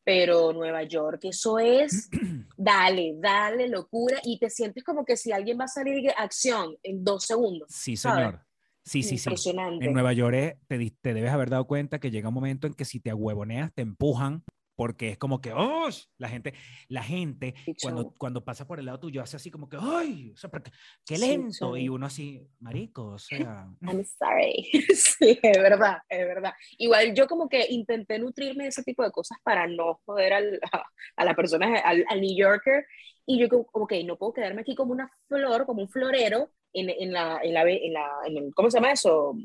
Pero 0.06 0.54
Nueva 0.54 0.84
York, 0.84 1.20
eso 1.24 1.60
es, 1.60 2.10
dale, 2.56 3.16
dale, 3.18 3.68
locura, 3.68 4.20
y 4.24 4.40
te 4.40 4.50
sientes 4.50 4.84
como 4.84 5.04
que 5.04 5.18
si 5.18 5.34
alguien 5.34 5.60
va 5.60 5.66
a 5.66 5.68
salir 5.68 6.02
de 6.02 6.12
acción 6.12 6.78
en 6.84 7.04
dos 7.04 7.26
segundos. 7.26 7.68
Sí, 7.70 7.98
¿sabes? 7.98 8.26
señor. 8.26 8.46
Sí, 8.86 9.02
sí, 9.02 9.18
sí. 9.18 9.30
Impresionante. 9.30 9.84
En 9.84 9.94
Nueva 9.94 10.14
York 10.14 10.36
eh, 10.36 10.60
te, 10.68 10.78
te 11.02 11.14
debes 11.14 11.32
haber 11.32 11.50
dado 11.50 11.66
cuenta 11.66 12.00
que 12.00 12.12
llega 12.12 12.30
un 12.30 12.36
momento 12.36 12.68
en 12.68 12.76
que 12.76 12.86
si 12.86 13.00
te 13.00 13.10
ahuevoneas 13.10 13.74
te 13.74 13.82
empujan 13.82 14.44
porque 14.76 15.10
es 15.10 15.18
como 15.18 15.42
que 15.42 15.54
¡oh! 15.54 15.88
la 16.18 16.30
gente 16.30 16.54
la 16.90 17.04
gente 17.04 17.56
cuando, 17.82 18.14
cuando 18.18 18.44
pasa 18.44 18.68
por 18.68 18.80
el 18.80 18.86
lado 18.86 19.00
tuyo 19.00 19.22
hace 19.22 19.38
así 19.38 19.52
como 19.52 19.70
que 19.70 19.78
¡ay! 19.80 20.32
O 20.34 20.38
sea, 20.38 20.50
pero 20.50 20.64
qué, 21.06 21.18
lento 21.18 21.76
sí. 21.76 21.82
y 21.82 21.90
uno 21.90 22.06
así 22.06 22.48
marico 22.60 23.06
o 23.08 23.20
sea 23.20 23.68
I'm 23.82 24.04
sorry. 24.04 24.70
sí, 24.96 25.40
es 25.42 25.58
verdad, 25.58 26.00
es 26.10 26.26
verdad. 26.26 26.54
Igual 26.78 27.14
yo 27.14 27.28
como 27.28 27.48
que 27.50 27.66
intenté 27.70 28.20
nutrirme 28.20 28.64
de 28.64 28.70
ese 28.70 28.84
tipo 28.84 29.04
de 29.04 29.12
cosas 29.12 29.38
para 29.44 29.68
no 29.68 30.02
joder 30.06 30.34
al, 30.34 30.60
a, 30.72 30.84
a 31.16 31.26
la 31.26 31.36
persona, 31.36 31.80
al, 31.80 32.06
al 32.08 32.22
New 32.22 32.36
Yorker. 32.36 32.86
Y 33.26 33.40
yo 33.40 33.50
como, 33.50 33.68
ok, 33.72 33.94
no 34.06 34.18
puedo 34.18 34.34
quedarme 34.34 34.62
aquí 34.62 34.76
como 34.76 34.92
una 34.92 35.12
flor, 35.28 35.66
como 35.66 35.82
un 35.82 35.90
florero 35.90 36.52
en, 36.74 36.90
en 36.90 37.12
la, 37.12 37.40
en 37.42 37.54
la, 37.54 37.62
en 37.64 37.94
la, 37.94 38.12
en 38.26 38.38
el, 38.38 38.54
¿cómo 38.54 38.70
se 38.70 38.78
llama 38.78 38.92
eso? 38.92 39.36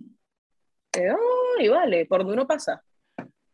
Eh, 0.92 1.08
ay, 1.58 1.68
vale, 1.68 2.06
por 2.06 2.20
donde 2.20 2.34
uno 2.34 2.46
pasa. 2.46 2.82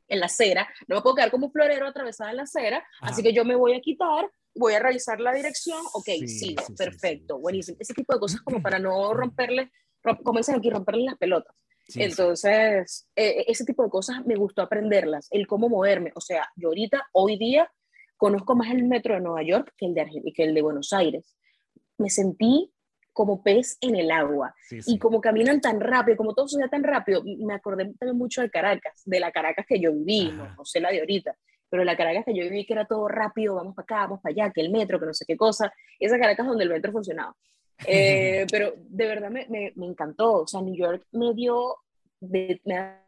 En 0.08 0.20
la 0.20 0.26
acera. 0.26 0.68
No 0.88 0.96
me 0.96 1.02
puedo 1.02 1.16
quedar 1.16 1.30
como 1.30 1.46
un 1.46 1.52
florero 1.52 1.86
atravesada 1.86 2.30
en 2.30 2.36
la 2.36 2.42
acera. 2.44 2.78
Ajá. 3.00 3.12
Así 3.12 3.22
que 3.22 3.32
yo 3.32 3.44
me 3.44 3.56
voy 3.56 3.74
a 3.74 3.80
quitar, 3.80 4.30
voy 4.54 4.74
a 4.74 4.78
revisar 4.78 5.20
la 5.20 5.32
dirección. 5.32 5.80
Ok, 5.94 6.04
Sí, 6.06 6.28
sigo, 6.28 6.62
sí, 6.62 6.66
sí, 6.68 6.74
perfecto, 6.74 7.36
sí, 7.36 7.40
buenísimo. 7.42 7.76
Ese 7.80 7.94
tipo 7.94 8.14
de 8.14 8.20
cosas 8.20 8.40
como 8.42 8.62
para 8.62 8.78
no 8.78 9.12
romperle, 9.14 9.70
rom- 10.04 10.22
como 10.22 10.38
dicen 10.38 10.54
aquí, 10.56 10.70
romperle 10.70 11.04
las 11.04 11.16
pelotas. 11.18 11.54
Entonces, 11.94 13.08
eh, 13.14 13.44
ese 13.46 13.64
tipo 13.64 13.82
de 13.84 13.90
cosas 13.90 14.24
me 14.26 14.34
gustó 14.36 14.62
aprenderlas, 14.62 15.28
el 15.30 15.46
cómo 15.46 15.68
moverme. 15.68 16.12
O 16.14 16.20
sea, 16.20 16.48
yo 16.56 16.68
ahorita, 16.68 17.08
hoy 17.12 17.36
día, 17.38 17.70
conozco 18.16 18.56
más 18.56 18.70
el 18.70 18.84
metro 18.84 19.14
de 19.14 19.20
Nueva 19.20 19.42
York 19.42 19.72
que 19.76 19.86
el 19.86 19.94
de, 19.94 20.32
que 20.34 20.42
el 20.44 20.54
de 20.54 20.62
Buenos 20.62 20.92
Aires. 20.92 21.36
Me 21.98 22.10
sentí 22.10 22.72
como 23.16 23.42
pez 23.42 23.78
en 23.80 23.96
el 23.96 24.10
agua. 24.10 24.54
Sí, 24.68 24.76
Y 24.76 24.82
sí. 24.82 24.98
como 24.98 25.22
caminan 25.22 25.58
tan 25.58 25.80
rápido, 25.80 26.18
como 26.18 26.34
todo 26.34 26.46
sucede 26.46 26.68
tan 26.68 26.84
rápido, 26.84 27.22
me 27.24 27.54
acordé 27.54 27.86
también 27.98 28.18
mucho 28.18 28.42
de 28.42 28.50
Caracas, 28.50 29.02
de 29.06 29.18
la 29.18 29.32
Caracas 29.32 29.64
que 29.66 29.80
yo 29.80 29.90
viví, 29.90 30.30
no, 30.32 30.54
no 30.54 30.64
sé 30.66 30.80
la 30.80 30.90
de 30.90 31.00
ahorita, 31.00 31.34
pero 31.70 31.82
la 31.82 31.96
Caracas 31.96 32.26
que 32.26 32.36
yo 32.36 32.44
viví 32.44 32.66
que 32.66 32.74
era 32.74 32.84
todo 32.84 33.08
rápido, 33.08 33.54
vamos 33.54 33.74
para 33.74 33.84
acá, 33.84 34.00
vamos 34.02 34.20
para 34.20 34.34
allá, 34.34 34.52
que 34.52 34.60
el 34.60 34.70
metro, 34.70 35.00
que 35.00 35.06
no 35.06 35.14
sé 35.14 35.24
qué 35.26 35.34
cosa, 35.34 35.72
esa 35.98 36.18
Caracas 36.18 36.46
donde 36.46 36.64
el 36.64 36.70
metro 36.70 36.92
funcionaba. 36.92 37.34
Eh, 37.86 38.46
pero 38.50 38.72
de 38.76 39.06
verdad 39.06 39.30
me, 39.30 39.46
me, 39.48 39.72
me 39.76 39.86
encantó, 39.86 40.42
o 40.42 40.46
sea, 40.46 40.62
New 40.62 40.74
York 40.74 41.06
me 41.12 41.34
dio, 41.34 41.76
de, 42.20 42.58
me 42.64 42.76
ha 42.78 43.02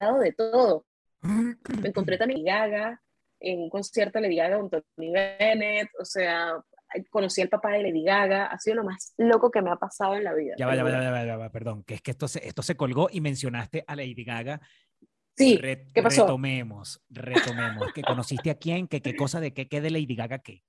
dado 0.00 0.18
de 0.20 0.32
todo. 0.32 0.84
Me 1.22 1.56
encontré 1.88 2.18
también 2.18 2.44
Gaga, 2.44 3.00
en 3.40 3.62
un 3.62 3.70
concierto 3.70 4.20
Lady 4.20 4.36
Gaga 4.36 4.58
con 4.58 4.70
Tony 4.70 5.10
Bennett, 5.10 5.88
o 5.98 6.04
sea, 6.04 6.62
conocí 7.10 7.40
al 7.42 7.48
papá 7.48 7.70
de 7.72 7.82
Lady 7.82 8.02
Gaga, 8.04 8.46
ha 8.46 8.58
sido 8.58 8.76
lo 8.76 8.84
más 8.84 9.14
loco 9.18 9.50
que 9.50 9.62
me 9.62 9.70
ha 9.70 9.76
pasado 9.76 10.14
en 10.14 10.24
la 10.24 10.34
vida. 10.34 10.54
ya 10.58 10.66
va, 10.66 10.74
ya 10.76 10.84
va, 10.84 10.90
ya 10.90 11.10
va, 11.10 11.24
ya 11.24 11.36
va, 11.36 11.50
perdón, 11.50 11.84
que 11.84 11.94
es 11.94 12.02
que 12.02 12.10
esto 12.12 12.28
se, 12.28 12.46
esto 12.46 12.62
se 12.62 12.76
colgó 12.76 13.08
y 13.10 13.20
mencionaste 13.20 13.84
a 13.86 13.96
Lady 13.96 14.24
Gaga. 14.24 14.60
Sí, 15.36 15.56
Re- 15.56 15.86
¿qué 15.94 16.02
pasó? 16.02 16.22
Retomemos, 16.24 17.02
retomemos. 17.08 17.92
¿Que 17.94 18.02
conociste 18.02 18.50
a 18.50 18.54
quién? 18.56 18.86
¿Que 18.86 19.00
qué 19.00 19.16
cosa 19.16 19.40
de 19.40 19.54
qué, 19.54 19.66
qué 19.66 19.80
de 19.80 19.90
Lady 19.90 20.14
Gaga 20.14 20.38
qué? 20.40 20.62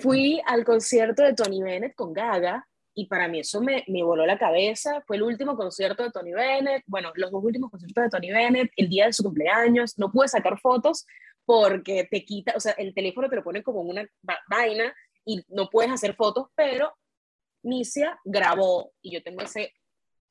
fui 0.00 0.40
al 0.46 0.64
concierto 0.64 1.22
de 1.22 1.34
Tony 1.34 1.62
Bennett 1.62 1.94
con 1.94 2.12
Gaga 2.12 2.66
y 2.94 3.06
para 3.06 3.28
mí 3.28 3.40
eso 3.40 3.60
me, 3.60 3.84
me 3.86 4.02
voló 4.02 4.26
la 4.26 4.38
cabeza. 4.38 5.02
Fue 5.06 5.16
el 5.16 5.22
último 5.22 5.56
concierto 5.56 6.02
de 6.02 6.10
Tony 6.10 6.32
Bennett, 6.32 6.82
bueno, 6.86 7.12
los 7.14 7.30
dos 7.30 7.44
últimos 7.44 7.70
conciertos 7.70 8.02
de 8.04 8.10
Tony 8.10 8.32
Bennett, 8.32 8.72
el 8.76 8.88
día 8.88 9.06
de 9.06 9.12
su 9.12 9.22
cumpleaños. 9.22 9.96
No 9.98 10.10
pude 10.10 10.26
sacar 10.26 10.58
fotos 10.58 11.06
porque 11.44 12.08
te 12.10 12.24
quita, 12.24 12.54
o 12.56 12.60
sea, 12.60 12.72
el 12.72 12.92
teléfono 12.92 13.28
te 13.28 13.36
lo 13.36 13.44
pone 13.44 13.62
como 13.62 13.80
una 13.82 14.02
va- 14.28 14.40
vaina 14.50 14.92
y 15.30 15.44
no 15.48 15.68
puedes 15.68 15.92
hacer 15.92 16.14
fotos, 16.14 16.48
pero 16.54 16.90
Misia 17.62 18.18
grabó 18.24 18.92
y 19.02 19.12
yo 19.12 19.22
tengo 19.22 19.42
ese 19.42 19.74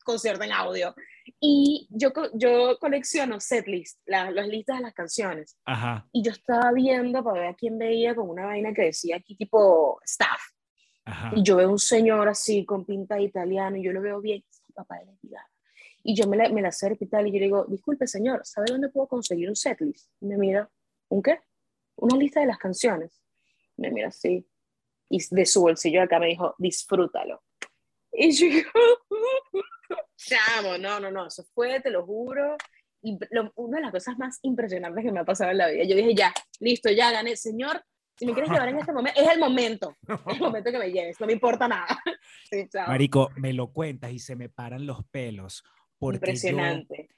concierto 0.04 0.44
en 0.44 0.54
audio. 0.54 0.96
Y 1.40 1.88
yo, 1.92 2.12
yo 2.34 2.80
colecciono 2.80 3.40
setlist, 3.40 4.00
la- 4.06 4.32
las 4.32 4.48
listas 4.48 4.78
de 4.78 4.84
las 4.84 4.94
canciones 4.94 5.58
Ajá, 5.66 6.08
y 6.14 6.24
yo 6.24 6.32
estaba 6.32 6.72
viendo 6.72 7.24
para 7.24 7.42
ver 7.42 7.50
a 7.50 7.54
quién 7.56 7.78
veía 7.78 8.16
con 8.16 8.30
una 8.30 8.46
vaina 8.46 8.74
que 8.74 8.84
decía 8.84 9.18
aquí 9.18 9.36
tipo 9.36 10.00
staff. 10.06 10.42
ajá. 11.06 11.32
Y 11.36 11.44
yo 11.44 11.58
veo 11.58 11.70
un 11.70 11.80
señor 11.80 12.28
así 12.30 12.66
con 12.66 12.86
pinta 12.86 13.16
de 13.16 13.24
italiano 13.24 13.76
y 13.78 13.84
yo 13.84 13.92
lo 13.92 14.02
veo 14.02 14.20
bien, 14.22 14.44
papá 14.74 14.98
de 15.00 15.06
Gaga. 15.22 15.46
Y 16.04 16.16
yo 16.16 16.26
me 16.28 16.38
la, 16.38 16.48
me 16.50 16.62
la 16.62 16.70
acerco 16.70 17.04
y 17.04 17.08
tal 17.08 17.28
y 17.28 17.32
yo 17.34 17.40
le 17.40 17.46
digo, 17.46 17.66
disculpe 17.66 18.08
señor, 18.08 18.46
¿sabe 18.46 18.68
dónde 18.72 18.88
puedo 18.90 19.08
conseguir 19.08 19.50
un 19.50 19.56
setlist? 19.58 20.10
Y 20.22 20.26
me 20.26 20.38
mira, 20.38 20.70
¿un 21.10 21.22
qué? 21.22 21.42
Una 21.98 22.16
lista 22.18 22.40
de 22.40 22.46
las 22.48 22.58
canciones. 22.58 23.22
Y 23.76 23.82
me 23.82 23.92
mira 23.92 24.08
así. 24.08 24.48
Y 25.10 25.20
de 25.32 25.46
su 25.46 25.62
bolsillo 25.62 26.02
acá 26.02 26.20
me 26.20 26.28
dijo, 26.28 26.56
disfrútalo. 26.58 27.42
Y 28.12 28.32
yo 28.32 28.48
chamo, 30.18 30.78
no, 30.80 31.00
no, 31.00 31.12
no, 31.12 31.28
eso 31.28 31.44
fue, 31.54 31.80
te 31.82 31.90
lo 31.92 32.06
juro, 32.06 32.58
y 33.02 33.18
lo- 33.32 33.52
una 33.56 33.78
de 33.78 33.84
las 33.84 33.92
cosas 33.92 34.18
más 34.18 34.40
impresionantes 34.42 35.04
que 35.04 35.12
me 35.12 35.20
ha 35.20 35.26
pasado 35.26 35.52
en 35.52 35.58
la 35.60 35.68
vida. 35.70 35.84
Yo 35.84 35.96
dije, 35.96 36.16
ya, 36.16 36.34
listo, 36.60 36.90
ya 36.92 37.12
gané, 37.12 37.36
señor, 37.36 37.84
si 38.18 38.26
me 38.26 38.34
quieres 38.34 38.50
llevar 38.52 38.70
en 38.70 38.80
este 38.80 38.92
momento, 38.92 39.22
es 39.22 39.30
el 39.30 39.40
momento, 39.40 39.96
es 40.28 40.34
el 40.36 40.40
momento 40.42 40.72
que 40.72 40.80
me 40.80 40.92
lleves, 40.92 41.20
no 41.20 41.28
me 41.28 41.34
importa 41.34 41.68
nada. 41.68 41.88
Sí, 42.50 42.66
chao. 42.70 42.88
Marico, 42.88 43.30
me 43.36 43.52
lo 43.54 43.72
cuentas 43.74 44.12
y 44.12 44.20
se 44.20 44.36
me 44.36 44.48
paran 44.50 44.86
los 44.86 45.04
pelos. 45.12 45.64
Porque 46.00 46.18
yo, 46.20 46.32
Impresionante. 46.32 47.10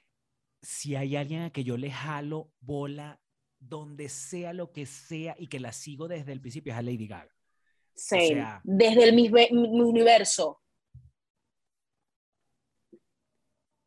si 0.60 0.96
hay 0.96 1.14
alguien 1.16 1.42
a 1.42 1.50
que 1.50 1.62
yo 1.64 1.76
le 1.76 1.90
jalo 1.90 2.50
bola, 2.60 3.20
donde 3.60 4.08
sea 4.08 4.52
lo 4.52 4.72
que 4.72 4.86
sea, 4.86 5.36
y 5.38 5.46
que 5.46 5.60
la 5.60 5.72
sigo 5.72 6.08
desde 6.08 6.32
el 6.32 6.40
principio, 6.40 6.72
es 6.72 6.78
a 6.78 6.82
Lady 6.82 7.06
Gaga. 7.06 7.30
Same. 8.00 8.28
sea- 8.28 8.60
Desde 8.64 9.04
el 9.04 9.14
mismo 9.14 9.36
mi 9.52 9.80
universo. 9.82 10.60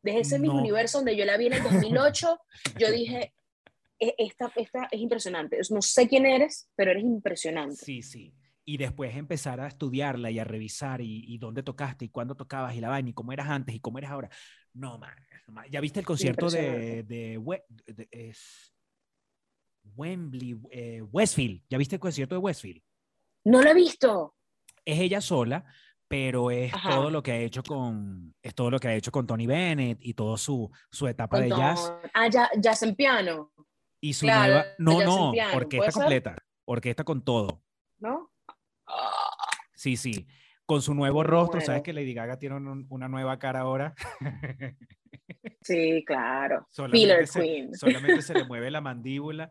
Desde 0.02 0.20
ese 0.20 0.38
mismo 0.38 0.56
No. 0.56 0.60
universo 0.60 0.98
donde 0.98 1.16
yo 1.16 1.24
la 1.24 1.36
vi 1.36 1.46
en 1.46 1.54
el 1.54 1.62
2008, 1.94 2.38
yo 2.78 2.90
dije, 2.90 3.34
"E- 3.98 4.14
esta, 4.18 4.52
esta 4.56 4.88
es 4.90 5.00
impresionante. 5.00 5.58
No 5.70 5.80
sé 5.82 6.08
quién 6.08 6.26
eres, 6.26 6.68
pero 6.76 6.90
eres 6.90 7.04
impresionante. 7.04 7.76
Sí, 7.76 8.02
sí. 8.02 8.34
Y 8.66 8.76
después 8.78 9.14
empezar 9.16 9.60
a 9.60 9.66
estudiarla 9.66 10.30
y 10.30 10.38
a 10.38 10.44
revisar 10.44 11.00
y, 11.00 11.24
y 11.26 11.38
dónde 11.38 11.62
tocaste 11.62 12.06
y 12.06 12.08
cuándo 12.08 12.34
tocabas 12.34 12.74
y 12.74 12.80
la 12.80 12.88
vaina 12.88 13.10
y 13.10 13.12
cómo 13.14 13.32
eras 13.32 13.48
antes 13.48 13.74
y 13.74 13.80
cómo 13.80 13.98
eres 13.98 14.10
ahora. 14.10 14.30
No, 14.72 14.98
man. 14.98 15.14
man. 15.48 15.66
¿Ya 15.70 15.80
viste 15.80 16.00
el 16.00 16.06
concierto 16.06 16.48
de, 16.50 17.02
de, 17.02 17.38
We- 17.38 17.64
de- 17.86 18.08
es 18.10 18.74
Wembley, 19.96 20.56
eh, 20.70 21.02
Westfield? 21.02 21.62
¿Ya 21.68 21.76
viste 21.78 21.96
el 21.96 22.00
concierto 22.00 22.34
de 22.34 22.38
Westfield? 22.40 22.82
No 23.44 23.62
lo 23.62 23.70
he 23.70 23.74
visto. 23.74 24.34
Es 24.84 24.98
ella 25.00 25.20
sola, 25.20 25.64
pero 26.08 26.50
es 26.50 26.72
Ajá. 26.74 26.90
todo 26.90 27.10
lo 27.10 27.22
que 27.22 27.32
ha 27.32 27.36
hecho 27.38 27.62
con 27.62 28.34
es 28.42 28.54
todo 28.54 28.70
lo 28.70 28.78
que 28.78 28.88
ha 28.88 28.94
hecho 28.94 29.10
con 29.12 29.26
Tony 29.26 29.46
Bennett 29.46 29.98
y 30.00 30.14
toda 30.14 30.36
su, 30.36 30.70
su 30.90 31.06
etapa 31.08 31.36
Con 31.38 31.48
de 31.48 31.50
jazz 31.56 31.92
Ah, 32.12 32.28
ya, 32.28 32.50
jazz 32.58 32.82
en 32.82 32.94
piano, 32.94 33.52
y 34.00 34.12
su 34.12 34.26
claro, 34.26 34.64
nueva 34.78 35.04
no 35.06 35.32
no 35.32 35.56
orquesta 35.56 35.92
completa 35.92 36.36
orquesta 36.66 37.04
con 37.04 37.22
todo 37.24 37.62
¿no? 37.98 38.30
Sí, 39.74 39.96
sí. 39.96 40.26
Con 40.66 40.80
su 40.82 40.94
nuevo 40.94 41.22
rostro, 41.22 41.60
sabes 41.60 41.82
que 41.82 41.92
Lady 41.92 42.14
Gaga 42.14 42.38
tiene 42.38 42.56
un- 42.56 42.86
una 42.88 43.06
nueva 43.08 43.38
cara 43.38 43.60
ahora. 43.60 43.94
Sí, 45.62 46.04
claro. 46.06 46.66
Solamente 46.70 47.26
se- 47.26 47.40
Queen. 47.40 47.74
Solamente 47.74 48.22
se 48.22 48.34
le 48.34 48.44
mueve 48.44 48.70
la 48.70 48.80
mandíbula, 48.80 49.50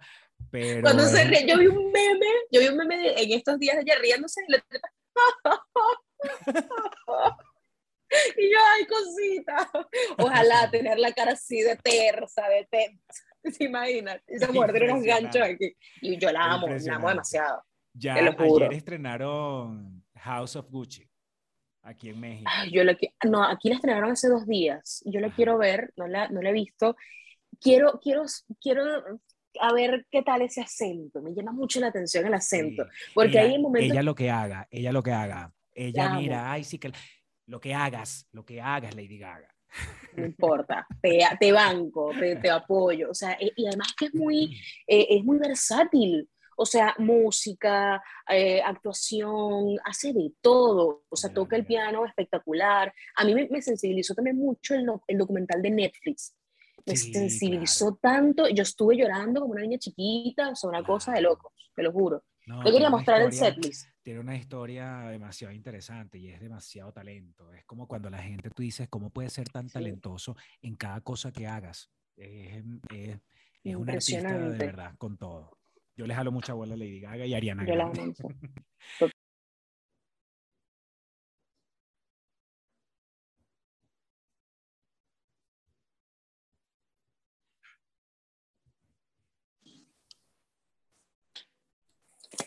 pero 0.52 0.82
Cuando 0.82 1.04
se 1.06 1.24
ríe, 1.26 1.46
yo 1.48 1.58
vi 1.58 1.68
un 1.68 1.92
meme, 1.92 2.26
yo 2.52 2.62
vi 2.62 2.68
un 2.68 2.78
meme 2.78 2.98
de- 2.98 3.24
en 3.24 3.32
estos 3.34 3.60
días 3.60 3.76
de 3.78 3.82
ella 3.84 3.96
riéndose 4.02 4.42
y 4.48 4.52
le 4.52 4.64
y 8.38 8.52
yo, 8.52 8.58
ay, 8.76 8.86
cosita. 8.86 9.70
Ojalá 10.20 10.68
tener 10.72 11.00
la 11.00 11.12
cara 11.14 11.32
así 11.34 11.62
de 11.62 11.76
tersa, 11.78 12.48
de 12.50 12.68
tensa. 12.70 13.24
¿Se 13.44 13.64
imaginan? 13.66 14.22
Esa 14.28 14.52
mujer 14.52 14.72
tiene 14.72 14.94
unos 14.94 15.06
ganchos 15.06 15.42
aquí. 15.42 15.76
Y 16.02 16.18
yo 16.18 16.32
la 16.32 16.54
amo, 16.54 16.68
la 16.68 16.96
amo 16.96 17.10
demasiado. 17.10 17.64
ya 17.94 18.16
ayer 18.16 18.74
estrenaron 18.74 20.04
House 20.16 20.56
of 20.56 20.70
Gucci 20.70 21.10
aquí 21.84 22.10
en 22.10 22.20
México. 22.20 22.50
Ay, 22.52 22.72
yo 22.72 22.84
la 22.84 22.98
no, 23.26 23.44
aquí 23.44 23.70
la 23.70 23.76
estrenaron 23.76 24.12
hace 24.12 24.30
dos 24.30 24.48
días. 24.48 25.04
Yo 25.06 25.20
la 25.20 25.28
Ajá. 25.28 25.36
quiero 25.36 25.58
ver, 25.58 25.94
no 25.96 26.08
la, 26.08 26.30
no 26.30 26.42
la 26.42 26.50
he 26.50 26.54
visto. 26.54 26.96
Quiero, 27.60 28.00
quiero, 28.02 28.24
quiero 28.60 28.84
a 29.60 29.74
ver 29.74 30.08
qué 30.10 30.24
tal 30.24 30.42
ese 30.42 30.62
acento. 30.62 31.22
Me 31.22 31.34
llama 31.34 31.52
mucho 31.52 31.80
la 31.80 31.88
atención 31.88 32.26
el 32.26 32.34
acento. 32.34 32.88
Porque 33.14 33.40
ella, 33.40 33.42
hay 33.42 33.62
momentos... 33.62 33.92
Ella 33.92 34.04
lo 34.04 34.16
que 34.16 34.32
haga, 34.32 34.68
ella 34.72 34.92
lo 34.92 35.04
que 35.04 35.12
haga. 35.12 35.54
Ella 35.72 36.16
mira, 36.16 36.52
ay, 36.52 36.64
sí 36.64 36.80
que... 36.80 36.92
Lo 37.46 37.60
que 37.60 37.74
hagas, 37.74 38.28
lo 38.32 38.46
que 38.46 38.62
hagas, 38.62 38.96
Lady 38.96 39.18
Gaga. 39.18 39.54
No 40.16 40.26
importa, 40.26 40.88
te, 41.02 41.20
te 41.40 41.52
banco, 41.52 42.12
te, 42.18 42.38
te, 42.38 42.50
apoyo. 42.50 43.10
O 43.10 43.14
sea, 43.14 43.38
y 43.40 43.68
además 43.68 43.94
que 43.98 44.06
es 44.06 44.16
muy, 44.16 44.56
eh, 44.88 45.08
es 45.10 45.24
muy 45.26 45.40
versátil. 45.40 46.30
O 46.58 46.66
sea, 46.66 46.96
música, 46.98 48.02
eh, 48.30 48.62
actuación, 48.62 49.78
hace 49.86 50.14
de 50.14 50.34
todo. 50.42 51.04
O 51.10 51.16
sea, 51.16 51.34
toca 51.34 51.56
el 51.56 51.66
piano 51.66 52.06
espectacular. 52.06 52.94
A 53.16 53.26
mí 53.26 53.34
me, 53.34 53.48
me 53.50 53.62
sensibilizó 53.62 54.14
también 54.14 54.38
mucho 54.38 54.76
el, 54.76 54.86
el, 55.08 55.18
documental 55.18 55.62
de 55.62 55.72
Netflix. 55.72 56.36
Me 56.86 56.96
sí, 56.96 57.14
sensibilizó 57.14 57.98
claro. 57.98 58.18
tanto. 58.18 58.50
Yo 58.50 58.64
estuve 58.64 58.98
llorando 58.98 59.42
como 59.42 59.54
una 59.54 59.62
niña 59.62 59.78
chiquita. 59.78 60.50
O 60.50 60.56
sea, 60.56 60.70
una 60.70 60.84
cosa 60.84 61.14
de 61.14 61.22
locos, 61.22 61.54
te 61.76 61.84
lo 61.84 61.92
juro. 61.92 62.24
No, 62.46 62.64
Yo 62.66 62.72
quería 62.72 62.90
mostrar 62.90 63.22
historia, 63.22 63.48
el 63.48 63.54
setlist. 63.56 63.88
Tiene 64.02 64.20
una 64.20 64.36
historia 64.36 65.08
demasiado 65.10 65.54
interesante 65.54 66.18
y 66.18 66.28
es 66.28 66.42
demasiado 66.42 66.92
talento. 66.92 67.54
Es 67.54 67.64
como 67.66 67.88
cuando 67.88 68.10
la 68.10 68.22
gente, 68.22 68.50
tú 68.50 68.64
dices, 68.64 68.90
¿cómo 68.90 69.10
puede 69.12 69.30
ser 69.30 69.48
tan 69.50 69.70
sí. 69.70 69.74
talentoso 69.74 70.36
en 70.62 70.76
cada 70.76 71.00
cosa 71.00 71.32
que 71.32 71.48
hagas? 71.48 71.90
Es, 72.18 72.64
es, 72.92 73.20
es 73.64 73.76
un 73.76 73.90
artista 73.90 74.38
de 74.38 74.58
verdad, 74.58 74.96
con 74.98 75.18
todo. 75.18 75.58
Yo 75.96 76.08
les 76.08 76.18
jalo 76.18 76.32
mucha 76.32 76.54
bola 76.54 76.74
a 76.74 76.78
Lady 76.78 77.00
Gaga 77.00 77.26
y 77.26 77.34
Ariana 77.36 77.66
Yo 77.66 77.74
Grande. 77.74 78.14
La 79.00 79.10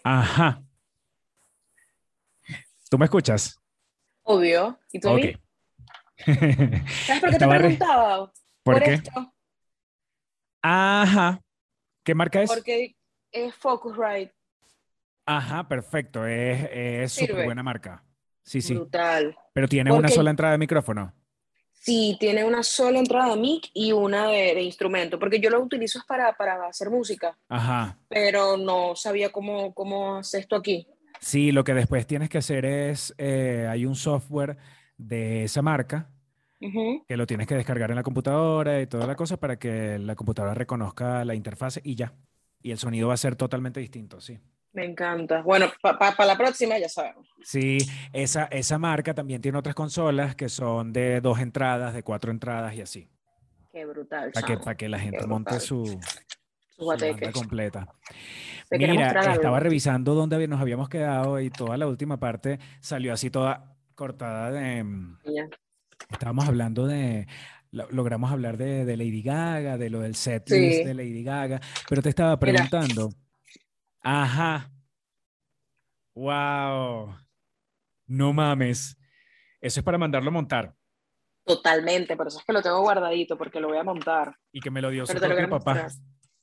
Ajá. 0.03 0.63
¿Tú 2.91 2.99
me 2.99 3.05
escuchas? 3.05 3.61
Obvio. 4.23 4.79
¿Y 4.93 5.01
tú 5.01 5.11
okay. 5.11 5.37
¿Sabes 6.17 7.21
por 7.21 7.31
qué 7.31 7.39
te 7.39 7.49
preguntaba? 7.49 8.33
¿Por, 8.63 8.75
¿Por 8.75 8.83
qué? 8.83 8.95
Esto. 8.95 9.35
Ajá. 10.63 11.41
¿Qué 12.03 12.15
marca 12.15 12.43
es? 12.43 12.51
Porque 12.51 12.97
es 13.33 13.55
Focusrite. 13.55 14.33
Ajá, 15.25 15.67
perfecto. 15.67 16.25
Es, 16.27 17.13
súper 17.13 17.45
buena 17.45 17.63
marca. 17.63 18.03
Sí, 18.43 18.61
sí. 18.61 18.75
Brutal. 18.75 19.37
Pero 19.53 19.69
tiene 19.69 19.91
Porque... 19.91 19.99
una 19.99 20.09
sola 20.09 20.31
entrada 20.31 20.53
de 20.53 20.59
micrófono. 20.59 21.13
Sí, 21.73 22.17
tiene 22.19 22.45
una 22.45 22.63
sola 22.63 22.99
entrada 22.99 23.35
de 23.35 23.41
mic 23.41 23.71
y 23.73 23.93
una 23.93 24.27
de, 24.27 24.55
de 24.55 24.63
instrumento, 24.63 25.21
porque 25.21 25.39
yo 25.39 25.51
lo 25.51 25.61
utilizo 25.61 26.01
para, 26.07 26.33
para 26.37 26.67
hacer 26.67 26.91
música. 26.91 27.39
Ajá. 27.49 27.97
Pero 28.09 28.57
no 28.57 28.97
sabía 28.97 29.31
cómo, 29.31 29.73
cómo 29.73 30.17
hacer 30.17 30.41
esto 30.41 30.57
aquí. 30.57 30.89
Sí, 31.21 31.53
lo 31.53 31.65
que 31.65 31.75
después 31.75 32.07
tienes 32.07 32.29
que 32.29 32.39
hacer 32.39 32.65
es, 32.65 33.15
eh, 33.19 33.67
hay 33.71 33.87
un 33.87 33.95
software 33.95 34.57
de 34.97 35.45
esa 35.45 35.63
marca 35.63 36.11
uh 36.61 36.67
-huh. 36.67 37.05
que 37.07 37.17
lo 37.17 37.27
tienes 37.27 37.47
que 37.47 37.55
descargar 37.55 37.91
en 37.91 37.97
la 37.97 38.03
computadora 38.03 38.81
y 38.81 38.87
toda 38.87 39.07
la 39.07 39.15
cosa 39.15 39.37
para 39.37 39.59
que 39.59 39.99
la 39.99 40.15
computadora 40.15 40.55
reconozca 40.55 41.25
la 41.25 41.35
interfase 41.35 41.81
y 41.85 41.95
ya. 41.95 42.15
Y 42.67 42.73
el 42.73 42.79
sonido 42.79 43.07
va 43.07 43.15
a 43.15 43.17
ser 43.17 43.37
totalmente 43.37 43.79
distinto, 43.79 44.21
sí. 44.21 44.41
Me 44.73 44.85
encanta. 44.85 45.41
Bueno, 45.43 45.69
para 45.81 45.97
pa, 46.01 46.17
pa 46.17 46.27
la 46.27 46.37
próxima 46.37 46.77
ya 46.79 46.89
sabemos. 46.89 47.29
Sí, 47.45 47.79
esa, 48.13 48.47
esa 48.47 48.77
marca 48.77 49.15
también 49.15 49.41
tiene 49.41 49.57
otras 49.57 49.77
consolas 49.77 50.35
que 50.35 50.49
son 50.49 50.93
de 50.93 51.21
dos 51.21 51.39
entradas, 51.39 51.95
de 51.95 52.03
cuatro 52.03 52.33
entradas 52.33 52.75
y 52.75 52.81
así. 52.81 53.09
Qué 53.71 53.85
brutal. 53.85 54.33
Para 54.33 54.47
que, 54.49 54.57
para 54.57 54.77
que 54.77 54.89
la 54.89 54.99
gente 54.99 55.25
monte 55.29 55.61
su, 55.61 55.97
su, 56.77 56.87
banda 56.87 57.31
completa. 57.31 57.87
Mira, 58.73 59.33
estaba 59.33 59.61
revisando 59.61 60.15
dónde 60.15 60.49
nos 60.49 60.61
habíamos 60.61 60.89
quedado 60.89 61.39
y 61.39 61.51
toda 61.51 61.77
la 61.77 61.87
última 61.87 62.19
parte 62.19 62.59
salió 62.81 63.13
así 63.13 63.31
toda 63.31 63.77
cortada 63.95 64.51
de... 64.51 64.85
Ya. 65.25 65.49
Estábamos 66.11 66.49
hablando 66.49 66.89
de... 66.89 67.29
Logramos 67.91 68.31
hablar 68.33 68.57
de, 68.57 68.85
de 68.85 68.97
Lady 68.97 69.23
Gaga, 69.23 69.77
de 69.77 69.91
lo 69.91 70.01
del 70.01 70.15
sí. 70.15 70.31
de 70.31 70.95
Lady 70.95 71.23
Gaga, 71.23 71.61
pero 71.89 72.03
te 72.03 72.09
estaba 72.09 72.39
preguntando... 72.39 73.09
Mira. 73.09 73.21
Ajá. 74.03 74.71
Wow. 76.15 77.17
No 78.07 78.33
mames. 78.33 78.97
Eso 79.61 79.81
es 79.81 79.85
para 79.85 79.99
mandarlo 79.99 80.29
a 80.29 80.33
montar. 80.33 80.75
Totalmente, 81.45 82.17
por 82.17 82.27
eso 82.27 82.39
es 82.39 82.45
que 82.45 82.53
lo 82.53 82.63
tengo 82.63 82.81
guardadito, 82.81 83.37
porque 83.39 83.61
lo 83.61 83.69
voy 83.69 83.79
a 83.79 83.85
montar. 83.85 84.37
Y 84.51 84.61
que 84.61 84.71
me 84.71 84.83
lo 84.83 84.91
dio 84.91 85.07
su 85.07 85.15
propio 85.15 85.49
papá. 85.49 85.75
Mostrar. 85.75 85.91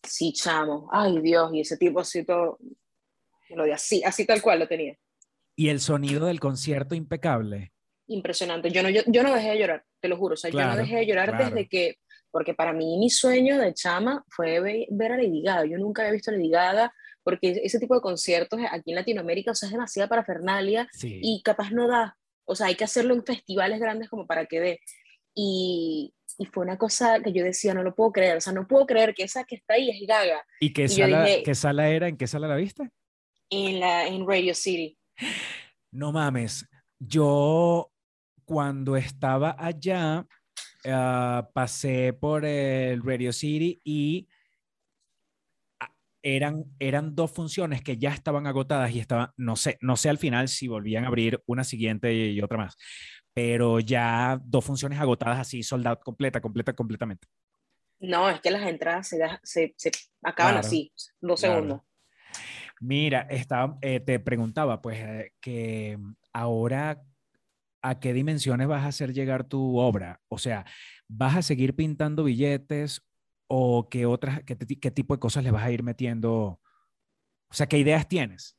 Sí, 0.01 0.31
chamo. 0.33 0.89
Ay, 0.91 1.19
Dios, 1.21 1.53
y 1.53 1.61
ese 1.61 1.77
tipo 1.77 1.99
así 1.99 2.23
todo. 2.23 2.57
Lo 3.49 3.65
dio 3.65 3.73
así, 3.73 4.01
así 4.03 4.25
tal 4.25 4.41
cual 4.41 4.59
lo 4.59 4.67
tenía. 4.67 4.97
Y 5.55 5.69
el 5.69 5.81
sonido 5.81 6.27
del 6.27 6.39
concierto 6.39 6.95
impecable. 6.95 7.72
Impresionante. 8.07 8.69
Yo 8.71 8.83
no, 8.83 8.89
yo, 8.89 9.01
yo 9.07 9.23
no 9.23 9.33
dejé 9.33 9.51
de 9.51 9.59
llorar, 9.59 9.83
te 9.99 10.07
lo 10.07 10.17
juro. 10.17 10.33
O 10.33 10.37
sea, 10.37 10.51
claro, 10.51 10.71
yo 10.71 10.75
no 10.75 10.81
dejé 10.81 10.95
de 10.97 11.05
llorar 11.05 11.29
claro. 11.29 11.45
desde 11.45 11.67
que. 11.67 11.97
Porque 12.31 12.53
para 12.53 12.73
mí, 12.73 12.97
mi 12.97 13.09
sueño 13.09 13.59
de 13.59 13.73
chama 13.73 14.25
fue 14.27 14.59
ver 14.59 15.11
a 15.11 15.17
Lady 15.17 15.43
Gaga. 15.43 15.65
Yo 15.65 15.77
nunca 15.77 16.01
había 16.01 16.13
visto 16.13 16.31
a 16.31 16.33
Lady 16.33 16.49
Gaga 16.49 16.91
porque 17.23 17.61
ese 17.63 17.79
tipo 17.79 17.95
de 17.95 18.01
conciertos 18.01 18.59
aquí 18.71 18.91
en 18.91 18.95
Latinoamérica, 18.95 19.51
o 19.51 19.55
sea, 19.55 19.67
es 19.67 19.73
demasiada 19.73 20.09
parafernalia 20.09 20.87
sí. 20.91 21.19
y 21.21 21.41
capaz 21.41 21.71
no 21.71 21.87
da, 21.87 22.17
o 22.45 22.55
sea, 22.55 22.67
hay 22.67 22.75
que 22.75 22.83
hacerlo 22.83 23.13
en 23.13 23.25
festivales 23.25 23.79
grandes 23.79 24.09
como 24.09 24.27
para 24.27 24.45
que 24.45 24.59
dé. 24.59 24.79
Y, 25.33 26.13
y, 26.37 26.45
fue 26.45 26.63
una 26.63 26.77
cosa 26.77 27.19
que 27.21 27.31
yo 27.31 27.43
decía, 27.43 27.73
no 27.73 27.81
lo 27.81 27.95
puedo 27.95 28.11
creer, 28.11 28.37
o 28.37 28.41
sea, 28.41 28.53
no 28.53 28.67
puedo 28.67 28.85
creer 28.85 29.15
que 29.15 29.23
esa 29.23 29.45
que 29.45 29.55
está 29.55 29.75
ahí 29.75 29.89
es 29.89 30.07
Gaga. 30.07 30.43
¿Y 30.59 30.73
qué, 30.73 30.83
y 30.83 30.89
sala, 30.89 31.23
dije, 31.23 31.43
¿qué 31.43 31.55
sala 31.55 31.89
era? 31.89 32.07
¿En 32.07 32.17
qué 32.17 32.27
sala 32.27 32.47
la 32.47 32.55
viste? 32.55 32.89
En, 33.49 33.79
la, 33.79 34.05
en 34.07 34.27
Radio 34.27 34.53
City. 34.53 34.97
No 35.91 36.11
mames, 36.11 36.67
yo 36.99 37.91
cuando 38.45 38.95
estaba 38.95 39.55
allá, 39.57 40.25
uh, 40.85 41.51
pasé 41.53 42.13
por 42.13 42.45
el 42.45 43.03
Radio 43.03 43.33
City 43.33 43.81
y 43.83 44.27
eran, 46.21 46.63
eran 46.79 47.15
dos 47.15 47.31
funciones 47.31 47.81
que 47.81 47.97
ya 47.97 48.11
estaban 48.11 48.47
agotadas 48.47 48.91
y 48.91 48.99
estaban, 48.99 49.31
no 49.35 49.55
sé, 49.55 49.77
no 49.81 49.97
sé 49.97 50.09
al 50.09 50.17
final 50.17 50.47
si 50.47 50.67
volvían 50.67 51.03
a 51.03 51.07
abrir 51.07 51.41
una 51.45 51.63
siguiente 51.63 52.13
y, 52.13 52.41
otra 52.41 52.57
más, 52.57 52.75
pero 53.33 53.79
ya 53.79 54.39
dos 54.43 54.63
funciones 54.63 54.99
agotadas 54.99 55.39
así, 55.39 55.63
soldado 55.63 55.99
completa, 55.99 56.39
completa, 56.39 56.73
completamente. 56.73 57.27
No, 57.99 58.29
es 58.29 58.39
que 58.41 58.51
las 58.51 58.67
entradas 58.67 59.07
se, 59.07 59.19
se, 59.43 59.73
se 59.77 59.91
acaban 60.21 60.53
claro, 60.53 60.67
así, 60.67 60.93
dos 61.21 61.39
claro. 61.39 61.55
segundos. 61.55 61.81
Mira, 62.79 63.21
estaba, 63.29 63.77
eh, 63.81 64.01
te 64.01 64.19
preguntaba, 64.19 64.81
pues, 64.81 64.99
eh, 64.99 65.31
que 65.39 65.97
ahora, 66.33 67.01
¿a 67.83 67.99
qué 67.99 68.13
dimensiones 68.13 68.67
vas 68.67 68.83
a 68.83 68.87
hacer 68.87 69.13
llegar 69.13 69.43
tu 69.43 69.77
obra? 69.77 70.21
O 70.29 70.39
sea, 70.39 70.65
¿vas 71.07 71.35
a 71.35 71.41
seguir 71.41 71.75
pintando 71.75 72.23
billetes 72.23 73.01
o 73.47 73.89
qué 73.89 74.05
otras, 74.05 74.41
qué, 74.43 74.57
qué, 74.57 74.89
tipo 74.89 75.13
de 75.13 75.19
cosas 75.19 75.43
le 75.43 75.51
vas 75.51 75.63
a 75.63 75.71
ir 75.71 75.83
metiendo? 75.83 76.59
O 77.49 77.53
sea, 77.53 77.67
¿qué 77.67 77.77
ideas 77.77 78.07
tienes? 78.07 78.57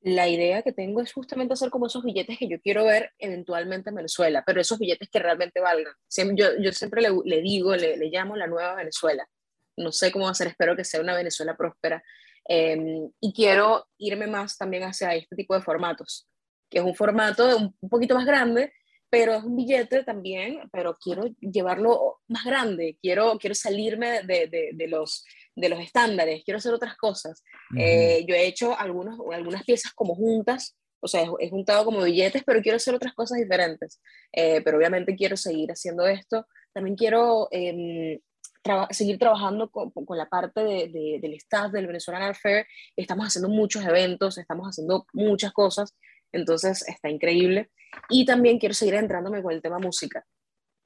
La 0.00 0.28
idea 0.28 0.62
que 0.62 0.72
tengo 0.72 1.02
es 1.02 1.12
justamente 1.12 1.52
hacer 1.52 1.68
como 1.68 1.86
esos 1.86 2.02
billetes 2.02 2.38
que 2.38 2.48
yo 2.48 2.58
quiero 2.62 2.84
ver 2.84 3.10
eventualmente 3.18 3.90
en 3.90 3.96
Venezuela, 3.96 4.42
pero 4.46 4.60
esos 4.60 4.78
billetes 4.78 5.10
que 5.10 5.18
realmente 5.18 5.60
valgan. 5.60 5.92
Yo, 6.36 6.46
yo 6.58 6.72
siempre 6.72 7.02
le, 7.02 7.10
le 7.24 7.42
digo, 7.42 7.76
le, 7.76 7.98
le, 7.98 8.06
llamo 8.06 8.36
la 8.36 8.46
nueva 8.46 8.76
Venezuela. 8.76 9.28
No 9.76 9.92
sé 9.92 10.10
cómo 10.10 10.32
ser, 10.32 10.46
espero 10.46 10.74
que 10.74 10.84
sea 10.84 11.02
una 11.02 11.14
Venezuela 11.14 11.56
próspera. 11.56 12.02
Eh, 12.48 13.10
y 13.20 13.32
quiero 13.34 13.86
irme 13.98 14.26
más 14.26 14.56
también 14.56 14.84
hacia 14.84 15.14
este 15.14 15.36
tipo 15.36 15.54
de 15.54 15.62
formatos, 15.62 16.29
que 16.70 16.78
es 16.78 16.84
un 16.84 16.94
formato 16.94 17.56
un, 17.56 17.74
un 17.80 17.88
poquito 17.88 18.14
más 18.14 18.24
grande, 18.24 18.72
pero 19.10 19.34
es 19.34 19.42
un 19.42 19.56
billete 19.56 20.04
también, 20.04 20.60
pero 20.72 20.96
quiero 20.96 21.24
llevarlo 21.40 22.20
más 22.28 22.44
grande, 22.44 22.96
quiero, 23.02 23.36
quiero 23.38 23.54
salirme 23.54 24.22
de, 24.22 24.46
de, 24.46 24.70
de 24.72 24.88
los, 24.88 25.24
de 25.56 25.68
los 25.68 25.80
estándares, 25.80 26.44
quiero 26.44 26.58
hacer 26.58 26.72
otras 26.72 26.96
cosas. 26.96 27.42
Uh 27.72 27.74
-huh. 27.74 27.82
eh, 27.82 28.24
yo 28.26 28.34
he 28.34 28.46
hecho 28.46 28.78
algunos, 28.78 29.18
algunas 29.32 29.64
piezas 29.64 29.92
como 29.94 30.14
juntas, 30.14 30.76
o 31.00 31.08
sea, 31.08 31.22
he, 31.22 31.46
he, 31.46 31.50
juntado 31.50 31.84
como 31.84 32.02
billetes, 32.02 32.44
pero 32.44 32.62
quiero 32.62 32.76
hacer 32.76 32.94
otras 32.94 33.14
cosas 33.14 33.38
diferentes. 33.38 34.00
Eh, 34.32 34.60
pero 34.62 34.76
obviamente 34.78 35.16
quiero 35.16 35.36
seguir 35.36 35.70
haciendo 35.72 36.06
esto. 36.06 36.46
También 36.72 36.94
quiero 36.94 37.48
eh, 37.50 38.20
traba 38.62 38.88
seguir 38.90 39.18
trabajando 39.18 39.70
con, 39.70 39.90
con, 39.90 40.18
la 40.18 40.28
parte 40.28 40.62
de, 40.62 40.88
de, 40.88 41.18
del 41.20 41.34
staff 41.34 41.72
del 41.72 41.86
Venezuelan 41.86 42.22
Art 42.22 42.38
Fair. 42.40 42.66
Estamos 42.96 43.26
haciendo 43.26 43.48
muchos 43.48 43.84
eventos, 43.84 44.38
estamos 44.38 44.66
haciendo 44.66 45.06
muchas 45.12 45.52
cosas, 45.52 45.96
entonces 46.32 46.86
está 46.88 47.08
increíble. 47.08 47.70
Y 48.08 48.24
también 48.24 48.58
quiero 48.58 48.74
seguir 48.74 48.94
entrándome 48.94 49.42
con 49.42 49.52
el 49.52 49.62
tema 49.62 49.78
música. 49.78 50.24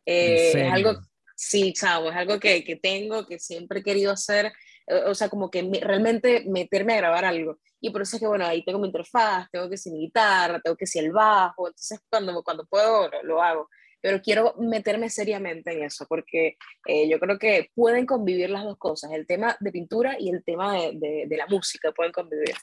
Eh, 0.06 0.52
es 0.54 0.72
algo, 0.72 1.00
sí, 1.36 1.72
chavo, 1.72 2.10
es 2.10 2.16
algo 2.16 2.38
que, 2.38 2.64
que, 2.64 2.76
tengo, 2.76 3.26
que 3.26 3.38
siempre 3.38 3.80
he 3.80 3.82
querido 3.82 4.12
hacer, 4.12 4.52
eh, 4.86 5.02
o 5.06 5.14
sea, 5.14 5.28
como 5.28 5.50
que 5.50 5.62
me, 5.62 5.80
realmente 5.80 6.44
meterme 6.46 6.94
a 6.94 6.98
grabar 6.98 7.24
algo. 7.24 7.58
Y 7.80 7.90
por 7.90 8.02
eso 8.02 8.16
es 8.16 8.20
que, 8.20 8.26
bueno, 8.26 8.46
ahí 8.46 8.64
tengo 8.64 8.78
mi 8.78 8.86
interfaz, 8.86 9.48
tengo 9.50 9.68
que 9.68 9.76
ser 9.76 9.92
mi 9.92 10.00
guitarra, 10.00 10.60
tengo 10.60 10.76
que 10.76 10.86
ser 10.86 11.04
el 11.04 11.12
bajo, 11.12 11.68
entonces 11.68 12.00
cuando, 12.08 12.42
cuando 12.42 12.66
puedo 12.66 13.08
lo, 13.08 13.22
lo 13.22 13.42
hago. 13.42 13.68
pero 14.00 14.20
quiero 14.22 14.54
meterme 14.58 15.10
seriamente 15.10 15.72
en 15.72 15.84
eso, 15.84 16.06
porque 16.08 16.56
eh, 16.86 17.08
yo 17.08 17.18
creo 17.18 17.38
que 17.38 17.70
pueden 17.74 18.06
convivir 18.06 18.50
las 18.50 18.64
dos 18.64 18.78
cosas, 18.78 19.12
el 19.12 19.26
tema 19.26 19.56
de 19.60 19.72
pintura 19.72 20.16
y 20.18 20.30
el 20.30 20.42
tema 20.44 20.74
de, 20.74 21.26
de, 21.26 21.36
la 21.36 21.46
música 21.46 21.92
pueden 21.92 22.12
convivir. 22.12 22.54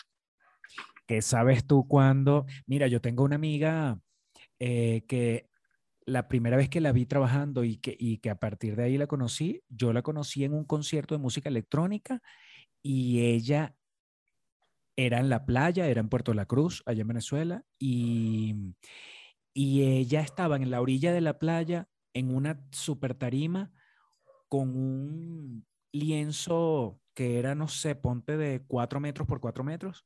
¿Qué 1.08 1.22
sabes 1.22 1.66
tú 1.68 1.88
cuando? 1.88 2.46
Mira, 2.66 2.88
yo 2.88 3.02
tengo 3.02 3.24
una 3.24 3.36
amiga 3.36 4.00
eh, 4.60 5.04
que 5.08 5.50
la 6.06 6.28
primera 6.28 6.58
vez 6.58 6.70
que 6.70 6.82
la 6.82 6.92
vi 6.94 7.06
trabajando 7.06 7.64
y 7.64 7.78
que, 7.78 7.96
y 8.00 8.20
que 8.20 8.30
a 8.30 8.40
partir 8.40 8.76
de 8.76 8.84
ahí 8.84 8.98
la 8.98 9.08
conocí, 9.08 9.64
yo 9.70 9.94
la 9.94 10.02
conocí 10.04 10.44
en 10.44 10.54
un 10.54 10.66
concierto 10.66 11.16
de 11.16 11.22
música 11.22 11.50
electrónica 11.50 12.22
y 12.84 13.22
ella 13.22 13.76
era 14.96 15.20
en 15.20 15.30
la 15.30 15.46
playa, 15.46 15.88
era 15.88 16.02
en 16.02 16.10
Puerto 16.10 16.34
La 16.34 16.46
Cruz, 16.46 16.84
allá 16.86 17.02
en 17.02 17.08
Venezuela, 17.08 17.64
y, 17.80 18.56
y 19.54 19.84
ella 19.84 20.22
estaba 20.22 20.56
en 20.58 20.70
la 20.72 20.82
orilla 20.82 21.14
de 21.14 21.22
la 21.22 21.40
playa 21.40 21.88
en 22.14 22.34
una 22.34 22.64
super 22.72 23.16
tarima 23.16 23.72
con 24.50 24.70
un 24.76 25.66
lienzo 25.94 27.00
que 27.14 27.40
era, 27.40 27.56
no 27.56 27.68
sé, 27.68 27.96
ponte 27.96 28.38
de 28.38 28.64
cuatro 28.68 29.00
metros 29.00 29.28
por 29.28 29.40
cuatro 29.42 29.64
metros. 29.64 30.06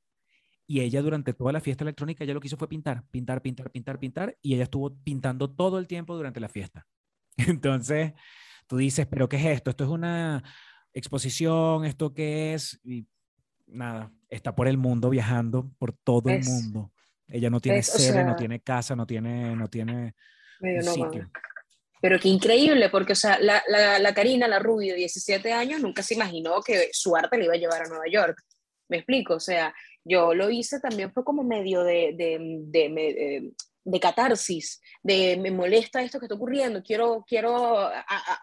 Y 0.67 0.81
ella 0.81 1.01
durante 1.01 1.33
toda 1.33 1.51
la 1.51 1.59
fiesta 1.59 1.83
electrónica, 1.83 2.23
ella 2.23 2.33
lo 2.33 2.39
que 2.39 2.47
hizo 2.47 2.57
fue 2.57 2.67
pintar, 2.67 3.03
pintar, 3.11 3.41
pintar, 3.41 3.71
pintar, 3.71 3.99
pintar. 3.99 4.37
Y 4.41 4.55
ella 4.55 4.63
estuvo 4.63 4.95
pintando 5.03 5.49
todo 5.49 5.77
el 5.77 5.87
tiempo 5.87 6.15
durante 6.15 6.39
la 6.39 6.49
fiesta. 6.49 6.87
Entonces, 7.37 8.13
tú 8.67 8.77
dices, 8.77 9.05
pero 9.07 9.29
¿qué 9.29 9.37
es 9.37 9.45
esto? 9.45 9.69
Esto 9.69 9.83
es 9.83 9.89
una 9.89 10.43
exposición, 10.93 11.85
¿esto 11.85 12.13
qué 12.13 12.53
es? 12.53 12.79
Y 12.83 13.07
nada, 13.67 14.11
está 14.29 14.55
por 14.55 14.67
el 14.67 14.77
mundo 14.77 15.09
viajando, 15.09 15.71
por 15.77 15.93
todo 15.93 16.29
el 16.29 16.43
mundo. 16.43 16.91
Ella 17.27 17.49
no 17.49 17.59
tiene 17.59 17.83
sede, 17.83 18.23
no 18.23 18.35
tiene 18.35 18.59
casa, 18.61 18.95
no 18.95 19.05
tiene, 19.05 19.55
no 19.55 19.67
tiene 19.67 20.15
sitio. 20.81 21.29
Pero 22.01 22.19
qué 22.19 22.29
increíble, 22.29 22.89
porque, 22.89 23.13
o 23.13 23.15
sea, 23.15 23.39
la, 23.39 23.63
la, 23.67 23.97
la, 23.97 24.13
Karina, 24.13 24.47
la 24.47 24.59
rubia 24.59 24.93
de 24.93 24.99
17 24.99 25.51
años, 25.51 25.81
nunca 25.81 26.03
se 26.03 26.13
imaginó 26.13 26.61
que 26.61 26.89
su 26.91 27.15
arte 27.15 27.37
le 27.37 27.45
iba 27.45 27.55
a 27.55 27.57
llevar 27.57 27.81
a 27.81 27.87
Nueva 27.87 28.05
York. 28.07 28.37
Me 28.89 28.97
explico, 28.97 29.35
o 29.35 29.39
sea, 29.39 29.73
yo 30.05 30.33
lo 30.33 30.49
hice 30.49 30.79
también 30.79 31.11
fue 31.11 31.23
como 31.23 31.43
medio 31.43 31.83
de, 31.83 32.13
de, 32.15 32.37
de, 32.67 32.85
eh, 32.85 33.51
de 33.83 33.99
catarsis, 33.99 34.81
de 35.03 35.37
me 35.37 35.51
molesta 35.51 36.01
esto 36.01 36.19
que 36.19 36.25
está 36.25 36.35
ocurriendo, 36.35 36.81
quiero, 36.83 37.25
quiero 37.27 37.89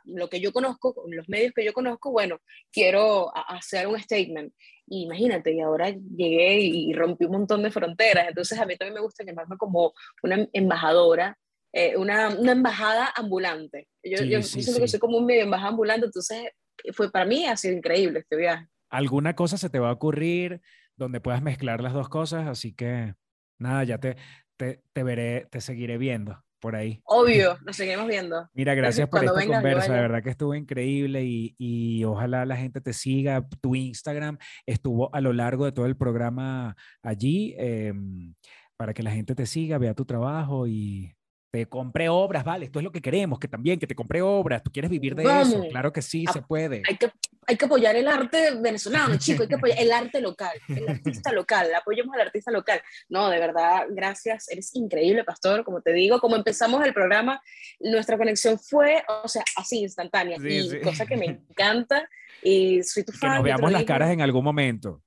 lo 0.05 0.29
que 0.29 0.41
yo 0.41 0.53
conozco, 0.53 1.05
los 1.09 1.29
medios 1.29 1.53
que 1.55 1.65
yo 1.65 1.73
conozco, 1.73 2.11
bueno, 2.11 2.41
quiero 2.71 3.33
hacer 3.49 3.87
un 3.87 3.99
statement. 4.01 4.53
Y 4.87 5.05
imagínate, 5.05 5.53
y 5.53 5.61
ahora 5.61 5.91
llegué 5.91 6.61
y 6.61 6.93
rompí 6.93 7.25
un 7.25 7.33
montón 7.33 7.63
de 7.63 7.71
fronteras, 7.71 8.29
entonces 8.29 8.59
a 8.59 8.67
mí 8.67 8.77
también 8.77 8.95
me 8.95 9.01
gusta 9.01 9.25
llamarme 9.25 9.57
como 9.57 9.95
una 10.23 10.47
embajadora, 10.53 11.39
eh, 11.73 11.97
una, 11.97 12.29
una, 12.29 12.53
embajada 12.53 13.11
ambulante. 13.17 13.89
Yo, 14.05 14.19
sí, 14.19 14.29
yo 14.29 14.43
sí, 14.43 14.59
que 14.59 14.89
soy 14.89 15.01
como 15.01 15.19
un 15.19 15.27
medio 15.27 15.45
embajada 15.45 15.71
ambulante, 15.71 16.07
entonces 16.07 16.51
fue 16.93 17.11
para 17.11 17.25
mí 17.25 17.47
ha 17.47 17.57
sido 17.57 17.77
increíble 17.77 18.21
este 18.21 18.37
viaje. 18.37 18.67
Alguna 18.91 19.35
cosa 19.35 19.57
se 19.57 19.71
te 19.71 19.79
va 19.79 19.89
a 19.89 19.93
ocurrir 19.93 20.61
donde 20.97 21.21
puedas 21.21 21.43
mezclar 21.43 21.83
las 21.83 21.93
dos 21.93 22.09
cosas, 22.09 22.47
así 22.47 22.73
que 22.73 23.15
nada, 23.59 23.85
ya 23.85 23.99
te, 23.99 24.17
te, 24.57 25.03
veré, 25.03 25.47
te 25.51 25.61
seguiré 25.61 25.99
viendo 25.99 26.43
por 26.61 26.77
ahí. 26.77 27.01
Obvio, 27.05 27.59
nos 27.65 27.77
seguimos 27.77 28.07
viendo. 28.07 28.49
Mira, 28.55 28.75
gracias 28.75 29.09
por 29.09 29.25
esta 29.25 29.47
conversa, 29.47 29.95
de 29.95 30.01
verdad 30.01 30.23
que 30.23 30.31
estuvo 30.31 30.55
increíble 30.55 31.25
y, 31.25 31.55
y, 31.59 32.05
ojalá 32.05 32.47
la 32.47 32.57
gente 32.57 32.81
te 32.81 32.93
siga. 32.93 33.47
Tu 33.61 33.75
Instagram 33.75 34.39
estuvo 34.67 35.13
a 35.15 35.21
lo 35.21 35.33
largo 35.33 35.65
de 35.65 35.73
todo 35.73 35.87
el 35.87 35.97
programa 35.97 36.77
allí 37.03 37.55
em, 37.59 38.35
para 38.77 38.95
que 38.95 39.03
la 39.03 39.11
gente 39.11 39.35
te 39.35 39.47
siga, 39.47 39.79
vea 39.79 39.95
tu 39.95 40.05
trabajo 40.05 40.69
y 40.69 41.15
te 41.53 41.67
compré 41.67 42.09
obras, 42.09 42.45
vale, 42.45 42.65
esto 42.67 42.79
es 42.79 42.85
lo 42.85 42.93
que 42.93 43.03
queremos, 43.03 43.39
que 43.39 43.47
también, 43.47 43.79
que 43.79 43.87
te 43.87 43.95
compré 43.95 44.23
obras, 44.23 44.63
tú 44.63 44.73
quieres 44.73 44.91
vivir 44.91 45.15
de 45.15 45.25
eso, 45.25 45.67
claro 45.71 45.93
que 45.93 46.01
sí, 46.01 46.25
se 46.33 46.41
puede. 46.41 46.83
Hay 46.89 46.97
que, 46.97 47.11
hay 47.47 47.57
que 47.57 47.65
apoyar 47.65 47.97
el 47.97 48.07
arte 48.07 48.55
venezolano, 48.55 49.17
chico, 49.17 49.43
hay 49.43 49.49
que 49.49 49.57
apoyar 49.57 49.79
el 49.81 49.93
arte 49.93 50.21
local, 50.21 50.53
el 50.69 50.89
artista 50.89 51.33
local, 51.33 51.75
apoyemos 51.75 52.15
al 52.15 52.23
artista 52.23 52.51
local. 52.51 52.81
No, 53.09 53.29
de 53.31 53.39
verdad, 53.39 53.87
gracias, 53.91 54.49
eres 54.49 54.75
increíble, 54.75 55.25
Pastor, 55.25 55.65
como 55.65 55.81
te 55.81 55.93
digo, 55.93 56.21
como 56.21 56.37
empezamos 56.37 56.85
el 56.85 56.95
programa, 56.95 57.43
nuestra 57.81 58.17
conexión 58.17 58.59
fue, 58.59 59.03
o 59.25 59.29
sea, 59.29 59.43
así, 59.57 59.81
instantánea, 59.81 60.39
y 60.41 60.81
cosa 60.81 61.07
que 61.07 61.17
me 61.17 61.27
encanta, 61.51 62.09
y 62.43 62.83
soy 62.83 63.05
tu 63.05 63.13
fan. 63.13 63.31
Que 63.31 63.37
nos 63.37 63.45
veamos 63.45 63.73
las 63.73 63.85
caras 63.85 64.11
en 64.11 64.21
algún 64.21 64.45
momento. 64.45 65.03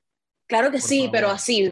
Claro 0.48 0.72
que 0.72 0.80
sí, 0.80 1.10
pero 1.12 1.30
así, 1.30 1.72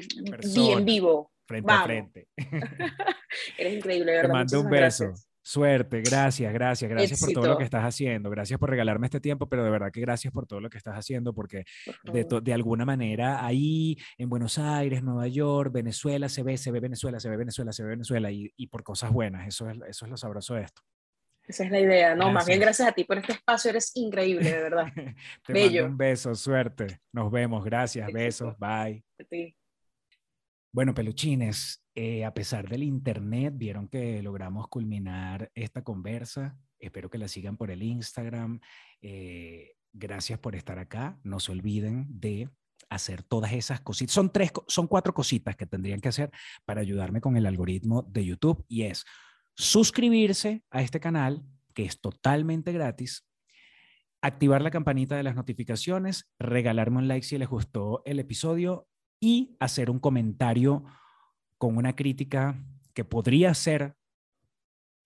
bien 0.53 0.83
vivo 0.85 1.31
frente 1.45 1.71
a 1.71 1.83
frente. 1.83 2.27
Eres 3.57 3.73
increíble, 3.75 4.13
¿verdad? 4.13 4.29
Te 4.29 4.33
mando 4.33 4.61
un 4.61 4.69
beso. 4.69 5.13
Suerte, 5.45 6.01
gracias, 6.01 6.53
gracias, 6.53 6.89
gracias 6.89 7.19
por 7.19 7.33
todo 7.33 7.47
lo 7.47 7.57
que 7.57 7.65
estás 7.65 7.83
haciendo, 7.83 8.29
gracias 8.29 8.57
por 8.57 8.69
regalarme 8.69 9.07
este 9.07 9.19
tiempo, 9.19 9.49
pero 9.49 9.65
de 9.65 9.69
verdad 9.69 9.91
que 9.91 9.99
gracias 9.99 10.31
por 10.31 10.47
todo 10.47 10.61
lo 10.61 10.69
que 10.69 10.77
estás 10.77 10.95
haciendo, 10.95 11.33
porque 11.33 11.65
de, 12.05 12.25
de, 12.41 12.53
alguna 12.53 12.85
manera 12.85 13.45
ahí 13.45 13.97
en 14.17 14.29
Buenos 14.29 14.57
Aires, 14.57 15.03
Nueva 15.03 15.27
York, 15.27 15.73
Venezuela 15.73 16.29
se 16.29 16.43
ve, 16.43 16.55
se 16.55 16.71
ve 16.71 16.79
Venezuela, 16.79 17.19
se 17.19 17.29
ve 17.29 17.35
Venezuela, 17.35 17.73
se 17.73 17.83
ve 17.83 17.89
Venezuela 17.89 18.31
y, 18.31 18.53
y 18.55 18.67
por 18.67 18.83
cosas 18.83 19.11
buenas, 19.11 19.45
eso 19.45 19.69
es, 19.69 19.77
eso 19.85 20.05
es 20.05 20.11
lo 20.11 20.15
sabroso 20.15 20.55
de 20.55 20.63
esto. 20.63 20.81
Esa 21.45 21.65
es 21.65 21.71
la 21.71 21.79
idea, 21.81 22.15
no, 22.15 22.19
gracias. 22.19 22.33
más 22.33 22.45
bien 22.45 22.59
gracias 22.61 22.87
a 22.87 22.91
ti 22.93 23.03
por 23.03 23.17
este 23.17 23.33
espacio, 23.33 23.71
eres 23.71 23.91
increíble, 23.95 24.49
de 24.49 24.61
verdad. 24.61 24.85
Te 25.45 25.51
Bello. 25.51 25.81
mando 25.81 25.91
un 25.91 25.97
beso, 25.97 26.35
suerte, 26.35 27.01
nos 27.11 27.29
vemos, 27.29 27.65
gracias, 27.65 28.09
besos, 28.13 28.57
bye. 28.57 29.03
A 29.19 29.23
ti. 29.29 29.53
Bueno, 30.71 30.93
peluchines, 30.93 31.82
eh, 31.95 32.25
a 32.25 32.33
pesar 32.33 32.67
del 32.67 32.83
internet, 32.83 33.53
vieron 33.55 33.87
que 33.87 34.21
logramos 34.23 34.67
culminar 34.67 35.51
esta 35.53 35.83
conversa. 35.83 36.57
Espero 36.79 37.09
que 37.09 37.19
la 37.19 37.27
sigan 37.27 37.55
por 37.55 37.69
el 37.69 37.83
Instagram. 37.83 38.59
Eh, 39.01 39.75
gracias 39.91 40.39
por 40.39 40.55
estar 40.55 40.79
acá. 40.79 41.19
No 41.23 41.39
se 41.39 41.51
olviden 41.51 42.07
de 42.09 42.49
hacer 42.89 43.21
todas 43.23 43.53
esas 43.53 43.81
cositas. 43.81 44.13
Son 44.13 44.31
tres, 44.31 44.51
son 44.67 44.87
cuatro 44.87 45.13
cositas 45.13 45.55
que 45.55 45.67
tendrían 45.67 46.01
que 46.01 46.09
hacer 46.09 46.31
para 46.65 46.81
ayudarme 46.81 47.21
con 47.21 47.37
el 47.37 47.45
algoritmo 47.45 48.03
de 48.03 48.25
YouTube 48.25 48.65
y 48.67 48.83
es 48.83 49.05
suscribirse 49.55 50.63
a 50.71 50.81
este 50.81 50.99
canal 50.99 51.43
que 51.75 51.85
es 51.85 52.01
totalmente 52.01 52.71
gratis, 52.71 53.27
activar 54.21 54.61
la 54.61 54.71
campanita 54.71 55.15
de 55.15 55.23
las 55.23 55.35
notificaciones, 55.35 56.31
regalarme 56.39 56.97
un 56.97 57.07
like 57.07 57.25
si 57.25 57.37
les 57.37 57.47
gustó 57.47 58.01
el 58.05 58.19
episodio 58.19 58.87
y 59.19 59.55
hacer 59.59 59.89
un 59.89 59.99
comentario 59.99 60.85
con 61.63 61.77
una 61.77 61.95
crítica 61.95 62.61
que 62.93 63.05
podría 63.05 63.53
ser 63.53 63.95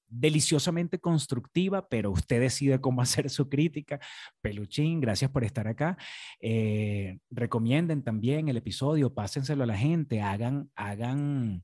deliciosamente 0.07 0.97
constructiva, 0.97 1.87
pero 1.87 2.09
usted 2.09 2.39
decide 2.39 2.81
cómo 2.81 2.99
hacer 3.03 3.29
su 3.29 3.47
crítica. 3.47 3.99
Peluchín, 4.41 4.99
gracias 4.99 5.29
por 5.29 5.43
estar 5.43 5.67
acá. 5.67 5.99
Eh, 6.39 7.19
recomienden 7.29 8.01
también 8.01 8.47
el 8.47 8.57
episodio, 8.57 9.13
pásenselo 9.13 9.65
a 9.65 9.67
la 9.67 9.77
gente, 9.77 10.23
hagan, 10.23 10.71
hagan 10.75 11.63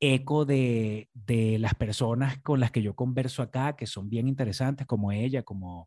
eco 0.00 0.44
de, 0.44 1.10
de 1.14 1.60
las 1.60 1.76
personas 1.76 2.38
con 2.38 2.58
las 2.58 2.72
que 2.72 2.82
yo 2.82 2.96
converso 2.96 3.40
acá, 3.40 3.76
que 3.76 3.86
son 3.86 4.10
bien 4.10 4.26
interesantes, 4.26 4.84
como 4.84 5.12
ella, 5.12 5.44
como 5.44 5.86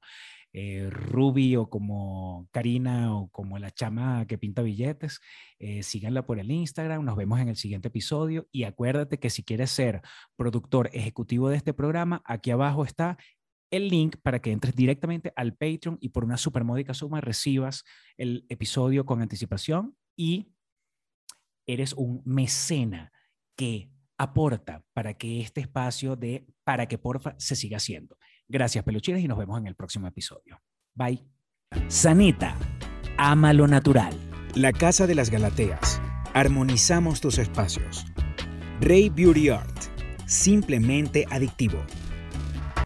eh, 0.54 0.90
Ruby 0.90 1.56
o 1.56 1.70
como 1.70 2.48
Karina 2.52 3.16
o 3.16 3.30
como 3.30 3.60
la 3.60 3.72
chama 3.72 4.26
que 4.28 4.38
pinta 4.38 4.62
billetes, 4.62 5.20
eh, 5.60 5.84
síganla 5.84 6.26
por 6.26 6.40
el 6.40 6.52
Instagram, 6.52 7.04
nos 7.04 7.16
vemos 7.16 7.40
en 7.40 7.50
el 7.50 7.56
siguiente 7.56 7.90
episodio 7.90 8.48
y 8.52 8.64
acuérdate 8.64 9.20
que 9.20 9.30
si 9.30 9.44
quieres 9.44 9.72
ser 9.72 10.02
productor 10.36 10.90
ejecutivo 10.94 11.50
de 11.50 11.58
este 11.58 11.74
programa, 11.74 12.22
aquí 12.26 12.52
abajo 12.52 12.86
está 12.86 13.18
el 13.72 13.90
link 13.90 14.16
para 14.22 14.40
que 14.40 14.52
entres 14.52 14.76
directamente 14.76 15.34
al 15.36 15.56
Patreon 15.56 15.98
y 16.00 16.10
por 16.10 16.24
una 16.24 16.38
supermódica 16.38 16.94
suma 16.94 17.22
recibas 17.22 17.84
el 18.18 18.46
episodio 18.50 19.06
con 19.06 19.22
anticipación 19.22 19.96
y 20.16 20.54
eres 21.68 21.94
un 21.94 22.22
mecena 22.26 23.12
que 23.58 23.92
aporta 24.18 24.84
para 24.94 25.14
que 25.16 25.42
este 25.42 25.62
espacio 25.62 26.16
de 26.16 26.48
para 26.64 26.88
que 26.88 26.98
porfa 26.98 27.36
se 27.38 27.56
siga 27.56 27.78
haciendo. 27.78 28.18
Gracias, 28.50 28.84
peluchines, 28.84 29.24
y 29.24 29.28
nos 29.28 29.38
vemos 29.38 29.60
en 29.60 29.68
el 29.68 29.76
próximo 29.76 30.08
episodio. 30.08 30.62
Bye. 30.96 31.24
Sanita, 31.88 32.56
ama 33.18 33.52
lo 33.54 33.68
natural. 33.68 34.14
La 34.56 34.72
Casa 34.72 35.06
de 35.06 35.16
las 35.16 35.30
Galateas. 35.30 36.02
Armonizamos 36.34 37.20
tus 37.20 37.40
espacios. 37.40 38.06
Rey 38.80 39.10
Beauty 39.10 39.50
Art. 39.50 39.78
Simplemente 40.26 41.26
adictivo. 41.30 41.84